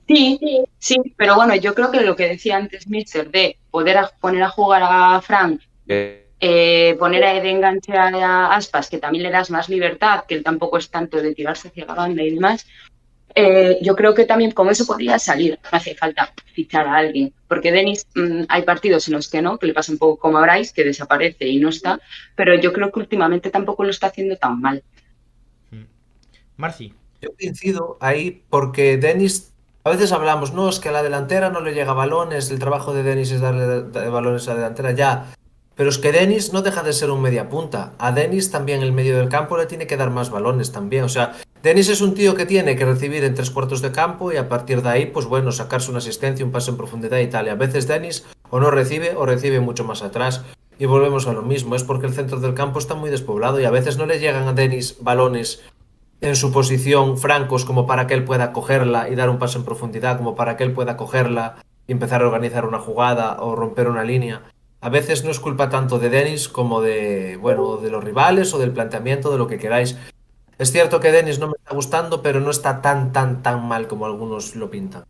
sí, 0.07 0.39
sí, 0.79 0.97
pero 1.15 1.35
bueno, 1.35 1.55
yo 1.55 1.73
creo 1.73 1.91
que 1.91 2.01
lo 2.01 2.15
que 2.15 2.27
decía 2.27 2.57
antes 2.57 2.87
Mister 2.87 3.29
de 3.31 3.57
poder 3.69 3.97
a- 3.97 4.11
poner 4.19 4.43
a 4.43 4.49
jugar 4.49 4.81
a 4.83 5.21
Frank, 5.21 5.61
que- 5.87 6.31
eh, 6.39 6.95
poner 6.97 7.23
a 7.23 7.33
de 7.39 7.49
enganche 7.51 7.93
a 7.95 8.53
Aspas, 8.55 8.89
que 8.89 8.97
también 8.97 9.23
le 9.23 9.29
das 9.31 9.51
más 9.51 9.69
libertad, 9.69 10.23
que 10.27 10.35
él 10.35 10.43
tampoco 10.43 10.77
es 10.79 10.89
tanto 10.89 11.21
de 11.21 11.35
tirarse 11.35 11.67
hacia 11.67 11.85
la 11.85 11.93
banda 11.93 12.23
y 12.23 12.31
demás. 12.31 12.65
Eh, 13.35 13.77
yo 13.81 13.95
creo 13.95 14.13
que 14.13 14.25
también 14.25 14.51
con 14.51 14.69
eso 14.69 14.85
podría 14.85 15.17
salir. 15.19 15.59
No 15.63 15.69
hace 15.77 15.95
falta 15.95 16.33
fichar 16.53 16.87
a 16.87 16.95
alguien. 16.97 17.33
Porque 17.47 17.71
Denis, 17.71 18.05
mm, 18.15 18.43
hay 18.49 18.61
partidos 18.63 19.07
en 19.07 19.13
los 19.15 19.29
que 19.29 19.41
no, 19.41 19.57
que 19.57 19.67
le 19.67 19.73
pasa 19.73 19.91
un 19.91 19.97
poco 19.97 20.17
como 20.19 20.37
a 20.37 20.41
Bryce, 20.41 20.73
que 20.73 20.83
desaparece 20.83 21.47
y 21.47 21.59
no 21.59 21.69
está. 21.69 21.99
Pero 22.35 22.55
yo 22.55 22.71
creo 22.73 22.91
que 22.91 22.99
últimamente 22.99 23.49
tampoco 23.49 23.83
lo 23.83 23.89
está 23.89 24.07
haciendo 24.07 24.35
tan 24.37 24.59
mal. 24.61 24.83
Marci. 26.57 26.93
Yo 27.21 27.29
coincido 27.39 27.97
ahí 28.01 28.43
porque 28.49 28.97
Denis, 28.97 29.51
a 29.83 29.89
veces 29.91 30.11
hablamos, 30.11 30.53
no, 30.53 30.69
es 30.69 30.79
que 30.79 30.89
a 30.89 30.91
la 30.91 31.03
delantera 31.03 31.49
no 31.49 31.61
le 31.61 31.73
llega 31.73 31.93
balones, 31.93 32.49
el 32.51 32.59
trabajo 32.59 32.93
de 32.93 33.03
Denis 33.03 33.31
es 33.31 33.41
darle 33.41 33.65
de- 33.65 33.83
de 34.01 34.09
balones 34.09 34.47
a 34.47 34.51
la 34.51 34.57
delantera, 34.61 34.91
ya. 34.91 35.33
Pero 35.75 35.89
es 35.89 35.97
que 35.97 36.11
Denis 36.11 36.53
no 36.53 36.61
deja 36.61 36.83
de 36.83 36.93
ser 36.93 37.11
un 37.11 37.21
media 37.21 37.49
punta. 37.49 37.93
A 37.97 38.11
Denis 38.11 38.51
también 38.51 38.81
el 38.81 38.91
medio 38.91 39.17
del 39.17 39.29
campo 39.29 39.57
le 39.57 39.65
tiene 39.65 39.87
que 39.87 39.97
dar 39.97 40.11
más 40.11 40.29
balones 40.29 40.71
también. 40.71 41.03
O 41.03 41.09
sea, 41.09 41.33
Denis 41.63 41.89
es 41.89 42.01
un 42.01 42.13
tío 42.13 42.35
que 42.35 42.45
tiene 42.45 42.75
que 42.75 42.85
recibir 42.85 43.23
en 43.23 43.35
tres 43.35 43.51
cuartos 43.51 43.81
de 43.81 43.91
campo 43.91 44.31
y 44.31 44.37
a 44.37 44.49
partir 44.49 44.81
de 44.81 44.89
ahí, 44.89 45.05
pues 45.05 45.25
bueno, 45.25 45.51
sacarse 45.51 45.89
una 45.89 45.99
asistencia, 45.99 46.45
un 46.45 46.51
pase 46.51 46.71
en 46.71 46.77
profundidad 46.77 47.19
y 47.19 47.27
tal. 47.27 47.47
Y 47.47 47.49
a 47.49 47.55
veces 47.55 47.87
Denis 47.87 48.25
o 48.49 48.59
no 48.59 48.69
recibe 48.69 49.15
o 49.15 49.25
recibe 49.25 49.59
mucho 49.59 49.83
más 49.83 50.03
atrás. 50.03 50.43
Y 50.77 50.85
volvemos 50.85 51.27
a 51.27 51.33
lo 51.33 51.43
mismo, 51.43 51.75
es 51.75 51.83
porque 51.83 52.07
el 52.07 52.13
centro 52.13 52.39
del 52.39 52.55
campo 52.55 52.79
está 52.79 52.95
muy 52.95 53.09
despoblado 53.09 53.59
y 53.59 53.65
a 53.65 53.71
veces 53.71 53.97
no 53.97 54.07
le 54.07 54.19
llegan 54.19 54.47
a 54.47 54.53
Denis 54.53 54.97
balones 54.99 55.61
en 56.21 56.35
su 56.35 56.51
posición 56.51 57.17
francos 57.17 57.65
como 57.65 57.85
para 57.85 58.07
que 58.07 58.13
él 58.13 58.23
pueda 58.23 58.51
cogerla 58.51 59.09
y 59.09 59.15
dar 59.15 59.29
un 59.29 59.39
paso 59.39 59.57
en 59.59 59.65
profundidad, 59.65 60.17
como 60.17 60.35
para 60.35 60.57
que 60.57 60.63
él 60.63 60.71
pueda 60.71 60.97
cogerla 60.97 61.57
y 61.87 61.91
empezar 61.91 62.21
a 62.21 62.27
organizar 62.27 62.65
una 62.65 62.79
jugada 62.79 63.41
o 63.41 63.55
romper 63.55 63.89
una 63.89 64.03
línea. 64.03 64.43
A 64.81 64.89
veces 64.89 65.23
no 65.23 65.29
es 65.31 65.39
culpa 65.39 65.69
tanto 65.69 65.99
de 65.99 66.09
Denis 66.09 66.49
como 66.49 66.81
de, 66.81 67.37
bueno, 67.37 67.77
de 67.77 67.91
los 67.91 68.03
rivales 68.03 68.53
o 68.53 68.59
del 68.59 68.71
planteamiento, 68.71 69.31
de 69.31 69.37
lo 69.37 69.47
que 69.47 69.59
queráis. 69.59 69.95
Es 70.57 70.71
cierto 70.71 70.99
que 70.99 71.11
Denis 71.11 71.39
no 71.39 71.47
me 71.47 71.53
está 71.57 71.73
gustando, 71.73 72.21
pero 72.21 72.39
no 72.39 72.49
está 72.49 72.81
tan, 72.81 73.13
tan, 73.13 73.43
tan 73.43 73.67
mal 73.67 73.87
como 73.87 74.05
algunos 74.05 74.55
lo 74.55 74.69
pintan. 74.71 75.05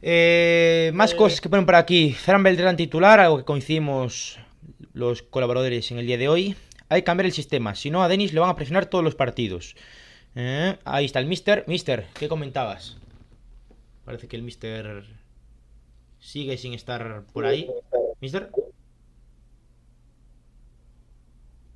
Eh, 0.00 0.92
más 0.94 1.14
cosas 1.14 1.40
que 1.40 1.48
ponen 1.48 1.66
por 1.66 1.74
aquí. 1.74 2.12
Ferran 2.12 2.44
Beltrán 2.44 2.76
titular, 2.76 3.18
algo 3.18 3.38
que 3.38 3.44
coincidimos 3.44 4.38
los 4.92 5.22
colaboradores 5.22 5.90
en 5.90 5.98
el 5.98 6.06
día 6.06 6.18
de 6.18 6.28
hoy. 6.28 6.56
Hay 6.88 7.02
que 7.02 7.04
cambiar 7.04 7.26
el 7.26 7.32
sistema, 7.32 7.74
si 7.74 7.90
no 7.90 8.02
a 8.02 8.08
Denis 8.08 8.32
le 8.32 8.40
van 8.40 8.50
a 8.50 8.56
presionar 8.56 8.86
todos 8.86 9.04
los 9.04 9.14
partidos. 9.16 9.74
Eh, 10.36 10.78
ahí 10.84 11.04
está 11.04 11.18
el 11.18 11.26
Mister. 11.26 11.64
Mister, 11.66 12.06
¿qué 12.14 12.28
comentabas? 12.28 12.96
Parece 14.04 14.28
que 14.28 14.36
el 14.36 14.42
Mister 14.42 15.04
sigue 16.18 16.56
sin 16.58 16.74
estar 16.74 17.24
por 17.32 17.46
ahí. 17.46 17.70
Mister. 18.20 18.50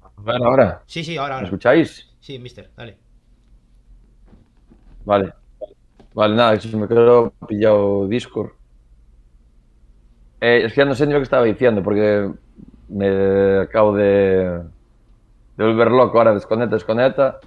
A 0.01 0.23
ver, 0.23 0.43
ahora, 0.43 0.83
Sí, 0.87 1.03
sí, 1.05 1.17
ahora, 1.17 1.41
¿me 1.41 1.45
escucháis? 1.45 2.07
Sí, 2.21 2.39
Mister, 2.39 2.73
dale. 2.77 2.99
Vale. 5.05 5.33
Vale, 6.15 6.37
nada, 6.37 6.61
se 6.61 6.77
me 6.77 6.89
quedó 6.89 7.33
pillado 7.49 8.09
Discord. 8.09 8.53
Eh, 10.41 10.63
es 10.65 10.73
que 10.73 10.81
ya 10.81 10.85
no 10.85 10.95
sé 10.95 11.07
ni 11.07 11.13
lo 11.13 11.19
que 11.21 11.25
estaba 11.25 11.45
diciendo 11.45 11.83
porque 11.83 12.31
me 12.89 13.61
acabo 13.61 13.95
de, 13.97 14.63
de 15.57 15.65
volver 15.65 15.91
loco. 15.91 16.19
Ahora 16.19 16.35
desconecta, 16.35 16.77
desconecta. 16.77 17.39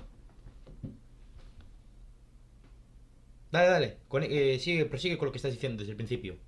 Dale, 3.51 3.69
dale. 3.69 4.01
Con- 4.07 4.21
eh, 4.23 4.59
sigue, 4.59 4.85
prosigue 4.85 5.17
con 5.17 5.25
lo 5.27 5.31
que 5.31 5.37
estás 5.39 5.53
diciendo 5.53 5.79
desde 5.79 5.91
el 5.91 5.97
principio. 5.97 6.39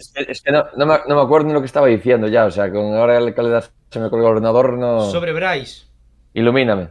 Es 0.00 0.12
que, 0.14 0.32
es 0.32 0.40
que 0.40 0.50
no, 0.50 0.64
no 0.76 0.86
me, 0.86 0.94
no 1.06 1.16
me 1.16 1.20
acuerdo 1.20 1.46
ni 1.46 1.52
lo 1.52 1.60
que 1.60 1.66
estaba 1.66 1.86
diciendo 1.86 2.26
ya. 2.26 2.46
O 2.46 2.50
sea, 2.50 2.72
con 2.72 2.94
ahora 2.94 3.18
el 3.18 3.34
que 3.34 3.42
le 3.42 3.50
das 3.50 3.70
se 3.90 4.00
me 4.00 4.08
colgó 4.08 4.28
el 4.28 4.32
ordenador, 4.32 4.78
no. 4.78 5.02
Sobre 5.02 5.32
Bryce. 5.32 5.86
Ilumíname. 6.32 6.88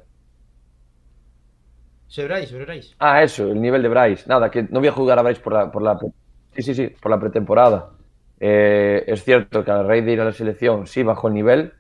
Sobre 2.08 2.28
Bryce, 2.28 2.48
sobre 2.48 2.66
Bryce. 2.66 2.96
Ah, 3.00 3.24
eso, 3.24 3.48
el 3.48 3.60
nivel 3.60 3.82
de 3.82 3.90
Bryce. 3.90 4.26
Nada, 4.28 4.52
que 4.52 4.64
no 4.64 4.80
voy 4.80 4.90
a 4.90 4.92
jugar 4.92 5.18
a 5.18 5.24
Bryce 5.24 5.42
por 5.42 5.54
la, 5.54 5.72
por 5.72 5.82
la, 5.82 5.98
sí, 6.56 6.62
sí, 6.62 6.76
sí, 6.76 6.88
por 7.02 7.10
la 7.10 7.20
pretemporada. 7.20 7.90
Eh, 8.40 9.04
es 9.08 9.24
cierto 9.24 9.64
que 9.64 9.72
a 9.72 9.82
raíz 9.82 10.06
de 10.06 10.12
ir 10.14 10.22
a 10.22 10.26
la 10.26 10.32
selección 10.32 10.86
sí 10.86 11.02
bajó 11.02 11.30
el 11.30 11.34
nivel, 11.34 11.74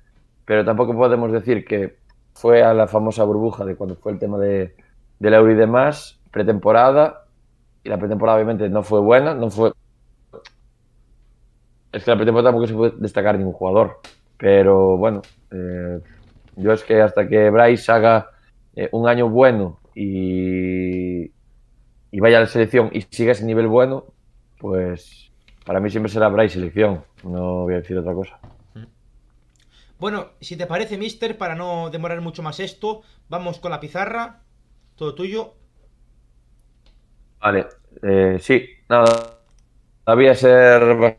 pero 0.45 0.65
tampoco 0.65 0.95
podemos 0.95 1.31
decir 1.31 1.63
que 1.63 1.97
fue 2.33 2.63
a 2.63 2.73
la 2.73 2.87
famosa 2.87 3.23
burbuja 3.23 3.65
de 3.65 3.75
cuando 3.75 3.95
fue 3.95 4.13
el 4.13 4.19
tema 4.19 4.37
de, 4.39 4.75
del 5.19 5.33
Euro 5.33 5.51
y 5.51 5.55
demás, 5.55 6.19
pretemporada, 6.31 7.25
y 7.83 7.89
la 7.89 7.97
pretemporada 7.97 8.37
obviamente 8.37 8.67
no 8.69 8.83
fue 8.83 8.99
buena, 8.99 9.35
no 9.35 9.49
fue... 9.51 9.73
Es 11.91 12.03
que 12.03 12.11
la 12.11 12.17
pretemporada 12.17 12.49
tampoco 12.49 12.67
se 12.67 12.73
puede 12.73 12.93
destacar 12.97 13.37
ningún 13.37 13.53
jugador, 13.53 13.99
pero 14.37 14.97
bueno, 14.97 15.21
eh, 15.51 15.99
yo 16.55 16.71
es 16.71 16.83
que 16.83 17.01
hasta 17.01 17.27
que 17.27 17.49
Bryce 17.49 17.91
haga 17.91 18.29
eh, 18.75 18.89
un 18.91 19.07
año 19.07 19.27
bueno 19.29 19.79
y, 19.95 21.23
y 22.11 22.19
vaya 22.19 22.37
a 22.37 22.41
la 22.41 22.47
selección 22.47 22.89
y 22.93 23.01
siga 23.01 23.31
ese 23.31 23.45
nivel 23.45 23.67
bueno, 23.67 24.05
pues 24.59 25.31
para 25.65 25.79
mí 25.79 25.89
siempre 25.89 26.11
será 26.11 26.29
Bryce 26.29 26.55
selección, 26.55 27.03
no 27.23 27.63
voy 27.63 27.73
a 27.73 27.77
decir 27.77 27.97
otra 27.97 28.13
cosa. 28.13 28.39
Bueno, 29.97 30.27
si 30.39 30.55
te 30.55 30.65
parece, 30.65 30.97
mister, 30.97 31.37
para 31.37 31.55
no 31.55 31.89
demorar 31.89 32.21
mucho 32.21 32.41
más 32.41 32.59
esto, 32.59 33.01
vamos 33.27 33.59
con 33.59 33.71
la 33.71 33.81
pizarra. 33.81 34.43
Todo 34.95 35.13
tuyo. 35.13 35.55
Vale, 37.41 37.67
eh, 38.01 38.37
sí, 38.39 38.65
nada, 38.87 39.39
voy 40.05 40.27
a 40.27 40.35
ser... 40.35 41.17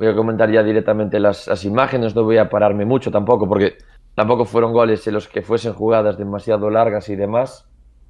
Voy 0.00 0.08
a 0.08 0.14
comentar 0.16 0.50
ya 0.50 0.62
directamente 0.62 1.20
las, 1.20 1.62
imágenes, 1.66 2.14
no 2.16 2.24
voy 2.24 2.38
a 2.38 2.48
pararme 2.48 2.86
mucho 2.86 3.10
tampoco, 3.10 3.46
porque 3.46 3.76
tampoco 4.14 4.46
fueron 4.46 4.72
goles 4.72 5.06
en 5.06 5.12
los 5.12 5.28
que 5.28 5.42
fuesen 5.42 5.74
jugadas 5.74 6.16
demasiado 6.16 6.70
largas 6.70 7.10
y 7.10 7.16
demás, 7.16 7.68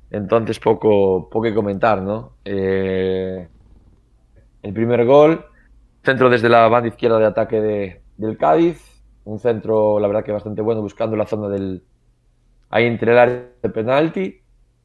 entonces 0.09 0.61
poco, 0.61 1.29
poco 1.29 1.43
que 1.43 1.53
comentar, 1.55 2.01
¿no? 2.01 2.35
Eh, 2.45 3.49
el 4.63 4.73
primer 4.73 5.05
gol, 5.05 5.45
centro 6.05 6.31
desde 6.31 6.49
la 6.49 6.69
banda 6.69 6.89
izquierda 6.89 7.19
de 7.19 7.27
ataque 7.27 7.61
de- 7.61 8.03
del 8.17 8.37
Cádiz, 8.37 9.03
un 9.25 9.41
centro, 9.41 9.99
la 9.99 10.07
verdad 10.07 10.25
que 10.25 10.33
bastante 10.33 10.63
bueno, 10.63 10.83
buscando 10.83 11.17
la 11.17 11.27
zona 11.27 11.49
del... 11.49 11.83
ahí 12.71 12.87
entre 12.87 13.13
el 13.13 13.19
área 13.19 13.49
de 13.63 13.71
penalti, 13.71 14.41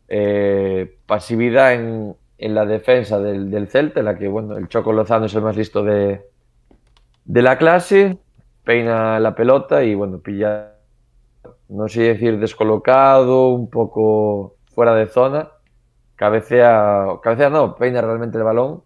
eh, 0.07 0.97
pasividad 1.05 1.73
en, 1.75 2.15
en 2.37 2.55
la 2.55 2.65
defensa 2.65 3.19
del, 3.19 3.51
del 3.51 3.67
Celta, 3.69 3.99
en 4.01 4.05
la 4.07 4.17
que, 4.17 4.27
bueno, 4.27 4.57
el 4.57 4.67
Choco 4.69 4.93
Lozano 4.93 5.25
es 5.27 5.35
el 5.35 5.41
más 5.43 5.57
listo 5.57 5.83
de, 5.83 6.21
de 7.25 7.41
la 7.41 7.57
clase, 7.57 8.17
peina 8.63 9.19
la 9.19 9.35
pelota 9.35 9.83
y, 9.83 9.95
bueno, 9.95 10.19
pilla, 10.19 10.73
no 11.69 11.87
sé 11.87 12.03
decir 12.03 12.39
descolocado, 12.39 13.49
un 13.49 13.69
poco 13.69 14.55
fuera 14.73 14.95
de 14.95 15.07
zona, 15.07 15.49
cabecea, 16.15 17.05
cabecea 17.21 17.49
no, 17.49 17.75
peina 17.75 18.01
realmente 18.01 18.37
el 18.37 18.43
balón 18.43 18.83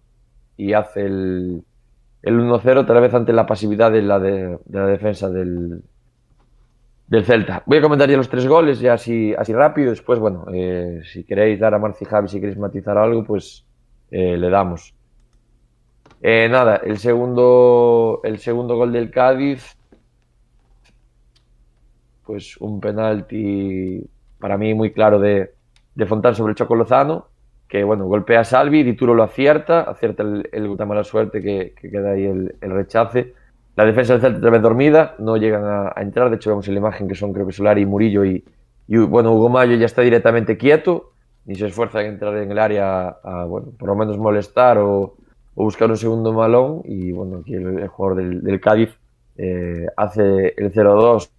y 0.57 0.73
hace 0.73 1.05
el, 1.05 1.63
el 2.21 2.39
1-0 2.39 2.77
otra 2.77 2.99
vez 2.99 3.13
ante 3.13 3.33
la 3.33 3.45
pasividad 3.45 3.91
de 3.91 4.01
la, 4.01 4.19
de, 4.19 4.59
de 4.65 4.79
la 4.79 4.87
defensa 4.87 5.29
del, 5.29 5.83
del 7.07 7.25
Celta. 7.25 7.63
Voy 7.65 7.79
a 7.79 7.81
comentar 7.81 8.09
ya 8.09 8.17
los 8.17 8.29
tres 8.29 8.47
goles, 8.47 8.79
ya 8.79 8.93
así, 8.93 9.33
así 9.37 9.53
rápido. 9.53 9.89
Después, 9.89 10.19
bueno, 10.19 10.45
eh, 10.53 11.01
si 11.11 11.23
queréis 11.23 11.59
dar 11.59 11.73
a 11.73 11.79
Marci 11.79 12.05
Javi, 12.05 12.27
si 12.27 12.39
queréis 12.39 12.57
matizar 12.57 12.97
algo, 12.97 13.23
pues 13.23 13.65
eh, 14.11 14.37
le 14.37 14.49
damos. 14.49 14.93
Eh, 16.21 16.49
nada, 16.49 16.77
el 16.77 16.97
segundo, 16.97 18.19
el 18.23 18.39
segundo 18.39 18.75
gol 18.75 18.91
del 18.91 19.09
Cádiz, 19.09 19.77
pues 22.25 22.57
un 22.57 22.81
penalti 22.81 24.05
para 24.37 24.57
mí 24.57 24.73
muy 24.73 24.91
claro 24.91 25.19
de, 25.19 25.53
de 25.95 26.05
sobre 26.05 26.51
el 26.51 26.55
Choco 26.55 26.75
Lozano, 26.75 27.27
que 27.67 27.83
bueno, 27.83 28.05
golpea 28.05 28.41
a 28.41 28.43
Salvi, 28.43 28.83
Dituro 28.83 29.13
lo 29.13 29.23
acierta, 29.23 29.81
acierta 29.81 30.23
el, 30.23 30.49
el 30.51 30.75
la 30.75 30.85
mala 30.85 31.03
suerte 31.03 31.41
que, 31.41 31.73
que 31.79 31.89
queda 31.89 32.11
ahí 32.11 32.25
el, 32.25 32.53
rechace. 32.61 33.33
La 33.75 33.85
defensa 33.85 34.13
del 34.13 34.21
Celta 34.21 34.39
otra 34.39 34.49
vez 34.49 34.61
dormida, 34.61 35.15
no 35.19 35.37
llegan 35.37 35.63
a, 35.63 35.93
entrar, 36.01 36.29
de 36.29 36.35
hecho 36.35 36.49
vemos 36.49 36.67
en 36.67 36.73
la 36.73 36.79
imagen 36.79 37.07
que 37.07 37.15
son 37.15 37.31
creo 37.31 37.45
que 37.45 37.53
Solari 37.53 37.81
y 37.81 37.85
Murillo 37.85 38.25
y, 38.25 38.43
bueno, 38.87 39.31
Hugo 39.33 39.49
Mayo 39.49 39.75
ya 39.77 39.85
está 39.85 40.01
directamente 40.01 40.57
quieto, 40.57 41.11
ni 41.45 41.55
se 41.55 41.67
esfuerza 41.67 42.01
en 42.01 42.07
entrar 42.07 42.35
en 42.37 42.51
el 42.51 42.59
área 42.59 43.07
a, 43.23 43.45
bueno, 43.45 43.67
por 43.77 43.87
lo 43.87 43.95
menos 43.95 44.17
molestar 44.17 44.79
o, 44.79 45.15
o 45.59 45.63
buscar 45.65 45.89
un 45.89 45.97
segundo 45.97 46.31
malón 46.31 46.81
y 46.85 47.11
bueno, 47.11 47.39
aquí 47.41 47.53
el, 47.53 47.79
el 47.79 47.87
jugador 47.89 48.17
del, 48.19 48.41
del 48.41 48.61
Cádiz 48.61 48.91
eh, 49.35 49.87
hace 49.97 50.53
el 50.55 50.71
0-2 50.71 51.29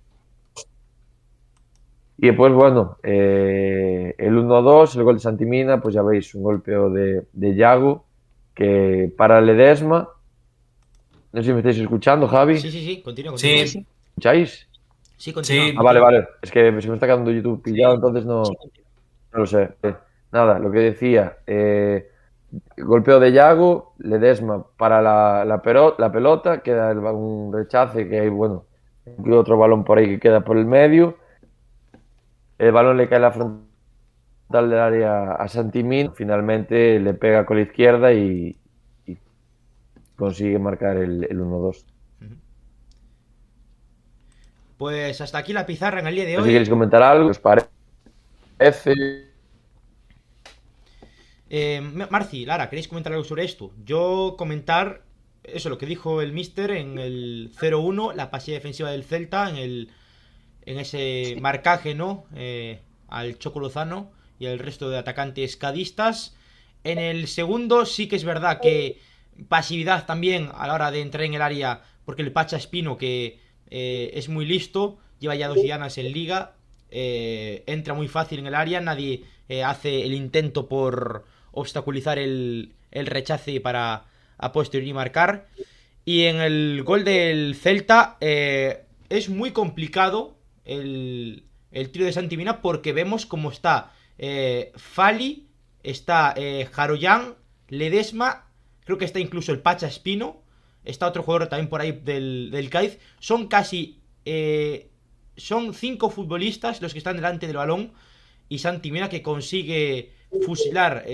y 2.18 2.27
después, 2.27 2.53
bueno, 2.53 2.99
eh, 3.03 4.14
el 4.18 4.35
1-2, 4.37 4.95
el 4.97 5.05
gol 5.05 5.14
de 5.14 5.21
Santimina, 5.21 5.81
pues 5.81 5.95
ya 5.95 6.03
veis, 6.03 6.35
un 6.35 6.43
golpeo 6.43 6.91
de, 6.91 7.23
de 7.33 7.55
Yago 7.55 8.05
que 8.55 9.11
para 9.16 9.41
Ledesma. 9.41 10.07
No 11.33 11.41
sé 11.41 11.47
si 11.47 11.53
me 11.55 11.61
estáis 11.61 11.79
escuchando, 11.79 12.29
Javi. 12.29 12.59
Sí, 12.59 12.71
sí, 12.71 12.85
sí, 12.85 13.01
continúa, 13.01 13.33
continúa. 13.33 13.66
Sí, 13.66 13.87
¿Escucháis? 14.11 14.68
Sí, 15.16 15.33
continúa. 15.33 15.64
Sí. 15.64 15.75
Ah, 15.79 15.83
vale, 15.83 16.01
vale. 16.01 16.29
Es 16.43 16.51
que 16.51 16.79
se 16.83 16.89
me 16.89 16.95
está 16.95 17.07
quedando 17.07 17.31
YouTube 17.31 17.62
pillado, 17.62 17.95
entonces 17.95 18.27
no, 18.27 18.43
no 18.43 19.39
lo 19.39 19.47
sé. 19.47 19.71
Eh, 19.83 19.95
Nada, 20.31 20.59
lo 20.59 20.71
que 20.71 20.79
decía. 20.81 21.39
eh, 21.47 22.10
golpeo 22.85 23.20
de 23.20 23.33
Yago, 23.33 23.95
Ledesma 23.99 24.64
para 24.76 25.01
la, 25.03 25.45
la, 25.45 25.62
pero- 25.62 25.95
la 25.99 26.11
pelota, 26.12 26.62
queda 26.62 26.91
el, 26.91 26.99
un 26.99 27.53
rechace 27.53 28.09
que 28.09 28.20
hay, 28.20 28.28
bueno, 28.28 28.64
incluye 29.07 29.39
otro 29.39 29.59
balón 29.59 29.85
por 29.85 29.99
ahí 29.99 30.07
que 30.09 30.20
queda 30.20 30.41
por 30.43 30.57
el 30.59 30.66
medio. 30.66 31.16
El 32.59 32.72
balón 32.72 32.97
le 32.97 33.09
cae 33.09 33.18
a 33.18 33.20
la 33.22 33.33
frontal 33.33 34.70
del 34.70 34.78
área 34.78 35.33
a 35.35 35.49
Santimín. 35.49 36.12
Finalmente 36.14 37.01
le 37.01 37.14
pega 37.14 37.47
con 37.47 37.57
la 37.57 37.62
izquierda 37.64 38.12
y, 38.12 38.57
y 39.07 39.18
consigue 40.16 40.59
marcar 40.59 40.97
el, 40.99 41.24
el 41.24 41.41
1-2. 41.41 41.85
Pues 44.78 45.20
hasta 45.20 45.39
aquí 45.39 45.53
la 45.53 45.66
pizarra 45.66 46.01
en 46.01 46.07
el 46.09 46.14
día 46.14 46.24
de 46.24 46.37
sé 46.37 46.43
si 46.43 46.49
hoy. 46.49 46.53
queréis 46.53 46.68
comentar 46.70 47.03
algo, 47.03 47.28
¿os 47.31 47.39
parece? 47.39 47.68
Eh, 51.53 51.81
Marci, 51.81 52.47
Lara, 52.47 52.71
¿queréis 52.71 52.87
comentar 52.87 53.13
algo 53.13 53.25
sobre 53.25 53.45
esto? 53.45 53.73
Yo 53.85 54.37
comentar 54.39 55.03
eso, 55.43 55.69
lo 55.69 55.79
que 55.79 55.87
dijo 55.87 56.23
el 56.23 56.33
Mister 56.33 56.71
en 56.71 56.99
el 56.99 57.51
0-1, 57.59 58.15
la 58.15 58.31
pasilla 58.31 58.57
defensiva 58.57 58.91
del 58.93 59.05
Celta, 59.05 59.51
en 59.51 59.57
el 59.57 59.91
en 60.67 60.79
ese 60.79 61.37
marcaje, 61.41 61.95
¿no? 61.95 62.27
Eh, 62.37 62.81
al 63.09 63.39
Choco 63.39 63.59
Lozano 63.59 64.13
y 64.39 64.47
al 64.47 64.61
resto 64.61 64.91
de 64.91 64.99
atacantes 64.99 65.57
cadistas. 65.57 66.37
En 66.85 66.99
el 66.99 67.27
segundo 67.27 67.85
sí 67.85 68.07
que 68.07 68.17
es 68.17 68.25
verdad 68.25 68.61
que 68.61 69.01
pasividad 69.49 70.07
también 70.07 70.51
a 70.55 70.69
la 70.69 70.75
hora 70.75 70.91
de 70.91 71.01
entrar 71.01 71.25
en 71.25 71.35
el 71.35 71.43
área, 71.43 71.83
porque 72.05 72.23
el 72.23 72.31
Pacha 72.31 72.57
Espino, 72.57 72.97
que 72.97 73.41
eh, 73.71 74.11
es 74.15 74.29
muy 74.29 74.47
listo, 74.47 74.99
lleva 75.19 75.35
ya 75.35 75.49
dos 75.49 75.63
dianas 75.63 75.99
en 75.99 76.13
liga, 76.13 76.55
eh, 76.91 77.65
entra 77.67 77.95
muy 77.95 78.07
fácil 78.07 78.39
en 78.39 78.47
el 78.47 78.55
área, 78.55 78.81
nadie 78.81 79.25
hace 79.65 80.05
el 80.05 80.15
intento 80.15 80.69
por 80.69 81.25
obstaculizar 81.53 82.19
el, 82.19 82.73
el 82.91 83.07
rechace 83.07 83.61
para 83.61 84.05
a 84.39 84.53
posteriori 84.53 84.93
marcar. 84.93 85.47
Y 86.05 86.25
en 86.25 86.37
el 86.37 86.83
gol 86.85 87.05
del 87.05 87.55
Celta 87.55 88.17
eh, 88.21 88.85
es 89.09 89.29
muy 89.29 89.51
complicado 89.51 90.37
el, 90.65 91.45
el 91.73 91.91
tiro 91.91 92.07
de 92.07 92.13
Santimina 92.13 92.63
porque 92.63 92.93
vemos 92.93 93.27
cómo 93.27 93.51
está 93.51 93.93
eh, 94.19 94.73
Fali, 94.77 95.47
está 95.83 96.35
eh, 96.37 96.69
Ledesma, 97.69 98.47
creo 98.85 98.99
que 98.99 99.05
está 99.05 99.21
incluso 99.21 99.53
el 99.53 99.61
Pacha 99.61 99.87
Espino, 99.87 100.43
está 100.85 101.07
otro 101.07 101.23
jugador 101.23 101.49
también 101.49 101.69
por 101.69 101.81
ahí 101.81 101.93
del, 101.93 102.51
del 102.51 102.71
Cádiz. 102.71 102.99
Son 103.19 103.47
casi... 103.47 104.01
eh, 104.25 104.87
son 105.37 105.73
cinco 105.73 106.11
futbolistas 106.11 106.83
los 106.83 106.93
que 106.93 106.99
están 106.99 107.17
delante 107.17 107.47
del 107.47 107.57
balón 107.57 107.93
y 108.51 108.59
Santi 108.59 108.91
Mina 108.91 109.09
que 109.09 109.23
consigue 109.23 110.13
fusilar 110.45 111.05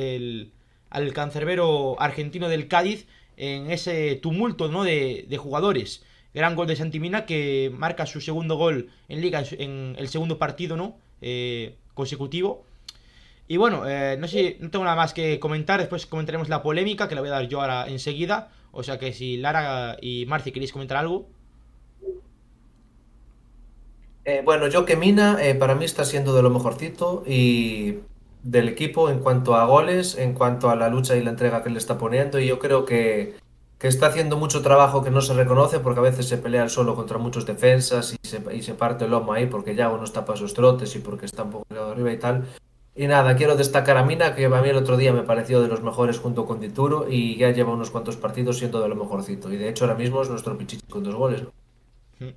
al 0.90 1.12
cancerbero 1.12 2.00
argentino 2.00 2.48
del 2.48 2.68
Cádiz 2.68 3.06
en 3.36 3.70
ese 3.70 4.16
tumulto 4.16 4.68
¿no? 4.68 4.84
de, 4.84 5.38
jugadores. 5.38 6.02
Gran 6.34 6.54
gol 6.54 6.66
de 6.66 6.76
Santimina 6.76 7.24
que 7.24 7.72
marca 7.74 8.06
su 8.06 8.20
segundo 8.20 8.56
gol 8.56 8.90
en 9.08 9.20
liga 9.20 9.42
en, 9.52 9.94
el 9.98 10.08
segundo 10.08 10.38
partido 10.38 10.76
¿no? 10.76 10.96
Eh, 11.22 11.74
consecutivo. 11.94 12.64
Y 13.48 13.56
bueno, 13.58 13.88
eh, 13.88 14.16
no 14.18 14.26
sé, 14.26 14.56
no 14.60 14.70
tengo 14.70 14.84
nada 14.84 14.96
más 14.96 15.14
que 15.14 15.38
comentar. 15.38 15.80
Después 15.80 16.04
comentaremos 16.04 16.48
la 16.48 16.62
polémica, 16.62 17.08
que 17.08 17.14
la 17.14 17.20
voy 17.20 17.28
a 17.28 17.34
dar 17.34 17.48
yo 17.48 17.60
ahora 17.60 17.86
enseguida. 17.88 18.50
O 18.72 18.82
sea 18.82 18.98
que 18.98 19.12
si 19.12 19.36
Lara 19.36 19.96
y 20.02 20.26
Marci 20.26 20.52
queréis 20.52 20.72
comentar 20.72 20.98
algo. 20.98 21.26
Eh, 24.24 24.42
bueno, 24.44 24.66
yo 24.68 24.84
que 24.84 24.96
Mina 24.96 25.38
para 25.58 25.76
mí 25.76 25.84
está 25.84 26.04
siendo 26.04 26.34
de 26.34 26.42
lo 26.42 26.50
mejorcito 26.50 27.22
y 27.26 28.00
del 28.49 28.68
equipo 28.68 29.11
en 29.11 29.18
cuanto 29.18 29.57
a 29.57 29.64
goles, 29.66 30.16
en 30.16 30.32
cuanto 30.32 30.70
a 30.70 30.76
la 30.76 30.88
lucha 30.88 31.16
y 31.16 31.22
la 31.24 31.30
entrega 31.30 31.62
que 31.64 31.70
le 31.70 31.78
está 31.78 31.99
poniendo. 31.99 32.38
Y 32.38 32.47
yo 32.47 32.59
creo 32.61 32.84
que, 32.84 33.34
que 33.78 33.88
está 33.88 34.07
haciendo 34.07 34.36
mucho 34.36 34.62
trabajo 34.62 35.03
que 35.03 35.11
no 35.11 35.20
se 35.20 35.34
reconoce 35.34 35.80
porque 35.80 35.99
a 36.01 36.03
veces 36.05 36.26
se 36.28 36.38
pelea 36.38 36.68
solo 36.68 36.94
contra 36.94 37.18
muchos 37.18 37.44
defensas 37.44 38.14
y 38.14 38.26
se, 38.28 38.40
y 38.55 38.62
se 38.62 38.74
parte 38.74 39.05
el 39.05 39.11
lomo 39.11 39.32
ahí 39.32 39.47
porque 39.47 39.74
Yago 39.74 39.99
no 39.99 40.05
está 40.05 40.24
para 40.24 40.38
sus 40.38 40.55
trotes 40.55 40.94
y 40.94 41.01
porque 41.01 41.26
está 41.26 41.42
un 41.42 41.51
poco 41.51 41.66
arriba 41.74 42.12
y 42.12 42.18
tal. 42.18 42.44
Y 42.94 43.09
nada, 43.09 43.34
quiero 43.36 43.57
destacar 43.57 43.97
a 43.99 44.05
Mina, 44.05 44.34
que 44.34 44.47
a 44.47 44.49
mí 44.49 44.68
el 44.68 44.76
otro 44.76 44.97
día 44.97 45.12
me 45.12 45.22
pareció 45.22 45.61
de 45.61 45.68
los 45.68 45.82
mejores 45.82 46.18
junto 46.18 46.47
con 46.47 46.61
Dituro 46.61 47.07
y 47.11 47.36
ya 47.36 47.51
lleva 47.51 47.74
unos 47.74 47.90
cuantos 47.90 48.16
partidos 48.16 48.59
siendo 48.59 48.80
de 48.80 48.88
lo 48.88 48.94
mejorcito. 48.94 49.53
Y 49.53 49.57
de 49.59 49.68
hecho 49.68 49.84
ahora 49.84 49.97
mismo 49.99 50.22
es 50.22 50.30
nuestro 50.30 50.57
pichichi 50.57 50.86
con 50.86 51.03
dos 51.03 51.14
goles. 51.14 51.42
¿no? 51.42 52.32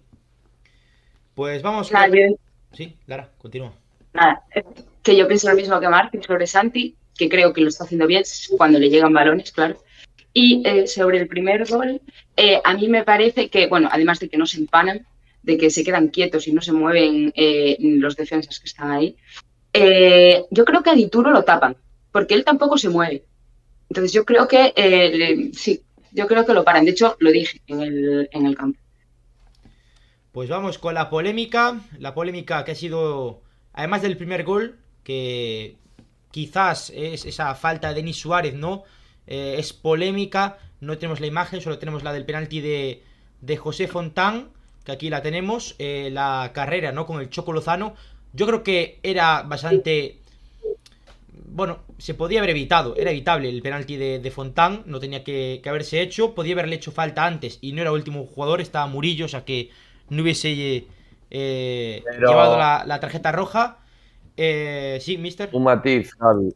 Pues 1.36 1.62
vamos. 1.62 1.92
Nada, 1.92 2.08
con- 2.10 2.18
yo- 2.18 2.36
Sí, 2.74 2.98
Lara, 3.08 3.30
continúa. 3.38 3.72
nada, 4.14 4.44
eh, 4.54 4.64
que 5.10 5.18
yo 5.18 5.28
pienso 5.28 5.50
lo 5.50 5.56
mismo 5.56 5.80
que 5.80 5.90
Martín 5.90 6.22
sobre 6.22 6.46
Santi, 6.46 6.96
que 7.18 7.30
creo 7.30 7.52
que 7.52 7.62
lo 7.62 7.70
está 7.70 7.84
haciendo 7.84 8.06
bien 8.06 8.24
cuando 8.58 8.78
le 8.78 8.92
llegan 8.92 9.12
balones, 9.12 9.52
claro. 9.52 9.82
Y 10.34 10.62
eh, 10.68 10.86
sobre 10.86 11.18
el 11.18 11.28
primer 11.28 11.68
gol, 11.68 12.00
eh, 12.38 12.62
a 12.64 12.76
mí 12.76 12.88
me 12.88 13.04
parece 13.04 13.50
que, 13.50 13.66
bueno, 13.66 13.90
además 13.92 14.20
de 14.20 14.30
que 14.30 14.38
no 14.38 14.46
se 14.46 14.60
empanan, 14.60 15.08
de 15.42 15.58
que 15.58 15.72
se 15.72 15.84
quedan 15.84 16.10
quietos 16.10 16.48
y 16.48 16.54
no 16.54 16.62
se 16.62 16.74
mueven 16.74 17.34
eh, 17.36 17.76
los 17.80 18.16
defensas 18.16 18.60
que 18.60 18.68
están 18.68 18.92
ahí, 18.92 19.16
yo 20.52 20.66
creo 20.66 20.84
que 20.84 20.92
a 20.92 20.96
Dituro 20.96 21.32
lo 21.32 21.44
tapan, 21.44 21.76
porque 22.12 22.36
él 22.36 22.46
tampoco 22.46 22.78
se 22.78 22.90
mueve. 22.90 23.24
Entonces 23.90 24.14
yo 24.14 24.26
creo 24.26 24.48
que, 24.48 25.52
sí, 25.54 25.82
yo 26.12 26.28
creo 26.28 26.46
que 26.46 26.54
lo 26.54 26.64
paran. 26.64 26.86
De 26.86 26.92
hecho, 26.92 27.18
lo 27.20 27.32
dije 27.32 27.62
en 27.66 27.82
el, 27.82 28.30
en 28.32 28.46
el 28.46 28.56
campo. 28.56 28.80
Pues 30.32 30.50
vamos 30.50 30.78
con 30.78 30.94
la 30.94 31.10
polémica. 31.10 31.80
La 31.98 32.14
polémica 32.14 32.64
que 32.64 32.74
ha 32.74 32.76
sido, 32.76 33.42
además 33.74 34.04
del 34.04 34.18
primer 34.18 34.44
gol, 34.44 34.78
que 35.04 35.76
quizás 36.32 36.92
es 36.96 37.26
esa 37.26 37.54
falta 37.56 37.90
de 37.90 37.96
Denis 37.96 38.18
Suárez, 38.18 38.54
¿no? 38.54 38.84
Eh, 39.28 39.56
es 39.58 39.74
polémica. 39.74 40.58
No 40.82 40.98
tenemos 40.98 41.20
la 41.20 41.28
imagen, 41.28 41.62
solo 41.62 41.78
tenemos 41.80 42.04
la 42.04 42.14
del 42.14 42.26
penalti 42.26 42.62
de, 42.62 43.04
de 43.42 43.58
José 43.58 43.88
Fontán, 43.88 44.50
que 44.86 44.92
aquí 44.92 45.10
la 45.10 45.22
tenemos. 45.22 45.76
eh, 45.80 46.10
la 46.12 46.52
carrera, 46.54 46.92
¿no? 46.92 47.06
Con 47.06 47.20
el 47.20 47.30
Choco 47.30 47.52
Lozano. 47.54 47.96
Yo 48.34 48.46
creo 48.48 48.64
que 48.64 49.00
era 49.04 49.42
bastante. 49.44 50.20
Bueno, 51.52 51.80
se 51.98 52.14
podía 52.14 52.40
haber 52.40 52.52
evitado, 52.52 52.96
era 52.96 53.10
evitable 53.12 53.50
el 53.50 53.62
penalti 53.62 53.98
de, 53.98 54.20
de 54.20 54.32
Fontán, 54.32 54.84
no 54.86 55.00
tenía 55.00 55.24
que, 55.24 55.60
que 55.64 55.70
haberse 55.70 56.00
hecho, 56.02 56.36
podía 56.36 56.54
haberle 56.54 56.76
hecho 56.76 56.92
falta 56.92 57.26
antes 57.26 57.58
y 57.62 57.72
no 57.74 57.82
era 57.82 57.92
último 57.92 58.26
jugador, 58.28 58.62
estaba 58.62 58.86
Murillo, 58.88 59.26
o 59.26 59.28
sea 59.28 59.46
que 59.46 59.72
no 60.10 60.22
hubiese 60.22 60.86
eh, 61.32 62.02
Pero- 62.06 62.30
llevado 62.30 62.58
la, 62.58 62.84
la 62.86 63.00
tarjeta 63.00 63.32
roja. 63.32 63.80
Eh, 64.42 64.98
sí, 65.02 65.18
mister. 65.18 65.50
Un 65.52 65.64
matiz, 65.64 66.14
Javi. 66.18 66.54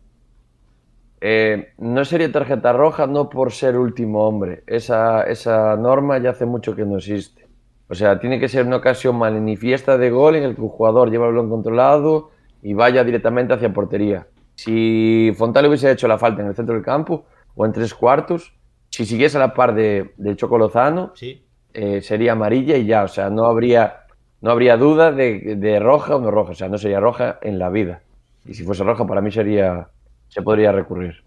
Eh, 1.21 1.69
no 1.77 2.03
sería 2.05 2.31
tarjeta 2.31 2.73
roja 2.73 3.07
no 3.07 3.29
por 3.29 3.51
ser 3.51 3.77
último 3.77 4.27
hombre. 4.27 4.63
Esa, 4.67 5.23
esa 5.23 5.75
norma 5.77 6.17
ya 6.17 6.31
hace 6.31 6.45
mucho 6.45 6.75
que 6.75 6.86
no 6.86 6.97
existe. 6.97 7.47
O 7.89 7.95
sea, 7.95 8.19
tiene 8.19 8.39
que 8.39 8.47
ser 8.49 8.65
una 8.65 8.77
ocasión 8.77 9.17
manifiesta 9.17 9.97
de 9.97 10.09
gol 10.09 10.36
en 10.36 10.43
el 10.43 10.55
que 10.55 10.61
un 10.61 10.69
jugador 10.69 11.09
lleva 11.11 11.27
el 11.27 11.34
balón 11.34 11.49
controlado 11.49 12.31
y 12.61 12.73
vaya 12.73 13.03
directamente 13.03 13.53
hacia 13.53 13.73
portería. 13.73 14.27
Si 14.55 15.31
Fontán 15.38 15.63
le 15.63 15.69
hubiese 15.69 15.91
hecho 15.91 16.07
la 16.07 16.17
falta 16.17 16.41
en 16.41 16.47
el 16.49 16.55
centro 16.55 16.75
del 16.75 16.84
campo 16.84 17.25
o 17.55 17.65
en 17.65 17.73
tres 17.73 17.93
cuartos, 17.93 18.53
si 18.89 19.05
siguiese 19.05 19.38
a 19.38 19.41
la 19.41 19.53
par 19.53 19.73
de, 19.75 20.13
de 20.17 20.36
Choco 20.36 20.57
Lozano, 20.57 21.11
Sí. 21.15 21.45
eh, 21.73 22.01
sería 22.01 22.34
amarilla 22.34 22.77
y 22.77 22.86
ya, 22.86 23.03
o 23.03 23.07
sea, 23.07 23.29
no 23.29 23.45
habría, 23.45 24.03
no 24.44 24.52
habría 24.52 24.76
duda 24.76 25.14
de, 25.14 25.80
roja 25.80 26.18
o 26.18 26.20
no 26.20 26.30
roja, 26.30 26.52
o 26.52 26.54
sea, 26.54 26.68
no 26.68 26.78
sería 26.78 27.00
roja 27.00 27.39
en 27.41 27.58
la 27.60 27.70
vida. 27.70 28.02
Y 28.46 28.54
si 28.54 28.66
fuese 28.66 28.84
roja, 28.84 29.08
para 29.08 29.22
mí 29.22 29.32
sería, 29.32 29.88
se 30.28 30.41
podría 30.41 30.74
recurrir. 30.74 31.24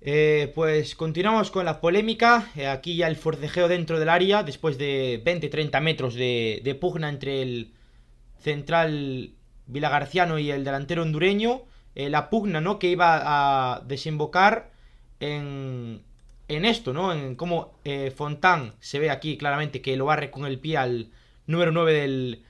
Eh, 0.00 0.50
pues 0.56 0.96
continuamos 0.96 1.52
con 1.52 1.64
la 1.64 1.80
polémica. 1.80 2.50
Eh, 2.56 2.66
aquí 2.66 2.96
ya 2.96 3.06
el 3.06 3.14
forcejeo 3.14 3.68
dentro 3.68 4.00
del 4.00 4.08
área, 4.08 4.42
después 4.42 4.76
de 4.76 5.22
20-30 5.24 5.80
metros 5.80 6.14
de, 6.16 6.60
de 6.64 6.74
pugna 6.74 7.08
entre 7.08 7.40
el 7.40 7.72
central 8.40 9.34
vilagarciano 9.68 10.40
y 10.40 10.50
el 10.50 10.64
delantero 10.64 11.02
hondureño. 11.02 11.62
Eh, 11.94 12.10
la 12.10 12.28
pugna, 12.28 12.60
¿no? 12.60 12.80
Que 12.80 12.88
iba 12.88 13.20
a 13.76 13.82
desembocar 13.82 14.72
en, 15.20 16.02
en 16.48 16.64
esto, 16.64 16.92
¿no? 16.92 17.12
En 17.12 17.34
cómo 17.34 17.78
eh, 17.84 18.10
Fontán 18.10 18.74
se 18.80 18.98
ve 18.98 19.10
aquí 19.10 19.36
claramente 19.36 19.80
que 19.80 19.96
lo 19.96 20.06
barre 20.06 20.30
con 20.30 20.44
el 20.44 20.58
pie 20.58 20.76
al 20.76 21.10
número 21.46 21.72
9 21.72 21.92
del 21.92 22.42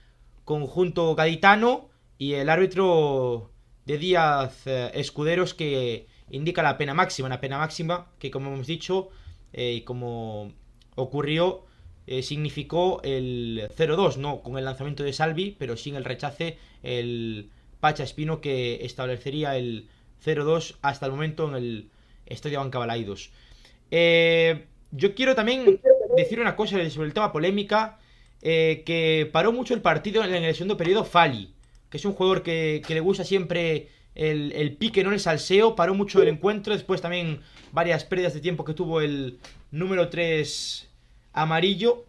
conjunto 0.44 1.14
gaditano 1.14 1.88
y 2.18 2.34
el 2.34 2.48
árbitro 2.48 3.50
de 3.86 3.98
Díaz 3.98 4.66
eh, 4.66 4.90
Escuderos 4.94 5.54
que 5.54 6.06
indica 6.30 6.62
la 6.62 6.78
pena 6.78 6.94
máxima, 6.94 7.26
una 7.26 7.40
pena 7.40 7.58
máxima 7.58 8.10
que 8.18 8.30
como 8.30 8.52
hemos 8.52 8.66
dicho 8.66 9.10
eh, 9.52 9.74
y 9.74 9.80
como 9.82 10.52
ocurrió 10.96 11.66
significó 12.22 13.00
el 13.04 13.70
0-2, 13.76 14.16
no 14.16 14.42
con 14.42 14.58
el 14.58 14.64
lanzamiento 14.64 15.04
de 15.04 15.12
Salvi, 15.12 15.56
pero 15.56 15.76
sin 15.76 15.94
el 15.94 16.04
rechace 16.04 16.58
el 16.82 17.50
Pacha 17.78 18.02
Espino 18.02 18.40
que 18.40 18.84
establecería 18.84 19.56
el 19.56 19.88
0-2 20.24 20.76
hasta 20.82 21.06
el 21.06 21.12
momento 21.12 21.48
en 21.48 21.54
el 21.54 21.90
Estadio 22.26 22.58
Bancabalaidos. 22.58 23.30
Eh, 23.94 24.64
yo 24.90 25.14
quiero 25.14 25.34
también 25.34 25.80
decir 26.16 26.40
una 26.40 26.56
cosa 26.56 26.76
sobre 26.90 27.06
el 27.06 27.14
tema 27.14 27.30
polémica, 27.30 27.98
eh, 28.40 28.82
que 28.86 29.28
paró 29.30 29.52
mucho 29.52 29.74
el 29.74 29.82
partido 29.82 30.24
en 30.24 30.32
el 30.32 30.54
segundo 30.54 30.78
periodo 30.78 31.04
Fali, 31.04 31.52
que 31.90 31.98
es 31.98 32.04
un 32.06 32.14
jugador 32.14 32.42
que, 32.42 32.82
que 32.86 32.94
le 32.94 33.00
gusta 33.00 33.22
siempre 33.22 33.88
el, 34.14 34.52
el 34.52 34.76
pique, 34.76 35.04
no 35.04 35.12
el 35.12 35.20
salseo, 35.20 35.76
paró 35.76 35.94
mucho 35.94 36.22
el 36.22 36.28
encuentro, 36.28 36.72
después 36.72 37.02
también 37.02 37.40
varias 37.70 38.04
pérdidas 38.04 38.32
de 38.32 38.40
tiempo 38.40 38.64
que 38.64 38.74
tuvo 38.74 39.02
el 39.02 39.38
número 39.70 40.08
3 40.08 40.88
amarillo. 41.34 42.04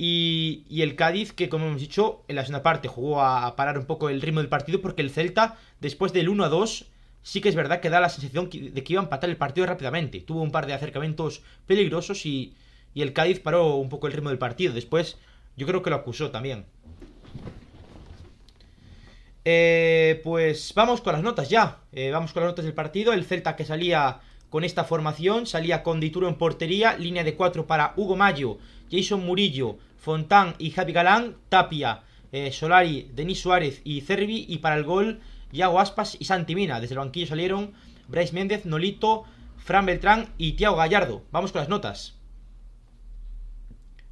Y, 0.00 0.62
y 0.68 0.82
el 0.82 0.94
Cádiz, 0.94 1.32
que 1.32 1.48
como 1.48 1.66
hemos 1.66 1.80
dicho, 1.80 2.22
en 2.28 2.36
la 2.36 2.42
segunda 2.42 2.62
parte 2.62 2.86
jugó 2.86 3.20
a, 3.20 3.46
a 3.46 3.56
parar 3.56 3.78
un 3.78 3.86
poco 3.86 4.10
el 4.10 4.22
ritmo 4.22 4.38
del 4.38 4.48
partido, 4.48 4.80
porque 4.80 5.02
el 5.02 5.10
Celta, 5.10 5.58
después 5.80 6.12
del 6.12 6.28
1 6.28 6.44
a 6.44 6.48
2, 6.48 6.86
sí 7.22 7.40
que 7.40 7.48
es 7.48 7.54
verdad 7.54 7.80
que 7.80 7.90
da 7.90 8.00
la 8.00 8.08
sensación 8.08 8.50
de 8.50 8.84
que 8.84 8.92
iba 8.92 9.02
a 9.02 9.04
empatar 9.04 9.30
el 9.30 9.36
partido 9.36 9.66
rápidamente. 9.66 10.20
Tuvo 10.20 10.42
un 10.42 10.50
par 10.50 10.66
de 10.66 10.74
acercamientos 10.74 11.42
peligrosos 11.66 12.24
y, 12.26 12.54
y 12.94 13.02
el 13.02 13.12
Cádiz 13.12 13.40
paró 13.40 13.76
un 13.76 13.88
poco 13.88 14.06
el 14.06 14.12
ritmo 14.12 14.30
del 14.30 14.38
partido. 14.38 14.72
Después, 14.72 15.18
yo 15.56 15.66
creo 15.66 15.82
que 15.82 15.90
lo 15.90 15.96
acusó 15.96 16.30
también. 16.30 16.64
Eh, 19.44 20.20
pues 20.24 20.72
vamos 20.74 21.00
con 21.00 21.14
las 21.14 21.22
notas 21.22 21.48
ya. 21.48 21.78
Eh, 21.92 22.10
vamos 22.10 22.32
con 22.32 22.42
las 22.42 22.50
notas 22.50 22.64
del 22.64 22.74
partido. 22.74 23.12
El 23.12 23.24
Celta 23.24 23.56
que 23.56 23.64
salía 23.64 24.20
con 24.50 24.64
esta 24.64 24.84
formación, 24.84 25.46
salía 25.46 25.82
con 25.82 26.00
Dituro 26.00 26.28
en 26.28 26.36
portería, 26.36 26.96
línea 26.96 27.24
de 27.24 27.34
4 27.34 27.66
para 27.66 27.92
Hugo 27.96 28.16
Mayo, 28.16 28.58
Jason 28.90 29.24
Murillo, 29.24 29.78
Fontán 29.98 30.54
y 30.58 30.70
Javi 30.70 30.92
Galán, 30.92 31.36
Tapia, 31.48 32.02
eh, 32.32 32.52
Solari, 32.52 33.10
Denis 33.14 33.40
Suárez 33.40 33.80
y 33.84 34.00
Cervi, 34.00 34.46
y 34.48 34.58
para 34.58 34.76
el 34.76 34.84
gol, 34.84 35.20
Yago 35.52 35.80
Aspas 35.80 36.16
y 36.18 36.24
Santi 36.24 36.54
Mina. 36.54 36.80
Desde 36.80 36.94
el 36.94 37.00
banquillo 37.00 37.26
salieron 37.26 37.72
Bryce 38.08 38.34
Méndez, 38.34 38.64
Nolito, 38.66 39.24
Fran 39.58 39.86
Beltrán 39.86 40.28
y 40.38 40.52
Tiago 40.52 40.76
Gallardo. 40.76 41.22
Vamos 41.30 41.52
con 41.52 41.60
las 41.60 41.68
notas. 41.68 42.18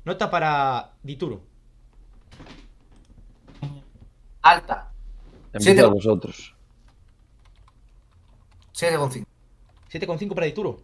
Nota 0.04 0.30
para 0.30 0.92
Dituro. 1.02 1.42
Alta. 4.42 4.92
Empezad 5.52 5.72
Siete. 5.72 5.86
vosotros. 5.86 6.54
7,5. 8.74 9.26
7,5 9.90 10.34
para 10.34 10.46
Dituro. 10.46 10.82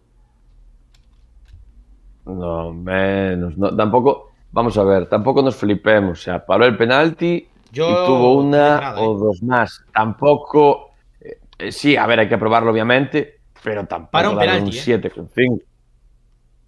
No, 2.25 2.73
menos. 2.73 3.57
No, 3.57 3.75
tampoco, 3.75 4.31
vamos 4.51 4.77
a 4.77 4.83
ver, 4.83 5.07
tampoco 5.07 5.41
nos 5.41 5.55
flipemos. 5.55 6.19
O 6.19 6.21
sea, 6.21 6.45
paró 6.45 6.65
el 6.65 6.75
penalti 6.75 7.47
Yo 7.73 7.89
y 7.89 8.05
tuvo 8.05 8.35
una 8.35 8.79
nada, 8.79 8.99
o 8.99 9.15
¿eh? 9.15 9.19
dos 9.19 9.41
más. 9.41 9.83
Tampoco, 9.91 10.91
eh, 11.19 11.39
eh, 11.57 11.71
sí, 11.71 11.97
a 11.97 12.05
ver, 12.05 12.19
hay 12.19 12.29
que 12.29 12.37
probarlo 12.37 12.71
obviamente, 12.71 13.39
pero 13.63 13.85
tampoco 13.87 14.11
Para 14.11 14.29
un 14.29 14.37
penalti, 14.37 14.77
¿eh? 14.77 14.95
un 14.95 15.01
7,5. 15.01 15.61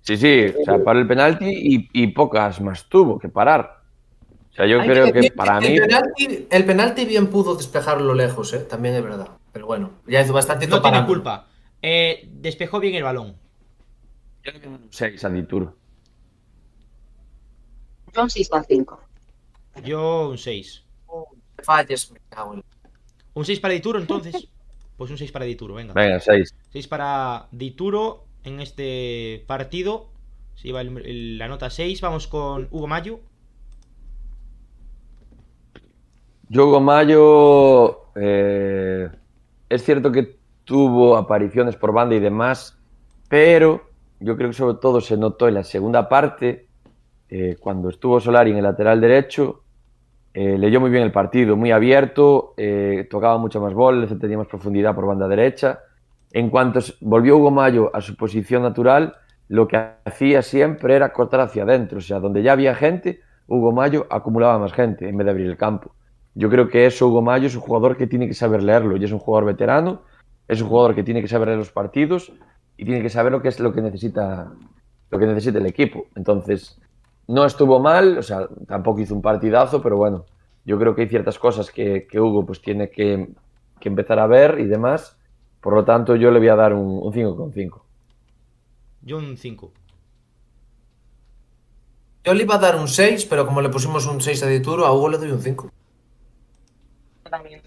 Sí, 0.01 0.17
sí, 0.17 0.53
o 0.59 0.65
sea, 0.65 0.83
paró 0.83 0.99
el 0.99 1.07
penalti 1.07 1.45
y, 1.47 1.89
y 1.93 2.07
pocas 2.07 2.59
más 2.59 2.89
tuvo 2.89 3.19
que 3.19 3.29
parar. 3.29 3.81
O 4.51 4.55
sea, 4.55 4.65
yo 4.65 4.81
Hay 4.81 4.87
creo 4.87 5.11
que 5.11 5.31
para 5.31 5.59
mí... 5.59 5.67
El 5.67 5.81
penalti, 5.81 6.47
el 6.49 6.65
penalti 6.65 7.05
bien 7.05 7.27
pudo 7.27 7.55
despejarlo 7.55 8.13
lejos, 8.13 8.53
¿eh? 8.53 8.59
también 8.59 8.95
es 8.95 9.03
verdad. 9.03 9.29
Pero 9.51 9.67
bueno, 9.67 9.91
ya 10.07 10.21
hizo 10.21 10.33
bastante 10.33 10.65
No 10.65 10.81
tiene 10.81 11.05
culpa. 11.05 11.47
Eh, 11.81 12.27
despejó 12.31 12.79
bien 12.79 12.95
el 12.95 13.03
balón. 13.03 13.35
Yo 14.43 14.51
le 14.53 14.59
doy 14.59 14.69
un 14.69 14.87
6 14.89 15.25
a 15.25 15.29
Dituro. 15.29 15.75
Yo 18.13 18.23
un 18.23 18.29
6,5. 18.29 18.97
Yo 19.83 20.29
un 20.29 20.37
6. 20.37 20.84
Falles, 21.65 22.11
me 22.11 22.19
cago 22.29 22.53
en- 22.53 22.63
Un 23.33 23.43
6 23.45 23.59
para 23.59 23.73
Dituro, 23.73 23.99
entonces. 23.99 24.47
Pues 24.97 25.11
un 25.11 25.17
6 25.17 25.29
para 25.33 25.43
Dituro, 25.43 25.73
venga. 25.73 25.91
Venga, 25.93 26.21
6. 26.21 26.55
6 26.69 26.87
para 26.87 27.47
Dituro 27.51 28.23
en 28.45 28.61
este 28.61 29.43
partido. 29.45 30.07
Se 30.55 30.69
lleva 30.69 30.79
el- 30.79 30.97
el- 31.05 31.37
la 31.37 31.49
nota 31.49 31.69
6. 31.69 31.99
Vamos 31.99 32.27
con 32.27 32.69
Hugo 32.71 32.87
Mayo. 32.87 33.19
Yogo 36.47 36.79
Mayo 36.79 38.05
eh, 38.15 39.09
es 39.67 39.83
cierto 39.83 40.11
que 40.11 40.37
tuvo 40.63 41.17
apariciones 41.17 41.75
por 41.75 41.91
banda 41.91 42.15
y 42.15 42.19
demás, 42.19 42.77
pero 43.27 43.89
yo 44.19 44.37
creo 44.37 44.49
que 44.49 44.55
sobre 44.55 44.77
todo 44.77 45.01
se 45.01 45.17
notó 45.17 45.47
en 45.47 45.55
la 45.55 45.63
segunda 45.63 46.07
parte, 46.07 46.67
eh, 47.29 47.57
cuando 47.59 47.89
estuvo 47.89 48.19
Solari 48.21 48.51
en 48.51 48.57
el 48.57 48.63
lateral 48.63 49.01
derecho, 49.01 49.63
eh, 50.37 50.57
leyó 50.57 50.81
muy 50.81 50.89
bien 50.89 51.03
el 51.03 51.13
partido, 51.13 51.55
muy 51.55 51.71
abierto, 51.71 52.55
eh, 52.57 53.07
tocaba 53.09 53.37
mucho 53.37 53.61
más 53.61 53.73
bolas, 53.73 54.11
tenía 54.19 54.37
más 54.37 54.47
profundidad 54.47 54.93
por 54.93 55.05
banda 55.05 55.29
derecha. 55.29 55.79
En 56.33 56.49
cuanto 56.49 56.81
volvió 56.99 57.37
Hugo 57.37 57.51
Mayo 57.51 57.89
a 57.95 58.01
su 58.01 58.17
posición 58.17 58.61
natural, 58.61 59.15
lo 59.47 59.65
que 59.65 59.81
hacía 60.03 60.41
siempre 60.41 60.93
era 60.93 61.13
cortar 61.13 61.39
hacia 61.39 61.63
adentro, 61.63 61.99
o 61.99 62.01
sea, 62.01 62.19
donde 62.19 62.43
ya 62.43 62.51
había 62.51 62.75
gente, 62.75 63.21
Hugo 63.47 63.71
Mayo 63.71 64.07
acumulaba 64.09 64.59
más 64.59 64.73
gente 64.73 65.07
en 65.07 65.15
vez 65.15 65.23
de 65.23 65.31
abrir 65.31 65.45
el 65.45 65.55
campo. 65.55 65.95
Yo 66.33 66.49
creo 66.49 66.67
que 66.67 66.85
eso, 66.85 67.07
Hugo 67.07 67.21
Mayo, 67.21 67.47
es 67.47 67.55
un 67.55 67.61
jugador 67.61 67.95
que 67.95 68.05
tiene 68.05 68.27
que 68.27 68.33
saber 68.33 68.61
leerlo 68.61 68.97
y 68.97 69.05
es 69.05 69.13
un 69.13 69.19
jugador 69.19 69.45
veterano, 69.45 70.01
es 70.49 70.61
un 70.61 70.67
jugador 70.67 70.95
que 70.95 71.03
tiene 71.03 71.21
que 71.21 71.29
saber 71.29 71.47
leer 71.47 71.59
los 71.59 71.71
partidos 71.71 72.33
y 72.75 72.83
tiene 72.83 73.01
que 73.01 73.09
saber 73.09 73.31
lo 73.31 73.41
que 73.41 73.47
es 73.47 73.61
lo 73.61 73.71
que 73.71 73.81
necesita, 73.81 74.51
lo 75.11 75.17
que 75.17 75.27
necesita 75.27 75.59
el 75.59 75.65
equipo. 75.65 76.07
Entonces, 76.13 76.77
no 77.27 77.45
estuvo 77.45 77.79
mal, 77.79 78.17
o 78.17 78.23
sea, 78.23 78.47
tampoco 78.67 78.99
hizo 79.01 79.15
un 79.15 79.21
partidazo, 79.21 79.81
pero 79.81 79.97
bueno, 79.97 80.25
yo 80.65 80.77
creo 80.79 80.95
que 80.95 81.03
hay 81.03 81.09
ciertas 81.09 81.39
cosas 81.39 81.71
que, 81.71 82.07
que 82.07 82.19
Hugo 82.19 82.45
pues 82.45 82.61
tiene 82.61 82.89
que, 82.89 83.29
que 83.79 83.89
empezar 83.89 84.19
a 84.19 84.27
ver 84.27 84.59
y 84.59 84.65
demás. 84.65 85.17
Por 85.61 85.73
lo 85.73 85.83
tanto, 85.83 86.15
yo 86.15 86.29
le 86.31 86.39
voy 86.39 86.49
a 86.49 86.55
dar 86.55 86.73
un, 86.73 86.99
un 87.03 87.13
5,5. 87.13 87.81
Yo 89.01 89.17
un 89.17 89.37
5. 89.37 89.71
Yo 92.23 92.33
le 92.33 92.43
iba 92.43 92.55
a 92.55 92.59
dar 92.59 92.75
un 92.75 92.87
6, 92.87 93.25
pero 93.25 93.45
como 93.45 93.61
le 93.61 93.69
pusimos 93.69 94.05
un 94.07 94.19
6 94.21 94.41
a 94.43 94.47
Dituro, 94.47 94.85
a 94.85 94.93
Hugo 94.93 95.09
le 95.09 95.17
doy 95.17 95.31
un 95.31 95.41
5. 95.41 95.71
También. 97.29 97.61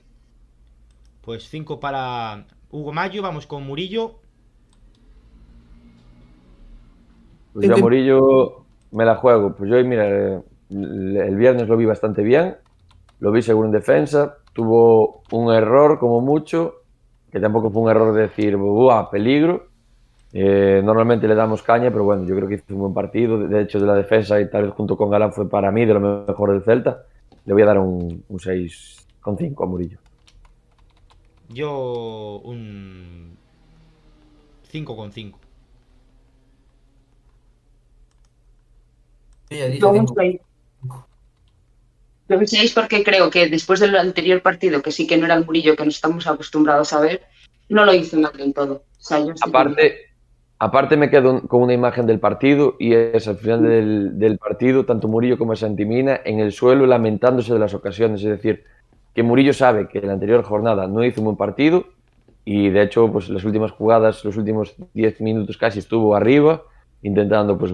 Pues 1.22 1.48
5 1.48 1.78
para 1.78 2.46
Hugo 2.70 2.92
Mayo. 2.92 3.22
Vamos 3.22 3.46
con 3.46 3.64
Murillo. 3.64 4.20
Pues 7.52 7.66
yo 7.66 7.72
a 7.72 7.76
Cinco 7.76 7.78
y- 7.78 7.82
Murillo 7.82 8.64
me 8.91 9.05
la 9.05 9.16
juego. 9.16 9.55
Pues 9.55 9.70
yo, 9.70 9.82
mira, 9.84 10.09
eh, 10.09 10.41
el 10.70 11.36
viernes 11.36 11.68
lo 11.68 11.76
vi 11.76 11.86
bastante 11.86 12.22
bien. 12.22 12.57
Lo 13.20 13.32
vi 13.32 13.43
seguro 13.43 13.66
en 13.66 13.72
defensa. 13.72 14.36
Tuvo 14.53 15.22
un 15.32 15.53
error 15.53 15.99
como 15.99 16.20
mucho, 16.20 16.82
que 17.30 17.41
tampoco 17.41 17.70
fue 17.70 17.82
un 17.82 17.91
error 17.91 18.14
de 18.14 18.22
decir, 18.22 18.57
¡buah, 18.57 19.11
peligro! 19.11 19.68
Eh, 20.32 20.82
normalmente 20.84 21.26
le 21.26 21.34
damos 21.34 21.62
caña, 21.62 21.91
pero 21.91 22.05
bueno, 22.05 22.24
yo 22.24 22.36
creo 22.36 22.49
que 22.49 22.57
hizo 22.57 22.74
un 22.74 22.80
buen 22.80 22.95
partido. 22.95 23.39
De 23.39 23.62
hecho, 23.62 23.80
de 23.80 23.86
la 23.86 23.95
defensa 23.95 24.41
y 24.41 24.51
tal 24.51 24.64
vez 24.64 24.72
junto 24.72 24.97
con 24.97 25.11
Galán 25.11 25.32
fue 25.32 25.49
para 25.49 25.70
mí 25.70 25.86
de 25.86 25.95
lo 25.95 26.26
mejor 26.26 26.53
del 26.53 26.62
Celta. 26.62 27.03
Le 27.45 27.53
voy 27.53 27.62
a 27.62 27.66
dar 27.66 27.78
un, 27.78 28.24
un 28.28 28.39
6,5 28.39 29.64
a 29.64 29.66
Murillo. 29.66 29.99
Yo 31.49 32.41
un 32.45 33.36
5 34.64 34.97
con 34.97 35.11
5. 35.11 35.39
Yo 39.51 39.57
ya 39.57 39.66
dije 39.66 39.78
Yo 39.80 39.88
un 39.90 39.99
cinco. 40.07 40.14
seis. 40.16 40.40
Yo 42.28 42.38
un 42.38 42.46
seis 42.46 42.72
porque 42.74 43.03
creo 43.03 43.30
que 43.30 43.49
después 43.49 43.80
del 43.80 43.96
anterior 43.96 44.42
partido, 44.42 44.82
que 44.82 44.92
sí 44.92 45.07
que 45.07 45.16
no 45.16 45.24
era 45.24 45.34
el 45.34 45.46
Murillo 45.46 45.76
que 45.76 45.84
nos 45.84 45.94
estamos 45.94 46.26
acostumbrados 46.26 46.92
a 46.92 47.01
ver, 47.01 47.22
no 47.68 47.84
lo 47.84 47.94
hizo 47.94 48.18
mal 48.20 48.32
del 48.36 48.53
todo. 48.53 48.74
O 48.74 49.01
sea, 49.03 49.18
yo 49.20 49.26
sí 49.28 49.42
que- 49.42 49.49
Aparte, 49.49 49.94
aparte 50.59 50.96
me 50.96 51.09
quedo 51.09 51.30
un- 51.32 51.40
con 51.40 51.62
una 51.62 51.72
imagen 51.72 52.07
del 52.07 52.20
partido 52.20 52.76
y 52.78 52.92
es 52.92 53.26
al 53.28 53.38
final 53.38 53.62
del, 53.62 54.18
del 54.18 54.36
partido, 54.38 54.84
tanto 54.84 55.09
Murillo 55.09 55.38
como 55.38 55.57
Santimina 55.57 56.20
en 56.24 56.40
el 56.40 56.53
suelo 56.53 56.86
lamentándose 56.86 57.53
de 57.55 57.59
las 57.61 57.72
ocasiones. 57.74 58.20
Es 58.22 58.28
decir, 58.30 58.64
que 59.14 59.22
Murillo 59.22 59.55
sabe 59.55 59.88
que 59.88 60.01
la 60.03 60.12
anterior 60.12 60.42
jornada 60.44 60.86
no 60.86 61.03
hizo 61.05 61.20
un 61.22 61.26
buen 61.26 61.36
partido 61.36 61.86
y 62.44 62.68
de 62.70 62.82
hecho 62.82 63.11
pues 63.11 63.28
las 63.30 63.44
últimas 63.44 63.72
jugadas, 63.72 64.22
los 64.24 64.36
últimos 64.36 64.74
10 64.94 65.20
minutos 65.20 65.57
casi 65.57 65.78
estuvo 65.78 66.14
arriba 66.14 66.62
intentando 67.03 67.57
pues 67.57 67.72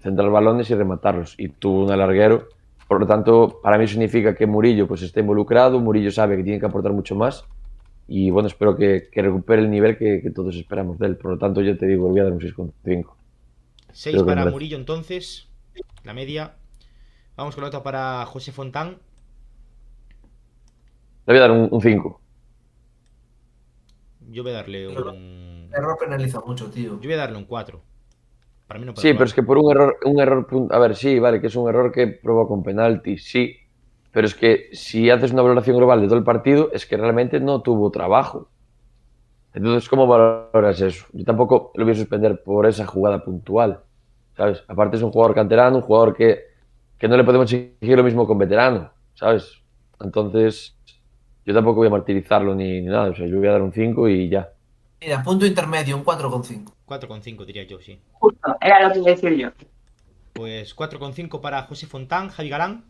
centrar 0.00 0.30
balones 0.30 0.70
y 0.70 0.74
rematarlos 0.74 1.34
y 1.38 1.48
tuvo 1.48 1.84
un 1.84 1.90
alarguero. 1.90 2.48
Por 2.88 3.00
lo 3.00 3.06
tanto, 3.06 3.60
para 3.62 3.78
mí 3.78 3.86
significa 3.86 4.34
que 4.34 4.46
Murillo 4.46 4.86
pues 4.88 5.02
está 5.02 5.20
involucrado, 5.20 5.78
Murillo 5.80 6.10
sabe 6.10 6.36
que 6.36 6.42
tiene 6.42 6.58
que 6.58 6.66
aportar 6.66 6.92
mucho 6.92 7.14
más 7.14 7.44
y 8.12 8.30
bueno, 8.30 8.48
espero 8.48 8.76
que, 8.76 9.08
que 9.12 9.22
recupere 9.22 9.62
el 9.62 9.70
nivel 9.70 9.96
que, 9.96 10.20
que 10.20 10.30
todos 10.32 10.56
esperamos 10.56 10.98
de 10.98 11.06
él. 11.06 11.16
Por 11.16 11.30
lo 11.30 11.38
tanto, 11.38 11.60
yo 11.62 11.78
te 11.78 11.86
digo, 11.86 12.06
le 12.06 12.10
voy 12.10 12.20
a 12.20 12.24
dar 12.24 12.32
un 12.32 12.40
6,5. 12.40 13.14
6 13.92 14.14
Creo 14.14 14.26
que 14.26 14.28
para. 14.28 14.50
Murillo 14.50 14.76
entonces. 14.76 15.48
La 16.02 16.12
media. 16.12 16.56
Vamos 17.36 17.54
con 17.54 17.62
la 17.62 17.68
otra 17.68 17.84
para 17.84 18.26
José 18.26 18.50
Fontán. 18.50 18.98
Le 21.26 21.34
voy 21.34 21.36
a 21.36 21.40
dar 21.40 21.52
un, 21.52 21.68
un 21.70 21.80
5. 21.80 22.20
Yo 24.30 24.42
voy 24.42 24.50
a 24.50 24.54
darle 24.56 24.88
un. 24.88 25.68
El 25.68 25.72
error 25.72 25.96
penaliza 25.96 26.40
mucho, 26.40 26.68
tío. 26.68 27.00
Yo 27.00 27.08
voy 27.08 27.12
a 27.12 27.18
darle 27.18 27.38
un 27.38 27.44
4. 27.44 27.80
Para 28.70 28.78
mí 28.78 28.86
no 28.86 28.94
Sí, 28.94 29.14
pero 29.14 29.24
es 29.24 29.34
que 29.34 29.42
por 29.42 29.58
un 29.58 29.68
error, 29.72 29.96
un 30.04 30.20
error, 30.20 30.46
a 30.70 30.78
ver, 30.78 30.94
sí, 30.94 31.18
vale, 31.18 31.40
que 31.40 31.48
es 31.48 31.56
un 31.56 31.68
error 31.68 31.90
que 31.90 32.06
provoca 32.06 32.54
un 32.54 32.62
penalti, 32.62 33.18
sí, 33.18 33.56
pero 34.12 34.28
es 34.28 34.34
que 34.36 34.68
si 34.70 35.10
haces 35.10 35.32
una 35.32 35.42
valoración 35.42 35.76
global 35.76 36.00
de 36.00 36.06
todo 36.06 36.16
el 36.18 36.22
partido, 36.22 36.70
es 36.72 36.86
que 36.86 36.96
realmente 36.96 37.40
no 37.40 37.62
tuvo 37.62 37.90
trabajo. 37.90 38.48
Entonces, 39.54 39.88
¿cómo 39.88 40.06
valoras 40.06 40.80
eso? 40.80 41.04
Yo 41.12 41.24
tampoco 41.24 41.72
lo 41.74 41.84
voy 41.84 41.94
a 41.94 41.96
suspender 41.96 42.44
por 42.44 42.64
esa 42.64 42.86
jugada 42.86 43.24
puntual, 43.24 43.80
¿sabes? 44.36 44.62
Aparte 44.68 44.98
es 44.98 45.02
un 45.02 45.10
jugador 45.10 45.34
canterano, 45.34 45.78
un 45.78 45.82
jugador 45.82 46.14
que, 46.14 46.38
que 46.96 47.08
no 47.08 47.16
le 47.16 47.24
podemos 47.24 47.52
exigir 47.52 47.96
lo 47.96 48.04
mismo 48.04 48.24
con 48.24 48.38
veterano, 48.38 48.92
¿sabes? 49.14 49.60
Entonces, 50.00 50.76
yo 51.44 51.52
tampoco 51.52 51.78
voy 51.78 51.88
a 51.88 51.90
martirizarlo 51.90 52.54
ni, 52.54 52.82
ni 52.82 52.86
nada, 52.86 53.10
o 53.10 53.14
sea, 53.16 53.26
yo 53.26 53.38
voy 53.38 53.48
a 53.48 53.52
dar 53.52 53.62
un 53.62 53.72
5 53.72 54.08
y 54.08 54.28
ya. 54.28 54.48
Mira, 55.00 55.22
punto 55.22 55.46
intermedio, 55.46 55.96
un 55.96 56.04
4,5. 56.04 56.72
4,5 56.86 57.44
diría 57.46 57.64
yo, 57.64 57.80
sí. 57.80 57.98
Justo, 58.12 58.56
era 58.60 58.86
lo 58.86 58.92
que 58.92 58.98
iba 58.98 59.08
a 59.08 59.14
decir 59.14 59.32
yo. 59.36 59.48
Pues 60.34 60.76
4,5 60.76 61.40
para 61.40 61.62
José 61.62 61.86
Fontán, 61.86 62.28
Javi 62.28 62.48
Galán. 62.50 62.84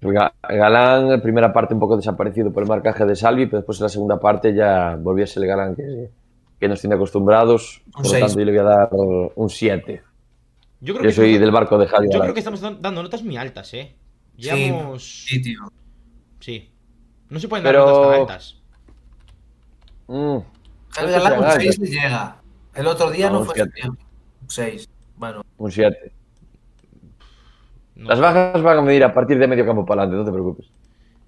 Ga- 0.00 0.32
Galán, 0.48 1.20
primera 1.22 1.52
parte 1.52 1.74
un 1.74 1.80
poco 1.80 1.96
desaparecido 1.96 2.52
por 2.52 2.64
el 2.64 2.68
marcaje 2.68 3.04
de 3.06 3.14
Salvi, 3.14 3.46
pero 3.46 3.58
después 3.58 3.78
en 3.78 3.84
la 3.84 3.88
segunda 3.88 4.18
parte 4.18 4.52
ya 4.54 4.96
volvió 4.98 5.22
a 5.24 5.28
ser 5.28 5.44
el 5.44 5.48
Galán 5.48 5.76
que, 5.76 6.10
que 6.58 6.68
nos 6.68 6.80
tiene 6.80 6.96
acostumbrados. 6.96 7.82
Por 7.92 8.02
lo 8.04 8.10
seis. 8.10 8.24
tanto, 8.24 8.38
yo 8.40 8.44
le 8.44 8.50
voy 8.52 8.60
a 8.60 8.64
dar 8.64 8.88
un 9.36 9.48
7. 9.48 10.02
Yo 10.80 10.94
creo 10.94 11.04
Yo 11.04 11.08
que 11.08 11.14
soy 11.14 11.24
estamos- 11.34 11.40
del 11.40 11.50
barco 11.52 11.78
de 11.78 11.86
Javi 11.86 12.06
Yo 12.06 12.12
Galán. 12.14 12.22
creo 12.26 12.34
que 12.34 12.40
estamos 12.40 12.60
dan- 12.60 12.82
dando 12.82 13.02
notas 13.04 13.22
muy 13.22 13.36
altas, 13.36 13.72
eh. 13.74 13.94
Sí, 14.36 14.42
Llevamos. 14.42 15.24
Sí, 15.26 15.40
tío. 15.40 15.60
Sí. 16.40 16.72
No 17.30 17.38
se 17.38 17.46
pueden 17.46 17.62
dar 17.64 17.72
Pero- 17.74 17.86
notas 17.86 18.10
tan 18.10 18.20
altas. 18.20 18.61
Mm, 20.12 20.38
Galán 20.94 21.38
un 21.38 21.50
sean 21.50 21.60
6 21.60 21.68
altas. 21.68 21.78
le 21.78 21.86
llega. 21.88 22.36
El 22.74 22.86
otro 22.86 23.10
día 23.10 23.26
No, 23.28 23.32
no, 23.34 23.40
un 23.40 23.46
fue 23.46 23.54
siete. 23.54 23.70
su 23.70 23.74
tiempo. 23.80 24.02
Un 24.42 24.50
6. 24.50 24.88
Bueno, 25.16 25.42
Un 25.58 25.70
7. 25.72 26.12
No 27.94 28.08
Las 28.08 28.20
bajas 28.20 28.62
van 28.62 28.78
a 28.78 28.82
medir 28.82 29.04
a 29.04 29.12
partir 29.14 29.38
de 29.38 29.46
medio 29.46 29.64
campo 29.66 29.84
para 29.86 30.02
adelante, 30.02 30.18
no 30.20 30.24
te 30.26 30.32
preocupes. 30.32 30.66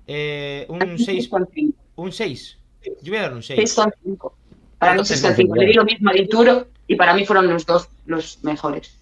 Eh, 0.07 0.67
un 0.69 0.99
6. 0.99 1.31
6,5. 1.31 1.75
Un 1.97 2.13
6. 2.13 2.59
Yo 3.03 3.13
voy 3.13 3.19
a 3.19 3.23
dar 3.23 3.35
un 3.35 3.43
6. 3.43 3.59
6,5. 3.79 4.33
Para 4.79 4.93
mí 4.93 5.01
Entonces, 5.01 5.23
6,5. 5.25 5.57
Le 5.57 5.67
di 5.67 5.73
lo 5.75 5.85
mismo 5.85 6.11
a 6.11 6.13
Dituro 6.13 6.67
y 6.87 6.97
para 6.97 7.15
mí 7.15 7.25
fueron 7.25 7.49
los 7.49 7.65
dos 7.65 7.89
los 8.07 8.43
mejores. 8.45 8.99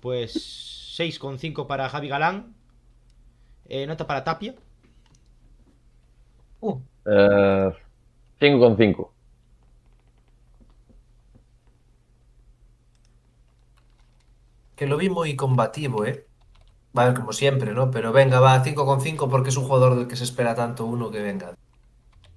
Pues 0.00 0.34
6,5 0.98 1.66
para 1.66 1.88
Javi 1.88 2.08
Galán. 2.08 2.54
Eh, 3.66 3.86
nota 3.86 4.06
para 4.06 4.22
Tapia. 4.24 4.54
uh, 6.60 6.78
Eh, 7.06 7.70
5,5. 8.40 9.10
que 14.80 14.86
lo 14.86 14.96
vi 14.96 15.10
muy 15.10 15.36
combativo, 15.36 16.06
¿eh? 16.06 16.24
Vale, 16.94 17.12
como 17.12 17.34
siempre, 17.34 17.74
¿no? 17.74 17.90
Pero 17.90 18.14
venga, 18.14 18.40
va, 18.40 18.64
5,5 18.64 19.28
porque 19.28 19.50
es 19.50 19.56
un 19.58 19.64
jugador 19.64 19.94
del 19.94 20.08
que 20.08 20.16
se 20.16 20.24
espera 20.24 20.54
tanto 20.54 20.86
uno 20.86 21.10
que 21.10 21.20
venga. 21.20 21.52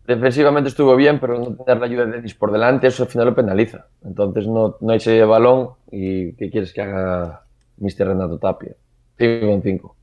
Defensivamente 0.06 0.68
estuvo 0.68 0.94
bien, 0.98 1.22
pero 1.22 1.40
no 1.40 1.56
tener 1.56 1.80
la 1.80 1.86
ayuda 1.86 2.06
de 2.06 2.18
Denis 2.18 2.34
por 2.34 2.52
delante, 2.52 2.88
eso 2.88 3.04
al 3.04 3.10
final 3.10 3.28
lo 3.28 3.34
penaliza. 3.34 3.88
Entonces 4.04 4.46
no, 4.46 4.76
no 4.82 4.92
hay 4.92 4.98
ese 4.98 5.24
balón 5.24 5.70
y 5.90 6.34
¿qué 6.34 6.50
quieres 6.50 6.74
que 6.74 6.82
haga 6.82 7.46
Mr. 7.78 8.08
Renato 8.08 8.38
Tapia? 8.38 8.76
5,5. 9.18 9.94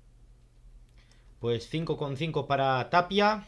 Pues 1.41 1.71
5,5 1.71 2.47
para 2.47 2.89
Tapia. 2.89 3.45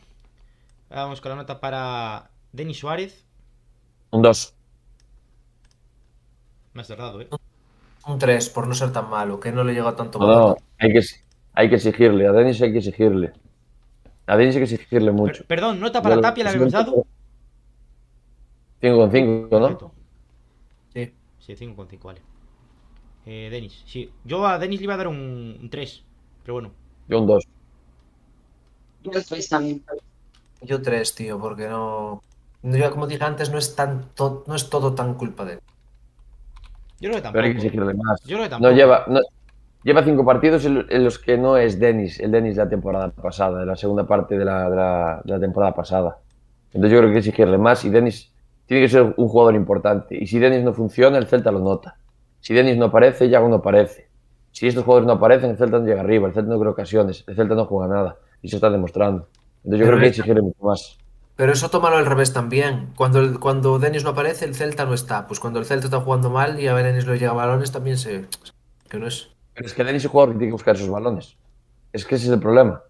Vamos 0.90 1.22
con 1.22 1.30
la 1.30 1.36
nota 1.36 1.58
para 1.58 2.31
Denis 2.52 2.78
Suárez. 2.78 3.24
Un 4.10 4.22
2. 4.22 4.54
Me 6.74 6.82
has 6.82 6.86
cerrado, 6.86 7.20
eh. 7.20 7.28
Un 8.06 8.18
3 8.18 8.50
por 8.50 8.66
no 8.66 8.74
ser 8.74 8.92
tan 8.92 9.08
malo, 9.08 9.38
que 9.40 9.52
no 9.52 9.64
le 9.64 9.74
llega 9.74 9.94
tanto 9.94 10.18
No, 10.18 10.26
no, 10.26 10.56
hay 10.78 10.92
que, 10.92 11.00
hay 11.54 11.68
que 11.68 11.76
exigirle. 11.76 12.26
A 12.26 12.32
Denis 12.32 12.60
hay 12.62 12.72
que 12.72 12.78
exigirle. 12.78 13.32
A 14.26 14.36
Denis 14.36 14.54
hay 14.56 14.60
que 14.60 14.74
exigirle 14.74 15.12
mucho. 15.12 15.38
Per- 15.38 15.46
perdón, 15.46 15.80
nota 15.80 16.02
para 16.02 16.16
Yo 16.16 16.20
Tapia 16.20 16.44
le 16.44 16.50
habíamos 16.50 16.72
dado. 16.72 17.06
5,5, 18.80 19.48
¿no? 19.50 19.60
Correcto. 19.60 19.92
Sí. 20.92 21.14
Sí, 21.38 21.56
5,5, 21.56 22.02
vale. 22.02 22.20
Eh, 23.24 23.48
Denis, 23.50 23.82
sí. 23.86 24.10
Yo 24.24 24.44
a 24.46 24.58
Denis 24.58 24.80
le 24.80 24.84
iba 24.84 24.94
a 24.94 24.96
dar 24.96 25.08
un, 25.08 25.68
3. 25.70 26.04
Pero 26.42 26.54
bueno. 26.54 26.72
Yo 27.08 27.20
un 27.20 27.26
2. 27.26 27.48
Yo 29.04 29.10
tres 29.10 29.48
también. 29.48 29.84
Yo 30.62 30.80
tres, 30.80 31.14
tío, 31.14 31.38
porque 31.40 31.68
no. 31.68 32.22
Yo, 32.62 32.90
como 32.90 33.06
dije 33.06 33.24
antes, 33.24 33.50
no 33.50 33.58
es, 33.58 33.74
tanto, 33.74 34.44
no 34.46 34.54
es 34.54 34.68
todo 34.70 34.94
tan 34.94 35.14
culpa 35.14 35.44
de 35.44 35.54
él. 35.54 35.60
Yo 37.00 37.10
creo 37.10 37.14
que 37.16 37.22
tampoco. 37.22 37.32
Pero 37.32 37.46
hay 37.46 37.52
que 37.52 37.58
exigirle 37.58 37.94
más. 37.94 38.20
Yo 38.22 38.36
creo 38.36 38.42
que 38.44 38.50
tampoco. 38.50 38.70
No 38.70 38.76
lleva, 38.76 39.04
no- 39.08 39.20
lleva 39.82 40.04
cinco 40.04 40.24
partidos 40.24 40.64
en 40.64 41.04
los 41.04 41.18
que 41.18 41.36
no 41.36 41.56
es 41.56 41.80
Denis, 41.80 42.20
el 42.20 42.30
Denis 42.30 42.56
de 42.56 42.64
la 42.64 42.70
temporada 42.70 43.08
pasada, 43.10 43.60
de 43.60 43.66
la 43.66 43.74
segunda 43.76 44.06
parte 44.06 44.38
de 44.38 44.44
la, 44.44 44.70
de 44.70 44.76
la- 44.76 45.22
de 45.24 45.32
la 45.32 45.40
temporada 45.40 45.74
pasada. 45.74 46.18
Entonces 46.72 46.92
yo 46.92 46.98
creo 46.98 47.10
que 47.10 47.16
hay 47.16 47.22
que 47.22 47.28
exigirle 47.30 47.58
más 47.58 47.84
y 47.84 47.90
Denis 47.90 48.32
tiene 48.66 48.84
que 48.84 48.88
ser 48.88 49.02
un 49.16 49.28
jugador 49.28 49.54
importante. 49.56 50.16
Y 50.16 50.26
si 50.26 50.38
Denis 50.38 50.62
no 50.62 50.72
funciona, 50.72 51.18
el 51.18 51.26
Celta 51.26 51.50
lo 51.50 51.58
nota. 51.58 51.96
Si 52.40 52.54
Denis 52.54 52.76
no 52.76 52.86
aparece, 52.86 53.28
Yago 53.28 53.48
no 53.48 53.56
aparece. 53.56 54.08
Si 54.52 54.68
estos 54.68 54.84
jugadores 54.84 55.06
no 55.06 55.14
aparecen, 55.14 55.50
el 55.50 55.56
Celta 55.56 55.78
no 55.80 55.86
llega 55.86 56.00
arriba, 56.00 56.28
el 56.28 56.34
Celta 56.34 56.50
no 56.52 56.58
crea 56.60 56.70
ocasiones, 56.70 57.24
el 57.26 57.34
Celta 57.34 57.54
no 57.54 57.66
juega 57.66 57.92
nada. 57.92 58.16
Y 58.40 58.48
se 58.48 58.56
está 58.56 58.70
demostrando. 58.70 59.28
Entonces 59.64 59.80
yo 59.80 59.86
Pero 59.86 59.86
creo 59.86 59.98
que 59.98 60.04
hay 60.06 60.10
que 60.12 60.20
exigirle 60.20 60.42
mucho 60.42 60.62
más. 60.64 60.98
Pero 61.36 61.52
eso 61.52 61.70
tómalo 61.70 61.96
al 61.96 62.06
revés 62.06 62.32
también. 62.32 62.90
Cuando, 62.94 63.18
el- 63.20 63.38
cuando 63.40 63.78
Denis 63.78 64.04
no 64.04 64.10
aparece, 64.10 64.44
el 64.44 64.54
Celta 64.54 64.84
no 64.84 64.94
está. 64.94 65.26
Pues 65.26 65.40
cuando 65.40 65.58
el 65.58 65.64
Celta 65.64 65.86
está 65.86 66.00
jugando 66.00 66.30
mal 66.30 66.60
y 66.60 66.66
a 66.68 66.74
Denis 66.74 67.06
le 67.06 67.18
llega 67.18 67.32
balones, 67.32 67.72
también 67.72 67.96
se. 67.96 68.26
Que 68.88 68.98
no 68.98 69.06
es. 69.06 69.30
Pero 69.54 69.66
es 69.66 69.74
que 69.74 69.84
Denis 69.84 70.00
es 70.02 70.04
el 70.04 70.10
jugador 70.10 70.34
que 70.34 70.38
tiene 70.38 70.50
que 70.50 70.54
buscar 70.54 70.74
esos 70.76 70.88
balones. 70.90 71.36
Es 71.92 72.04
que 72.04 72.14
ese 72.16 72.26
es 72.26 72.32
el 72.32 72.40
problema. 72.40 72.82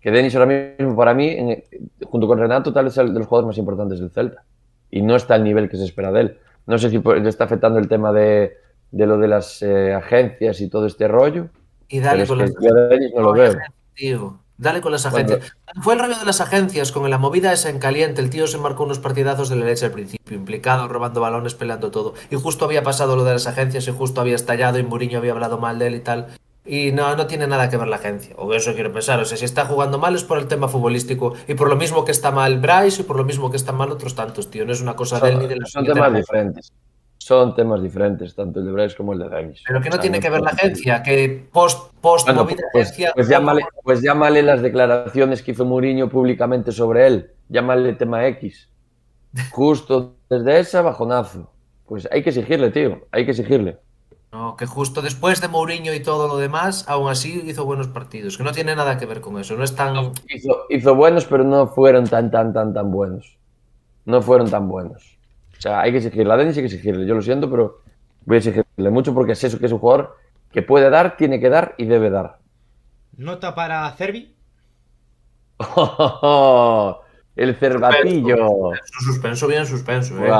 Que 0.00 0.10
Denis 0.10 0.34
ahora 0.34 0.46
mismo, 0.78 0.96
para 0.96 1.14
mí, 1.14 1.28
en- 1.28 1.64
junto 2.04 2.26
con 2.26 2.38
Renato, 2.38 2.72
tal 2.72 2.84
vez 2.86 2.94
es 2.94 2.98
el 2.98 3.12
de 3.12 3.18
los 3.20 3.28
jugadores 3.28 3.48
más 3.48 3.58
importantes 3.58 4.00
del 4.00 4.10
Celta. 4.10 4.44
Y 4.90 5.02
no 5.02 5.14
está 5.14 5.34
al 5.34 5.44
nivel 5.44 5.68
que 5.68 5.76
se 5.76 5.84
espera 5.84 6.10
de 6.10 6.20
él. 6.22 6.38
No 6.66 6.78
sé 6.78 6.90
si 6.90 6.98
le 6.98 7.28
está 7.28 7.44
afectando 7.44 7.78
el 7.78 7.88
tema 7.88 8.12
de, 8.12 8.56
de 8.90 9.06
lo 9.06 9.18
de 9.18 9.28
las 9.28 9.62
eh, 9.62 9.94
agencias 9.94 10.60
y 10.60 10.68
todo 10.68 10.86
este 10.86 11.06
rollo. 11.06 11.48
Y 11.88 11.98
Pero 11.98 12.06
dale 12.10 12.22
es 12.24 12.28
con 12.28 12.38
que 12.38 12.44
las 12.44 12.54
yo 12.60 12.70
a 12.76 12.80
Denis 12.88 13.12
no 13.14 13.22
lo 13.22 13.32
veo. 13.32 13.52
Tío, 13.94 14.40
dale 14.60 14.80
con 14.80 14.92
las 14.92 15.06
agencias. 15.06 15.56
Fue 15.82 15.94
el 15.94 16.00
rollo 16.00 16.18
de 16.18 16.24
las 16.24 16.40
agencias, 16.40 16.92
con 16.92 17.08
la 17.08 17.18
movida 17.18 17.52
esa 17.52 17.70
en 17.70 17.78
caliente. 17.78 18.20
El 18.20 18.30
tío 18.30 18.46
se 18.46 18.58
marcó 18.58 18.84
unos 18.84 18.98
partidazos 18.98 19.48
de 19.48 19.56
la 19.56 19.64
leche 19.64 19.86
al 19.86 19.92
principio, 19.92 20.36
implicado, 20.36 20.86
robando 20.86 21.20
balones, 21.20 21.54
peleando 21.54 21.90
todo. 21.90 22.14
Y 22.30 22.36
justo 22.36 22.66
había 22.66 22.82
pasado 22.82 23.16
lo 23.16 23.24
de 23.24 23.32
las 23.32 23.46
agencias 23.46 23.88
y 23.88 23.90
justo 23.90 24.20
había 24.20 24.36
estallado 24.36 24.78
y 24.78 24.82
Mourinho 24.82 25.18
había 25.18 25.32
hablado 25.32 25.58
mal 25.58 25.78
de 25.78 25.86
él 25.86 25.94
y 25.96 26.00
tal. 26.00 26.28
Y 26.66 26.92
no, 26.92 27.16
no 27.16 27.26
tiene 27.26 27.46
nada 27.46 27.70
que 27.70 27.78
ver 27.78 27.88
la 27.88 27.96
agencia. 27.96 28.34
O 28.36 28.52
eso 28.52 28.74
quiero 28.74 28.92
pensar. 28.92 29.18
O 29.18 29.24
sea, 29.24 29.38
si 29.38 29.46
está 29.46 29.64
jugando 29.64 29.98
mal 29.98 30.14
es 30.14 30.24
por 30.24 30.38
el 30.38 30.46
tema 30.46 30.68
futbolístico. 30.68 31.34
Y 31.48 31.54
por 31.54 31.68
lo 31.68 31.76
mismo 31.76 32.04
que 32.04 32.12
está 32.12 32.30
mal 32.30 32.60
Bryce 32.60 33.00
y 33.00 33.04
por 33.04 33.16
lo 33.16 33.24
mismo 33.24 33.50
que 33.50 33.56
están 33.56 33.76
mal 33.76 33.90
otros 33.90 34.14
tantos, 34.14 34.50
tío. 34.50 34.66
No 34.66 34.72
es 34.72 34.82
una 34.82 34.94
cosa 34.94 35.18
de 35.20 35.30
él 35.30 35.38
ni 35.38 35.46
de 35.46 35.56
la 35.56 35.66
Son 35.66 35.84
temas 35.86 36.12
diferentes. 36.12 36.72
Son 37.30 37.54
temas 37.54 37.80
diferentes, 37.80 38.34
tanto 38.34 38.58
el 38.58 38.66
de 38.66 38.72
Bryce 38.72 38.96
como 38.96 39.12
el 39.12 39.20
de 39.20 39.28
Denis. 39.28 39.62
Pero 39.64 39.80
que 39.80 39.86
O 39.86 39.90
no 39.90 39.92
sea, 39.92 40.02
tiene 40.02 40.18
que 40.18 40.28
ver 40.28 40.40
la 40.40 40.50
agencia, 40.50 41.00
que 41.00 41.46
post, 41.52 41.94
post 42.00 42.26
Bueno, 42.26 42.42
movida 42.42 42.64
pues, 42.72 42.88
agencia. 42.88 43.12
pues 43.14 43.28
llámale, 43.28 43.62
pues 43.84 44.02
llámale 44.02 44.42
las 44.42 44.62
declaraciones 44.62 45.40
que 45.40 45.52
hizo 45.52 45.64
Mourinho 45.64 46.08
públicamente 46.08 46.72
sobre 46.72 47.06
él. 47.06 47.30
Llámale 47.48 47.92
tema 47.92 48.26
X. 48.26 48.68
Justo 49.52 50.16
desde 50.28 50.58
esa, 50.58 50.82
bajonazo. 50.82 51.52
Pues 51.86 52.08
hay 52.10 52.24
que 52.24 52.30
exigirle, 52.30 52.72
tío. 52.72 53.06
Hay 53.12 53.24
que 53.24 53.30
exigirle. 53.30 53.78
No, 54.32 54.56
que 54.56 54.66
justo 54.66 55.00
después 55.00 55.40
de 55.40 55.46
Mourinho 55.46 55.94
y 55.94 56.00
todo 56.00 56.26
lo 56.26 56.36
demás, 56.36 56.84
aún 56.88 57.08
así 57.08 57.44
hizo 57.46 57.64
buenos 57.64 57.86
partidos. 57.86 58.38
Que 58.38 58.42
no 58.42 58.50
tiene 58.50 58.74
nada 58.74 58.98
que 58.98 59.06
ver 59.06 59.20
con 59.20 59.38
eso. 59.38 59.54
No 59.54 59.62
es 59.62 59.76
tan. 59.76 59.94
Hizo, 60.28 60.66
hizo 60.68 60.96
buenos, 60.96 61.26
pero 61.26 61.44
no 61.44 61.68
fueron 61.68 62.08
tan, 62.08 62.28
tan, 62.32 62.52
tan, 62.52 62.74
tan 62.74 62.90
buenos. 62.90 63.38
No 64.04 64.20
fueron 64.20 64.50
tan 64.50 64.68
buenos. 64.68 65.19
O 65.60 65.62
sea, 65.62 65.82
hay 65.82 65.90
que 65.90 65.98
exigirle. 65.98 66.32
A 66.32 66.38
Denis 66.38 66.56
hay 66.56 66.62
que 66.62 66.68
exigirle. 66.74 67.04
Yo 67.06 67.14
lo 67.14 67.20
siento, 67.20 67.50
pero 67.50 67.82
voy 68.24 68.36
a 68.36 68.38
exigirle 68.38 68.90
mucho 68.90 69.12
porque 69.12 69.32
es 69.32 69.44
eso, 69.44 69.58
que 69.58 69.66
es 69.66 69.72
un 69.72 69.78
jugador 69.78 70.16
que 70.50 70.62
puede 70.62 70.88
dar, 70.88 71.18
tiene 71.18 71.38
que 71.38 71.50
dar 71.50 71.74
y 71.76 71.84
debe 71.84 72.08
dar. 72.08 72.38
Nota 73.18 73.54
para 73.54 73.90
Cervi. 73.92 74.34
el 77.36 77.54
cervatillo. 77.56 78.70
Su 78.84 79.04
suspenso, 79.04 79.46
bien 79.48 79.66
suspenso. 79.66 80.14
¿eh? 80.24 80.30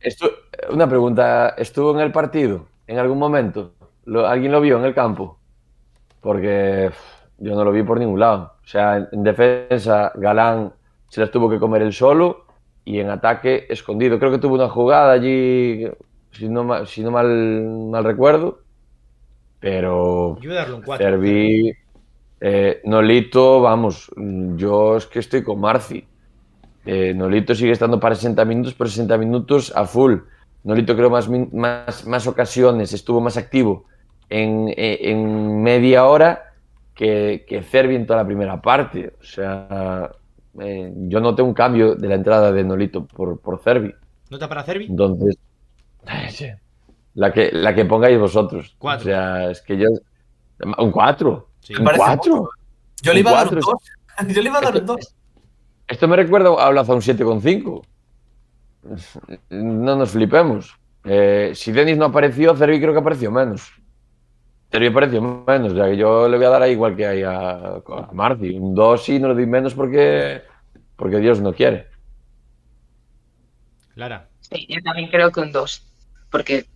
Estu- 0.00 0.30
una 0.70 0.88
pregunta, 0.88 1.48
¿estuvo 1.58 1.92
en 1.92 1.98
el 2.00 2.12
partido 2.12 2.66
en 2.86 2.98
algún 3.00 3.18
momento? 3.18 3.72
¿Lo- 4.04 4.28
¿Alguien 4.28 4.52
lo 4.52 4.60
vio 4.60 4.78
en 4.78 4.84
el 4.84 4.94
campo? 4.94 5.40
Porque 6.20 6.90
yo 7.38 7.56
no 7.56 7.64
lo 7.64 7.72
vi 7.72 7.82
por 7.82 7.98
ningún 7.98 8.20
lado. 8.20 8.54
O 8.62 8.66
sea, 8.68 8.96
en, 8.96 9.08
en 9.10 9.24
defensa, 9.24 10.12
Galán 10.14 10.72
se 11.08 11.20
las 11.20 11.32
tuvo 11.32 11.50
que 11.50 11.58
comer 11.58 11.82
él 11.82 11.92
solo 11.92 12.44
y 12.88 13.00
en 13.00 13.10
ataque, 13.10 13.66
escondido. 13.68 14.18
Creo 14.18 14.30
que 14.30 14.38
tuvo 14.38 14.54
una 14.54 14.70
jugada 14.70 15.12
allí, 15.12 15.86
si 16.32 16.48
no, 16.48 16.86
si 16.86 17.02
no 17.02 17.10
mal, 17.10 17.28
mal 17.90 18.02
recuerdo, 18.02 18.60
pero 19.60 20.38
Yo 20.40 20.48
voy 20.48 20.56
a 20.56 20.60
darle 20.60 20.76
un 20.76 20.82
4. 20.82 21.06
Serví, 21.06 21.70
eh, 22.40 22.80
Nolito, 22.84 23.60
vamos, 23.60 24.10
yo 24.56 24.96
es 24.96 25.04
que 25.04 25.18
estoy 25.18 25.42
con 25.42 25.60
Marci. 25.60 26.02
Eh, 26.86 27.12
Nolito 27.12 27.54
sigue 27.54 27.72
estando 27.72 28.00
para 28.00 28.14
60 28.14 28.42
minutos, 28.46 28.72
pero 28.72 28.88
60 28.88 29.18
minutos 29.18 29.70
a 29.76 29.84
full. 29.84 30.20
Nolito 30.64 30.96
creo 30.96 31.10
más, 31.10 31.28
más, 31.28 32.06
más 32.06 32.26
ocasiones, 32.26 32.94
estuvo 32.94 33.20
más 33.20 33.36
activo 33.36 33.84
en, 34.30 34.68
eh, 34.70 34.98
en 35.02 35.62
media 35.62 36.06
hora 36.06 36.54
que, 36.94 37.44
que 37.46 37.62
Cervi 37.62 37.96
en 37.96 38.06
toda 38.06 38.20
la 38.20 38.26
primera 38.26 38.62
parte. 38.62 39.12
O 39.20 39.24
sea, 39.24 40.10
eh, 40.60 40.92
yo 40.94 41.20
noté 41.20 41.42
un 41.42 41.54
cambio 41.54 41.94
de 41.94 42.08
la 42.08 42.14
entrada 42.14 42.52
de 42.52 42.64
Nolito 42.64 43.06
por, 43.06 43.40
por 43.40 43.60
Cervi. 43.60 43.94
Nota 44.30 44.48
para 44.48 44.62
Cervi. 44.62 44.86
Entonces, 44.86 45.38
la 47.14 47.32
que, 47.32 47.50
la 47.52 47.74
que 47.74 47.84
pongáis 47.84 48.18
vosotros. 48.18 48.76
Cuatro. 48.78 49.02
O 49.02 49.04
sea, 49.04 49.50
es 49.50 49.62
que 49.62 49.76
yo... 49.76 49.88
¿Un 50.78 50.90
4? 50.90 51.48
Sí. 51.60 51.74
¿Un 51.76 51.84
parece 51.84 52.04
4? 52.04 52.36
mucho. 52.36 52.50
Yo 53.02 53.12
le 53.12 53.20
iba 53.20 53.30
a 53.30 53.34
dar 53.34 53.54
un 53.54 53.60
cuatro. 53.60 53.78
2. 54.18 54.34
Yo 54.34 54.42
le 54.42 54.48
iba 54.48 54.58
a 54.58 54.60
dar 54.60 54.76
un 54.76 54.86
2. 54.86 55.14
Esto 55.86 56.08
me 56.08 56.16
recuerda 56.16 56.50
a 56.50 56.70
Blaza 56.70 56.94
un 56.94 57.00
7,5. 57.00 57.82
No 59.50 59.96
nos 59.96 60.10
flipemos. 60.10 60.76
Eh, 61.04 61.52
si 61.54 61.70
Denis 61.70 61.96
no 61.96 62.06
apareció, 62.06 62.56
Cervi 62.56 62.80
creo 62.80 62.92
que 62.92 62.98
apareció 62.98 63.30
menos. 63.30 63.72
Cervi 64.70 64.86
apareció 64.88 65.22
menos. 65.22 65.72
O 65.72 65.76
sea, 65.76 65.86
que 65.86 65.96
yo 65.96 66.28
le 66.28 66.36
voy 66.36 66.46
a 66.46 66.50
dar 66.50 66.62
ahí 66.62 66.72
igual 66.72 66.94
que 66.96 67.06
hay 67.06 67.22
a, 67.22 67.50
a 67.50 68.08
Marci. 68.12 68.50
Un 68.50 68.74
2 68.74 69.08
y 69.08 69.18
no 69.18 69.28
le 69.28 69.34
doy 69.34 69.46
menos 69.46 69.74
porque, 69.74 70.42
porque 70.96 71.18
Dios 71.18 71.40
no 71.40 71.52
quiere. 71.54 71.86
Lara. 73.94 74.28
Sí, 74.40 74.66
yo 74.68 74.80
también 74.82 75.08
creo 75.10 75.30
que 75.30 75.40
un 75.40 75.52
2. 75.52 75.82
Porque 76.30 76.66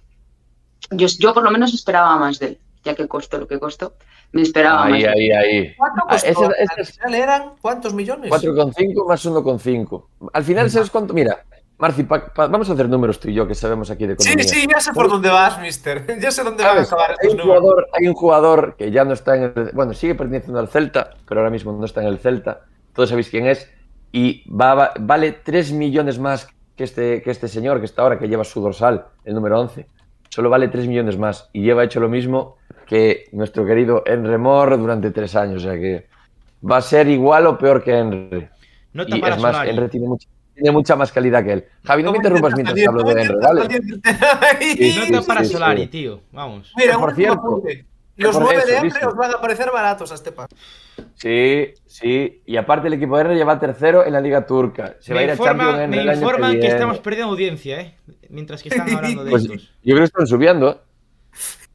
yo, 0.91 1.07
yo 1.19 1.35
por 1.35 1.43
lo 1.43 1.51
menos 1.51 1.73
esperaba 1.75 2.17
más 2.19 2.39
de 2.39 2.47
él, 2.47 2.59
ya 2.85 2.95
que 2.95 3.07
costó 3.07 3.39
lo 3.39 3.47
que 3.47 3.59
costó. 3.61 3.95
Me 4.33 4.43
esperaba 4.43 4.85
Ahí, 4.87 4.93
más. 4.93 5.03
de 5.03 5.07
él. 5.07 5.13
ahí, 5.15 5.31
ahí. 5.31 5.75
¿Cuánto 5.77 6.03
Ah, 6.09 6.17
ese- 6.17 6.29
Al 6.29 6.53
ese 6.59 6.81
es- 6.81 6.93
final 6.99 7.15
eran 7.15 7.53
cuántos 7.61 7.93
millones? 7.95 8.31
4,5 8.31 9.07
más 9.07 9.25
1,5. 9.27 10.09
Al 10.33 10.45
final, 10.45 10.71
¿sabes 10.71 10.91
cuánto? 10.91 11.13
Mira, 11.15 11.45
Marci, 11.83 12.05
pa- 12.05 12.33
pa- 12.33 12.47
vamos 12.47 12.71
a 12.71 12.75
hacer 12.75 12.89
números 12.89 13.19
tú 13.19 13.29
y 13.29 13.35
yo 13.35 13.47
que 13.49 13.57
sabemos 13.57 13.91
aquí 13.91 14.07
de 14.07 14.15
Sí, 14.17 14.29
economía. 14.31 14.45
sí, 14.55 14.67
ya 14.73 14.81
sé 14.81 14.93
por 14.93 15.09
dónde 15.09 15.29
vas, 15.29 15.61
mister. 15.61 16.07
Ya 16.21 16.31
sé 16.31 16.45
dónde 16.45 16.63
van 16.63 16.79
a 16.79 16.83
acabar 16.83 17.11
Hay 17.11 17.17
estos 17.21 17.33
un, 17.33 17.39
números. 17.41 17.61
jugador, 17.61 17.89
hay 17.93 18.07
un 18.07 18.15
jugador 18.15 18.77
que 18.79 18.91
ya 18.93 19.05
no 19.05 19.13
está 19.15 19.37
en 19.37 19.43
el. 19.43 19.71
Bueno, 19.75 19.93
sigue 19.93 20.15
perteneciendo 20.15 20.61
al 20.61 20.69
Celta, 20.69 21.11
pero 21.29 21.41
ahora 21.41 21.51
mismo 21.51 21.73
no 21.73 21.85
está 21.85 22.01
en 22.01 22.07
el 22.07 22.19
Celta. 22.21 22.61
Todos 22.95 23.09
sabéis 23.09 23.29
quién 23.31 23.49
es. 23.49 23.69
Y 24.13 24.49
va, 24.49 24.75
va- 24.75 24.93
vale 25.01 25.33
3 25.33 25.73
millones 25.73 26.21
más 26.21 26.47
que 26.77 26.85
este, 26.85 27.21
que 27.21 27.31
este 27.33 27.49
señor 27.49 27.81
que 27.81 27.87
está 27.87 28.03
ahora, 28.03 28.17
que 28.19 28.29
lleva 28.29 28.45
su 28.45 28.61
dorsal, 28.61 29.07
el 29.25 29.35
número 29.35 29.59
11. 29.61 29.87
Solo 30.29 30.51
vale 30.51 30.69
3 30.69 30.87
millones 30.87 31.19
más. 31.19 31.51
Y 31.53 31.63
lleva 31.63 31.83
hecho 31.83 31.99
lo 31.99 32.09
mismo 32.09 32.59
que 32.87 33.25
nuestro 33.33 33.67
querido 33.67 34.05
Henry 34.07 34.39
Moore 34.39 34.77
durante 34.77 35.11
3 35.11 35.35
años. 35.35 35.65
O 35.65 35.69
sea 35.69 35.75
que 35.79 36.07
va 36.65 36.77
a 36.77 36.81
ser 36.81 37.09
igual 37.09 37.47
o 37.49 37.59
peor 37.59 37.83
que 37.83 37.91
Henry. 37.99 38.49
Nota 38.93 39.17
Y 39.17 39.21
es 39.21 39.41
más, 39.41 39.91
tiene 39.91 40.07
mucha, 40.07 40.29
tiene 40.63 40.73
mucha 40.73 40.97
más 40.97 41.11
calidad 41.13 41.45
que 41.45 41.53
él. 41.53 41.65
Javi, 41.85 42.03
no 42.03 42.13
me 42.13 42.19
interrumpas 42.19 42.55
mientras 42.55 42.87
hablo 42.87 43.03
de 43.03 43.23
Henry, 43.23 43.35
¿vale? 43.41 43.63
Nota 45.11 45.23
sí, 45.23 45.27
para 45.27 45.45
sí, 45.45 45.53
Solari, 45.53 45.83
sí. 45.83 45.89
tío. 45.89 46.21
Vamos. 46.33 46.73
Mira, 46.77 46.99
Por 46.99 47.15
cierto. 47.15 47.63
Los 48.15 48.39
nueve 48.39 48.63
de 48.67 48.77
hambre 48.77 48.91
¿viste? 48.93 49.07
os 49.07 49.17
van 49.17 49.31
a 49.35 49.41
parecer 49.41 49.71
baratos 49.73 50.13
a 50.13 50.15
este 50.15 50.33
paso. 50.33 50.55
Sí, 51.15 51.73
sí. 51.87 52.43
Y 52.47 52.57
aparte 52.59 52.87
el 52.89 52.93
equipo 52.95 53.17
de 53.17 53.23
Henry 53.23 53.37
lleva 53.37 53.59
tercero 53.59 54.05
en 54.05 54.13
la 54.13 54.21
Liga 54.21 54.47
Turca. 54.47 54.97
Se 55.01 55.15
va 55.15 55.21
a 55.21 55.23
Me, 55.23 55.25
ir 55.25 55.31
a 55.31 55.35
informa- 55.35 55.47
Champions 55.65 55.79
Henry 55.81 55.97
me 55.97 56.03
el 56.03 56.09
año 56.11 56.21
informan 56.21 56.51
que, 56.53 56.59
viene. 56.59 56.75
estamos 56.75 56.99
perdiendo 56.99 57.31
audiencia, 57.33 57.81
¿eh? 57.81 57.97
Mientras 58.29 58.63
que 58.63 58.69
están 58.69 58.89
hablando 58.97 59.25
de 59.25 59.31
Pues, 59.31 59.45
estos. 59.45 59.63
yo 59.83 59.95
creo 59.95 59.99
que 59.99 60.05
están 60.05 60.27
subiendo. 60.27 60.83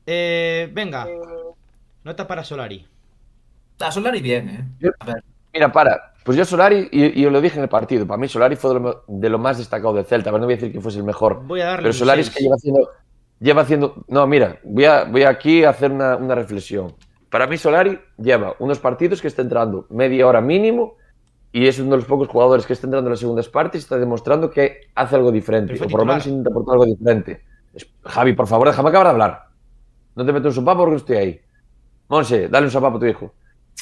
Eh, 0.06 0.70
venga. 0.74 1.08
Nota 2.04 2.28
para 2.28 2.44
Solari. 2.44 2.86
A 3.80 3.92
Solari 3.92 4.22
bien, 4.22 4.50
¿eh? 4.82 4.92
A 5.00 5.06
ver. 5.06 5.24
Mira, 5.54 5.72
para. 5.72 6.14
Pues 6.24 6.38
yo 6.38 6.44
Solari, 6.44 6.90
y, 6.92 7.22
y 7.22 7.26
os 7.26 7.32
lo 7.32 7.40
dije 7.40 7.58
en 7.58 7.64
el 7.64 7.70
partido, 7.70 8.06
para 8.06 8.18
mí 8.18 8.28
Solari 8.28 8.58
fue 8.58 8.74
de 8.74 8.80
lo, 8.82 9.04
de 9.08 9.30
lo 9.30 9.40
más 9.40 9.58
destacado 9.58 9.94
del 9.94 10.06
Celta. 10.06 10.30
Pero 10.30 10.40
no 10.40 10.46
voy 10.46 10.54
a 10.54 10.58
decir 10.58 10.74
que 10.74 10.82
fuese 10.82 10.98
el 10.98 11.06
mejor. 11.06 11.42
Voy 11.46 11.62
a 11.62 11.68
darle 11.68 11.84
Pero 11.84 11.94
Solari 11.94 12.22
es 12.22 12.30
que 12.30 12.44
lleva 12.44 12.56
haciendo. 12.56 12.90
Lleva 13.40 13.62
haciendo. 13.62 14.04
No, 14.08 14.28
mira, 14.28 14.60
voy, 14.64 14.86
a, 14.86 15.06
voy 15.06 15.24
aquí 15.24 15.64
a 15.64 15.70
hacer 15.70 15.92
una, 15.92 16.18
una 16.18 16.36
reflexión. 16.36 16.96
para 17.30 17.48
mí 17.48 17.58
Solari 17.58 18.00
lleva 18.18 18.56
unos 18.60 18.80
partidos 18.80 19.22
que 19.22 19.28
está 19.28 19.42
entrando 19.42 19.86
media 19.90 20.28
hora 20.28 20.42
mínimo 20.42 20.96
y 21.52 21.68
es 21.68 21.80
uno 21.80 21.92
de 21.92 21.98
los 21.98 22.06
pocos 22.06 22.28
jugadores 22.28 22.66
que 22.66 22.74
está 22.74 22.88
entrando 22.88 23.08
en 23.08 23.12
las 23.12 23.20
segundas 23.20 23.48
partes 23.48 23.82
y 23.82 23.84
está 23.84 23.98
demostrando 23.98 24.50
que 24.50 24.90
hace 24.96 25.16
algo 25.16 25.32
diferente, 25.32 25.74
o 25.82 25.88
por 25.88 26.02
lo 26.02 26.06
menos 26.06 26.28
intenta 26.28 26.50
aportar 26.50 26.74
algo 26.74 26.86
diferente. 26.86 27.42
Javi, 28.04 28.34
por 28.34 28.48
favor, 28.48 28.68
déjame 28.68 28.90
acabar 28.90 29.08
de 29.08 29.12
hablar. 29.12 29.48
No 30.16 30.26
te 30.26 30.34
meto 30.34 30.48
un 30.50 30.54
sopapo 30.54 30.82
porque 30.82 30.98
estoy 30.98 31.18
ahí. 31.18 31.42
Monse, 32.10 32.48
dale 32.50 32.66
un 32.66 32.72
sopapo 32.72 32.98
a 32.98 33.00
tu 33.00 33.06
hijo. 33.06 33.34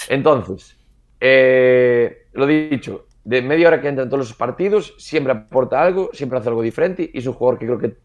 Entonces, 0.09 0.77
eh, 1.19 2.27
lo 2.33 2.45
dicho, 2.45 3.05
de 3.23 3.41
media 3.41 3.67
hora 3.67 3.81
que 3.81 3.87
entra 3.87 4.03
en 4.03 4.09
todos 4.09 4.29
los 4.29 4.37
partidos, 4.37 4.93
siempre 4.97 5.33
aporta 5.33 5.81
algo, 5.81 6.09
siempre 6.13 6.39
hace 6.39 6.49
algo 6.49 6.61
diferente 6.61 7.09
y 7.11 7.19
es 7.19 7.27
un 7.27 7.33
jugador 7.33 7.59
que 7.59 7.65
creo 7.65 7.79
que 7.79 7.95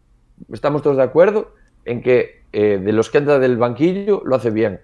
estamos 0.53 0.83
todos 0.83 0.97
de 0.97 1.03
acuerdo 1.03 1.53
en 1.85 2.03
que 2.03 2.45
eh, 2.53 2.81
de 2.83 2.93
los 2.93 3.11
que 3.11 3.19
entra 3.19 3.39
del 3.39 3.57
banquillo 3.57 4.23
lo 4.25 4.37
hace 4.37 4.51
bien. 4.51 4.81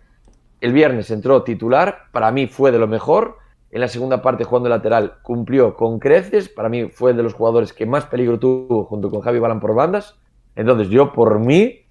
El 0.60 0.72
viernes 0.72 1.10
entró 1.10 1.42
titular, 1.42 2.04
para 2.12 2.30
mí 2.32 2.46
fue 2.46 2.72
de 2.72 2.78
lo 2.78 2.88
mejor. 2.88 3.38
En 3.70 3.80
la 3.80 3.88
segunda 3.88 4.22
parte, 4.22 4.44
jugando 4.44 4.68
lateral, 4.68 5.18
cumplió 5.22 5.74
con 5.74 5.98
creces. 5.98 6.48
Para 6.48 6.68
mí 6.68 6.88
fue 6.88 7.12
de 7.12 7.22
los 7.22 7.34
jugadores 7.34 7.72
que 7.72 7.84
más 7.84 8.06
peligro 8.06 8.38
tuvo 8.38 8.84
junto 8.84 9.10
con 9.10 9.20
Javi 9.20 9.38
Balán 9.38 9.60
por 9.60 9.74
bandas. 9.74 10.18
Entonces, 10.54 10.88
yo 10.88 11.12
por 11.12 11.40
mí, 11.40 11.85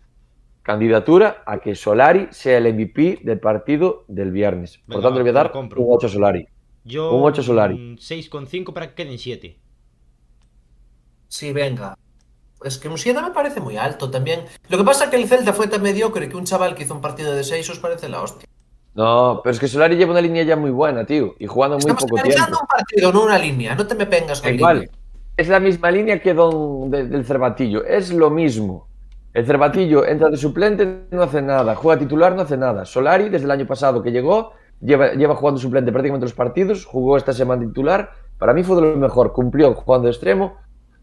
candidatura 0.66 1.44
a 1.46 1.60
que 1.60 1.76
Solari 1.76 2.28
sea 2.32 2.58
el 2.58 2.74
MVP 2.74 3.20
del 3.24 3.40
partido 3.40 4.04
del 4.08 4.32
viernes. 4.32 4.80
Por 4.80 4.96
Venga, 4.98 5.02
tanto, 5.04 5.18
le 5.20 5.22
voy 5.22 5.30
a 5.30 5.34
dar 5.44 5.52
un 5.56 5.70
8 5.78 6.08
a 6.08 6.10
Solari. 6.10 6.48
Yo. 6.84 7.12
Un 7.14 7.24
ocho 7.24 7.44
Solari. 7.44 7.76
un 7.76 7.98
6,5 7.98 8.74
para 8.74 8.88
que 8.90 8.96
queden 9.04 9.18
7. 9.20 9.60
Sí, 11.28 11.54
venga. 11.54 11.96
Es 12.64 12.78
que 12.80 12.88
un 12.88 12.98
7 12.98 13.22
me 13.22 13.32
parece 13.32 13.60
muy 13.60 13.78
alto 13.78 14.10
también. 14.10 14.42
Lo 14.70 14.78
que 14.80 14.84
pasa 14.84 15.06
es 15.06 15.10
que 15.12 15.18
el 15.18 15.28
Celta 15.28 15.54
fue 15.54 15.68
tan 15.68 15.82
mediocre 15.84 16.28
que 16.30 16.36
un 16.36 16.46
chaval 16.46 16.74
que 16.74 16.84
hizo 16.84 16.96
un 16.96 17.02
partido 17.02 17.34
de 17.36 17.44
6 17.44 17.70
os 17.70 17.80
parece 17.80 18.10
la 18.10 18.22
hostia. 18.22 18.48
No, 18.96 19.42
pero 19.44 19.52
es 19.54 19.60
que 19.60 19.68
Solari 19.68 19.98
lleva 19.98 20.12
una 20.14 20.22
línea 20.22 20.44
ya 20.44 20.56
muy 20.56 20.72
buena, 20.72 21.06
tío. 21.06 21.36
Y 21.38 21.46
jugando 21.48 21.76
muy 21.78 21.82
Estamos 21.82 22.04
poco 22.06 22.18
analizando 22.18 22.58
tiempo. 22.58 22.62
un 22.64 22.68
partido, 22.68 23.12
no 23.14 23.24
una 23.24 23.38
línea. 23.38 23.76
No 23.76 23.86
te 23.86 23.94
me 23.94 24.06
pengas 24.08 24.40
con 24.42 24.48
Da 24.48 24.52
línea. 24.52 24.72
igual. 24.74 24.90
Es 25.38 25.48
la 25.50 25.60
misma 25.60 25.92
línea 25.92 26.20
que 26.22 26.34
Don 26.34 26.90
de- 26.90 27.06
del 27.06 27.26
Cervatillo. 27.26 27.84
Es 27.84 28.12
lo 28.14 28.30
mismo. 28.32 28.88
El 29.36 29.46
Cervatillo 29.46 30.06
entra 30.08 30.30
de 30.30 30.38
suplente, 30.38 31.08
no 31.12 31.22
hace 31.24 31.42
nada. 31.42 31.76
Juega 31.76 32.00
titular, 32.00 32.34
no 32.34 32.44
hace 32.44 32.56
nada. 32.56 32.86
Solari, 32.86 33.28
desde 33.28 33.44
el 33.44 33.52
año 33.52 33.68
pasado 33.68 34.02
que 34.02 34.12
llegó, 34.14 34.54
lleva, 34.80 35.12
lleva 35.12 35.36
jugando 35.36 35.60
suplente 35.60 35.92
prácticamente 35.92 36.24
los 36.26 36.34
partidos. 36.34 36.86
Jugó 36.86 37.18
esta 37.18 37.34
semana 37.34 37.62
titular. 37.68 38.12
Para 38.40 38.54
mí 38.54 38.64
fue 38.64 38.78
de 38.78 38.94
lo 38.94 38.96
mejor. 38.98 39.34
Cumplió 39.34 39.74
jugando 39.74 40.06
de 40.06 40.12
extremo, 40.14 40.56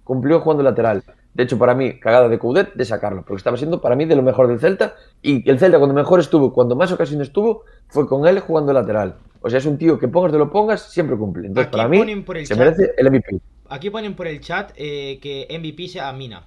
cumplió 0.03 0.41
jugando 0.41 0.63
lateral. 0.63 1.03
De 1.35 1.43
hecho, 1.43 1.59
para 1.59 1.75
mí, 1.75 2.01
cagada 2.01 2.31
de 2.31 2.39
Coudet 2.39 2.73
de 2.73 2.85
sacarlo, 2.87 3.23
porque 3.23 3.37
estaba 3.39 3.59
siendo 3.59 3.83
para 3.83 3.97
mí 3.97 4.07
de 4.07 4.17
lo 4.17 4.23
mejor 4.23 4.49
del 4.49 4.59
Celta. 4.61 4.95
Y 5.21 5.47
el 5.51 5.59
Celta, 5.59 5.77
cuando 5.77 5.95
mejor 5.95 6.19
estuvo, 6.19 6.55
cuando 6.55 6.75
más 6.75 6.91
ocasiones 6.91 7.35
tuvo, 7.35 7.65
fue 7.89 8.07
con 8.07 8.27
él 8.27 8.41
jugando 8.41 8.73
lateral. 8.73 9.17
O 9.43 9.51
sea, 9.51 9.59
es 9.59 9.67
un 9.67 9.77
tío 9.77 9.99
que 9.99 10.09
pongas 10.09 10.33
de 10.33 10.39
lo 10.39 10.51
pongas, 10.51 10.91
siempre 10.91 11.19
cumple. 11.19 11.49
Entonces, 11.49 11.69
Aquí 11.69 11.77
para 11.77 11.89
mí, 11.89 11.99
se 12.47 12.55
chat- 12.55 12.59
merece 12.59 12.93
el 12.97 13.11
MVP. 13.11 13.41
Aquí 13.69 13.91
ponen 13.91 14.17
por 14.17 14.27
el 14.27 14.41
chat 14.41 14.73
eh, 14.77 15.19
que 15.21 15.47
MVP 15.51 15.89
sea 15.89 16.11
Mina. 16.15 16.47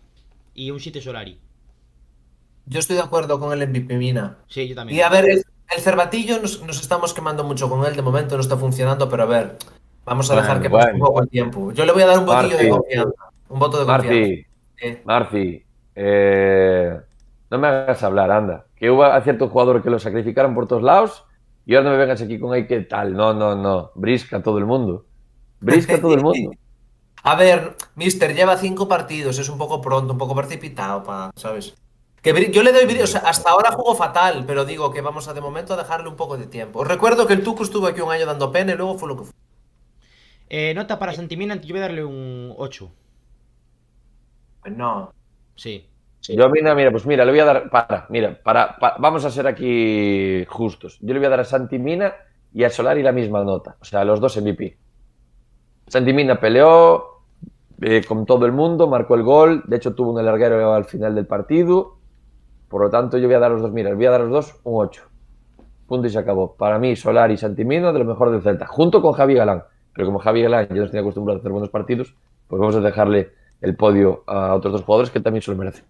Y 0.55 0.71
un 0.71 0.79
7 0.79 0.99
Solari. 1.01 1.39
Yo 2.67 2.79
estoy 2.79 2.95
de 2.95 3.03
acuerdo 3.03 3.39
con 3.39 3.53
el 3.59 3.67
MVP 3.69 3.97
Mina. 3.97 4.37
Sí, 4.47 4.67
yo 4.67 4.75
también. 4.75 4.97
Y 4.99 5.01
a 5.01 5.09
ver, 5.09 5.25
el, 5.29 5.43
el 5.75 5.81
Cervatillo 5.81 6.39
nos, 6.41 6.61
nos 6.63 6.81
estamos 6.81 7.13
quemando 7.13 7.43
mucho 7.43 7.69
con 7.69 7.85
él. 7.85 7.95
De 7.95 8.01
momento 8.01 8.35
no 8.35 8.41
está 8.41 8.57
funcionando, 8.57 9.07
pero 9.09 9.23
a 9.23 9.27
ver, 9.27 9.57
vamos 10.03 10.29
a 10.31 10.35
dejar 10.35 10.57
Bueno, 10.59 10.63
que 10.63 10.69
pase 10.69 10.93
un 10.93 10.99
poco 10.99 11.21
el 11.21 11.29
tiempo. 11.29 11.71
Yo 11.71 11.85
le 11.85 11.91
voy 11.91 12.01
a 12.03 12.07
dar 12.07 12.19
un 12.19 12.25
votillo 12.25 12.57
de 12.57 12.69
Martín. 12.69 12.69
confianza. 12.71 13.23
Un 13.49 13.59
voto 13.59 13.79
de 13.79 13.85
confianza. 13.85 14.19
Marci, 14.19 14.45
Eh, 14.81 15.01
Marci, 15.05 15.63
eh, 15.95 16.99
no 17.49 17.57
me 17.59 17.67
hagas 17.67 18.03
hablar, 18.03 18.31
anda. 18.31 18.65
Que 18.75 18.89
hubo 18.89 19.03
a 19.03 19.21
ciertos 19.21 19.51
jugadores 19.51 19.83
que 19.83 19.89
lo 19.89 19.99
sacrificaron 19.99 20.53
por 20.55 20.67
todos 20.67 20.83
lados 20.83 21.23
y 21.65 21.75
ahora 21.75 21.85
no 21.89 21.95
me 21.95 22.01
vengas 22.01 22.21
aquí 22.21 22.39
con 22.39 22.53
ahí 22.53 22.67
qué 22.67 22.81
tal. 22.81 23.13
No, 23.13 23.33
no, 23.33 23.55
no. 23.55 23.91
Brisca 23.95 24.41
todo 24.43 24.57
el 24.57 24.65
mundo. 24.65 25.05
Brisca 25.59 25.99
todo 25.99 26.13
el 26.15 26.21
mundo. 26.21 26.51
A 27.23 27.35
ver, 27.35 27.75
Mister, 27.95 28.35
lleva 28.35 28.55
cinco 28.55 28.87
partidos, 28.87 29.39
es 29.39 29.49
un 29.49 29.57
poco 29.57 29.81
pronto, 29.81 30.13
un 30.13 30.19
poco 30.19 30.35
precipitado, 30.35 31.03
pa, 31.03 31.31
¿sabes? 31.35 31.73
Que 32.33 32.51
yo 32.51 32.63
le 32.63 32.71
doy 32.71 32.85
brillo, 32.85 33.03
o 33.03 33.07
sea, 33.07 33.21
hasta 33.21 33.51
ahora 33.51 33.71
jugó 33.71 33.93
fatal, 33.93 34.43
pero 34.47 34.65
digo 34.65 34.91
que 34.91 35.01
vamos 35.01 35.27
a 35.27 35.33
de 35.35 35.41
momento 35.41 35.75
a 35.75 35.77
dejarle 35.77 36.09
un 36.09 36.15
poco 36.15 36.37
de 36.37 36.47
tiempo. 36.47 36.79
Os 36.79 36.87
recuerdo 36.87 37.27
que 37.27 37.33
el 37.33 37.43
Tuco 37.43 37.61
estuvo 37.61 37.85
aquí 37.85 38.01
un 38.01 38.11
año 38.11 38.25
dando 38.25 38.51
pena 38.51 38.73
y 38.73 38.75
luego 38.75 38.97
fue 38.97 39.09
lo 39.09 39.15
que 39.17 39.23
fue. 39.25 39.33
Eh, 40.49 40.73
nota 40.73 40.97
para 40.97 41.13
Santimina, 41.13 41.55
yo 41.61 41.73
voy 41.73 41.79
a 41.79 41.81
darle 41.83 42.03
un 42.03 42.53
8. 42.57 42.91
Pues 44.61 44.75
no. 44.75 45.13
Sí. 45.55 45.87
Yo, 46.27 46.49
mira, 46.49 46.73
mira, 46.73 46.89
pues 46.89 47.05
mira, 47.05 47.23
le 47.23 47.31
voy 47.31 47.39
a 47.41 47.45
dar. 47.45 47.69
Para, 47.69 48.07
mira, 48.09 48.39
para, 48.43 48.77
pa- 48.79 48.95
vamos 48.97 49.23
a 49.25 49.29
ser 49.29 49.45
aquí 49.45 50.43
justos. 50.47 50.97
Yo 51.01 51.13
le 51.13 51.19
voy 51.19 51.27
a 51.27 51.29
dar 51.29 51.41
a 51.41 51.45
Santi 51.45 51.77
Mina 51.77 52.15
y 52.51 52.63
a 52.63 52.71
Solari 52.71 53.03
la 53.03 53.11
misma 53.11 53.43
nota. 53.43 53.75
O 53.79 53.85
sea, 53.85 54.03
los 54.03 54.19
dos 54.19 54.35
MVP. 54.41 54.75
Santi 55.87 56.13
Mina 56.13 56.39
peleó 56.39 57.21
eh, 57.81 58.03
con 58.07 58.25
todo 58.25 58.47
el 58.47 58.51
mundo, 58.53 58.87
marcó 58.87 59.13
el 59.13 59.21
gol. 59.21 59.63
De 59.67 59.75
hecho, 59.77 59.93
tuvo 59.93 60.13
un 60.13 60.17
alarguero 60.19 60.73
al 60.73 60.85
final 60.85 61.13
del 61.13 61.27
partido. 61.27 61.94
Por 62.75 62.83
lo 62.83 62.89
tanto, 62.89 63.17
yo 63.17 63.27
voy 63.27 63.35
a 63.35 63.39
dar 63.39 63.51
los 63.51 63.61
dos, 63.61 63.71
mira, 63.71 63.93
voy 63.93 64.05
a 64.05 64.11
dar 64.11 64.19
a 64.19 64.23
los 64.25 64.33
dos 64.33 64.59
un 64.65 64.85
8. 64.85 65.01
Punto 65.87 66.07
y 66.07 66.09
se 66.09 66.19
acabó. 66.19 66.57
Para 66.57 66.77
mí, 66.77 66.93
Solari 66.97 67.35
y 67.35 67.37
Santi 67.37 67.63
Mina 67.63 67.93
de 67.93 67.99
lo 67.99 68.03
mejor 68.03 68.31
del 68.31 68.41
Celta, 68.41 68.67
junto 68.67 69.01
con 69.01 69.13
Javi 69.13 69.33
Galán. 69.33 69.63
Pero 69.93 70.07
como 70.07 70.19
Javi 70.19 70.41
Galán 70.41 70.67
ya 70.67 70.75
nos 70.75 70.91
tiene 70.91 70.99
acostumbrado 70.99 71.37
a 71.37 71.39
hacer 71.39 71.53
buenos 71.53 71.69
partidos, 71.69 72.13
pues 72.49 72.59
vamos 72.59 72.75
a 72.75 72.81
dejarle 72.81 73.31
el 73.61 73.77
podio 73.77 74.25
a 74.27 74.53
otros 74.53 74.73
dos 74.73 74.83
jugadores 74.83 75.09
que 75.09 75.21
también 75.21 75.41
se 75.41 75.51
lo 75.51 75.57
merecen. 75.57 75.85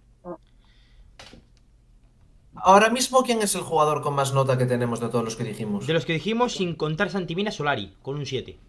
Ahora 2.53 2.91
mismo, 2.91 3.23
¿quién 3.23 3.41
es 3.41 3.55
el 3.55 3.61
jugador 3.61 4.03
con 4.03 4.13
más 4.13 4.35
nota 4.35 4.55
que 4.55 4.67
tenemos 4.67 4.99
de 4.99 5.09
todos 5.09 5.25
los 5.25 5.35
que 5.35 5.43
dijimos? 5.43 5.87
De 5.87 5.93
los 5.93 6.05
que 6.05 6.13
dijimos, 6.13 6.53
sin 6.53 6.75
contar 6.75 7.09
Santimina, 7.09 7.49
Solari, 7.49 7.95
con 8.03 8.15
un 8.15 8.27
7. 8.27 8.59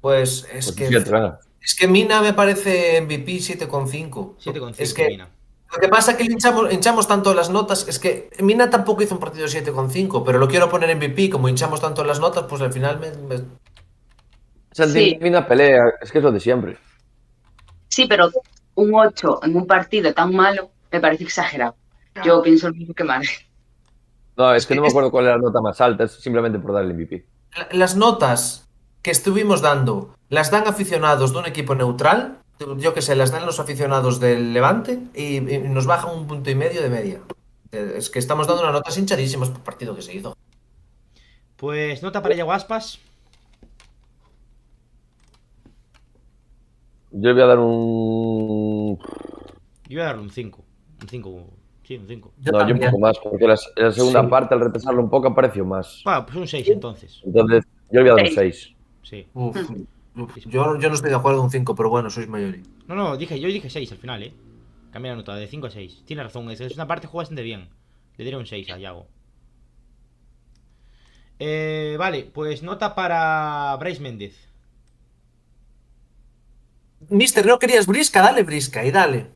Pues 0.00 0.48
es 0.50 0.72
Pues 0.72 0.88
que 0.88 1.34
es 1.60 1.74
que 1.74 1.86
Mina 1.86 2.22
me 2.22 2.32
parece 2.32 3.02
MVP 3.02 3.32
7,5. 3.32 4.36
7,5 4.38 4.74
Es 4.78 4.94
que 4.94 5.08
Mina. 5.08 5.28
Lo 5.74 5.80
que 5.80 5.88
pasa 5.88 6.12
es 6.12 6.16
que 6.18 6.24
le 6.24 6.32
hinchamos, 6.32 6.72
hinchamos 6.72 7.08
tanto 7.08 7.34
las 7.34 7.50
notas, 7.50 7.88
es 7.88 7.98
que 7.98 8.30
Mina 8.40 8.70
tampoco 8.70 9.02
hizo 9.02 9.14
un 9.14 9.20
partido 9.20 9.46
7,5, 9.46 10.22
pero 10.24 10.38
lo 10.38 10.46
quiero 10.48 10.68
poner 10.70 10.90
en 10.90 10.98
MVP, 10.98 11.30
como 11.30 11.48
hinchamos 11.48 11.80
tanto 11.80 12.04
las 12.04 12.20
notas, 12.20 12.44
pues 12.48 12.62
al 12.62 12.72
final 12.72 12.98
me... 13.00 13.10
me- 13.36 13.44
Santi 14.72 14.92
Sí. 15.10 15.18
Mina 15.20 15.46
pelea, 15.46 15.82
es 16.00 16.10
que 16.10 16.18
es 16.18 16.24
lo 16.24 16.32
de 16.32 16.40
siempre. 16.40 16.76
Sí, 17.88 18.06
pero 18.08 18.28
un 18.74 18.92
8 18.94 19.40
en 19.44 19.56
un 19.56 19.66
partido 19.66 20.12
tan 20.12 20.34
malo 20.34 20.70
me 20.90 21.00
parece 21.00 21.24
exagerado. 21.24 21.76
Yo 22.24 22.42
pienso 22.42 22.68
lo 22.68 22.74
mismo 22.74 22.94
que 22.94 23.04
Marge. 23.04 23.46
No, 24.36 24.52
es 24.54 24.66
que 24.66 24.74
no 24.74 24.82
me 24.82 24.88
acuerdo 24.88 25.10
cuál 25.12 25.26
era 25.26 25.36
la 25.36 25.42
nota 25.42 25.60
más 25.60 25.80
alta, 25.80 26.04
es 26.04 26.12
simplemente 26.12 26.58
por 26.58 26.72
dar 26.72 26.84
el 26.84 26.94
MVP. 26.94 27.24
La- 27.56 27.68
Las 27.72 27.96
notas 27.96 28.68
que 29.02 29.10
estuvimos 29.12 29.60
dando, 29.62 30.14
¿las 30.28 30.50
dan 30.50 30.66
aficionados 30.66 31.32
de 31.32 31.38
un 31.38 31.46
equipo 31.46 31.74
neutral? 31.76 32.38
Yo 32.78 32.94
que 32.94 33.02
sé, 33.02 33.16
las 33.16 33.32
dan 33.32 33.46
los 33.46 33.58
aficionados 33.60 34.20
del 34.20 34.52
Levante 34.54 34.98
y, 35.14 35.36
y 35.38 35.58
nos 35.68 35.86
bajan 35.86 36.16
un 36.16 36.26
punto 36.26 36.50
y 36.50 36.54
medio 36.54 36.80
de 36.82 36.88
media. 36.88 37.20
Eh, 37.72 37.94
Es 37.96 38.10
que 38.10 38.18
estamos 38.20 38.46
dando 38.46 38.62
unas 38.62 38.72
notas 38.74 38.96
hinchadísimas 38.96 39.50
por 39.50 39.60
partido 39.62 39.94
que 39.96 40.02
se 40.02 40.14
hizo. 40.14 40.36
Pues 41.56 42.02
nota 42.02 42.22
para 42.22 42.34
Yago 42.34 42.52
Aspas. 42.52 43.00
Yo 47.10 47.28
le 47.28 47.32
voy 47.34 47.42
a 47.42 47.46
dar 47.46 47.58
un. 47.58 48.98
Yo 49.88 49.98
voy 49.98 50.00
a 50.00 50.04
darle 50.04 50.22
un 50.22 50.30
5. 50.30 50.64
Un 51.02 51.08
5. 51.08 51.46
Sí, 51.84 51.96
un 51.96 52.06
5. 52.08 52.32
Yo 52.38 52.52
no, 52.52 52.66
yo 52.68 52.74
un 52.74 52.80
poco 52.80 52.98
más, 52.98 53.18
porque 53.18 53.46
la, 53.46 53.56
la 53.76 53.92
segunda 53.92 54.22
Sí. 54.22 54.26
parte, 54.28 54.54
al 54.54 54.60
repasarlo 54.60 55.02
un 55.02 55.10
poco, 55.10 55.28
apareció 55.28 55.64
más. 55.64 56.02
Ah, 56.06 56.24
pues 56.24 56.36
un 56.36 56.48
6 56.48 56.68
entonces. 56.70 57.20
Entonces, 57.24 57.64
yo 57.90 58.00
le 58.00 58.10
voy 58.10 58.10
a 58.10 58.14
dar 58.14 58.24
un 58.30 58.34
6. 58.34 58.74
Sí. 59.02 59.26
Uf, 59.34 59.56
uf, 60.16 60.36
yo, 60.46 60.78
yo 60.78 60.88
no 60.88 60.94
estoy 60.94 61.10
de 61.10 61.16
acuerdo 61.16 61.38
en 61.38 61.44
un 61.44 61.50
5, 61.50 61.74
pero 61.74 61.90
bueno, 61.90 62.10
sois 62.10 62.28
mayoría. 62.28 62.62
No, 62.86 62.94
no, 62.94 63.16
dije, 63.16 63.38
yo 63.40 63.48
dije 63.48 63.70
6 63.70 63.92
al 63.92 63.98
final, 63.98 64.22
eh. 64.22 64.34
Cambié 64.92 65.10
la 65.10 65.16
nota 65.16 65.34
de 65.34 65.48
5 65.48 65.66
a 65.66 65.70
6. 65.70 66.04
Tiene 66.06 66.22
razón, 66.22 66.50
es 66.50 66.60
es 66.60 66.74
una 66.74 66.86
parte 66.86 67.06
juega 67.06 67.22
bastante 67.22 67.42
bien. 67.42 67.68
Le 68.16 68.24
diré 68.24 68.36
un 68.36 68.46
6 68.46 68.70
a 68.70 68.78
Yago. 68.78 69.08
Eh, 71.38 71.96
vale, 71.98 72.30
pues 72.32 72.62
nota 72.62 72.94
para 72.94 73.76
Bryce 73.80 74.00
Méndez. 74.00 74.48
Mister, 77.08 77.44
¿no 77.44 77.58
querías 77.58 77.86
brisca? 77.86 78.22
Dale 78.22 78.44
brisca 78.44 78.84
y 78.84 78.90
dale. 78.90 79.34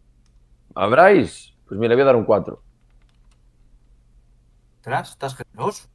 ¿A 0.75 0.87
Bryce? 0.87 1.53
Pues 1.67 1.79
mira, 1.79 1.91
le 1.91 1.97
voy 1.97 2.03
a 2.03 2.07
dar 2.07 2.17
un 2.17 2.25
4. 2.25 2.63
¿Tras? 4.81 5.11
¿Estás 5.11 5.35
generoso? 5.35 5.89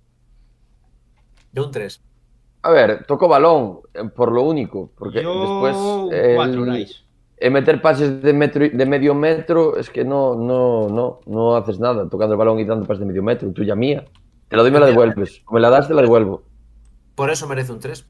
De 1.51 1.61
un 1.61 1.71
3. 1.71 2.01
A 2.63 2.71
ver, 2.71 3.05
tocó 3.05 3.27
balón, 3.27 3.79
eh, 3.93 4.05
por 4.15 4.31
lo 4.31 4.41
único, 4.43 4.91
porque 4.97 5.21
Yo 5.21 5.41
después. 5.41 5.75
un 5.75 6.13
el- 6.13 6.35
4, 6.35 6.61
Bryce. 6.61 6.95
el 7.37 7.51
meter 7.51 7.81
pases 7.81 8.21
de, 8.21 8.33
metro, 8.33 8.63
y- 8.65 8.69
de 8.69 8.85
medio 8.85 9.13
metro 9.13 9.75
es 9.77 9.89
que 9.89 10.05
no, 10.05 10.35
no, 10.35 10.87
no, 10.89 11.19
no 11.25 11.55
haces 11.57 11.79
nada 11.79 12.07
tocando 12.09 12.33
el 12.33 12.37
balón 12.39 12.59
y 12.59 12.65
dando 12.65 12.85
pases 12.85 13.01
de 13.01 13.05
medio 13.05 13.21
metro, 13.21 13.51
tuya 13.51 13.75
mía. 13.75 14.05
Te 14.47 14.55
la 14.55 14.61
doy 14.63 14.69
y 14.69 14.73
me 14.73 14.79
la 14.79 14.85
devuelves. 14.85 15.41
O 15.45 15.53
me 15.53 15.59
la 15.59 15.69
das, 15.69 15.87
te 15.87 15.93
la 15.93 16.01
devuelvo. 16.01 16.43
Por 17.15 17.29
eso 17.29 17.47
merece 17.47 17.71
un 17.73 17.79
3. 17.79 18.07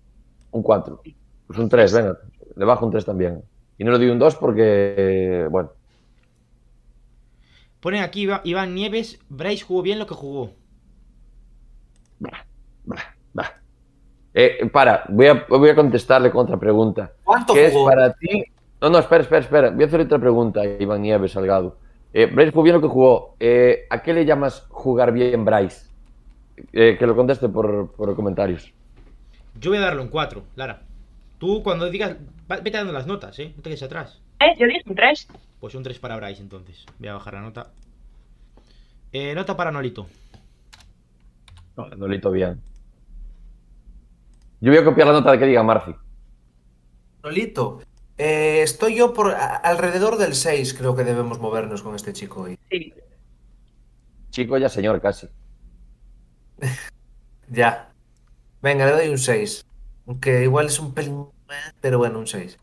Un 0.51 0.61
4. 0.61 1.01
Pues 1.47 1.57
un 1.59 1.67
3, 1.67 1.91
venga. 1.93 2.17
Le 2.55 2.65
bajo 2.65 2.85
un 2.85 2.91
3 2.91 3.05
también. 3.05 3.43
Y 3.77 3.83
no 3.83 3.91
le 3.91 3.97
doy 3.97 4.09
un 4.09 4.19
2 4.19 4.35
porque, 4.35 4.93
eh, 4.97 5.47
bueno, 5.49 5.71
Ponen 7.79 8.01
aquí 8.03 8.27
Iván 8.45 8.75
Nieves. 8.75 9.19
Bryce 9.27 9.65
jugó 9.65 9.81
bien 9.81 9.99
lo 9.99 10.07
que 10.07 10.13
jugó. 10.13 10.51
Bah, 12.19 12.45
bah. 12.85 13.12
Eh, 14.33 14.69
para, 14.71 15.03
voy 15.09 15.27
a, 15.27 15.45
voy 15.47 15.69
a 15.69 15.75
contestarle 15.75 16.31
con 16.31 16.45
otra 16.45 16.57
pregunta. 16.57 17.11
¿Cuánto 17.23 17.53
¿Qué 17.53 17.67
es 17.67 17.73
jugó? 17.73 17.85
para 17.85 18.13
ti? 18.13 18.43
No, 18.81 18.89
no, 18.89 18.97
espera, 18.99 19.23
espera, 19.23 19.41
espera. 19.41 19.69
Voy 19.69 19.83
a 19.83 19.87
hacer 19.87 20.01
otra 20.01 20.19
pregunta 20.19 20.61
a 20.61 20.65
Iván 20.65 21.01
Nieves 21.01 21.31
Salgado. 21.31 21.77
Eh, 22.11 22.25
Bryce 22.25 22.51
jugó 22.51 22.63
bien 22.63 22.75
lo 22.75 22.81
que 22.81 22.87
jugó. 22.87 23.35
Eh, 23.39 23.85
¿A 23.89 24.01
qué 24.01 24.13
le 24.13 24.25
llamas 24.25 24.65
jugar 24.69 25.11
bien, 25.11 25.45
Bryce? 25.45 25.89
Eh, 26.71 26.97
que 26.97 27.07
lo 27.07 27.15
conteste 27.15 27.49
por, 27.49 27.91
por 27.91 28.15
comentarios. 28.15 28.71
Yo 29.59 29.71
voy 29.71 29.77
a 29.77 29.81
darle 29.81 30.01
un 30.01 30.09
4, 30.09 30.43
Lara. 30.55 30.81
Tú 31.37 31.61
cuando 31.63 31.89
digas, 31.89 32.15
vete 32.47 32.71
dando 32.77 32.93
las 32.93 33.07
notas, 33.07 33.37
¿eh? 33.39 33.53
No 33.55 33.61
te 33.61 33.69
quedes 33.69 33.83
atrás. 33.83 34.21
¿Eh? 34.39 34.55
Yo 34.57 34.67
dije 34.67 34.81
un 34.85 34.95
3. 34.95 35.27
Pues 35.59 35.75
un 35.75 35.83
3 35.83 35.99
para 35.99 36.17
Bryce 36.17 36.41
entonces. 36.41 36.85
Voy 36.99 37.07
a 37.07 37.13
bajar 37.13 37.35
la 37.35 37.41
nota. 37.41 37.71
Eh, 39.11 39.33
nota 39.35 39.55
para 39.55 39.71
Nolito. 39.71 40.07
No, 41.77 41.87
Nolito 41.89 42.31
bien. 42.31 42.61
Yo 44.63 44.71
voy 44.71 44.79
a 44.79 44.85
copiar 44.85 45.07
la 45.07 45.13
nota 45.13 45.29
de 45.33 45.39
que 45.39 45.45
diga 45.45 45.61
Marci. 45.61 45.93
Nolito, 47.21 47.81
eh, 48.17 48.61
estoy 48.63 48.95
yo 48.95 49.13
por 49.13 49.31
a- 49.31 49.57
alrededor 49.57 50.17
del 50.17 50.35
6, 50.35 50.73
creo 50.73 50.95
que 50.95 51.03
debemos 51.03 51.37
movernos 51.39 51.81
con 51.83 51.95
este 51.95 52.13
chico 52.13 52.43
hoy. 52.43 52.57
Sí. 52.71 52.93
Chico 54.29 54.57
ya 54.57 54.69
señor, 54.69 55.01
casi. 55.01 55.27
Ya. 57.49 57.91
Venga, 58.61 58.85
le 58.85 58.93
doy 58.93 59.09
un 59.09 59.17
6. 59.17 59.65
Aunque 60.07 60.43
igual 60.43 60.67
es 60.67 60.79
un 60.79 60.93
pelín... 60.93 61.25
Pero 61.81 61.97
bueno, 61.97 62.19
un 62.19 62.25
6. 62.25 62.57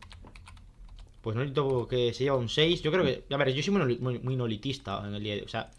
Pues 1.21 1.35
Nolito 1.35 1.87
que 1.87 2.11
se 2.15 2.23
lleva 2.23 2.35
un 2.37 2.49
6. 2.49 2.81
Yo 2.81 2.91
creo 2.91 3.05
que. 3.05 3.23
A 3.31 3.37
ver, 3.37 3.53
yo 3.53 3.61
soy 3.61 3.73
muy, 3.75 3.99
muy- 3.99 4.17
muy 4.19 4.35
nolitista 4.35 5.07
en 5.07 5.13
el 5.13 5.21
día 5.23 5.35
de. 5.35 5.43
O 5.43 5.47
sea, 5.47 5.69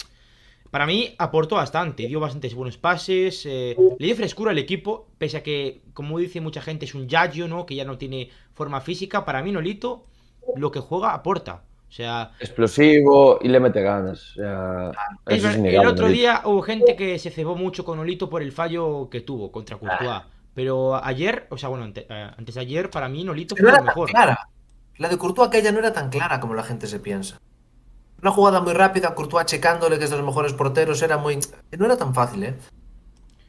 para 0.73 0.87
mí 0.87 1.15
aportó 1.19 1.57
bastante. 1.57 2.07
Dio 2.09 2.19
bastantes 2.19 2.55
buenos 2.55 2.79
pases. 2.79 3.45
eh, 3.47 3.77
le 3.99 4.07
dio 4.07 4.17
frescura 4.17 4.53
al 4.53 4.59
equipo. 4.59 5.07
Pese 5.19 5.37
a 5.37 5.43
que, 5.43 5.83
como 5.93 6.19
dice 6.19 6.41
mucha 6.41 6.63
gente, 6.63 6.87
es 6.87 6.95
un 6.95 7.07
yayo, 7.09 7.47
¿no? 7.47 7.67
Que 7.67 7.75
ya 7.77 7.85
no 7.85 7.99
tiene 7.99 8.31
forma 8.55 8.81
física. 8.81 9.25
Para 9.27 9.43
mí, 9.43 9.53
Nolito, 9.53 10.07
lo 10.57 10.71
que 10.73 10.81
juega 10.81 11.13
aporta. 11.13 11.63
O 11.89 11.93
sea, 11.93 12.33
Explosivo 12.41 13.39
y 13.43 13.49
le 13.49 13.61
mete 13.61 13.83
ganas. 13.83 14.33
O 14.33 14.35
sea, 14.37 14.91
es 15.27 15.39
eso 15.41 15.49
es 15.51 15.57
innegable, 15.59 15.83
el 15.83 15.87
otro 15.87 16.07
Nolito. 16.07 16.19
día 16.21 16.41
hubo 16.47 16.63
gente 16.63 16.97
que 16.97 17.19
se 17.19 17.31
cebó 17.31 17.55
mucho 17.55 17.85
con 17.85 17.99
Nolito 17.99 18.31
por 18.31 18.41
el 18.43 18.51
fallo 18.51 19.09
que 19.11 19.21
tuvo 19.21 19.53
contra 19.53 19.77
Courtois. 19.77 20.23
Pero 20.55 20.97
ayer, 21.05 21.47
o 21.51 21.59
sea, 21.59 21.69
bueno, 21.69 21.91
eh, 21.95 22.31
antes 22.39 22.55
de 22.55 22.61
ayer, 22.63 22.89
para 22.89 23.09
mí 23.11 23.25
Nolito 23.25 23.57
fue 23.57 23.71
no 23.71 23.77
lo 23.77 23.83
mejor. 23.85 24.09
clara. 24.09 24.39
La 24.97 25.09
de 25.11 25.19
Courtois 25.19 25.49
aquella 25.49 25.71
no 25.71 25.81
era 25.81 25.93
tan 25.93 26.09
clara 26.09 26.41
como 26.41 26.55
la 26.55 26.63
gente 26.63 26.87
se 26.87 26.99
piensa. 26.99 27.39
Una 28.23 28.31
jugada 28.31 28.61
muy 28.61 28.73
rápida, 28.73 29.15
Courtois 29.15 29.47
checándole 29.47 29.99
que 29.99 30.05
es 30.05 30.11
los 30.13 30.23
mejores 30.23 30.53
porteros, 30.53 31.03
era 31.03 31.19
muy... 31.19 31.41
No 31.77 31.87
era 31.87 31.97
tan 31.97 32.15
fácil, 32.15 32.45
¿eh? 32.45 32.55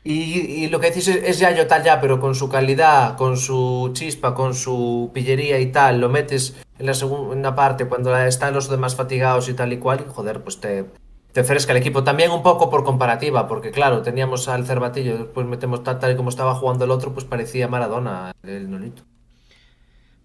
Y, 0.04 0.68
lo 0.68 0.80
que 0.80 0.88
decís 0.88 1.08
es, 1.08 1.24
es 1.24 1.40
Yayo 1.40 1.68
tal 1.68 1.84
ya, 1.84 2.02
pero 2.02 2.20
con 2.20 2.36
su 2.36 2.50
calidad, 2.50 3.16
con 3.16 3.38
su 3.38 3.92
chispa, 3.94 4.34
con 4.34 4.54
su 4.54 5.12
pillería 5.14 5.60
y 5.60 5.68
tal, 5.72 6.02
lo 6.02 6.10
metes 6.10 6.58
en 6.78 6.88
la 6.88 6.94
segunda 6.94 7.56
parte 7.56 7.86
cuando 7.86 8.18
están 8.18 8.54
los 8.54 8.68
demás 8.68 8.96
fatigados 8.96 9.48
y 9.48 9.54
tal 9.54 9.72
y 9.72 9.78
cual, 9.78 10.06
joder, 10.10 10.44
pues 10.44 10.60
te, 10.60 10.86
te 11.32 11.44
fresca 11.44 11.72
el 11.72 11.78
equipo. 11.78 12.04
También 12.04 12.32
un 12.32 12.44
poco 12.44 12.70
por 12.70 12.84
comparativa, 12.84 13.48
porque 13.48 13.72
claro, 13.72 14.02
teníamos 14.02 14.50
al 14.50 14.66
Cervatillo, 14.66 15.20
después 15.20 15.46
metemos 15.48 15.84
tal, 15.84 16.00
tal 16.00 16.14
y 16.14 16.16
como 16.16 16.30
estaba 16.30 16.56
jugando 16.56 16.84
el 16.84 16.92
otro, 16.92 17.14
pues 17.14 17.26
parecía 17.26 17.68
Maradona 17.68 18.34
el 18.44 18.70
Nolito. 18.70 19.04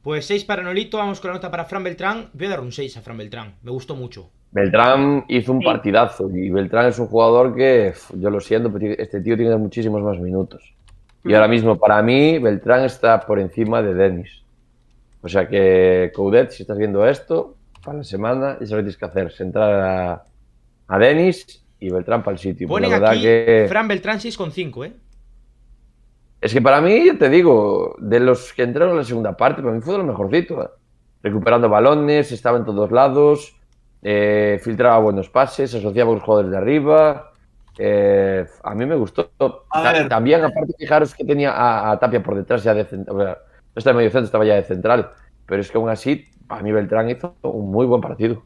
Pues 0.03 0.27
6 0.27 0.45
para 0.45 0.63
Nolito, 0.63 0.97
vamos 0.97 1.21
con 1.21 1.29
la 1.29 1.35
nota 1.35 1.51
para 1.51 1.67
Fran 1.67 1.85
Beltrán. 1.85 2.31
Voy 2.33 2.47
a 2.47 2.51
dar 2.51 2.61
un 2.61 2.73
6 2.73 2.97
a 2.97 3.03
Fran 3.03 3.19
Beltrán, 3.19 3.57
me 3.63 3.71
gustó 3.71 3.95
mucho. 3.95 4.31
Beltrán 4.51 5.25
hizo 5.29 5.53
un 5.53 5.61
Sí. 5.61 5.67
partidazo 5.67 6.31
y 6.31 6.51
Beltrán 6.51 6.87
es 6.87 6.99
un 6.99 7.07
jugador 7.07 7.55
que, 7.55 7.93
yo 8.15 8.31
lo 8.31 8.41
siento, 8.41 8.73
pero 8.73 8.95
este 8.99 9.21
tío 9.21 9.37
tiene 9.37 9.57
muchísimos 9.57 10.03
más 10.03 10.19
minutos. 10.19 10.75
Y 11.25 11.35
ahora 11.35 11.49
mismo, 11.49 11.77
para 11.77 12.01
mí, 12.03 12.39
Beltrán 12.39 12.85
está 12.85 13.21
por 13.21 13.39
encima 13.39 13.83
de 13.83 13.93
Denis. 13.95 14.43
O 15.21 15.29
sea 15.29 15.49
que, 15.49 16.11
Coudet, 16.15 16.51
si 16.51 16.63
estás 16.63 16.79
viendo 16.79 17.07
esto, 17.07 17.57
para 17.85 17.99
la 17.99 18.05
semana, 18.05 18.55
sabes 18.55 18.71
lo 18.71 18.77
que 18.77 18.83
tienes 18.83 18.97
que 18.97 19.05
hacer, 19.05 19.27
es 19.27 19.41
entrar 19.41 19.75
a, 19.81 20.25
a 20.87 20.99
Denis 20.99 21.63
y 21.81 21.91
Beltrán 21.91 22.23
para 22.23 22.35
el 22.35 22.39
sitio. 22.39 22.69
Ponen 22.69 22.91
la 22.91 22.99
verdad 22.99 23.13
aquí 23.13 23.23
que... 23.23 23.67
Fran 23.69 23.89
Beltrán 23.89 24.19
6,5, 24.19 24.87
¿eh? 24.87 24.93
Es 26.41 26.53
que 26.55 26.63
para 26.63 26.81
mí, 26.81 27.05
yo 27.05 27.19
te 27.19 27.29
digo, 27.29 27.97
de 27.99 28.21
los 28.21 28.53
que 28.53 28.63
entraron 28.63 28.93
en 28.93 28.99
la 28.99 29.05
segunda 29.05 29.37
parte, 29.37 29.61
para 29.61 29.75
mí 29.75 29.81
fue 29.81 29.95
de 29.95 29.99
lo 29.99 30.05
mejorcito. 30.05 30.63
¿eh? 30.63 30.69
Recuperando 31.23 31.69
balones, 31.69 32.31
estaba 32.31 32.59
en 32.59 32.65
todos 32.65 32.93
lados, 32.93 33.57
eh, 34.03 34.61
filtraba 34.63 34.99
buenos 34.99 35.29
pases, 35.29 35.71
se 35.71 35.79
asociaba 35.79 36.09
con 36.09 36.15
los 36.17 36.25
jugadores 36.25 36.51
de 36.51 36.57
arriba. 36.57 37.33
eh, 37.79 38.45
a 38.65 38.75
mí 38.75 38.87
me 38.87 38.97
gustó. 38.97 39.31
Ta-. 39.39 40.09
También, 40.09 40.45
aparte, 40.45 40.75
fijaros 40.79 41.15
que 41.15 41.25
tenía 41.25 41.53
a, 41.53 41.93
a 41.93 41.99
Tapia 41.99 42.23
por 42.23 42.35
detrás 42.35 42.63
ya 42.65 42.75
de 42.75 42.85
central. 42.85 43.17
No 43.17 43.37
estaba 43.77 43.97
medio 43.97 44.11
centro, 44.11 44.25
estaba 44.27 44.45
ya 44.45 44.55
de 44.57 44.65
central. 44.65 45.11
Pero 45.47 45.61
es 45.63 45.71
que 45.71 45.79
aún 45.79 45.89
así, 45.89 46.25
a 46.49 46.61
mí 46.63 46.73
Beltrán 46.73 47.09
hizo 47.11 47.37
un 47.43 47.71
muy 47.71 47.87
buen 47.87 48.01
partido. 48.01 48.43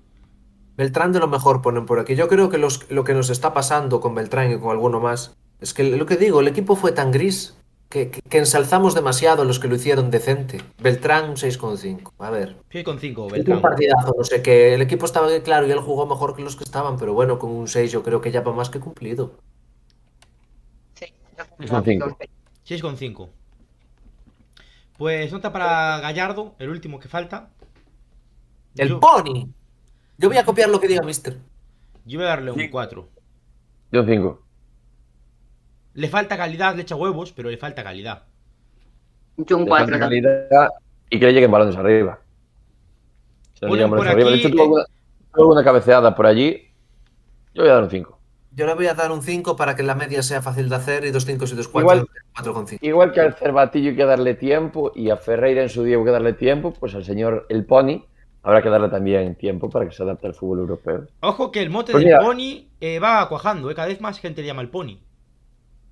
Beltrán 0.76 1.12
de 1.12 1.18
lo 1.20 1.28
mejor 1.28 1.62
ponen 1.62 1.86
por 1.86 1.98
aquí. 1.98 2.14
Yo 2.14 2.28
creo 2.28 2.48
que 2.50 2.58
los- 2.58 2.90
lo 2.90 3.04
que 3.04 3.14
nos 3.14 3.30
está 3.30 3.52
pasando 3.54 4.00
con 4.00 4.14
Beltrán 4.14 4.50
y 4.52 4.58
con 4.58 4.70
alguno 4.70 5.00
más 5.00 5.34
es 5.60 5.74
que 5.74 5.84
lo 5.84 6.06
que 6.06 6.16
digo, 6.16 6.40
el 6.40 6.48
equipo 6.48 6.76
fue 6.76 6.92
tan 6.92 7.10
gris 7.10 7.56
que, 7.92 8.10
que- 8.10 8.22
que 8.22 8.38
ensalzamos 8.38 8.94
demasiado 8.94 9.42
a 9.42 9.44
los 9.44 9.58
que 9.60 9.68
lo 9.68 9.74
hicieron 9.76 10.10
decente. 10.10 10.62
Beltrán 10.80 11.28
un 11.28 11.36
6,5. 11.36 12.12
A 12.18 12.30
ver. 12.30 12.56
6,5 12.70 13.18
Un 13.26 13.28
Beltrán. 13.28 13.60
partidazo, 13.60 14.14
no 14.16 14.24
sé 14.24 14.42
qué. 14.42 14.72
El 14.74 14.80
equipo 14.80 15.04
estaba 15.04 15.28
claro 15.42 15.66
y 15.66 15.70
él 15.70 15.78
jugó 15.80 16.06
mejor 16.06 16.34
que 16.34 16.42
los 16.42 16.56
que 16.56 16.64
estaban, 16.64 16.96
pero 16.96 17.12
bueno, 17.12 17.38
con 17.38 17.50
un 17.50 17.68
6 17.68 17.92
yo 17.92 18.02
creo 18.02 18.20
que 18.22 18.30
ya 18.32 18.40
va 18.40 18.52
más 18.54 18.70
que 18.70 18.80
cumplido. 18.80 19.34
Sí. 20.94 21.06
Es 21.60 21.70
un 21.70 21.84
cinco. 21.84 22.16
6,5. 22.66 23.28
Pues 24.96 25.30
nota 25.32 25.52
para 25.52 26.00
Gallardo, 26.00 26.54
el 26.58 26.70
último 26.70 26.98
que 26.98 27.08
falta. 27.08 27.50
El 28.76 28.88
yo, 28.88 29.00
Pony. 29.00 29.48
Yo 30.16 30.28
voy 30.28 30.38
a 30.38 30.44
copiar 30.44 30.70
lo 30.70 30.80
que 30.80 30.88
diga 30.88 31.02
Mister. 31.02 31.38
yo 32.06 32.18
voy 32.18 32.26
a 32.26 32.30
darle 32.30 32.52
un 32.52 32.68
4. 32.70 33.08
Yo 33.90 34.00
un 34.00 34.06
5. 34.06 34.41
Le 35.94 36.08
falta 36.08 36.36
calidad, 36.36 36.74
le 36.74 36.82
echa 36.82 36.96
huevos, 36.96 37.32
pero 37.32 37.50
le 37.50 37.56
falta 37.56 37.82
calidad. 37.84 38.22
Yo 39.36 39.56
un 39.58 39.66
4 39.66 39.98
también. 39.98 40.24
calidad 40.24 40.68
y 41.10 41.18
que 41.18 41.26
le 41.26 41.32
lleguen 41.32 41.50
balones 41.50 41.76
arriba. 41.76 42.20
Se 43.54 43.66
por 43.66 43.78
arriba. 43.80 44.30
De 44.30 44.36
aquí, 44.36 44.46
hecho, 44.46 44.50
tuvo 44.50 44.80
eh, 44.80 44.84
alguna 45.34 45.64
cabeceada 45.64 46.14
por 46.14 46.26
allí. 46.26 46.68
Yo 47.54 47.62
voy 47.62 47.70
a 47.70 47.74
dar 47.74 47.84
un 47.84 47.90
5. 47.90 48.18
Yo 48.54 48.66
le 48.66 48.74
voy 48.74 48.86
a 48.86 48.94
dar 48.94 49.10
un 49.12 49.22
5 49.22 49.56
para 49.56 49.74
que 49.74 49.82
la 49.82 49.94
media 49.94 50.22
sea 50.22 50.42
fácil 50.42 50.68
de 50.68 50.76
hacer 50.76 51.04
y 51.04 51.10
dos 51.10 51.24
5 51.24 51.44
y 51.46 51.54
dos 51.56 51.68
4. 51.68 51.80
Igual- 51.80 52.08
4,5. 52.34 52.78
Igual 52.82 53.12
que 53.12 53.20
al 53.20 53.34
Cervatillo 53.34 53.90
hay 53.90 53.96
que 53.96 54.04
darle 54.04 54.34
tiempo 54.34 54.92
y 54.94 55.10
a 55.10 55.16
Ferreira 55.16 55.62
en 55.62 55.68
su 55.68 55.84
día 55.84 55.96
hay 55.98 56.04
que 56.04 56.10
darle 56.10 56.32
tiempo, 56.34 56.72
pues 56.72 56.94
al 56.94 57.04
señor 57.04 57.46
El 57.50 57.64
Pony 57.66 58.02
habrá 58.42 58.62
que 58.62 58.68
darle 58.70 58.88
también 58.88 59.34
tiempo 59.36 59.70
para 59.70 59.86
que 59.86 59.92
se 59.94 60.02
adapte 60.02 60.26
al 60.26 60.34
fútbol 60.34 60.60
europeo. 60.60 61.06
Ojo 61.20 61.50
que 61.52 61.60
el 61.60 61.70
mote 61.70 61.92
Pues 61.92 62.04
del 62.04 62.12
mira. 62.14 62.20
pony 62.24 62.68
eh, 62.80 62.98
va 62.98 63.28
cuajando, 63.28 63.70
¿eh? 63.70 63.74
Cada 63.74 63.88
vez 63.88 64.00
más 64.00 64.18
gente 64.18 64.40
le 64.40 64.48
llama 64.48 64.62
el 64.62 64.68
pony. 64.70 64.96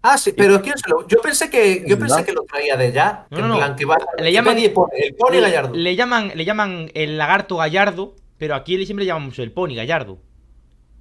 Ah, 0.03 0.17
sí, 0.17 0.33
pero 0.35 0.63
¿quién 0.63 0.79
se 0.79 0.89
lo...? 0.89 1.07
Yo 1.07 1.21
pensé 1.21 1.51
que, 1.51 1.85
yo 1.87 1.95
¿Es 1.97 2.01
pensé 2.01 2.25
que 2.25 2.33
lo 2.33 2.43
traía 2.45 2.77
de 2.77 2.91
ya. 2.93 3.27
No, 3.31 3.37
que 3.37 3.43
no, 3.43 3.47
en 3.47 3.51
no. 3.51 3.57
plan 3.59 3.77
que 3.77 3.85
va... 3.85 3.99
Le 4.19 4.33
llaman- 4.33 4.57
el 4.59 4.73
Pony, 5.15 5.41
Gallardo. 5.41 5.75
Le 5.75 5.95
llaman, 5.97 6.33
le 6.35 6.45
llaman 6.45 6.91
el 6.95 7.19
lagarto 7.19 7.57
gallardo, 7.59 8.15
pero 8.39 8.55
aquí 8.55 8.77
le 8.79 8.87
siempre 8.87 9.05
llamamos 9.05 9.39
el 9.39 9.53
pony 9.53 9.75
gallardo. 9.75 10.19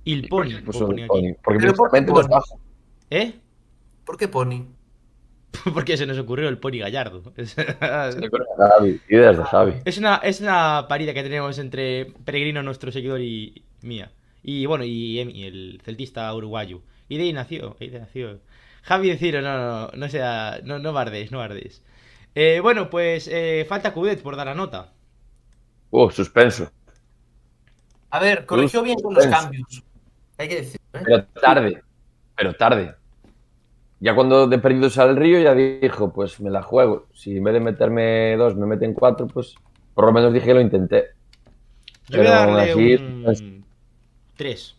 Y 0.04 0.14
el 0.14 0.28
pony, 0.28 0.50
Pues 0.66 0.78
porque 0.78 1.60
Pero 1.60 1.74
¿por 1.74 1.92
qué 1.92 2.02
Pony? 2.02 2.28
bajo. 2.28 2.60
¿Eh? 3.10 3.34
¿Por 4.04 4.18
qué 4.18 4.28
Pony? 4.28 4.66
Porque 5.74 5.98
se 5.98 6.06
nos 6.06 6.18
ocurrió 6.20 6.48
el 6.50 6.58
pony 6.60 6.78
gallardo. 6.80 7.34
Es, 7.38 7.56
Javi, 7.56 9.02
ideas 9.10 9.38
de 9.38 9.44
Javi. 9.44 9.74
es 9.86 9.98
una, 9.98 10.18
es 10.18 10.42
una 10.42 10.86
parida 10.88 11.14
que 11.14 11.24
tenemos 11.24 11.58
entre 11.58 12.14
Peregrino, 12.26 12.62
nuestro 12.64 12.92
seguidor, 12.92 13.22
y 13.22 13.64
mía. 13.82 14.12
Y 14.44 14.66
bueno, 14.68 14.84
y 14.86 15.20
Emi, 15.20 15.44
el 15.46 15.82
celtista 15.84 16.34
uruguayo. 16.34 16.82
Y 17.08 17.18
de 17.18 17.24
ahí 17.24 17.34
nació, 17.34 17.76
de 17.80 17.86
ahí 17.86 17.92
nació. 17.92 18.40
Javi 18.90 19.16
Ciro, 19.18 19.40
no, 19.44 19.56
no, 19.56 19.70
no, 19.70 19.90
no 19.94 20.10
sea, 20.10 20.62
no, 20.64 20.80
no 20.80 20.92
bardes, 20.92 21.32
no 21.32 21.38
bardes. 21.38 21.84
Eh, 22.34 22.60
bueno, 22.60 22.90
pues 22.90 23.28
eh, 23.32 23.64
falta 23.70 23.94
Cudet 23.94 24.20
por 24.24 24.36
dar 24.36 24.48
la 24.48 24.56
nota. 24.56 24.94
Uh, 25.92 26.10
suspenso. 26.10 26.72
A 28.10 28.20
ver, 28.20 28.48
corrigió 28.48 28.82
bien 28.82 29.00
con 29.00 29.14
los 29.14 29.28
cambios. 29.28 29.84
Hay 30.40 30.50
que 30.50 30.56
decir, 30.56 30.82
¿eh? 30.94 31.02
Pero 31.06 31.24
tarde, 31.40 31.84
pero 32.36 32.54
tarde. 32.56 32.96
Ya 34.00 34.16
cuando 34.16 34.48
de 34.48 34.58
perdidos 34.58 34.98
al 34.98 35.16
río 35.16 35.40
ya 35.40 35.54
dijo, 35.54 36.12
pues 36.12 36.40
me 36.40 36.50
la 36.50 36.64
juego. 36.64 37.06
Si 37.14 37.38
en 37.38 37.44
vez 37.44 37.54
de 37.54 37.60
meterme 37.60 38.36
dos 38.38 38.56
me 38.56 38.66
meten 38.66 38.96
cuatro, 38.96 39.28
pues 39.28 39.54
por 39.94 40.06
lo 40.06 40.12
menos 40.12 40.34
dije 40.34 40.48
que 40.48 40.54
lo 40.56 40.62
intenté. 40.62 41.10
Yo 42.08 42.18
voy 42.18 42.28
a 42.28 42.32
darle 42.32 42.72
así, 42.72 42.96
un 42.96 43.24
pues- 43.24 43.44
3. 44.36 44.78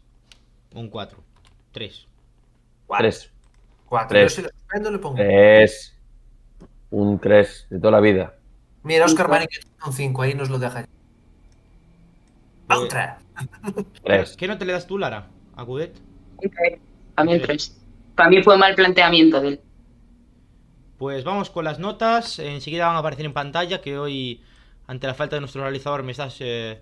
Un 0.74 0.88
4. 0.88 1.22
3. 1.70 2.08
Tres. 2.98 3.32
Cuatro. 3.90 4.10
Tres. 4.10 4.36
Yo 4.36 4.36
si 4.36 4.42
lo 4.42 4.48
suspendo 4.50 4.90
le 4.92 4.98
pongo. 5.00 5.16
Tres. 5.16 5.98
Un 6.90 7.18
tres 7.18 7.66
de 7.70 7.80
toda 7.80 7.90
la 7.90 8.00
vida. 8.00 8.34
Mira, 8.84 9.04
Oscar. 9.04 9.28
Marín 9.28 9.48
un 9.84 9.92
5, 9.92 10.22
ahí 10.22 10.34
nos 10.34 10.48
lo 10.48 10.60
deja. 10.60 10.86
Otra. 12.68 13.18
Tres. 14.04 14.36
¿Qué 14.36 14.46
nota 14.46 14.64
le 14.64 14.74
das 14.74 14.86
tú, 14.86 14.96
Lara? 14.96 15.26
¿A 15.56 15.64
Cudet? 15.64 15.96
A 17.16 17.24
mí 17.24 17.32
el 17.32 17.42
3. 17.42 17.80
Para 18.14 18.30
mí 18.30 18.40
fue 18.44 18.56
mal 18.56 18.76
planteamiento 18.76 19.40
de 19.40 19.48
él. 19.48 19.60
Pues 20.96 21.24
vamos 21.24 21.50
con 21.50 21.64
las 21.64 21.80
notas. 21.80 22.38
Enseguida 22.38 22.86
van 22.86 22.94
a 22.94 23.00
aparecer 23.00 23.26
en 23.26 23.32
pantalla 23.32 23.80
que 23.80 23.98
hoy, 23.98 24.40
ante 24.86 25.08
la 25.08 25.14
falta 25.14 25.34
de 25.34 25.40
nuestro 25.40 25.62
realizador, 25.62 26.04
me 26.04 26.12
estás 26.12 26.36
eh, 26.40 26.80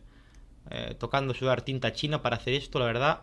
eh, 0.71 0.95
tocando 0.99 1.33
sudar 1.33 1.63
tinta 1.63 1.95
china 1.95 2.21
para 2.21 2.37
hacer 2.37 2.53
esto, 2.53 2.79
la 2.79 2.85
verdad. 2.85 3.23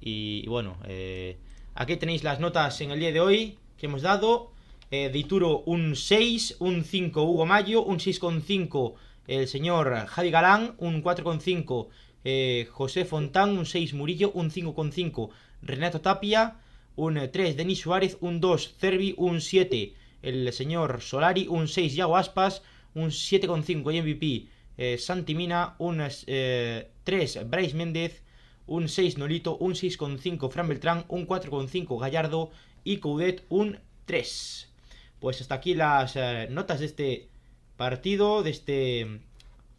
Y, 0.00 0.40
y 0.42 0.48
bueno, 0.48 0.78
eh, 0.86 1.38
aquí 1.80 1.96
tenéis 1.96 2.24
las 2.24 2.40
notas 2.40 2.78
en 2.82 2.90
el 2.90 3.00
día 3.00 3.10
de 3.10 3.20
hoy 3.20 3.56
que 3.78 3.86
hemos 3.86 4.02
dado. 4.02 4.52
Eh, 4.90 5.08
de 5.08 5.18
Ituro 5.18 5.62
un 5.64 5.96
6, 5.96 6.56
un 6.58 6.84
5 6.84 7.22
Hugo 7.22 7.46
Mayo, 7.46 7.82
un 7.82 7.98
6,5 7.98 8.94
el 9.26 9.48
señor 9.48 10.06
Javi 10.06 10.30
Galán, 10.30 10.74
un 10.76 11.02
4,5 11.02 11.88
eh, 12.24 12.68
José 12.70 13.06
Fontán, 13.06 13.56
un 13.56 13.64
6 13.64 13.94
Murillo, 13.94 14.30
un 14.34 14.50
5,5 14.50 15.30
Renato 15.62 16.02
Tapia, 16.02 16.56
un 16.96 17.30
3 17.32 17.56
Denis 17.56 17.78
Suárez, 17.78 18.18
un 18.20 18.40
2 18.40 18.74
Cervi, 18.78 19.14
un 19.16 19.40
7 19.40 19.94
el 20.22 20.52
señor 20.52 21.00
Solari, 21.00 21.46
un 21.48 21.66
6 21.66 21.94
Yago 21.94 22.18
Aspas, 22.18 22.62
un 22.94 23.08
7,5 23.08 23.94
y 23.94 24.02
MVP 24.02 24.48
eh, 24.76 24.98
Santi 24.98 25.34
Mina, 25.34 25.76
un 25.78 26.06
eh, 26.26 26.90
3 27.04 27.48
Bryce 27.48 27.74
Méndez, 27.74 28.22
un 28.70 28.88
6 28.88 29.18
Nolito, 29.18 29.56
un 29.56 29.74
6,5 29.74 30.48
Fran 30.48 30.68
Beltrán, 30.68 31.04
un 31.08 31.26
4,5 31.26 32.00
Gallardo 32.00 32.52
y 32.84 32.98
Coudet 32.98 33.44
un 33.48 33.80
3. 34.04 34.68
Pues 35.18 35.40
hasta 35.40 35.56
aquí 35.56 35.74
las 35.74 36.14
eh, 36.14 36.46
notas 36.50 36.78
de 36.78 36.86
este 36.86 37.28
partido, 37.76 38.44
de 38.44 38.50
este 38.50 39.20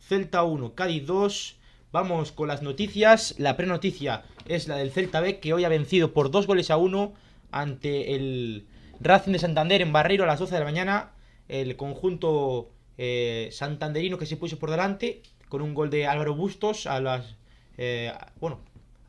Celta 0.01 0.43
1, 0.43 0.75
Cádiz 0.75 1.07
2. 1.07 1.55
Vamos 1.93 2.33
con 2.33 2.49
las 2.49 2.61
noticias. 2.61 3.33
La 3.37 3.55
prenoticia 3.55 4.23
es 4.45 4.67
la 4.67 4.75
del 4.75 4.91
Celta 4.91 5.21
B, 5.21 5.39
que 5.39 5.53
hoy 5.53 5.63
ha 5.63 5.69
vencido 5.69 6.11
por 6.11 6.29
2 6.29 6.45
goles 6.45 6.69
a 6.69 6.75
1 6.75 7.13
ante 7.51 8.15
el 8.15 8.67
Racing 8.99 9.31
de 9.31 9.39
Santander 9.39 9.81
en 9.81 9.93
Barreiro 9.93 10.25
a 10.25 10.27
las 10.27 10.39
12 10.39 10.53
de 10.53 10.59
la 10.59 10.65
mañana. 10.65 11.11
El 11.47 11.77
conjunto 11.77 12.69
eh, 12.97 13.47
santanderino 13.53 14.17
que 14.17 14.25
se 14.25 14.35
puso 14.35 14.59
por 14.59 14.69
delante 14.69 15.21
con 15.47 15.61
un 15.61 15.73
gol 15.73 15.89
de 15.89 16.07
Álvaro 16.07 16.35
Bustos 16.35 16.87
a 16.87 16.99
las 16.99 17.37
eh, 17.77 18.13
bueno 18.39 18.59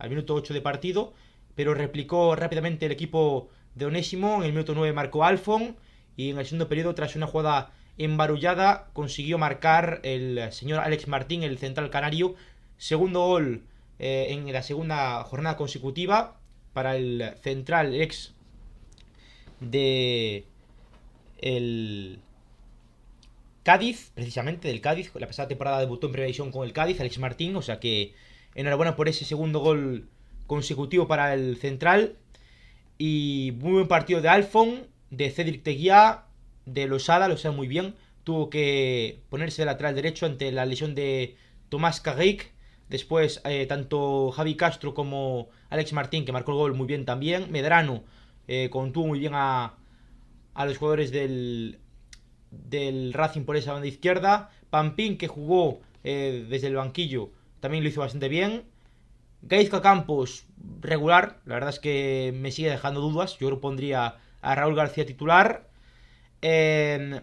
al 0.03 0.11
minuto 0.11 0.34
8 0.34 0.53
de 0.53 0.61
partido, 0.61 1.14
pero 1.55 1.74
replicó 1.74 2.34
rápidamente 2.34 2.86
el 2.86 2.92
equipo 2.92 3.48
de 3.76 3.86
Onésimo. 3.86 4.38
En 4.38 4.42
el 4.42 4.53
minuto 4.53 4.74
9 4.74 4.92
marcó 4.92 5.24
Alfon 5.24 5.76
y 6.16 6.30
en 6.30 6.38
el 6.38 6.44
segundo 6.44 6.68
periodo, 6.68 6.94
tras 6.94 7.14
una 7.14 7.28
jugada 7.28 7.70
embarullada, 7.98 8.88
consiguió 8.94 9.38
marcar 9.38 10.00
el 10.03 10.53
señor 10.53 10.80
Alex 10.80 11.07
Martín, 11.07 11.44
el 11.44 11.57
central 11.57 11.88
canario. 11.90 12.34
Segundo 12.78 13.20
gol 13.20 13.62
eh, 14.00 14.26
en 14.30 14.53
la 14.53 14.62
segunda 14.62 15.22
jornada 15.22 15.57
consecutiva 15.57 16.40
para 16.72 16.96
el 16.96 17.34
central 17.40 17.94
ex 17.94 18.34
de 19.61 20.44
el 21.38 22.18
Cádiz, 23.62 24.11
precisamente 24.16 24.66
del 24.66 24.80
Cádiz. 24.80 25.12
La 25.14 25.28
pasada 25.28 25.46
temporada 25.46 25.78
debutó 25.78 26.09
en 26.09 26.12
previsión 26.14 26.50
con 26.50 26.66
el 26.66 26.72
Cádiz, 26.72 27.00
Alex 27.00 27.18
Martín. 27.18 27.55
O 27.55 27.62
sea 27.62 27.78
que 27.78 28.14
enhorabuena 28.55 28.96
por 28.96 29.09
ese 29.09 29.24
segundo 29.24 29.61
gol 29.61 30.09
consecutivo 30.46 31.07
para 31.07 31.34
el 31.34 31.57
central. 31.57 32.16
Y 32.98 33.55
muy 33.59 33.72
buen 33.72 33.88
partido 33.88 34.20
de 34.20 34.28
Alfon, 34.28 34.86
de 35.11 35.30
Cedric 35.30 35.62
Teguía, 35.62 36.24
de 36.66 36.86
Losada, 36.86 37.28
lo 37.28 37.36
sabe 37.36 37.57
muy 37.57 37.68
bien. 37.68 37.94
Tuvo 38.24 38.50
que 38.50 39.20
ponerse 39.30 39.62
de 39.62 39.66
lateral 39.66 39.94
derecho 39.94 40.26
ante 40.26 40.53
la 40.53 40.66
lesión 40.66 40.94
de 40.94 41.36
Tomás 41.68 42.00
Carrick. 42.00 42.53
Después, 42.88 43.40
eh, 43.44 43.66
tanto 43.66 44.30
Javi 44.32 44.55
Castro 44.55 44.94
como 44.94 45.48
Alex 45.70 45.92
Martín, 45.94 46.24
que 46.24 46.32
marcó 46.32 46.53
el 46.53 46.59
gol 46.59 46.74
muy 46.74 46.86
bien 46.86 47.05
también. 47.05 47.50
Medrano 47.50 48.05
eh, 48.46 48.68
contuvo 48.70 49.07
muy 49.09 49.18
bien 49.18 49.32
a, 49.34 49.74
a 50.55 50.66
los 50.66 50.76
jugadores 50.76 51.11
del, 51.11 51.78
del 52.50 53.12
Racing 53.14 53.44
por 53.44 53.57
esa 53.57 53.72
banda 53.72 53.88
izquierda. 53.88 54.50
Pampín, 54.70 55.16
que 55.16 55.26
jugó 55.26 55.80
eh, 56.05 56.46
desde 56.48 56.68
el 56.68 56.76
banquillo, 56.76 57.30
también 57.62 57.84
lo 57.84 57.88
hizo 57.88 58.00
bastante 58.00 58.28
bien. 58.28 58.64
Gaizka 59.42 59.80
Campos, 59.80 60.46
regular. 60.80 61.40
La 61.46 61.54
verdad 61.54 61.70
es 61.70 61.78
que 61.78 62.34
me 62.36 62.50
sigue 62.50 62.68
dejando 62.68 63.00
dudas. 63.00 63.38
Yo 63.38 63.50
lo 63.50 63.60
pondría 63.60 64.16
a 64.40 64.54
Raúl 64.56 64.74
García 64.74 65.06
titular. 65.06 65.68
Eh, 66.42 67.20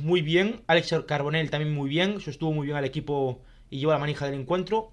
muy 0.00 0.22
bien. 0.22 0.62
Alex 0.66 0.94
Carbonell 1.06 1.50
también 1.50 1.74
muy 1.74 1.90
bien. 1.90 2.20
Sostuvo 2.20 2.52
muy 2.52 2.66
bien 2.66 2.78
al 2.78 2.86
equipo 2.86 3.42
y 3.68 3.78
llevó 3.78 3.92
la 3.92 3.98
manija 3.98 4.24
del 4.24 4.40
encuentro. 4.40 4.92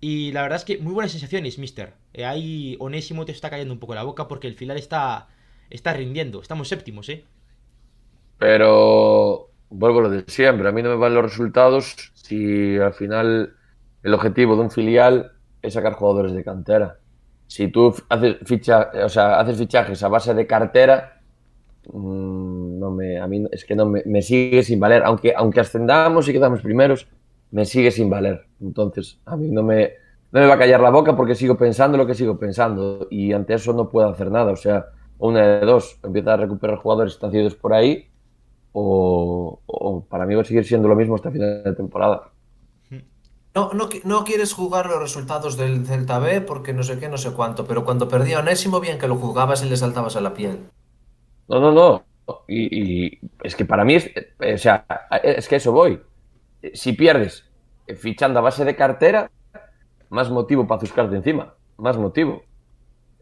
Y 0.00 0.30
la 0.30 0.42
verdad 0.42 0.58
es 0.58 0.64
que 0.64 0.78
muy 0.78 0.92
buenas 0.92 1.10
sensaciones, 1.10 1.58
mister. 1.58 1.94
Eh, 2.14 2.24
ahí 2.24 2.76
Onésimo 2.78 3.24
te 3.24 3.32
está 3.32 3.50
cayendo 3.50 3.74
un 3.74 3.80
poco 3.80 3.96
la 3.96 4.04
boca 4.04 4.28
porque 4.28 4.46
el 4.46 4.54
final 4.54 4.76
está, 4.76 5.28
está 5.68 5.92
rindiendo. 5.94 6.40
Estamos 6.40 6.68
séptimos, 6.68 7.08
¿eh? 7.08 7.24
Pero 8.38 9.50
vuelvo 9.68 9.98
a 9.98 10.02
lo 10.02 10.10
de 10.10 10.24
siempre. 10.28 10.68
A 10.68 10.72
mí 10.72 10.80
no 10.80 10.90
me 10.90 10.96
van 10.96 11.14
los 11.14 11.24
resultados 11.24 12.12
si 12.14 12.78
al 12.78 12.94
final 12.94 13.56
el 14.02 14.14
objetivo 14.14 14.56
de 14.56 14.62
un 14.62 14.70
filial 14.70 15.32
es 15.60 15.74
sacar 15.74 15.94
jugadores 15.94 16.32
de 16.32 16.44
cantera. 16.44 16.98
Si 17.46 17.68
tú 17.68 17.94
haces, 18.08 18.36
ficha, 18.44 18.90
o 19.04 19.08
sea, 19.08 19.38
haces 19.38 19.58
fichajes 19.58 20.02
a 20.02 20.08
base 20.08 20.34
de 20.34 20.46
cartera, 20.46 21.20
mmm, 21.92 22.78
no 22.78 22.90
me, 22.90 23.18
a 23.18 23.26
mí 23.26 23.46
es 23.52 23.64
que 23.64 23.76
no 23.76 23.86
me, 23.86 24.02
me, 24.06 24.22
sigue 24.22 24.62
sin 24.62 24.80
valer. 24.80 25.02
Aunque, 25.04 25.34
aunque 25.36 25.60
ascendamos 25.60 26.28
y 26.28 26.32
quedamos 26.32 26.62
primeros, 26.62 27.08
me 27.50 27.64
sigue 27.64 27.90
sin 27.90 28.10
valer. 28.10 28.46
Entonces, 28.60 29.20
a 29.26 29.36
mí 29.36 29.50
no 29.50 29.62
me, 29.62 29.92
no 30.32 30.40
me 30.40 30.46
va 30.46 30.54
a 30.54 30.58
callar 30.58 30.80
la 30.80 30.90
boca 30.90 31.14
porque 31.14 31.34
sigo 31.34 31.56
pensando 31.56 31.98
lo 31.98 32.06
que 32.06 32.14
sigo 32.14 32.38
pensando. 32.38 33.06
Y 33.10 33.32
ante 33.32 33.54
eso 33.54 33.72
no 33.72 33.90
puedo 33.90 34.08
hacer 34.08 34.30
nada. 34.30 34.52
O 34.52 34.56
sea, 34.56 34.86
una 35.18 35.46
de 35.46 35.66
dos, 35.66 36.00
empieza 36.02 36.32
a 36.32 36.36
recuperar 36.38 36.78
jugadores 36.78 37.12
estanciados 37.12 37.54
por 37.54 37.74
ahí 37.74 38.08
o, 38.72 39.60
o, 39.66 40.04
para 40.06 40.26
mí 40.26 40.34
va 40.34 40.42
a 40.42 40.44
seguir 40.44 40.64
siendo 40.64 40.88
lo 40.88 40.96
mismo 40.96 41.14
hasta 41.14 41.30
final 41.30 41.62
de 41.62 41.74
temporada. 41.74 42.31
No, 43.54 43.70
no, 44.04 44.24
quieres 44.24 44.54
jugar 44.54 44.86
los 44.86 44.98
resultados 44.98 45.58
del 45.58 45.84
Celta 45.84 46.18
B 46.18 46.40
porque 46.40 46.72
no 46.72 46.82
sé 46.82 46.98
qué, 46.98 47.08
no 47.08 47.18
sé 47.18 47.32
cuánto, 47.32 47.66
pero 47.66 47.84
cuando 47.84 48.08
perdía 48.08 48.38
Onésimo, 48.38 48.80
bien 48.80 48.98
que 48.98 49.08
lo 49.08 49.16
jugabas 49.16 49.62
y 49.62 49.68
le 49.68 49.76
saltabas 49.76 50.16
a 50.16 50.22
la 50.22 50.32
piel. 50.32 50.60
No, 51.48 51.60
no, 51.60 51.72
no. 51.72 52.04
Y, 52.48 53.18
es 53.42 53.54
que 53.54 53.66
para 53.66 53.84
mí, 53.84 53.96
es, 53.96 54.10
o 54.40 54.58
sea, 54.58 54.86
es 55.22 55.48
que 55.48 55.56
eso 55.56 55.72
voy. 55.72 56.00
Si 56.72 56.94
pierdes 56.94 57.44
fichando 57.96 58.38
a 58.38 58.42
base 58.42 58.64
de 58.64 58.74
cartera, 58.74 59.30
más 60.08 60.30
motivo 60.30 60.66
para 60.66 60.80
buscarte 60.80 61.16
encima, 61.16 61.54
más 61.76 61.98
motivo. 61.98 62.42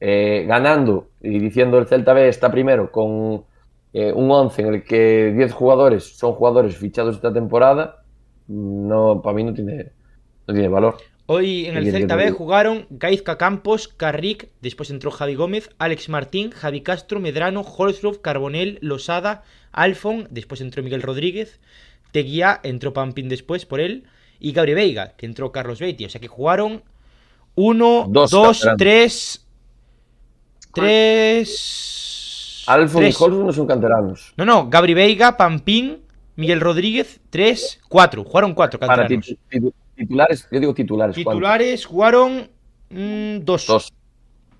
Eh, 0.01 0.45
ganando 0.47 1.09
y 1.21 1.39
diciendo 1.39 1.77
el 1.79 1.87
Celta 1.87 2.15
B 2.15 2.29
está 2.29 2.51
primero 2.51 2.91
con 2.91 3.45
eh, 3.93 4.13
un 4.13 4.31
11 4.31 4.63
en 4.63 4.75
el 4.75 4.85
que 4.85 5.33
10 5.37 5.53
jugadores 5.53 6.17
son 6.17 6.33
jugadores 6.33 6.77
fichados 6.77 7.17
esta 7.17 7.33
temporada, 7.33 8.03
no, 8.49 9.21
para 9.21 9.35
mí 9.35 9.45
no 9.45 9.53
tiene, 9.53 9.93
no 10.47 10.55
tiene 10.55 10.69
valor. 10.69 10.99
Hoy 11.27 11.67
en 11.67 11.77
el 11.77 11.91
Celta 11.93 12.17
B 12.17 12.33
jugaron 12.33 12.87
Gaizka 12.91 13.39
Campos, 13.39 13.87
Carrick, 13.87 14.49
después 14.63 14.91
entró 14.91 15.13
Javi 15.13 15.37
Gómez, 15.37 15.71
Alex 15.79 16.09
Martín, 16.09 16.51
Javi 16.51 16.81
Castro, 16.81 17.21
Medrano, 17.21 17.61
Holzrov, 17.61 18.21
Carbonell, 18.21 18.79
Losada, 18.81 19.45
Alfon, 19.71 20.27
después 20.31 20.61
entró 20.61 20.83
Miguel 20.83 21.03
Rodríguez, 21.03 21.61
Teguía, 22.11 22.59
entró 22.65 22.93
Pampín 22.93 23.29
después 23.29 23.65
por 23.65 23.79
él, 23.81 24.05
y 24.41 24.51
Gabriel 24.51 24.77
Veiga, 24.77 25.13
que 25.17 25.27
entró 25.27 25.53
Carlos 25.53 25.79
Beatty. 25.79 26.07
O 26.07 26.11
sea 26.11 26.21
que 26.21 26.27
jugaron 26.27 26.83
1, 27.55 28.07
2, 28.11 28.69
3, 28.77 29.47
3... 30.75 32.65
Alfon 32.67 33.05
y 33.05 33.07
Holzrov 33.07 33.47
no 33.47 33.53
son 33.53 33.67
canteranos. 33.69 34.35
No, 34.37 34.45
no, 34.45 34.69
Gabri 34.69 34.95
Veiga, 34.95 35.37
Pampín, 35.37 36.03
Miguel 36.35 36.61
Rodríguez, 36.61 37.21
3, 37.31 37.81
4. 37.89 38.25
Jugaron 38.25 38.55
4 38.55 38.81
canteranos. 38.81 39.37
Para 39.49 39.73
titulares, 40.01 40.49
yo 40.51 40.61
digo 40.61 40.75
titulares. 40.75 41.15
Titulares 41.15 41.85
jugaron 41.87 42.51
2. 42.91 43.45
Dos. 43.45 43.67
Dos. 43.67 43.93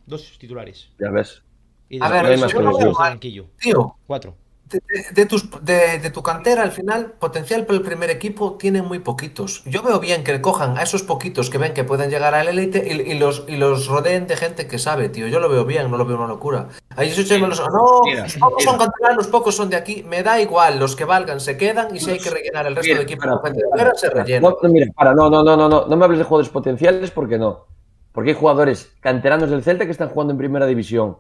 Dos 0.07 0.39
titulares. 0.39 0.91
Ya 0.99 1.11
ves. 1.11 1.43
Y 1.89 2.03
A 2.03 2.09
ver, 2.09 2.39
más 2.39 2.55
no 2.55 2.61
veo 2.61 2.89
los 2.89 2.99
mal. 2.99 3.11
banquillo. 3.13 3.47
Tío, 3.61 3.97
4. 4.07 4.37
De, 4.71 4.81
de- 4.89 5.07
de 5.13 5.27
tus, 5.27 5.51
de, 5.65 5.99
de 5.99 6.11
tu 6.11 6.23
cantera 6.23 6.63
al 6.63 6.71
final, 6.73 7.13
potencial 7.19 7.67
para 7.67 7.79
el 7.79 7.85
primer 7.85 8.09
equipo 8.11 8.55
tienen 8.57 8.85
muy 8.87 9.01
poquitos. 9.01 9.63
Yo 9.67 9.83
veo 9.83 9.99
bien 10.01 10.25
que 10.25 10.41
cojan 10.41 10.79
a 10.79 10.83
esos 10.83 11.03
poquitos 11.03 11.51
que 11.51 11.59
ven 11.59 11.75
que 11.75 11.85
pueden 11.85 12.09
llegar 12.11 12.35
al 12.35 12.49
élite 12.49 12.87
y, 12.87 13.13
y 13.13 13.19
los, 13.19 13.45
y 13.49 13.57
los 13.57 13.87
rodeen 13.87 14.27
de 14.27 14.37
gente 14.37 14.67
que 14.67 14.79
sabe, 14.79 15.09
tío. 15.09 15.27
Yo 15.29 15.41
lo 15.41 15.49
veo 15.49 15.65
bien, 15.65 15.91
no 15.91 15.97
lo 15.97 16.05
veo 16.07 16.17
una 16.17 16.27
locura. 16.29 16.69
Ahí 16.97 17.11
se 17.11 17.39
los- 17.39 17.61
No, 17.61 18.01
Mira, 18.05 18.27
pocos 18.39 18.65
son 18.65 18.79
canteranos, 18.79 19.27
pocos 19.27 19.55
son 19.57 19.71
de 19.71 19.77
aquí. 19.77 20.05
Me 20.09 20.23
da 20.23 20.41
igual, 20.41 20.79
los 20.79 20.95
que 20.97 21.05
valgan 21.05 21.41
se 21.41 21.57
quedan 21.57 21.95
y 21.95 22.01
si 22.01 22.11
hay 22.13 22.19
que 22.19 22.31
rellenar 22.31 22.67
el 22.67 22.77
resto 22.77 22.89
Mira, 22.89 22.99
de 22.99 23.05
equipo 23.05 23.41
para, 23.77 23.95
se 23.95 24.09
rellena. 24.11 24.49
No, 24.49 24.69
mira, 24.69 24.87
para, 24.95 25.15
no, 25.15 25.29
no, 25.29 25.43
no, 25.43 25.57
no, 25.57 25.69
no, 25.69 25.87
no 25.87 25.97
me 25.97 26.05
hables 26.05 26.19
de 26.19 26.25
jugadores 26.25 26.51
potenciales 26.51 27.11
porque 27.11 27.39
no. 27.39 27.67
Porque 28.13 28.31
hay 28.31 28.37
jugadores 28.37 28.93
canteranos 29.01 29.51
del 29.51 29.63
Celta 29.63 29.85
que 29.85 29.93
están 29.93 30.09
jugando 30.09 30.33
en 30.33 30.39
primera 30.39 30.67
división 30.67 31.17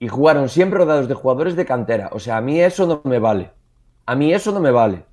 y 0.00 0.08
jugaron 0.08 0.48
siempre 0.48 0.78
rodeados 0.78 1.06
de 1.06 1.14
jugadores 1.14 1.54
de 1.54 1.66
cantera. 1.66 2.08
O 2.12 2.18
sea, 2.18 2.38
a 2.38 2.40
mí 2.40 2.60
eso 2.60 2.86
no 2.86 3.02
me 3.04 3.20
vale. 3.20 3.52
A 4.06 4.16
mí 4.16 4.32
eso 4.32 4.50
no 4.50 4.58
me 4.58 4.72
vale. 4.72 5.04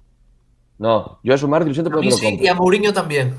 No, 0.80 1.20
yo 1.24 1.34
eso, 1.34 1.48
Martín, 1.48 1.70
lo 1.70 1.74
siento, 1.74 1.90
A 1.90 1.92
pero 1.92 2.02
mí 2.02 2.12
sí, 2.12 2.38
y 2.40 2.48
a 2.48 2.56
Mourinho 2.56 2.94
también. 2.94 3.36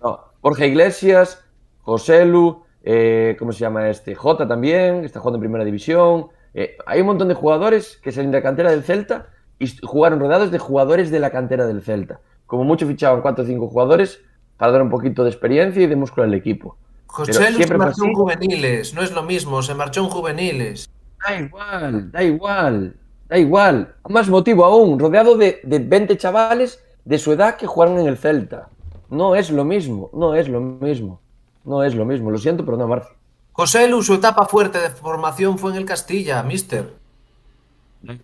No, 0.00 0.20
Jorge 0.40 0.68
Iglesias, 0.68 1.44
José 1.80 2.24
Lu, 2.24 2.62
eh, 2.82 3.36
¿cómo 3.38 3.52
se 3.52 3.60
llama 3.60 3.88
este? 3.88 4.14
Jota 4.14 4.46
también, 4.46 5.04
está 5.04 5.18
jugando 5.18 5.38
en 5.38 5.40
primera 5.40 5.64
división. 5.64 6.28
Eh, 6.52 6.76
hay 6.86 7.00
un 7.00 7.06
montón 7.08 7.28
de 7.28 7.34
jugadores 7.34 7.96
que 7.96 8.12
salen 8.12 8.30
de 8.30 8.38
la 8.38 8.42
cantera 8.42 8.70
del 8.70 8.84
Celta 8.84 9.28
y 9.58 9.66
jugaron 9.82 10.20
rodeados 10.20 10.52
de 10.52 10.58
jugadores 10.58 11.10
de 11.10 11.18
la 11.18 11.30
cantera 11.30 11.66
del 11.66 11.82
Celta. 11.82 12.20
Como 12.46 12.62
mucho 12.64 12.86
fichaban 12.86 13.20
cuatro 13.22 13.44
o 13.44 13.46
cinco 13.46 13.66
jugadores 13.66 14.20
para 14.56 14.70
dar 14.70 14.82
un 14.82 14.90
poquito 14.90 15.24
de 15.24 15.30
experiencia 15.30 15.82
y 15.82 15.86
de 15.86 15.96
músculo 15.96 16.24
al 16.24 16.34
equipo. 16.34 16.76
José 17.14 17.52
Luis 17.52 17.68
se 17.68 17.78
marchó 17.78 18.04
en 18.04 18.12
juveniles, 18.12 18.92
no 18.92 19.02
es 19.02 19.12
lo 19.12 19.22
mismo, 19.22 19.62
se 19.62 19.72
marchó 19.72 20.00
en 20.00 20.10
juveniles. 20.10 20.90
Da 21.24 21.38
igual, 21.38 22.10
da 22.10 22.22
igual, 22.24 22.96
da 23.28 23.38
igual. 23.38 23.94
Más 24.08 24.28
motivo 24.28 24.64
aún, 24.64 24.98
rodeado 24.98 25.36
de, 25.36 25.60
de 25.62 25.78
20 25.78 26.16
chavales 26.16 26.80
de 27.04 27.18
su 27.20 27.30
edad 27.32 27.56
que 27.56 27.68
jugaron 27.68 28.00
en 28.00 28.08
el 28.08 28.18
Celta. 28.18 28.68
No 29.10 29.36
es 29.36 29.50
lo 29.50 29.64
mismo, 29.64 30.10
no 30.12 30.34
es 30.34 30.48
lo 30.48 30.60
mismo. 30.60 31.20
No 31.64 31.84
es 31.84 31.94
lo 31.94 32.04
mismo, 32.04 32.32
lo 32.32 32.38
siento, 32.38 32.64
pero 32.64 32.76
no, 32.76 32.88
Marci. 32.88 33.14
José 33.52 33.86
Lu, 33.86 34.02
su 34.02 34.14
etapa 34.14 34.46
fuerte 34.46 34.80
de 34.80 34.90
formación 34.90 35.56
fue 35.56 35.70
en 35.70 35.76
el 35.76 35.84
Castilla, 35.84 36.42
mister. 36.42 36.94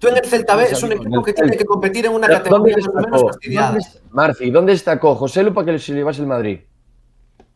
Tú 0.00 0.08
en 0.08 0.16
el 0.16 0.24
Celta 0.24 0.56
B 0.56 0.64
es 0.64 0.82
un 0.82 0.92
equipo 0.92 1.22
que 1.22 1.32
tiene 1.32 1.56
que 1.56 1.64
competir 1.64 2.06
en 2.06 2.12
una 2.12 2.26
categoría 2.26 2.76
más 2.76 2.88
o 2.88 2.92
menos 2.92 3.22
fastidiada. 3.22 3.78
Marci, 4.10 4.50
¿dónde 4.50 4.72
destacó 4.72 5.14
José 5.14 5.44
Lu 5.44 5.54
para 5.54 5.72
que 5.72 5.78
se 5.78 5.94
llevase 5.94 6.22
el 6.22 6.26
Madrid? 6.26 6.58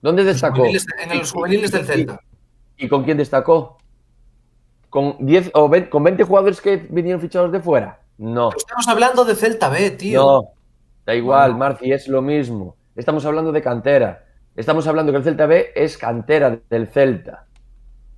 ¿Dónde 0.04 0.22
destacó? 0.22 0.66
En 0.66 1.18
los 1.18 1.32
juveniles 1.32 1.72
del 1.72 1.86
Celta. 1.86 2.20
¿Y 2.76 2.88
con 2.88 3.04
quién 3.04 3.16
destacó? 3.16 3.78
¿Con 4.90 5.16
10 5.18 5.52
o 5.54 5.66
20, 5.66 5.88
con 5.88 6.04
20 6.04 6.24
jugadores 6.24 6.60
que 6.60 6.76
vinieron 6.90 7.22
fichados 7.22 7.50
de 7.50 7.58
fuera? 7.58 8.02
No. 8.18 8.50
Estamos 8.54 8.86
hablando 8.86 9.24
de 9.24 9.34
Celta 9.34 9.70
B, 9.70 9.92
tío. 9.92 10.20
No, 10.20 10.42
da 11.06 11.14
igual, 11.14 11.52
bueno. 11.52 11.58
Marci, 11.58 11.90
es 11.90 12.06
lo 12.06 12.20
mismo. 12.20 12.76
Estamos 12.94 13.24
hablando 13.24 13.50
de 13.50 13.62
cantera. 13.62 14.26
Estamos 14.54 14.86
hablando 14.86 15.10
que 15.10 15.16
el 15.16 15.24
Celta 15.24 15.46
B 15.46 15.72
es 15.74 15.96
cantera 15.96 16.60
del 16.68 16.86
Celta. 16.88 17.46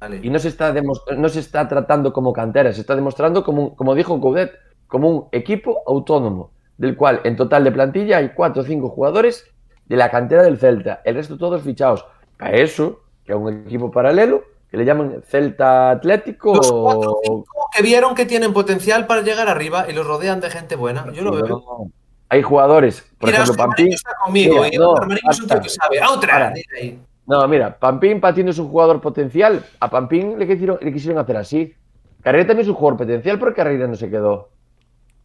Vale. 0.00 0.18
Y 0.24 0.28
no 0.28 0.40
se, 0.40 0.48
está 0.48 0.74
no 0.74 1.28
se 1.28 1.38
está 1.38 1.68
tratando 1.68 2.12
como 2.12 2.32
cantera, 2.32 2.72
se 2.72 2.80
está 2.80 2.96
demostrando 2.96 3.44
como, 3.44 3.76
como 3.76 3.94
dijo 3.94 4.20
Coudet, 4.20 4.50
como 4.88 5.08
un 5.08 5.28
equipo 5.30 5.84
autónomo, 5.86 6.50
del 6.78 6.96
cual 6.96 7.20
en 7.22 7.36
total 7.36 7.62
de 7.62 7.70
plantilla 7.70 8.16
hay 8.16 8.30
cuatro 8.30 8.62
o 8.62 8.64
cinco 8.64 8.88
jugadores 8.88 9.44
de 9.88 9.96
la 9.96 10.10
cantera 10.10 10.42
del 10.42 10.58
Celta, 10.58 11.00
el 11.04 11.14
resto 11.14 11.38
todos 11.38 11.62
fichados. 11.62 12.04
Para 12.36 12.56
eso, 12.56 13.00
que 13.24 13.32
es 13.32 13.38
un 13.38 13.64
equipo 13.66 13.90
paralelo, 13.90 14.44
que 14.70 14.76
le 14.76 14.84
llaman 14.84 15.22
Celta 15.26 15.90
Atlético. 15.90 16.54
Los 16.54 16.70
cuatro 16.70 17.12
o 17.12 17.20
cinco 17.22 17.70
que 17.74 17.82
vieron 17.82 18.14
que 18.14 18.26
tienen 18.26 18.52
potencial 18.52 19.06
para 19.06 19.22
llegar 19.22 19.48
arriba 19.48 19.86
y 19.88 19.92
los 19.92 20.06
rodean 20.06 20.40
de 20.40 20.50
gente 20.50 20.76
buena. 20.76 21.10
Yo 21.12 21.22
lo 21.22 21.32
no, 21.32 21.42
veo. 21.42 21.90
Hay 22.28 22.42
jugadores, 22.42 23.06
por 23.18 23.28
mira, 23.30 23.42
ejemplo, 23.42 23.64
Pampín. 23.64 23.92
está 23.92 24.10
conmigo 24.24 24.62
mira, 24.62 24.74
y 24.74 24.78
no, 24.78 24.94
es 25.30 25.40
un 25.40 25.48
tío 25.48 25.60
que 25.60 25.68
sabe. 25.68 26.00
A 26.00 26.10
otra. 26.10 26.52
Ahí. 26.76 27.00
No, 27.26 27.46
mira, 27.48 27.76
Pampín 27.78 28.20
Patino 28.20 28.50
es 28.50 28.58
un 28.58 28.68
jugador 28.68 29.00
potencial. 29.00 29.64
A 29.80 29.90
Pampín 29.90 30.38
le 30.38 30.46
quisieron, 30.46 30.78
le 30.80 30.92
quisieron 30.92 31.18
hacer 31.18 31.36
así. 31.36 31.74
Carrera 32.22 32.48
también 32.48 32.64
es 32.64 32.68
un 32.68 32.74
jugador 32.74 32.98
potencial, 32.98 33.38
pero 33.38 33.54
Carrera 33.54 33.86
no 33.86 33.94
se 33.94 34.10
quedó. 34.10 34.48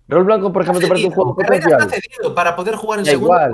Rol 0.08 0.26
Blanco, 0.26 0.52
por 0.52 0.62
ejemplo, 0.62 0.82
te 0.82 0.88
parece 0.88 1.08
un 1.08 1.14
jugador 1.14 1.36
potencial. 1.36 1.82
Está 1.82 1.96
cedido 1.96 2.36
para 2.36 2.56
poder 2.56 2.76
jugar 2.76 3.00
en 3.00 3.06
da 3.06 3.12
segundo. 3.12 3.34
Igual, 3.34 3.54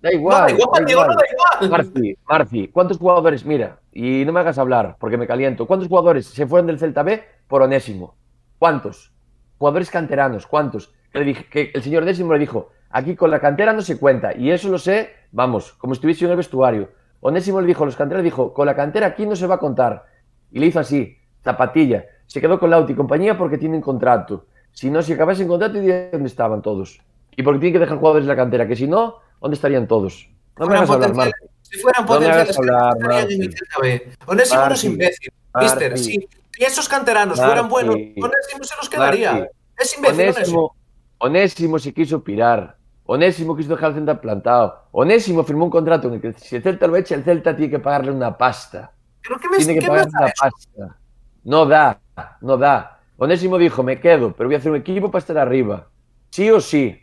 da 0.00 0.12
igual. 0.12 0.40
No, 0.40 0.46
da 0.46 0.52
igual, 0.52 0.84
da 0.84 0.92
igual. 0.92 1.08
no 1.08 1.14
da 1.14 1.26
igual. 1.32 1.70
Marci, 1.70 2.18
Marci, 2.28 2.68
¿cuántos 2.68 2.98
jugadores? 2.98 3.44
Mira, 3.44 3.78
y 3.92 4.24
no 4.24 4.32
me 4.32 4.40
hagas 4.40 4.58
hablar 4.58 4.96
porque 4.98 5.16
me 5.16 5.26
caliento. 5.26 5.66
¿Cuántos 5.66 5.88
jugadores 5.88 6.26
se 6.26 6.46
fueron 6.46 6.66
del 6.66 6.78
Celta 6.78 7.02
B 7.02 7.22
por 7.46 7.62
Onésimo? 7.62 8.14
¿Cuántos? 8.58 9.12
Jugadores 9.58 9.90
canteranos, 9.90 10.46
¿cuántos? 10.46 10.94
Que, 11.12 11.18
le 11.18 11.24
dije, 11.24 11.46
que 11.50 11.70
el 11.74 11.82
señor 11.82 12.02
Onésimo 12.02 12.32
le 12.32 12.38
dijo, 12.38 12.70
aquí 12.90 13.16
con 13.16 13.30
la 13.30 13.40
cantera 13.40 13.72
no 13.72 13.82
se 13.82 13.98
cuenta. 13.98 14.36
Y 14.36 14.50
eso 14.50 14.68
lo 14.68 14.78
sé, 14.78 15.10
vamos, 15.32 15.72
como 15.74 15.92
estuviese 15.92 16.24
en 16.24 16.32
el 16.32 16.36
vestuario. 16.36 16.90
Onésimo 17.20 17.60
le 17.60 17.66
dijo 17.66 17.82
a 17.82 17.86
los 17.86 17.96
canteros, 17.96 18.22
dijo, 18.22 18.52
con 18.54 18.66
la 18.66 18.76
cantera 18.76 19.08
aquí 19.08 19.26
no 19.26 19.34
se 19.34 19.46
va 19.46 19.56
a 19.56 19.58
contar. 19.58 20.06
Y 20.50 20.60
le 20.60 20.66
hizo 20.66 20.80
así, 20.80 21.16
zapatilla. 21.42 22.04
Se 22.26 22.40
quedó 22.40 22.58
con 22.58 22.70
Lauti 22.70 22.92
y 22.92 22.96
compañía 22.96 23.36
porque 23.36 23.58
tienen 23.58 23.80
contrato. 23.80 24.46
Si 24.70 24.90
no, 24.90 25.02
si 25.02 25.12
acabase 25.12 25.42
en 25.42 25.48
contrato, 25.48 25.74
diría 25.74 26.10
dónde 26.12 26.28
estaban 26.28 26.62
todos. 26.62 27.00
Y 27.36 27.42
porque 27.42 27.60
tienen 27.60 27.74
que 27.74 27.80
dejar 27.80 27.98
jugadores 27.98 28.24
en 28.24 28.28
la 28.28 28.36
cantera, 28.36 28.68
que 28.68 28.76
si 28.76 28.86
no, 28.86 29.16
¿dónde 29.40 29.54
estarían 29.54 29.86
todos? 29.86 30.28
No 30.58 30.66
me 30.66 30.76
hagas 30.76 30.90
hablar, 30.90 31.14
Marco. 31.14 31.46
Si 31.62 31.78
fueran 31.78 32.02
No 32.02 32.08
potenciales, 32.08 32.58
hablar, 32.58 32.96
estarían 32.98 33.42
en 33.42 33.54
B. 33.82 34.12
Onésimo 34.26 34.66
no 34.66 34.74
es 34.74 34.84
imbécil. 34.84 35.32
Mister, 35.60 35.98
si 35.98 36.28
esos 36.58 36.88
canteranos 36.88 37.38
fueran 37.38 37.68
buenos, 37.68 37.94
Onésimo 37.94 38.64
se 38.64 38.76
los 38.76 38.88
quedaría. 38.88 39.48
Es 39.76 39.96
imbécil 39.96 40.28
Onésimo. 40.28 40.76
Onésimo, 41.18 41.78
se 41.78 41.92
quiso 41.92 42.22
pirar. 42.22 42.76
Onésimo 43.04 43.56
quiso 43.56 43.70
dejar 43.70 43.90
el 43.90 43.96
Celta 43.96 44.20
plantado. 44.20 44.88
Onésimo 44.92 45.42
firmó 45.42 45.64
un 45.64 45.70
contrato 45.70 46.08
en 46.08 46.14
el 46.14 46.20
que 46.20 46.32
si 46.34 46.56
el 46.56 46.62
Celta 46.62 46.86
lo 46.86 46.96
echa, 46.96 47.14
el 47.14 47.24
Celta 47.24 47.56
tiene 47.56 47.70
que 47.70 47.78
pagarle 47.78 48.10
una 48.12 48.36
pasta. 48.36 48.92
¿Pero 49.22 49.38
qué 49.40 49.48
me, 49.48 49.56
Tiene 49.56 49.74
que 49.74 49.80
qué 49.80 49.86
me 49.86 49.88
pagar 49.88 50.06
hace 50.06 50.16
una 50.16 50.26
eso? 50.26 50.34
pasta. 50.40 50.98
No 51.44 51.66
da, 51.66 52.00
no 52.40 52.56
da. 52.56 53.00
Onésimo 53.16 53.58
dijo, 53.58 53.82
me 53.82 53.98
quedo, 53.98 54.32
pero 54.32 54.48
voy 54.48 54.56
a 54.56 54.58
hacer 54.58 54.70
un 54.70 54.76
equipo 54.76 55.10
para 55.10 55.20
estar 55.20 55.38
arriba. 55.38 55.88
Sí 56.30 56.50
o 56.50 56.60
sí. 56.60 57.00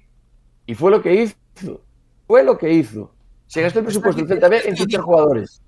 Y 0.66 0.76
fue 0.76 0.92
lo 0.92 1.02
que 1.02 1.14
hizo. 1.14 1.82
Fue 2.28 2.44
lo 2.44 2.58
que 2.58 2.72
hizo. 2.72 3.12
Se 3.48 3.62
gastó 3.62 3.80
el 3.80 3.86
presupuesto 3.86 4.20
del 4.22 4.28
Celta 4.28 4.50
B 4.50 4.62
en 4.66 4.76
fichar 4.76 5.02
jugadores. 5.02 5.62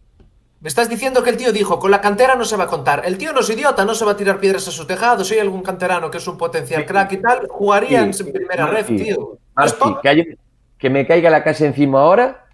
Me 0.59 0.69
estás 0.69 0.89
diciendo 0.89 1.21
que 1.21 1.29
el 1.29 1.38
tío 1.38 1.51
dijo, 1.53 1.77
con 1.77 1.91
la 1.91 2.01
cantera 2.01 2.35
no 2.35 2.43
se 2.43 2.57
va 2.57 2.63
a 2.63 2.67
contar. 2.67 3.03
El 3.05 3.17
tío 3.19 3.31
no 3.31 3.41
es 3.41 3.49
idiota, 3.49 3.85
no 3.85 3.93
se 3.93 4.03
va 4.05 4.13
a 4.13 4.17
tirar 4.17 4.39
piedras 4.39 4.67
a 4.67 4.71
su 4.71 4.88
tejado. 4.88 5.23
Si 5.23 5.35
hay 5.35 5.39
algún 5.41 5.61
canterano 5.61 6.09
que 6.09 6.17
es 6.17 6.27
un 6.27 6.35
potencial 6.38 6.84
crack 6.85 7.11
y 7.13 7.17
tal, 7.17 7.47
jugaría 7.47 8.11
Sí. 8.11 8.23
en 8.23 8.31
primera 8.34 8.65
red, 8.65 8.88
Marci, 8.89 8.95
tío. 9.03 9.38
Que, 10.01 10.09
hay- 10.09 10.38
que 10.79 10.89
me 10.89 11.05
caiga 11.05 11.29
la 11.29 11.43
casa 11.43 11.65
encima 11.65 12.01
ahora 12.01 12.45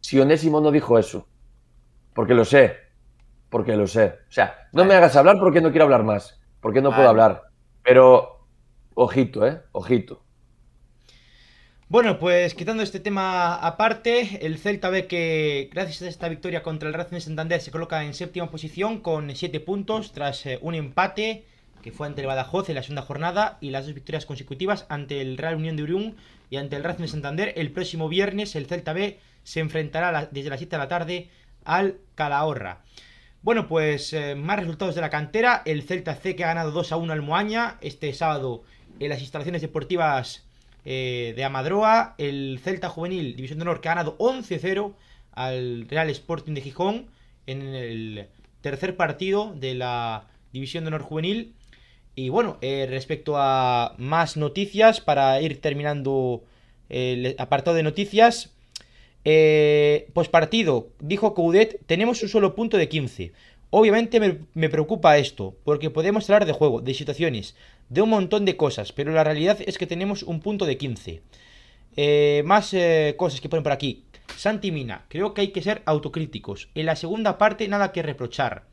si 0.00 0.18
Onésimo 0.18 0.60
no 0.62 0.70
dijo 0.70 0.98
eso. 0.98 1.26
Porque 2.14 2.32
lo 2.32 2.46
sé. 2.46 2.76
Porque 3.50 3.76
lo 3.76 3.86
sé. 3.86 4.06
O 4.28 4.32
sea, 4.32 4.54
no 4.72 4.86
me 4.86 4.94
hagas 4.94 5.14
hablar 5.16 5.36
porque 5.38 5.60
no 5.60 5.70
quiero 5.70 5.84
hablar 5.84 6.04
más. 6.04 6.40
Porque 6.60 6.80
no 6.80 6.90
puedo 6.94 7.08
hablar. 7.08 7.42
Pero, 7.82 8.46
ojito, 8.94 9.46
¿eh? 9.46 9.60
Ojito. 9.72 10.22
Bueno, 11.92 12.18
pues 12.18 12.54
quitando 12.54 12.82
este 12.82 13.00
tema 13.00 13.54
aparte, 13.54 14.46
el 14.46 14.56
Celta 14.56 14.88
ve 14.88 15.06
que 15.06 15.68
gracias 15.70 16.00
a 16.00 16.08
esta 16.08 16.30
victoria 16.30 16.62
contra 16.62 16.88
el 16.88 16.94
Racing 16.94 17.16
de 17.16 17.20
Santander 17.20 17.60
se 17.60 17.70
coloca 17.70 18.02
en 18.02 18.14
séptima 18.14 18.50
posición 18.50 19.00
con 19.00 19.36
7 19.36 19.60
puntos 19.60 20.12
tras 20.12 20.46
eh, 20.46 20.58
un 20.62 20.74
empate 20.74 21.44
que 21.82 21.92
fue 21.92 22.06
ante 22.06 22.22
el 22.22 22.28
Badajoz 22.28 22.70
en 22.70 22.76
la 22.76 22.82
segunda 22.82 23.02
jornada 23.02 23.58
y 23.60 23.72
las 23.72 23.84
dos 23.84 23.92
victorias 23.92 24.24
consecutivas 24.24 24.86
ante 24.88 25.20
el 25.20 25.36
Real 25.36 25.56
Unión 25.56 25.76
de 25.76 25.82
Urún 25.82 26.16
y 26.48 26.56
ante 26.56 26.76
el 26.76 26.82
Racing 26.82 27.02
de 27.02 27.08
Santander. 27.08 27.52
El 27.56 27.72
próximo 27.72 28.08
viernes 28.08 28.56
el 28.56 28.64
Celta 28.64 28.94
B 28.94 29.18
se 29.44 29.60
enfrentará 29.60 30.30
desde 30.32 30.48
las 30.48 30.60
7 30.60 30.74
de 30.74 30.78
la 30.82 30.88
tarde 30.88 31.28
al 31.66 31.98
Calahorra. 32.14 32.80
Bueno, 33.42 33.68
pues 33.68 34.14
eh, 34.14 34.34
más 34.34 34.58
resultados 34.58 34.94
de 34.94 35.02
la 35.02 35.10
cantera. 35.10 35.60
El 35.66 35.82
Celta 35.82 36.14
C 36.14 36.36
que 36.36 36.44
ha 36.44 36.54
ganado 36.54 36.70
2 36.70 36.90
a 36.90 36.96
1 36.96 37.12
al 37.12 37.20
Moaña 37.20 37.76
este 37.82 38.14
sábado 38.14 38.62
en 38.98 39.10
las 39.10 39.20
instalaciones 39.20 39.60
deportivas 39.60 40.46
eh, 40.84 41.32
de 41.36 41.44
Amadroa. 41.44 42.14
El 42.18 42.60
Celta 42.62 42.88
Juvenil, 42.88 43.36
División 43.36 43.58
de 43.58 43.62
Honor, 43.62 43.80
que 43.80 43.88
ha 43.88 43.94
ganado 43.94 44.16
11-0 44.18 44.94
al 45.32 45.88
Real 45.88 46.10
Sporting 46.10 46.54
de 46.54 46.60
Gijón 46.60 47.06
en 47.46 47.62
el 47.62 48.28
tercer 48.60 48.96
partido 48.96 49.54
de 49.54 49.74
la 49.74 50.28
División 50.52 50.84
de 50.84 50.88
Honor 50.88 51.02
Juvenil. 51.02 51.54
Y 52.14 52.28
bueno, 52.28 52.58
eh, 52.60 52.86
respecto 52.88 53.34
a 53.36 53.94
más 53.98 54.36
noticias, 54.36 55.00
para 55.00 55.40
ir 55.40 55.60
terminando 55.60 56.44
el 56.88 57.34
apartado 57.38 57.76
de 57.76 57.82
noticias. 57.82 58.50
Eh, 59.24 60.08
pospartido, 60.14 60.88
dijo 60.98 61.32
Coudet, 61.34 61.80
tenemos 61.86 62.22
un 62.22 62.28
solo 62.28 62.54
punto 62.54 62.76
de 62.76 62.88
15. 62.88 63.32
Obviamente 63.70 64.20
me, 64.20 64.38
me 64.52 64.68
preocupa 64.68 65.16
esto, 65.16 65.56
porque 65.64 65.90
podemos 65.90 66.28
hablar 66.28 66.44
de 66.44 66.52
juego, 66.52 66.80
de 66.80 66.92
situaciones, 66.92 67.54
de 67.92 68.00
un 68.00 68.08
montón 68.08 68.46
de 68.46 68.56
cosas, 68.56 68.90
pero 68.90 69.12
la 69.12 69.22
realidad 69.22 69.58
es 69.66 69.76
que 69.76 69.86
tenemos 69.86 70.22
un 70.22 70.40
punto 70.40 70.64
de 70.64 70.78
15. 70.78 71.20
Eh, 71.96 72.42
más 72.46 72.72
eh, 72.72 73.14
cosas 73.18 73.42
que 73.42 73.50
ponen 73.50 73.62
por 73.62 73.72
aquí. 73.72 74.06
Santi 74.34 74.72
Mina, 74.72 75.04
creo 75.08 75.34
que 75.34 75.42
hay 75.42 75.48
que 75.48 75.60
ser 75.60 75.82
autocríticos. 75.84 76.70
En 76.74 76.86
la 76.86 76.96
segunda 76.96 77.36
parte 77.36 77.68
nada 77.68 77.92
que 77.92 78.02
reprochar. 78.02 78.64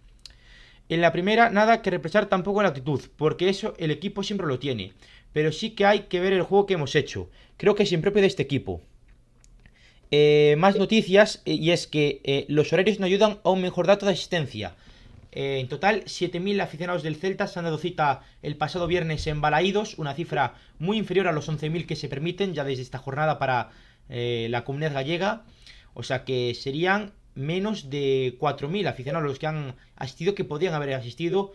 En 0.87 1.01
la 1.01 1.11
primera 1.11 1.49
nada 1.49 1.81
que 1.81 1.91
reprochar 1.91 2.27
tampoco 2.27 2.61
en 2.61 2.63
la 2.63 2.69
actitud, 2.69 3.01
porque 3.17 3.49
eso 3.49 3.73
el 3.77 3.91
equipo 3.91 4.23
siempre 4.23 4.47
lo 4.47 4.57
tiene. 4.57 4.93
Pero 5.33 5.51
sí 5.51 5.71
que 5.71 5.85
hay 5.85 5.99
que 6.03 6.21
ver 6.21 6.31
el 6.31 6.43
juego 6.43 6.65
que 6.65 6.75
hemos 6.75 6.95
hecho. 6.95 7.29
Creo 7.57 7.75
que 7.75 7.83
es 7.83 7.91
impropio 7.91 8.21
de 8.21 8.27
este 8.27 8.43
equipo. 8.43 8.81
Eh, 10.11 10.55
más 10.57 10.77
noticias, 10.77 11.41
y 11.43 11.71
es 11.71 11.87
que 11.87 12.45
los 12.47 12.71
horarios 12.71 13.01
no 13.01 13.05
ayudan 13.05 13.39
a 13.43 13.49
un 13.49 13.61
mejor 13.61 13.85
dato 13.85 14.05
de 14.05 14.13
asistencia. 14.13 14.77
Eh, 15.31 15.59
en 15.59 15.67
total, 15.67 16.03
7.000 16.05 16.61
aficionados 16.61 17.03
del 17.03 17.15
Celta 17.15 17.47
se 17.47 17.59
han 17.59 17.65
dado 17.65 17.77
cita 17.77 18.21
el 18.41 18.57
pasado 18.57 18.87
viernes 18.87 19.27
en 19.27 19.41
Balaídos, 19.41 19.97
una 19.99 20.15
cifra 20.15 20.55
muy 20.79 20.97
inferior 20.97 21.27
a 21.27 21.31
los 21.31 21.49
11.000 21.49 21.85
que 21.85 21.95
se 21.95 22.09
permiten 22.09 22.53
ya 22.53 22.63
desde 22.63 22.81
esta 22.81 22.97
jornada 22.97 23.37
para 23.37 23.69
eh, 24.09 24.47
la 24.49 24.63
comunidad 24.63 24.93
gallega. 24.93 25.43
O 25.93 26.03
sea 26.03 26.23
que 26.23 26.53
serían 26.55 27.13
menos 27.35 27.89
de 27.89 28.35
4.000 28.39 28.87
aficionados 28.87 29.27
los 29.27 29.39
que 29.39 29.47
han 29.47 29.75
asistido, 29.95 30.35
que 30.35 30.43
podían 30.43 30.73
haber 30.73 30.93
asistido 30.93 31.53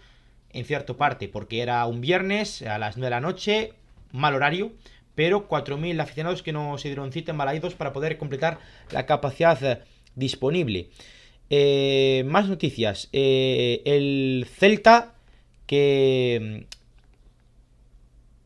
en 0.51 0.65
cierta 0.65 0.95
parte, 0.95 1.29
porque 1.29 1.61
era 1.61 1.85
un 1.87 2.01
viernes 2.01 2.63
a 2.63 2.79
las 2.79 2.97
9 2.97 3.07
de 3.07 3.11
la 3.11 3.21
noche, 3.21 3.73
mal 4.13 4.35
horario, 4.35 4.73
pero 5.15 5.49
4.000 5.49 6.01
aficionados 6.01 6.43
que 6.43 6.53
no 6.53 6.79
se 6.79 6.89
dieron 6.89 7.13
cita 7.13 7.33
en 7.33 7.39
Balaidos 7.39 7.75
para 7.75 7.93
poder 7.93 8.19
completar 8.19 8.59
la 8.91 9.07
capacidad 9.07 9.63
eh, 9.63 9.83
disponible. 10.15 10.91
Eh, 11.51 12.25
más 12.27 12.49
noticias. 12.49 13.09
Eh, 13.13 13.83
el 13.85 14.47
Celta 14.51 15.15
que... 15.67 16.65
mm, 16.69 16.75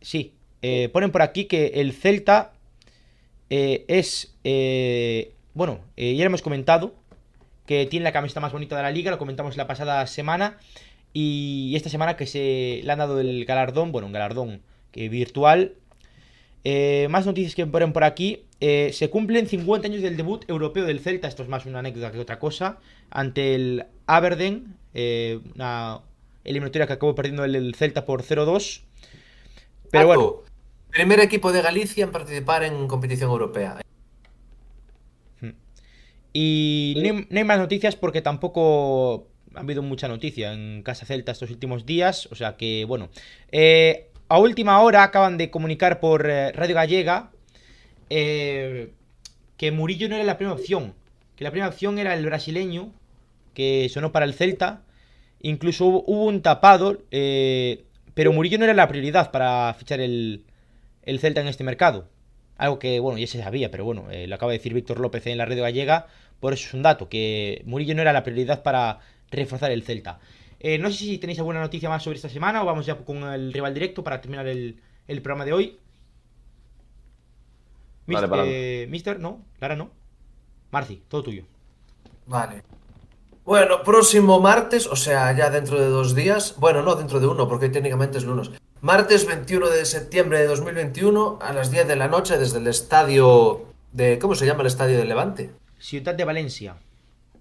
Sí, 0.01 0.33
eh, 0.63 0.89
ponen 0.91 1.11
por 1.11 1.23
aquí 1.23 1.45
que 1.47 1.67
el 1.75 1.93
Celta 1.93 2.53
eh, 3.51 3.85
es, 3.89 4.33
bueno, 5.53 5.81
ya 5.97 6.23
lo 6.23 6.27
hemos 6.27 6.41
comentado, 6.41 6.95
que 7.67 7.85
tiene 7.87 8.05
la 8.05 8.13
camiseta 8.13 8.41
más 8.41 8.53
bonita 8.53 8.77
de 8.77 8.83
la 8.83 8.91
liga, 8.91 9.11
lo 9.11 9.19
comentamos 9.19 9.57
la 9.57 9.67
pasada 9.67 10.07
semana, 10.07 10.57
y 11.13 11.75
esta 11.75 11.91
semana 11.91 12.17
que 12.17 12.27
se 12.27 12.81
le 12.85 12.91
han 12.91 13.01
dado 13.01 13.21
el 13.21 13.45
galardón, 13.45 13.93
bueno, 13.93 14.07
un 14.07 14.13
galardón 14.13 14.63
que 14.93 15.09
virtual. 15.09 15.75
Eh, 16.65 17.07
más 17.11 17.27
noticias 17.27 17.55
que 17.55 17.67
ponen 17.67 17.93
por 17.93 18.05
aquí. 18.05 18.45
Eh, 18.61 18.91
se 18.93 19.11
cumplen 19.11 19.47
50 19.47 19.87
años 19.87 20.03
del 20.03 20.17
debut 20.17 20.45
europeo 20.49 20.85
del 20.85 21.01
Celta, 21.01 21.29
esto 21.29 21.43
es 21.43 21.49
más 21.49 21.65
una 21.67 21.79
anécdota 21.79 22.11
que 22.11 22.19
otra 22.19 22.39
cosa, 22.41 22.79
ante 23.09 23.55
el 23.55 23.87
Aberdeen, 24.07 24.77
eh, 24.95 25.39
una 25.55 26.01
eliminatoria 26.43 26.89
que 26.89 26.95
acabó 26.95 27.15
perdiendo 27.15 27.45
el, 27.45 27.55
el 27.55 27.75
Celta 27.75 28.05
por 28.05 28.23
0-2. 28.23 28.83
Pero 29.91 30.07
bueno, 30.07 30.43
Primer 30.91 31.21
equipo 31.21 31.53
de 31.53 31.63
Galicia 31.63 32.05
en 32.05 32.13
participar 32.13 32.65
en 32.65 32.89
competición 32.89 33.31
europea. 33.31 33.81
Y 36.33 36.95
no 36.97 37.03
hay, 37.03 37.27
no 37.31 37.39
hay 37.39 37.45
más 37.45 37.59
noticias 37.59 37.97
porque 37.97 38.23
tampoco 38.23 39.29
ha 39.55 39.61
habido 39.61 39.83
mucha 39.83 40.09
noticia 40.09 40.53
en 40.53 40.83
Casa 40.83 41.07
Celta 41.07 41.33
estos 41.33 41.51
últimos 41.51 41.85
días. 41.85 42.29
O 42.31 42.35
sea 42.35 42.57
que, 42.57 42.85
bueno. 42.85 43.11
Eh, 43.51 44.08
a 44.29 44.39
última 44.39 44.81
hora 44.81 45.03
acaban 45.03 45.39
de 45.39 45.51
comunicar 45.51 46.01
por 46.01 46.29
eh, 46.29 46.53
Radio 46.53 46.75
Gallega 46.75 47.31
eh, 48.11 48.93
que 49.57 49.73
Murillo 49.73 50.09
no 50.09 50.17
era 50.17 50.25
la 50.25 50.37
primera 50.37 50.55
opción. 50.55 50.95
Que 51.37 51.45
la 51.45 51.51
primera 51.51 51.69
opción 51.69 51.99
era 51.99 52.15
el 52.15 52.25
brasileño 52.25 52.93
que 53.55 53.89
sonó 53.91 54.13
para 54.13 54.27
el 54.27 54.35
Celta. 54.35 54.83
Incluso 55.41 55.87
hubo, 55.87 56.03
un 56.27 56.43
tapado. 56.43 57.03
eh, 57.11 57.85
pero 58.15 58.33
Murillo 58.33 58.59
no 58.59 58.65
era 58.65 58.75
la 58.75 58.89
prioridad 58.89 59.31
para 59.31 59.73
fichar 59.75 60.01
el, 60.01 60.45
el 61.05 61.21
Celta 61.21 61.41
en 61.41 61.49
este 61.49 61.65
mercado. 61.65 62.09
Algo 62.57 62.79
que, 62.79 62.99
bueno, 63.01 63.19
ya 63.19 63.27
se 63.29 63.41
sabía, 63.41 63.71
pero 63.71 63.85
bueno, 63.85 64.07
lo 64.11 64.35
acaba 64.35 64.51
de 64.51 64.59
decir 64.59 64.75
Víctor 64.75 64.99
López 64.99 65.25
en 65.29 65.39
la 65.39 65.47
radio 65.47 65.63
gallega. 65.63 66.07
Por 66.41 66.53
eso 66.53 66.67
es 66.67 66.75
un 66.75 66.83
dato, 66.83 67.09
que 67.09 67.63
Murillo 67.67 67.95
no 67.95 68.03
era 68.03 68.13
la 68.13 68.25
prioridad 68.25 68.65
para 68.65 68.99
reforzar 69.31 69.71
el 69.71 69.85
Celta. 69.85 70.19
Eh, 70.61 70.79
no 70.79 70.91
sé 70.91 70.99
si 70.99 71.19
tenéis 71.19 71.39
alguna 71.39 71.61
noticia 71.61 71.89
más 71.89 72.03
sobre 72.03 72.17
esta 72.17 72.29
semana 72.29 72.63
o 72.63 72.67
vamos 72.67 72.87
ya 72.87 72.97
con 72.97 73.23
el 73.23 73.53
rival 73.53 73.75
directo 73.75 74.03
para 74.03 74.21
terminar 74.21 74.47
el, 74.47 74.81
el 75.07 75.23
programa 75.23 75.45
de 75.45 75.53
hoy. 75.53 75.79
Vale, 78.07 78.27
Mister, 78.27 78.31
para 78.31 78.45
eh, 78.47 78.87
Mister, 78.89 79.21
no, 79.21 79.45
Lara 79.61 79.77
no. 79.77 79.91
Marci, 80.71 81.03
todo 81.09 81.23
tuyo. 81.23 81.45
Vale. 82.27 82.63
Bueno, 83.45 83.83
próximo 83.83 84.41
martes, 84.41 84.87
o 84.87 84.97
sea, 84.97 85.33
ya 85.33 85.49
dentro 85.49 85.81
de 85.81 85.89
dos 85.89 86.15
días. 86.15 86.57
Bueno, 86.59 86.83
no, 86.83 86.95
dentro 86.97 87.21
de 87.21 87.27
uno, 87.27 87.49
porque 87.49 87.71
técnicamente 87.71 88.19
es 88.19 88.25
lunes. 88.25 88.51
Martes 88.81 89.27
21 89.27 89.71
de 89.71 89.85
septiembre 89.87 90.39
de 90.41 90.47
2021 90.47 91.39
a 91.41 91.53
las 91.53 91.71
10 91.71 91.89
de 91.89 91.97
la 91.97 92.09
noche 92.09 92.39
desde 92.39 92.59
el 92.59 92.67
estadio 92.67 93.67
de... 93.93 94.19
¿Cómo 94.19 94.35
se 94.35 94.47
llama 94.47 94.61
el 94.61 94.67
estadio 94.67 94.99
de 94.99 95.05
Levante? 95.05 95.51
Ciudad 95.79 96.15
de 96.15 96.25
Valencia. 96.25 96.77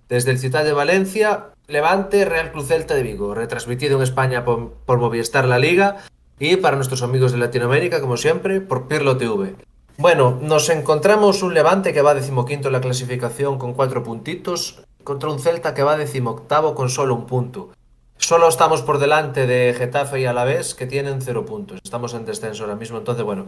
Desde 0.10 0.32
el 0.32 0.40
Ciudad 0.40 0.64
de 0.64 0.74
Valencia, 0.74 1.48
Levante, 1.68 2.24
Real 2.24 2.52
Cruz 2.52 2.68
Celta 2.68 2.96
de 2.96 3.04
Vigo. 3.04 3.34
Retransmitido 3.34 3.98
en 3.98 4.04
España 4.04 4.46
por, 4.46 4.72
por 4.86 5.00
Movistar 5.00 5.46
La 5.46 5.60
Liga 5.60 5.98
y 6.40 6.56
para 6.58 6.76
nuestros 6.78 7.04
amigos 7.04 7.34
de 7.34 7.40
Latinoamérica, 7.40 8.00
como 8.00 8.16
siempre, 8.16 8.62
por 8.62 8.88
Pirlo 8.88 9.18
TV. 9.18 9.56
Bueno, 9.98 10.38
nos 10.42 10.70
encontramos 10.70 11.44
un 11.44 11.54
Levante 11.54 11.92
que 11.92 12.02
va 12.02 12.14
decimoquinto 12.14 12.70
en 12.70 12.74
la 12.74 12.82
clasificación 12.82 13.58
con 13.58 13.74
cuatro 13.74 14.04
puntitos 14.04 14.84
contra 15.04 15.30
un 15.30 15.40
Celta 15.40 15.74
que 15.74 15.84
va 15.84 15.98
decimoctavo 15.98 16.76
con 16.76 16.90
solo 16.90 17.16
un 17.16 17.26
punto. 17.26 17.72
Solo 18.18 18.48
estamos 18.48 18.82
por 18.82 19.00
delante 19.00 19.46
de 19.46 19.74
Getafe 19.74 20.22
y 20.22 20.26
Alavés 20.26 20.74
que 20.74 20.86
tienen 20.86 21.22
cero 21.22 21.46
puntos. 21.46 21.80
Estamos 21.84 22.14
en 22.14 22.26
descenso 22.26 22.64
ahora 22.64 22.76
mismo, 22.76 22.98
entonces 22.98 23.24
bueno. 23.24 23.46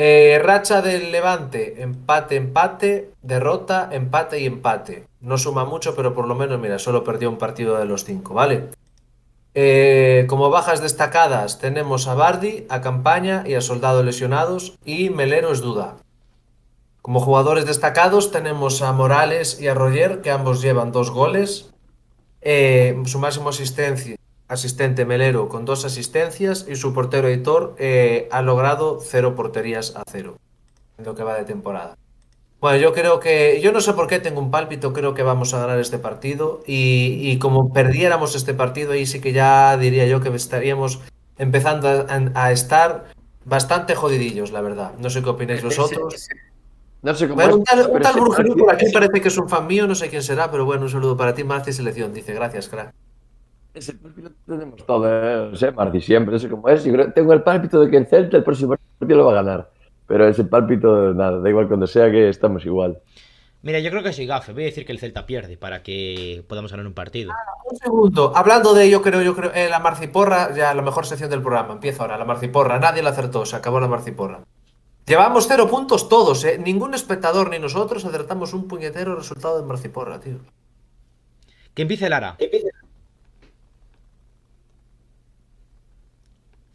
Eh, 0.00 0.40
racha 0.44 0.80
del 0.80 1.10
Levante, 1.10 1.82
empate, 1.82 2.36
empate, 2.36 3.10
derrota, 3.20 3.88
empate 3.90 4.38
y 4.38 4.46
empate. 4.46 5.08
No 5.20 5.38
suma 5.38 5.64
mucho, 5.64 5.96
pero 5.96 6.14
por 6.14 6.28
lo 6.28 6.36
menos, 6.36 6.60
mira, 6.60 6.78
solo 6.78 7.02
perdió 7.02 7.28
un 7.28 7.36
partido 7.36 7.76
de 7.76 7.84
los 7.84 8.04
cinco, 8.04 8.32
¿vale? 8.32 8.68
Eh, 9.54 10.26
como 10.28 10.50
bajas 10.50 10.80
destacadas 10.80 11.58
tenemos 11.58 12.06
a 12.06 12.14
Bardi, 12.14 12.64
a 12.68 12.80
Campaña 12.80 13.42
y 13.44 13.54
a 13.54 13.60
Soldado 13.60 14.04
lesionados 14.04 14.78
y 14.84 15.10
Melero 15.10 15.50
es 15.50 15.62
duda. 15.62 15.96
Como 17.02 17.18
jugadores 17.18 17.66
destacados 17.66 18.30
tenemos 18.30 18.82
a 18.82 18.92
Morales 18.92 19.60
y 19.60 19.66
a 19.66 19.74
Roger, 19.74 20.20
que 20.20 20.30
ambos 20.30 20.62
llevan 20.62 20.92
dos 20.92 21.10
goles. 21.10 21.72
Eh, 22.40 23.02
su 23.06 23.18
máximo 23.18 23.48
asistencia, 23.48 24.14
asistente 24.48 25.04
Melero 25.04 25.48
con 25.48 25.64
dos 25.64 25.84
asistencias 25.84 26.66
y 26.68 26.76
su 26.76 26.92
portero 26.92 27.30
Hitor 27.30 27.76
eh, 27.78 28.28
ha 28.32 28.42
logrado 28.42 28.98
cero 29.00 29.34
porterías 29.34 29.94
a 29.94 30.02
cero 30.10 30.38
en 30.96 31.04
lo 31.04 31.14
que 31.14 31.22
va 31.22 31.34
de 31.34 31.44
temporada. 31.44 31.96
Bueno, 32.60 32.78
yo 32.78 32.92
creo 32.92 33.20
que, 33.20 33.60
yo 33.62 33.70
no 33.70 33.80
sé 33.80 33.92
por 33.92 34.08
qué 34.08 34.18
tengo 34.18 34.40
un 34.40 34.50
pálpito, 34.50 34.92
creo 34.92 35.14
que 35.14 35.22
vamos 35.22 35.54
a 35.54 35.60
ganar 35.60 35.78
este 35.78 35.98
partido 35.98 36.60
y, 36.66 37.20
y 37.22 37.38
como 37.38 37.72
perdiéramos 37.72 38.34
este 38.34 38.52
partido, 38.52 38.92
ahí 38.92 39.06
sí 39.06 39.20
que 39.20 39.32
ya 39.32 39.76
diría 39.76 40.06
yo 40.06 40.20
que 40.20 40.30
estaríamos 40.30 41.00
empezando 41.36 41.88
a, 41.88 42.06
a 42.34 42.50
estar 42.50 43.04
bastante 43.44 43.94
jodidillos, 43.94 44.50
la 44.50 44.60
verdad. 44.60 44.92
No 44.98 45.08
sé 45.08 45.22
qué 45.22 45.28
opináis 45.28 45.62
vosotros. 45.62 46.28
No 47.00 47.14
sé 47.14 47.28
cómo 47.28 47.36
Bueno, 47.36 47.56
un 47.58 47.64
tal, 47.64 47.88
un 47.90 48.02
tal 48.02 48.16
por 48.16 48.74
aquí 48.74 48.86
parece 48.92 49.20
que 49.20 49.28
es 49.28 49.38
un 49.38 49.48
fan 49.48 49.66
mío, 49.66 49.86
no 49.86 49.94
sé 49.94 50.08
quién 50.08 50.22
será, 50.22 50.50
pero 50.50 50.64
bueno, 50.64 50.82
un 50.82 50.90
saludo 50.90 51.16
para 51.16 51.34
ti, 51.34 51.44
Marci 51.44 51.72
Selección. 51.72 52.12
Dice, 52.12 52.34
gracias, 52.34 52.68
crack. 52.68 52.92
Ese 53.78 53.94
pálpito 53.94 54.30
tenemos 54.46 54.84
todos, 54.84 55.62
¿eh? 55.62 55.70
Marci, 55.72 56.00
siempre, 56.00 56.32
no 56.32 56.38
sé 56.38 56.48
cómo 56.48 56.68
es. 56.68 56.84
Yo 56.84 56.92
creo- 56.92 57.12
tengo 57.12 57.32
el 57.32 57.42
pálpito 57.42 57.80
de 57.80 57.90
que 57.90 57.96
el 57.96 58.06
Celta 58.06 58.36
el 58.36 58.42
próximo 58.44 58.76
partido 58.98 59.18
lo 59.18 59.24
va 59.26 59.32
a 59.32 59.42
ganar. 59.42 59.70
Pero 60.06 60.26
ese 60.26 60.44
pálpito, 60.44 61.14
nada, 61.14 61.38
da 61.38 61.48
igual 61.48 61.68
cuando 61.68 61.86
sea 61.86 62.10
que 62.10 62.28
estamos 62.28 62.64
igual. 62.66 62.98
Mira, 63.62 63.78
yo 63.80 63.90
creo 63.90 64.02
que 64.02 64.12
soy 64.12 64.26
gafe. 64.26 64.52
Voy 64.52 64.62
a 64.62 64.66
decir 64.66 64.86
que 64.86 64.92
el 64.92 64.98
Celta 64.98 65.26
pierde 65.26 65.56
para 65.56 65.82
que 65.82 66.44
podamos 66.48 66.70
ganar 66.70 66.86
un 66.86 66.94
partido. 66.94 67.32
Un 67.70 67.76
segundo, 67.76 68.32
hablando 68.34 68.72
de 68.74 68.88
yo 68.88 69.02
creo, 69.02 69.20
yo 69.22 69.34
creo, 69.36 69.52
eh, 69.54 69.68
la 69.68 69.78
Marciporra, 69.80 70.54
ya 70.54 70.72
la 70.74 70.82
mejor 70.82 71.06
sección 71.06 71.28
del 71.30 71.42
programa, 71.42 71.74
empieza 71.74 72.02
ahora, 72.02 72.16
la 72.18 72.24
Marciporra, 72.24 72.78
nadie 72.78 73.02
la 73.02 73.10
acertó, 73.10 73.44
se 73.44 73.56
acabó 73.56 73.80
la 73.80 73.88
Marciporra. 73.88 74.40
Llevamos 75.06 75.46
cero 75.48 75.68
puntos 75.68 76.08
todos, 76.08 76.44
eh. 76.44 76.58
Ningún 76.58 76.94
espectador 76.94 77.50
ni 77.50 77.58
nosotros 77.58 78.04
acertamos 78.04 78.54
un 78.54 78.66
puñetero 78.68 79.14
resultado 79.16 79.60
de 79.60 79.66
Marciporra, 79.66 80.20
tío. 80.20 80.38
Que 81.74 81.82
empiece 81.82 82.08
Lara. 82.08 82.36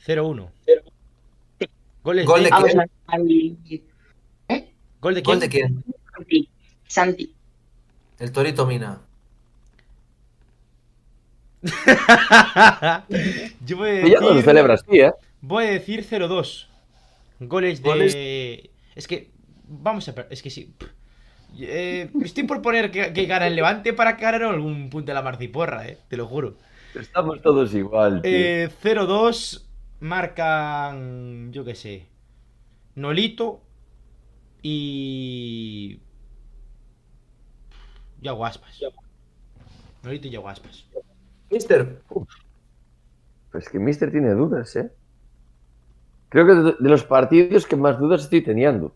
0-1. 0.06 0.50
Goles 2.04 2.26
Gol 2.26 2.44
de, 2.44 2.50
de 2.50 2.50
quién? 2.50 2.80
a 2.80 2.86
al- 3.08 3.58
¿Gol 5.00 5.16
de 5.16 5.22
quién? 5.24 5.34
¿Gol 5.34 5.40
de 5.40 5.50
quién? 5.50 5.84
Santi. 6.14 6.50
Santi. 6.88 7.34
El 8.20 8.32
Torito 8.32 8.66
Mina. 8.66 9.00
Yo 13.66 13.78
voy 13.78 13.90
a 13.90 14.06
Y 14.08 14.12
ya 14.12 14.20
no 14.20 14.28
lo 14.28 14.36
decir, 14.36 14.44
celebra 14.46 14.74
así, 14.74 15.00
¿eh? 15.00 15.14
voy 15.42 15.66
a 15.66 15.72
decir 15.72 16.06
0-2. 16.06 16.68
Goles 17.40 17.82
de... 17.82 17.90
Goles. 17.90 18.16
Es 18.96 19.08
que... 19.08 19.32
Vamos 19.68 20.08
a... 20.10 20.14
Es 20.30 20.42
que 20.42 20.50
sí. 20.50 20.74
Eh, 21.60 22.10
estoy 22.24 22.44
por 22.44 22.62
poner 22.62 22.92
que, 22.92 23.14
que 23.14 23.26
gana 23.26 23.48
el 23.48 23.56
Levante 23.56 23.94
para 23.94 24.18
que 24.18 24.24
ganen 24.24 24.44
algún 24.44 24.90
punto 24.90 25.08
de 25.12 25.14
la 25.14 25.22
marciporra, 25.22 25.88
eh. 25.88 25.98
Te 26.10 26.18
lo 26.18 26.28
juro. 26.28 26.58
Estamos 26.96 27.42
todos 27.42 27.74
igual, 27.74 28.22
tío. 28.22 28.32
Eh, 28.32 28.70
0-2 28.84 29.63
marcan, 30.04 31.52
yo 31.52 31.64
qué 31.64 31.76
sé, 31.76 32.08
Nolito 32.96 33.62
y... 34.62 36.00
Yago 38.22 38.46
Aspas. 38.46 38.80
Nolito 40.04 40.28
y 40.28 40.32
Yago 40.32 40.50
Aspas. 40.50 40.86
Mister, 41.50 42.02
Pues 43.52 43.70
que 43.70 43.80
Mister 43.80 44.12
tiene 44.12 44.32
dudas, 44.32 44.76
¿eh? 44.76 44.92
Creo 46.30 46.46
que 46.48 46.54
de, 46.54 46.76
de 46.80 46.90
los 46.90 47.04
partidos 47.04 47.66
que 47.66 47.76
más 47.76 48.00
dudas 48.00 48.24
estoy 48.24 48.42
teniendo. 48.42 48.94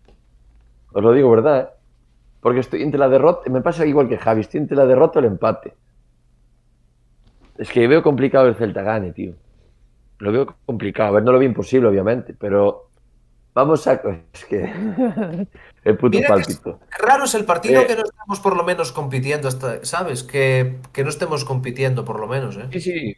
Os 0.92 1.04
lo 1.04 1.14
digo, 1.14 1.30
¿verdad? 1.32 1.62
eh? 1.62 1.68
Porque 2.42 2.60
estoy 2.60 2.82
entre 2.84 3.00
la 3.00 3.10
derrota, 3.10 3.50
me 3.50 3.62
pasa 3.62 3.86
igual 3.86 4.08
que 4.10 4.18
Javi, 4.18 4.42
estoy 4.42 4.60
entre 4.60 4.78
la 4.78 4.86
derrota 4.86 5.20
o 5.20 5.22
el 5.22 5.28
empate. 5.28 5.74
Es 7.58 7.72
que 7.72 7.88
veo 7.88 8.04
complicado 8.04 8.48
el 8.48 8.56
Celta 8.56 8.82
gane, 8.82 9.12
tío. 9.12 9.34
Lo 10.20 10.32
veo 10.32 10.56
complicado. 10.66 11.10
A 11.10 11.12
ver, 11.14 11.24
no 11.24 11.32
lo 11.32 11.40
veo 11.40 11.48
imposible, 11.48 11.88
obviamente, 11.88 12.34
pero 12.34 12.90
vamos 13.54 13.86
a... 13.88 13.94
Es 14.34 14.46
que... 14.46 14.64
el 15.84 15.98
puto 15.98 16.18
Mira 16.18 16.28
que 16.28 16.34
pálpito. 16.34 16.80
raro 17.00 17.24
es 17.26 17.36
el 17.36 17.46
partido 17.46 17.82
Eh. 17.82 17.88
que 17.88 17.96
no 17.96 18.04
estamos 18.04 18.40
por 18.40 18.56
lo 18.58 18.64
menos 18.64 18.92
compitiendo 18.92 19.48
hasta, 19.48 19.84
¿sabes? 19.86 20.24
Que, 20.24 20.78
que 20.92 21.04
no 21.04 21.10
estemos 21.10 21.46
compitiendo 21.46 22.04
por 22.04 22.20
lo 22.20 22.28
menos, 22.28 22.58
¿eh? 22.58 22.68
Sí, 22.72 22.82
sí, 22.82 23.16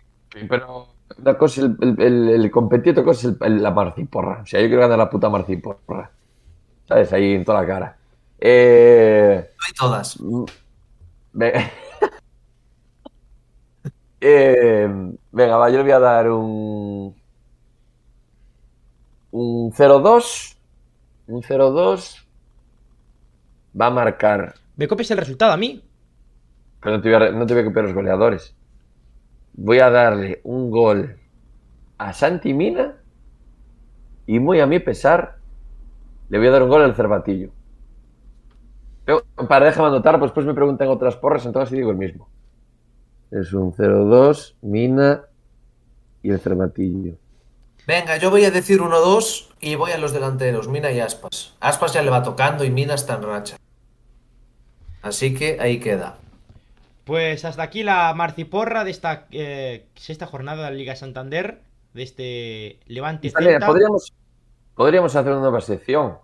pero 0.47 0.87
una 1.17 1.37
cosa 1.37 1.61
es 1.61 1.67
el, 1.67 1.77
el, 1.99 2.01
el, 2.01 2.29
el 2.43 2.51
competir, 2.51 2.91
otra 2.91 3.03
cosa 3.03 3.27
es 3.29 3.35
el- 3.41 3.47
el- 3.53 3.63
la 3.63 3.71
marciporra. 3.71 4.41
O 4.43 4.45
sea, 4.45 4.61
yo 4.61 4.67
quiero 4.67 4.81
ganar 4.81 4.97
la 4.99 5.09
puta 5.09 5.29
marciporra. 5.29 6.11
¿Sabes? 6.87 7.11
Ahí 7.13 7.33
en 7.33 7.43
toda 7.45 7.61
la 7.61 7.67
cara. 7.67 7.97
Eh, 8.39 9.49
No 9.57 9.65
hay 9.67 9.73
todas. 9.73 10.19
mm, 10.19 10.43
ve- 11.33 11.53
Eh, 14.21 14.87
venga, 15.31 15.57
va, 15.57 15.69
yo 15.69 15.77
le 15.77 15.83
voy 15.83 15.91
a 15.91 15.99
dar 15.99 16.29
un... 16.29 17.15
un 19.31 19.71
0-2. 19.71 20.57
Un 21.27 21.41
0-2. 21.41 22.25
Va 23.79 23.87
a 23.87 23.89
marcar. 23.91 24.55
Me 24.75 24.87
copias 24.87 25.11
el 25.11 25.17
resultado 25.17 25.51
a 25.51 25.57
mí. 25.57 25.83
Pero 26.81 26.97
no 26.97 27.01
te, 27.01 27.09
voy 27.09 27.27
a, 27.27 27.31
no 27.31 27.45
te 27.45 27.53
voy 27.53 27.63
a 27.63 27.65
copiar 27.65 27.85
los 27.85 27.93
goleadores. 27.93 28.55
Voy 29.53 29.79
a 29.79 29.89
darle 29.89 30.41
un 30.43 30.71
gol 30.71 31.17
a 31.97 32.13
Santi 32.13 32.53
Mina. 32.53 32.95
Y 34.25 34.39
muy 34.39 34.59
a 34.59 34.67
mi 34.67 34.79
pesar, 34.79 35.39
le 36.29 36.37
voy 36.37 36.47
a 36.47 36.51
dar 36.51 36.63
un 36.63 36.69
gol 36.69 36.83
al 36.83 36.95
Cervatillo. 36.95 37.51
Pero, 39.05 39.23
para 39.49 39.65
déjame 39.65 39.89
anotar, 39.89 40.17
pues 40.19 40.29
después 40.29 40.45
me 40.45 40.53
preguntan 40.53 40.87
otras 40.87 41.17
porras, 41.17 41.45
entonces 41.45 41.75
digo 41.75 41.91
el 41.91 41.97
mismo. 41.97 42.29
Es 43.31 43.53
un 43.53 43.73
0-2, 43.73 44.55
Mina 44.61 45.21
y 46.23 46.31
el 46.31 46.39
Cervatillo. 46.39 47.13
Venga, 47.87 48.17
yo 48.17 48.29
voy 48.29 48.45
a 48.45 48.51
decir 48.51 48.79
1-2 48.81 49.47
y 49.61 49.75
voy 49.75 49.91
a 49.91 49.97
los 49.97 50.13
delanteros, 50.13 50.67
Mina 50.67 50.91
y 50.91 50.99
Aspas. 50.99 51.55
Aspas 51.59 51.93
ya 51.93 52.01
le 52.01 52.09
va 52.11 52.23
tocando 52.23 52.63
y 52.63 52.69
Mina 52.69 52.93
está 52.95 53.15
en 53.15 53.23
racha. 53.23 53.57
Así 55.01 55.33
que 55.33 55.57
ahí 55.59 55.79
queda. 55.79 56.17
Pues 57.05 57.45
hasta 57.45 57.63
aquí 57.63 57.83
la 57.83 58.13
marciporra 58.13 58.83
de 58.83 58.91
esta 58.91 59.27
eh, 59.31 59.87
sexta 59.95 60.27
jornada 60.27 60.65
de 60.65 60.71
la 60.71 60.75
Liga 60.77 60.95
Santander, 60.95 61.61
de 61.93 62.03
este 62.03 62.79
Levante 62.85 63.31
Vale, 63.33 63.59
podríamos, 63.59 64.13
podríamos 64.75 65.15
hacer 65.15 65.31
una 65.31 65.41
nueva 65.41 65.61
sección. 65.61 66.17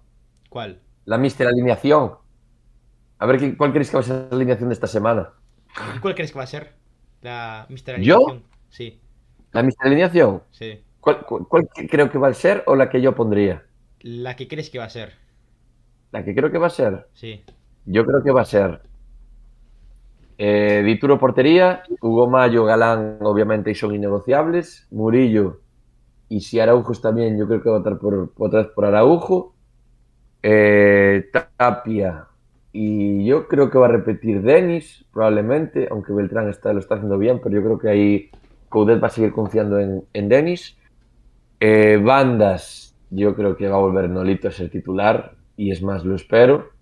¿Cuál? 0.50 0.80
La 1.06 1.18
Mister 1.18 1.48
Alineación. 1.48 2.14
A 3.18 3.26
ver, 3.26 3.40
¿qué- 3.40 3.58
¿cuál 3.58 3.72
crees 3.72 3.90
que 3.90 3.98
va 3.98 4.02
a 4.02 4.04
ser 4.04 4.28
la 4.30 4.36
alineación 4.36 4.70
de 4.70 4.74
esta 4.74 4.88
semana? 4.88 5.30
¿Y 5.96 6.00
cuál 6.00 6.14
crees 6.16 6.32
que 6.32 6.38
va 6.38 6.44
a 6.44 6.48
ser? 6.48 6.74
La 7.26 7.66
Mister 7.70 7.96
¿Yo? 7.96 8.20
Alineación. 8.20 8.44
Sí, 8.70 8.88
¿La 9.54 9.64
Mister 9.64 9.88
Alineación? 9.88 10.44
sí. 10.52 10.84
¿Cuál, 11.00 11.26
cuál- 11.26 11.70
creo 11.90 12.12
que 12.12 12.18
va 12.20 12.30
a 12.30 12.34
ser 12.36 12.64
o 12.68 12.76
la 12.76 12.90
que 12.90 13.02
yo 13.02 13.16
pondría? 13.16 13.66
La 14.24 14.38
que 14.38 14.48
crees 14.48 14.70
que 14.70 14.80
va 14.84 14.86
a 14.86 14.90
ser. 14.98 15.14
La 16.16 16.24
que 16.26 16.34
creo 16.38 16.52
que 16.52 16.58
va 16.64 16.66
a 16.68 16.70
ser. 16.72 16.98
Sí. 17.14 17.44
Yo 17.86 18.06
creo 18.06 18.24
que 18.24 18.32
va 18.32 18.42
a 18.42 18.46
ser. 18.46 18.82
Eh, 20.38 20.84
Dituro 20.86 21.18
Portería, 21.20 21.84
Hugo 22.02 22.30
Mayo, 22.30 22.66
Galán, 22.66 23.20
obviamente, 23.22 23.72
y 23.72 23.76
son 23.76 23.96
innegociables. 23.96 24.88
Murillo 24.92 25.62
y 26.30 26.42
si 26.42 26.60
Araujos 26.60 27.02
también, 27.02 27.38
yo 27.40 27.48
creo 27.48 27.62
que 27.64 27.70
va 27.70 27.78
a 27.78 27.80
votar 27.80 28.00
por, 28.00 28.34
otra 28.38 28.64
vez 28.64 28.72
por 28.74 28.86
Araujo. 28.86 29.56
Eh, 30.44 31.30
Tapia, 31.58 32.28
y 32.76 33.26
yo 33.26 33.48
creo 33.48 33.70
que 33.70 33.78
va 33.78 33.88
a 33.88 33.90
repetir 33.90 34.42
Denis, 34.42 35.06
probablemente, 35.14 35.88
aunque 35.92 36.14
Beltrán 36.14 36.50
está, 36.50 36.74
lo 36.74 36.80
está 36.80 36.96
haciendo 36.96 37.18
bien, 37.18 37.40
pero 37.44 37.56
yo 37.56 37.64
creo 37.64 37.80
que 37.80 37.90
ahí 37.90 38.30
Coudet 38.70 39.02
va 39.04 39.08
a 39.08 39.12
seguir 39.12 39.32
confiando 39.34 39.80
en, 39.80 40.04
en 40.14 40.30
Denis. 40.30 40.78
Eh, 41.60 41.98
bandas, 42.04 42.96
yo 43.10 43.36
creo 43.36 43.56
que 43.58 43.68
va 43.70 43.78
a 43.78 43.80
volver 43.80 44.10
Nolito 44.10 44.48
a 44.48 44.52
ser 44.52 44.70
titular, 44.70 45.36
y 45.58 45.72
es 45.72 45.82
más, 45.82 46.06
lo 46.06 46.16
espero. 46.16 46.74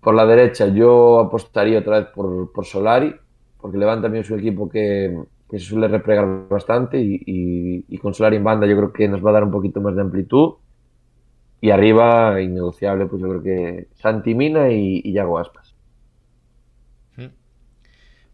Por 0.00 0.14
la 0.14 0.26
derecha 0.26 0.68
yo 0.68 1.18
apostaría 1.20 1.80
otra 1.80 2.00
vez 2.00 2.08
por, 2.14 2.52
por 2.52 2.64
Solari, 2.64 3.14
porque 3.60 3.78
Levante 3.78 4.02
también 4.04 4.22
es 4.24 4.30
un 4.30 4.38
equipo 4.38 4.68
que, 4.68 5.18
que 5.50 5.58
se 5.58 5.66
suele 5.66 5.88
replegar 5.88 6.48
bastante 6.48 7.00
y, 7.00 7.16
y- 7.26 7.84
y 7.88 7.98
con 7.98 8.14
Solari 8.14 8.36
en 8.36 8.44
banda 8.44 8.66
yo 8.66 8.76
creo 8.76 8.92
que 8.92 9.08
nos 9.08 9.24
va 9.24 9.30
a 9.30 9.32
dar 9.34 9.44
un 9.44 9.50
poquito 9.50 9.80
más 9.80 9.94
de 9.96 10.02
amplitud. 10.02 10.54
Y 11.60 11.70
arriba, 11.70 12.40
innegociable, 12.40 13.06
pues 13.06 13.20
yo 13.20 13.28
creo 13.28 13.42
que 13.42 13.88
Santi 13.96 14.34
Mina 14.34 14.70
y, 14.70 15.00
y 15.04 15.12
Yago 15.12 15.38
Aspas. 15.38 15.74
Mm. 17.16 17.26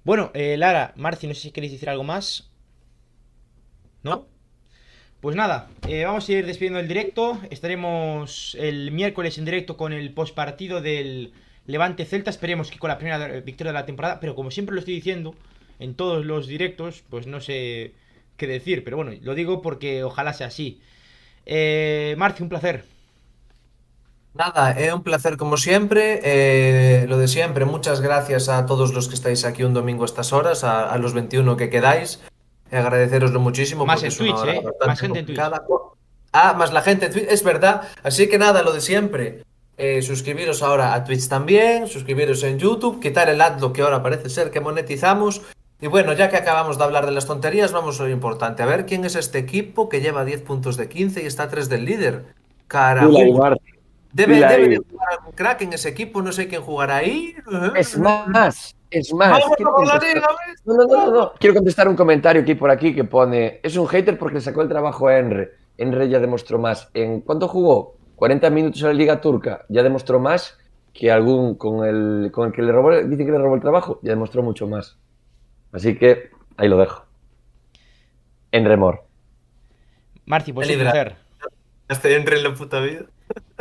Bueno, 0.04 0.30
eh, 0.34 0.56
Lara, 0.58 0.92
Marci, 0.96 1.26
no 1.26 1.34
sé 1.34 1.40
si 1.40 1.50
queréis 1.50 1.72
decir 1.72 1.88
algo 1.88 2.04
más. 2.04 2.50
¿No? 4.02 4.26
Pues 5.24 5.36
nada, 5.36 5.70
eh, 5.88 6.04
vamos 6.04 6.28
a 6.28 6.32
ir 6.32 6.44
despidiendo 6.44 6.78
el 6.78 6.86
directo. 6.86 7.40
Estaremos 7.48 8.54
el 8.60 8.92
miércoles 8.92 9.38
en 9.38 9.46
directo 9.46 9.78
con 9.78 9.94
el 9.94 10.12
postpartido 10.12 10.82
del 10.82 11.32
Levante 11.64 12.04
Celta. 12.04 12.28
Esperemos 12.28 12.70
que 12.70 12.78
con 12.78 12.88
la 12.88 12.98
primera 12.98 13.40
victoria 13.40 13.72
de 13.72 13.78
la 13.78 13.86
temporada. 13.86 14.20
Pero 14.20 14.34
como 14.34 14.50
siempre 14.50 14.74
lo 14.74 14.80
estoy 14.80 14.96
diciendo 14.96 15.34
en 15.78 15.94
todos 15.94 16.26
los 16.26 16.46
directos, 16.46 17.04
pues 17.08 17.26
no 17.26 17.40
sé 17.40 17.94
qué 18.36 18.46
decir. 18.46 18.84
Pero 18.84 18.98
bueno, 18.98 19.12
lo 19.22 19.34
digo 19.34 19.62
porque 19.62 20.04
ojalá 20.04 20.34
sea 20.34 20.48
así. 20.48 20.82
Eh, 21.46 22.14
Marci, 22.18 22.42
un 22.42 22.50
placer. 22.50 22.84
Nada, 24.34 24.72
es 24.72 24.92
un 24.92 25.02
placer 25.02 25.36
como 25.36 25.56
siempre. 25.56 26.20
eh, 26.24 27.06
lo 27.08 27.18
de 27.18 27.28
siempre, 27.28 27.64
muchas 27.64 28.00
gracias 28.00 28.48
a 28.48 28.66
todos 28.66 28.92
los 28.92 29.08
que 29.08 29.14
estáis 29.14 29.44
aquí 29.44 29.62
un 29.62 29.74
domingo 29.74 30.02
a 30.02 30.06
estas 30.06 30.32
horas, 30.32 30.64
a, 30.64 30.90
a 30.90 30.98
los 30.98 31.14
21 31.14 31.56
que 31.56 31.70
quedáis. 31.70 32.20
Eh, 32.70 32.76
agradeceroslo 32.78 33.38
muchísimo. 33.38 33.86
Más 33.86 34.00
porque 34.02 34.06
en 34.06 34.12
es 34.12 34.20
una 34.20 34.30
Twitch, 34.30 34.42
hora 34.42 34.52
¿eh? 34.54 34.60
bastante 34.64 34.86
Más 34.86 35.00
gente 35.00 35.18
en 35.20 35.26
Twitch. 35.26 35.38
complicada. 35.38 35.66
Ah, 36.32 36.54
más 36.54 36.72
la 36.72 36.82
gente 36.82 37.06
en 37.06 37.12
Twitch, 37.12 37.26
es 37.28 37.44
verdad. 37.44 37.82
Así 38.02 38.28
que 38.28 38.38
nada, 38.38 38.62
lo 38.62 38.72
de 38.72 38.80
siempre. 38.80 39.44
Eh, 39.76 40.02
suscribiros 40.02 40.62
ahora 40.62 40.94
a 40.94 41.04
Twitch 41.04 41.28
también, 41.28 41.86
suscribiros 41.88 42.42
en 42.44 42.58
YouTube, 42.58 43.00
quitar 43.00 43.28
el 43.28 43.40
adblock 43.40 43.74
que 43.74 43.82
ahora 43.82 44.02
parece 44.02 44.30
ser 44.30 44.50
que 44.50 44.60
monetizamos. 44.60 45.42
Y 45.80 45.86
bueno, 45.88 46.12
ya 46.12 46.28
que 46.30 46.36
acabamos 46.36 46.78
de 46.78 46.84
hablar 46.84 47.06
de 47.06 47.12
las 47.12 47.26
tonterías, 47.26 47.70
vamos 47.72 48.00
a 48.00 48.04
lo 48.04 48.10
importante. 48.10 48.62
A 48.62 48.66
ver 48.66 48.86
quién 48.86 49.04
es 49.04 49.14
este 49.16 49.38
equipo 49.38 49.88
que 49.88 50.00
lleva 50.00 50.24
10 50.24 50.42
puntos 50.42 50.76
de 50.76 50.88
15 50.88 51.22
y 51.22 51.26
está 51.26 51.44
a 51.44 51.48
3 51.50 51.68
del 51.68 51.84
líder. 51.84 52.24
Ahí. 52.68 53.73
Debe 54.14 54.68
de 54.68 54.76
jugar 54.78 55.08
algún 55.18 55.32
crack 55.32 55.62
en 55.62 55.72
ese 55.72 55.88
equipo, 55.88 56.22
no 56.22 56.32
sé 56.32 56.48
quién 56.48 56.62
jugará 56.62 56.96
ahí. 56.96 57.34
Es 57.76 57.98
más, 57.98 58.76
es 58.90 59.12
más. 59.12 59.42
Quiero 59.56 59.72
contestar-. 59.72 60.22
No, 60.64 60.74
no, 60.74 60.84
no, 60.84 61.06
no, 61.06 61.10
no. 61.10 61.32
Quiero 61.38 61.54
contestar 61.54 61.88
un 61.88 61.96
comentario 61.96 62.42
aquí 62.42 62.54
por 62.54 62.70
aquí 62.70 62.94
que 62.94 63.04
pone: 63.04 63.60
Es 63.62 63.76
un 63.76 63.86
hater 63.86 64.18
porque 64.18 64.36
le 64.36 64.40
sacó 64.40 64.62
el 64.62 64.68
trabajo 64.68 65.08
a 65.08 65.18
Enre. 65.18 65.52
Enre 65.76 66.08
ya 66.08 66.20
demostró 66.20 66.58
más. 66.58 66.90
¿En 66.94 67.20
cuánto 67.20 67.48
jugó? 67.48 67.96
40 68.16 68.48
minutos 68.50 68.80
en 68.82 68.88
la 68.88 68.94
Liga 68.94 69.20
Turca. 69.20 69.66
Ya 69.68 69.82
demostró 69.82 70.20
más 70.20 70.56
que 70.92 71.10
algún 71.10 71.56
con 71.56 71.84
el, 71.84 72.30
con 72.30 72.46
el 72.46 72.52
que 72.52 72.62
le 72.62 72.70
robó, 72.70 72.92
dicen 72.92 73.26
que 73.26 73.32
le 73.32 73.38
robó 73.38 73.56
el 73.56 73.60
trabajo. 73.60 73.98
Ya 74.02 74.10
demostró 74.10 74.42
mucho 74.42 74.68
más. 74.68 74.96
Así 75.72 75.96
que 75.98 76.30
ahí 76.56 76.68
lo 76.68 76.78
dejo. 76.78 77.04
Enre 78.52 78.76
Mor. 78.76 79.02
Marci, 80.26 80.52
pues 80.52 80.70
un 80.70 80.78
placer. 80.78 81.16
Este 81.88 82.14
entre 82.14 82.36
en 82.36 82.44
la 82.44 82.54
puta 82.54 82.80
vida. 82.80 83.06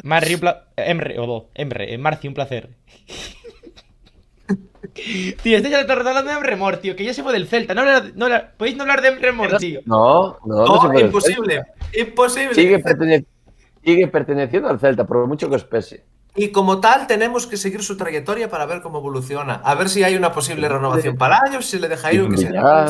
Marri, 0.03 0.33
un 0.35 0.39
pla- 0.41 0.65
Emre, 0.75 1.19
o 1.19 1.49
Emre, 1.53 1.93
eh, 1.93 1.97
Marci, 1.97 2.27
un 2.27 2.33
placer. 2.33 2.69
tío, 5.43 5.57
estoy 5.57 5.71
ya 5.71 5.79
hablando 5.79 6.23
de 6.23 6.31
Emre 6.37 6.55
Mor, 6.55 6.77
tío, 6.77 6.95
que 6.95 7.03
ya 7.05 7.13
se 7.13 7.23
fue 7.23 7.33
del 7.33 7.47
Celta. 7.47 7.73
No 7.73 7.81
hablar- 7.81 8.11
no 8.15 8.25
hablar- 8.25 8.53
¿Podéis 8.57 8.75
no 8.75 8.83
hablar 8.83 9.01
de 9.01 9.07
Emre 9.09 9.31
Mor, 9.31 9.57
tío? 9.57 9.81
No, 9.85 10.37
no, 10.45 10.65
no, 10.65 10.99
imposible. 10.99 11.63
Imposible. 11.97 12.53
Sigue, 12.55 12.79
pertene- 12.79 13.25
sigue 13.83 14.07
perteneciendo 14.07 14.69
al 14.69 14.79
Celta, 14.79 15.05
por 15.05 15.25
mucho 15.27 15.49
que 15.49 15.55
os 15.55 15.63
pese. 15.63 16.03
Y 16.35 16.49
como 16.49 16.79
tal, 16.79 17.05
tenemos 17.07 17.45
que 17.45 17.57
seguir 17.57 17.83
su 17.83 17.95
trayectoria 17.95 18.49
para 18.49 18.65
ver 18.65 18.81
cómo 18.81 18.97
evoluciona. 18.97 19.55
A 19.63 19.75
ver 19.75 19.87
si 19.89 20.03
hay 20.03 20.15
una 20.15 20.31
posible 20.33 20.67
renovación 20.67 21.15
para 21.15 21.39
años, 21.45 21.65
si 21.67 21.77
le 21.79 21.87
deja 21.87 22.11
ir 22.11 22.21
o 22.21 22.29
que 22.29 22.37
sea. 22.37 22.87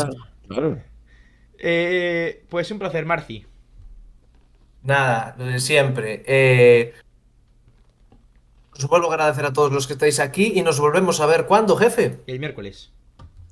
Eh, 1.59 2.45
pues 2.49 2.71
un 2.71 2.79
placer, 2.79 3.05
Marci. 3.05 3.45
Nada, 4.83 5.35
lo 5.37 5.45
de 5.45 5.59
siempre. 5.59 6.23
Eh, 6.25 6.93
os 8.75 8.87
vuelvo 8.87 9.09
a 9.09 9.13
agradecer 9.13 9.45
a 9.45 9.53
todos 9.53 9.71
los 9.71 9.87
que 9.87 9.93
estáis 9.93 10.19
aquí 10.19 10.53
y 10.55 10.61
nos 10.61 10.79
volvemos 10.79 11.19
a 11.21 11.25
ver 11.25 11.45
cuándo, 11.45 11.75
jefe. 11.75 12.19
El 12.27 12.39
miércoles. 12.39 12.91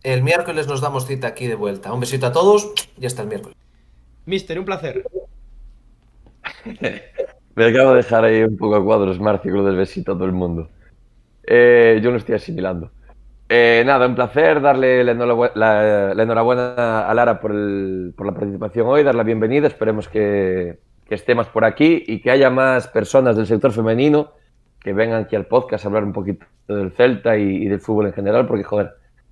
El 0.03 0.23
miércoles 0.23 0.67
nos 0.67 0.81
damos 0.81 1.05
cita 1.05 1.27
aquí 1.27 1.47
de 1.47 1.55
vuelta. 1.55 1.93
Un 1.93 1.99
besito 1.99 2.25
a 2.25 2.31
todos 2.31 2.71
y 2.99 3.05
hasta 3.05 3.21
el 3.21 3.27
miércoles. 3.29 3.55
Mister, 4.25 4.57
un 4.59 4.65
placer. 4.65 5.03
Me 7.55 7.65
acabo 7.65 7.91
de 7.91 7.97
dejar 7.97 8.23
ahí 8.25 8.43
un 8.43 8.57
poco 8.57 8.75
a 8.75 8.83
cuadros, 8.83 9.19
Marcio, 9.19 9.51
con 9.51 9.61
lo 9.61 9.67
del 9.67 9.75
besito 9.77 10.13
a 10.13 10.15
todo 10.15 10.25
el 10.25 10.31
mundo. 10.31 10.69
Eh, 11.43 11.99
yo 12.01 12.11
lo 12.11 12.17
estoy 12.17 12.35
asimilando. 12.35 12.91
Eh, 13.49 13.83
nada, 13.85 14.07
un 14.07 14.15
placer 14.15 14.61
darle 14.61 15.03
la 15.03 15.11
enhorabuena, 15.11 15.53
la- 15.55 16.13
la 16.13 16.23
enhorabuena 16.23 17.01
a 17.07 17.13
Lara 17.13 17.39
por, 17.41 17.51
el- 17.51 18.13
por 18.15 18.25
la 18.25 18.33
participación 18.33 18.87
hoy, 18.87 19.03
dar 19.03 19.15
la 19.15 19.23
bienvenida. 19.23 19.67
Esperemos 19.67 20.07
que, 20.07 20.79
que 21.11 21.15
esté 21.15 21.35
más 21.35 21.49
por 21.49 21.65
aquí 21.65 22.05
y 22.07 22.21
que 22.21 22.31
haya 22.31 22.49
más 22.49 22.87
personas 22.87 23.35
del 23.35 23.45
sector 23.45 23.73
femenino 23.73 24.31
que 24.79 24.93
vengan 24.93 25.23
aquí 25.23 25.35
al 25.35 25.45
podcast 25.45 25.83
a 25.83 25.89
hablar 25.89 26.05
un 26.05 26.13
poquito 26.13 26.45
del 26.69 26.93
Celta 26.93 27.37
y, 27.37 27.63
y 27.63 27.67
del 27.67 27.81
fútbol 27.81 28.07
en 28.07 28.13
general, 28.13 28.47
porque, 28.47 28.63
joder, 28.63 28.91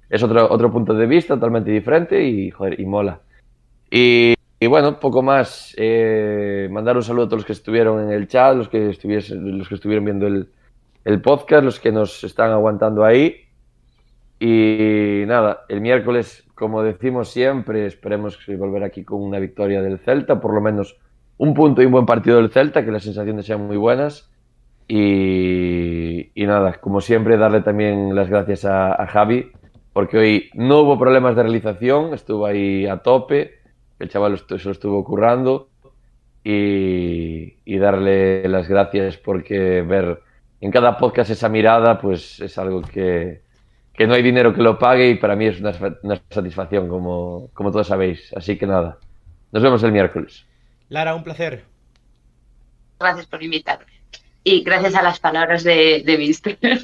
es 0.09 0.21
otro, 0.21 0.51
otro 0.51 0.69
punto 0.73 0.93
de 0.93 1.05
vista 1.05 1.35
totalmente 1.35 1.71
diferente 1.71 2.21
y, 2.21 2.51
joder, 2.51 2.77
y 2.81 2.85
mola. 2.85 3.21
Y, 3.89 4.33
y 4.59 4.67
bueno, 4.67 4.99
poco 4.99 5.21
más. 5.21 5.73
eh, 5.77 6.67
mandar 6.69 6.97
un 6.97 7.03
saludo 7.03 7.23
a 7.23 7.27
todos 7.27 7.39
los 7.43 7.45
que 7.45 7.53
estuvieron 7.53 8.03
en 8.03 8.11
el 8.11 8.27
chat, 8.27 8.57
los 8.57 8.67
que, 8.67 8.93
los 9.31 9.69
que 9.69 9.75
estuvieron 9.75 10.03
viendo 10.03 10.27
el, 10.27 10.49
el 11.05 11.21
podcast, 11.21 11.63
los 11.63 11.79
que 11.79 11.93
nos 11.93 12.25
están 12.25 12.51
aguantando 12.51 13.05
ahí. 13.05 13.37
Y 14.37 15.23
nada, 15.27 15.61
el 15.69 15.79
miércoles, 15.79 16.45
como 16.55 16.83
decimos 16.83 17.29
siempre, 17.29 17.85
esperemos 17.85 18.37
volver 18.57 18.83
aquí 18.83 19.05
con 19.05 19.23
una 19.23 19.39
victoria 19.39 19.81
del 19.81 19.99
Celta, 19.99 20.41
por 20.41 20.53
lo 20.53 20.59
menos 20.59 20.97
un 21.39 21.53
punto 21.53 21.81
y 21.81 21.85
un 21.85 21.93
buen 21.93 22.05
partido 22.05 22.37
del 22.37 22.51
Celta, 22.51 22.85
que 22.85 22.91
las 22.91 23.03
sensaciones 23.03 23.45
sean 23.45 23.65
muy 23.65 23.77
buenas. 23.77 24.29
Y, 24.87 26.31
nada, 26.35 26.73
como 26.73 26.99
siempre, 27.01 27.37
darle 27.37 27.61
también 27.61 28.13
las 28.13 28.29
gracias 28.29 28.65
a, 28.65 29.07
Javi, 29.07 29.51
porque 29.93 30.17
hoy 30.17 30.49
no 30.53 30.81
hubo 30.81 30.99
problemas 30.99 31.35
de 31.35 31.43
realización, 31.43 32.13
estuvo 32.13 32.45
ahí 32.45 32.85
a 32.87 32.97
tope, 32.97 33.59
el 33.99 34.09
chaval 34.09 34.37
se 34.37 34.65
lo 34.65 34.71
estuvo 34.71 35.03
currando. 35.03 35.69
y, 36.43 37.55
y 37.65 37.77
darle 37.77 38.47
las 38.47 38.67
gracias 38.67 39.17
porque 39.17 39.81
ver 39.81 40.19
en 40.61 40.71
cada 40.71 40.97
podcast 40.97 41.31
esa 41.31 41.49
mirada, 41.49 41.99
pues 41.99 42.39
es 42.41 42.57
algo 42.57 42.81
que, 42.81 43.41
que 43.93 44.07
no 44.07 44.13
hay 44.13 44.23
dinero 44.23 44.53
que 44.53 44.61
lo 44.61 44.77
pague 44.77 45.09
y 45.09 45.15
para 45.15 45.35
mí 45.35 45.45
es 45.45 45.59
una, 45.61 45.73
una 46.03 46.21
satisfacción, 46.29 46.89
como, 46.89 47.49
como 47.53 47.71
todos 47.71 47.87
sabéis. 47.87 48.33
Así 48.35 48.57
que 48.57 48.67
nada, 48.67 48.97
nos 49.51 49.63
vemos 49.63 49.83
el 49.83 49.91
miércoles. 49.91 50.48
Lara, 50.89 51.15
un 51.15 51.23
placer. 51.23 51.65
Gracias 52.99 53.25
por 53.27 53.41
invitarme. 53.43 53.85
Y 54.43 54.63
gracias 54.63 54.95
a 54.95 55.01
las 55.01 55.19
palabras 55.19 55.63
de, 55.63 56.03
de 56.05 56.17
Mister. 56.17 56.57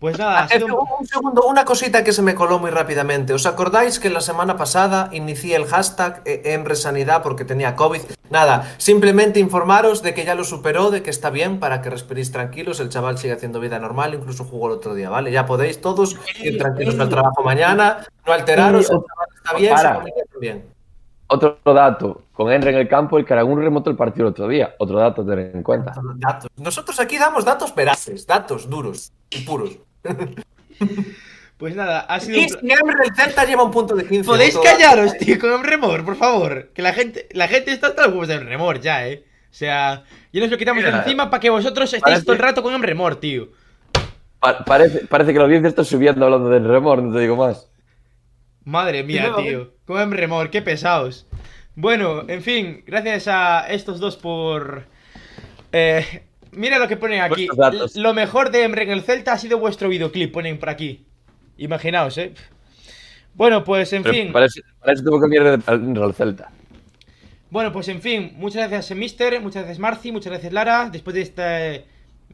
Pues 0.00 0.16
nada, 0.16 0.44
ha 0.44 0.48
sido 0.48 0.66
un- 0.66 0.86
Un 1.00 1.06
segundo, 1.08 1.42
una 1.48 1.64
cosita 1.64 2.04
que 2.04 2.12
se 2.12 2.22
me 2.22 2.36
coló 2.36 2.60
muy 2.60 2.70
rápidamente. 2.70 3.32
¿Os 3.32 3.46
acordáis 3.46 3.98
que 3.98 4.10
la 4.10 4.20
semana 4.20 4.56
pasada 4.56 5.08
inicié 5.10 5.56
el 5.56 5.64
hashtag 5.66 6.22
eh, 6.24 6.40
Emre 6.54 6.76
Sanidad 6.76 7.20
porque 7.24 7.44
tenía 7.44 7.74
COVID? 7.74 8.02
Nada, 8.30 8.74
simplemente 8.78 9.40
informaros 9.40 10.00
de 10.04 10.14
que 10.14 10.24
ya 10.24 10.36
lo 10.36 10.44
superó, 10.44 10.92
de 10.92 11.02
que 11.02 11.10
está 11.10 11.30
bien 11.30 11.58
para 11.58 11.82
que 11.82 11.90
respiréis 11.90 12.30
tranquilos. 12.30 12.78
El 12.78 12.90
chaval 12.90 13.18
sigue 13.18 13.32
haciendo 13.32 13.58
vida 13.58 13.80
normal, 13.80 14.14
incluso 14.14 14.44
jugó 14.44 14.68
el 14.68 14.74
otro 14.74 14.94
día, 14.94 15.10
¿vale? 15.10 15.32
Ya 15.32 15.46
podéis 15.46 15.80
todos 15.80 16.14
ir 16.44 16.58
tranquilos 16.58 16.96
al 17.00 17.08
trabajo 17.08 17.42
mañana, 17.42 18.06
no 18.24 18.32
alteraros, 18.32 18.88
el 18.88 18.98
chaval 19.00 19.28
está 19.34 19.56
bien, 19.58 19.74
Para. 19.74 19.88
su 19.94 19.98
familia 19.98 20.24
también. 20.30 20.64
Otro 21.30 21.58
dato, 21.64 22.22
con 22.32 22.50
Henry 22.50 22.70
en 22.70 22.76
el 22.76 22.88
campo, 22.88 23.18
el 23.18 23.24
Caragún 23.26 23.60
remontó 23.60 23.90
el 23.90 23.96
partido 23.96 24.26
el 24.26 24.30
otro 24.32 24.48
día. 24.48 24.74
Otro 24.78 24.98
dato 24.98 25.22
a 25.22 25.26
tener 25.26 25.54
en 25.54 25.62
cuenta. 25.62 25.92
Datos. 26.16 26.50
Nosotros 26.56 26.98
aquí 27.00 27.18
damos 27.18 27.44
datos 27.44 27.74
veraces, 27.74 28.26
datos 28.26 28.68
duros 28.70 29.12
y 29.30 29.40
puros. 29.42 29.78
Pues 31.58 31.74
nada, 31.74 32.00
ha 32.00 32.20
sido 32.20 32.38
un 32.38 32.44
Y 32.44 32.48
si 32.48 32.56
del 32.66 33.14
Celta 33.16 33.44
lleva 33.44 33.64
un 33.64 33.70
punto 33.72 33.94
de 33.96 34.06
15. 34.06 34.24
Podéis 34.24 34.56
callaros, 34.58 35.12
tío, 35.18 35.38
con 35.40 35.64
remor, 35.64 36.04
por 36.04 36.14
favor. 36.16 36.68
Que 36.72 36.82
la 36.82 36.92
gente, 36.92 37.28
la 37.32 37.48
gente 37.48 37.72
está 37.72 37.88
hasta 37.88 38.02
los 38.02 38.12
huevos 38.12 38.28
de 38.28 38.38
remor 38.38 38.80
ya, 38.80 39.08
eh. 39.08 39.24
O 39.50 39.54
sea, 39.54 40.04
ya 40.32 40.40
nos 40.40 40.50
lo 40.50 40.56
quitamos 40.56 40.84
de 40.84 40.90
encima 40.90 41.28
para 41.30 41.40
que 41.40 41.50
vosotros 41.50 41.86
estéis 41.92 42.02
parece- 42.02 42.24
todo 42.24 42.34
el 42.34 42.38
rato 42.42 42.62
con 42.62 42.80
remor, 42.82 43.16
tío. 43.16 43.48
Pa- 44.38 44.64
parece, 44.64 45.06
parece 45.08 45.32
que 45.32 45.38
la 45.40 45.46
audiencia 45.46 45.68
está 45.68 45.82
subiendo 45.82 46.24
hablando 46.24 46.48
del 46.48 46.64
remor, 46.64 47.02
no 47.02 47.12
te 47.12 47.20
digo 47.20 47.34
más. 47.34 47.68
Madre 48.68 49.02
mía, 49.02 49.28
No. 49.30 49.36
tío. 49.36 49.72
Con 49.86 50.12
remor, 50.12 50.50
qué 50.50 50.60
pesados. 50.60 51.26
Bueno, 51.74 52.28
en 52.28 52.42
fin, 52.42 52.84
gracias 52.86 53.26
a 53.26 53.66
estos 53.70 53.98
dos 53.98 54.18
por. 54.18 54.84
Eh, 55.72 56.04
mira 56.52 56.78
lo 56.78 56.86
que 56.86 56.98
ponen 56.98 57.22
aquí. 57.22 57.48
Lo 57.94 58.12
mejor 58.12 58.50
de 58.50 58.64
Emre 58.64 58.82
en 58.82 58.90
el 58.90 59.00
Celta 59.00 59.32
ha 59.32 59.38
sido 59.38 59.58
vuestro 59.58 59.88
videoclip, 59.88 60.34
ponen 60.34 60.58
por 60.58 60.68
aquí. 60.68 61.06
Imaginaos, 61.56 62.18
eh. 62.18 62.34
Bueno, 63.32 63.64
pues 63.64 63.90
en 63.94 64.02
Pero 64.02 64.14
fin. 64.14 64.32
para, 64.32 64.44
eso, 64.44 64.60
para 64.80 64.92
eso 64.92 65.02
que 65.02 65.18
cambiar 65.18 65.46
al 65.64 66.02
al 66.02 66.14
Celta. 66.14 66.52
Bueno, 67.48 67.72
pues 67.72 67.88
en 67.88 68.02
fin, 68.02 68.34
muchas 68.36 68.68
gracias, 68.68 68.98
Mister, 68.98 69.40
muchas 69.40 69.62
gracias, 69.62 69.78
Marci, 69.78 70.12
muchas 70.12 70.30
gracias, 70.32 70.52
Lara. 70.52 70.90
Después 70.92 71.14
de 71.14 71.22
este 71.22 71.84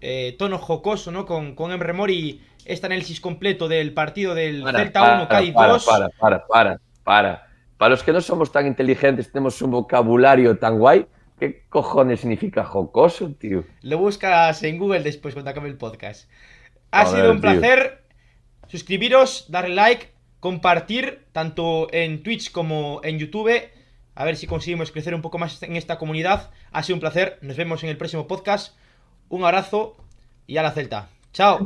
eh, 0.00 0.34
tono 0.36 0.58
jocoso, 0.58 1.12
¿no? 1.12 1.26
Con, 1.26 1.54
con 1.54 1.70
Emre 1.70 1.92
Mor 1.92 2.10
y 2.10 2.40
este 2.64 2.86
análisis 2.86 3.20
completo 3.20 3.68
del 3.68 3.92
partido 3.92 4.34
del 4.34 4.62
Para, 4.62 4.78
Celta 4.80 5.00
para, 5.00 5.16
1, 5.16 5.28
Cádiz 5.28 5.54
para, 5.54 5.72
2. 5.72 5.84
Para, 5.84 6.08
para, 6.08 6.46
para, 6.46 6.80
para. 7.02 7.48
Para 7.76 7.90
los 7.90 8.02
que 8.02 8.12
no 8.12 8.20
somos 8.20 8.52
tan 8.52 8.66
inteligentes, 8.66 9.30
tenemos 9.30 9.60
un 9.60 9.72
vocabulario 9.72 10.58
tan 10.58 10.78
guay. 10.78 11.06
¿Qué 11.38 11.64
cojones 11.68 12.20
significa 12.20 12.64
jocoso, 12.64 13.32
tío? 13.32 13.64
Lo 13.82 13.98
buscas 13.98 14.62
en 14.62 14.78
Google 14.78 15.02
después 15.02 15.34
cuando 15.34 15.50
acabe 15.50 15.68
el 15.68 15.76
podcast. 15.76 16.30
Ha 16.92 17.04
Joder, 17.04 17.20
sido 17.20 17.32
un 17.32 17.40
tío. 17.40 17.50
placer. 17.50 18.04
Suscribiros, 18.68 19.46
darle 19.50 19.74
like, 19.74 20.12
compartir, 20.40 21.26
tanto 21.32 21.88
en 21.92 22.22
Twitch 22.22 22.52
como 22.52 23.00
en 23.02 23.18
YouTube. 23.18 23.68
A 24.14 24.24
ver 24.24 24.36
si 24.36 24.46
conseguimos 24.46 24.92
crecer 24.92 25.14
un 25.14 25.22
poco 25.22 25.38
más 25.38 25.60
en 25.62 25.76
esta 25.76 25.98
comunidad. 25.98 26.50
Ha 26.70 26.82
sido 26.84 26.96
un 26.96 27.00
placer. 27.00 27.38
Nos 27.42 27.56
vemos 27.56 27.82
en 27.82 27.90
el 27.90 27.96
próximo 27.96 28.28
podcast. 28.28 28.76
Un 29.28 29.44
abrazo 29.44 29.96
y 30.46 30.56
a 30.56 30.62
la 30.62 30.70
Celta. 30.70 31.08
Chao. 31.32 31.58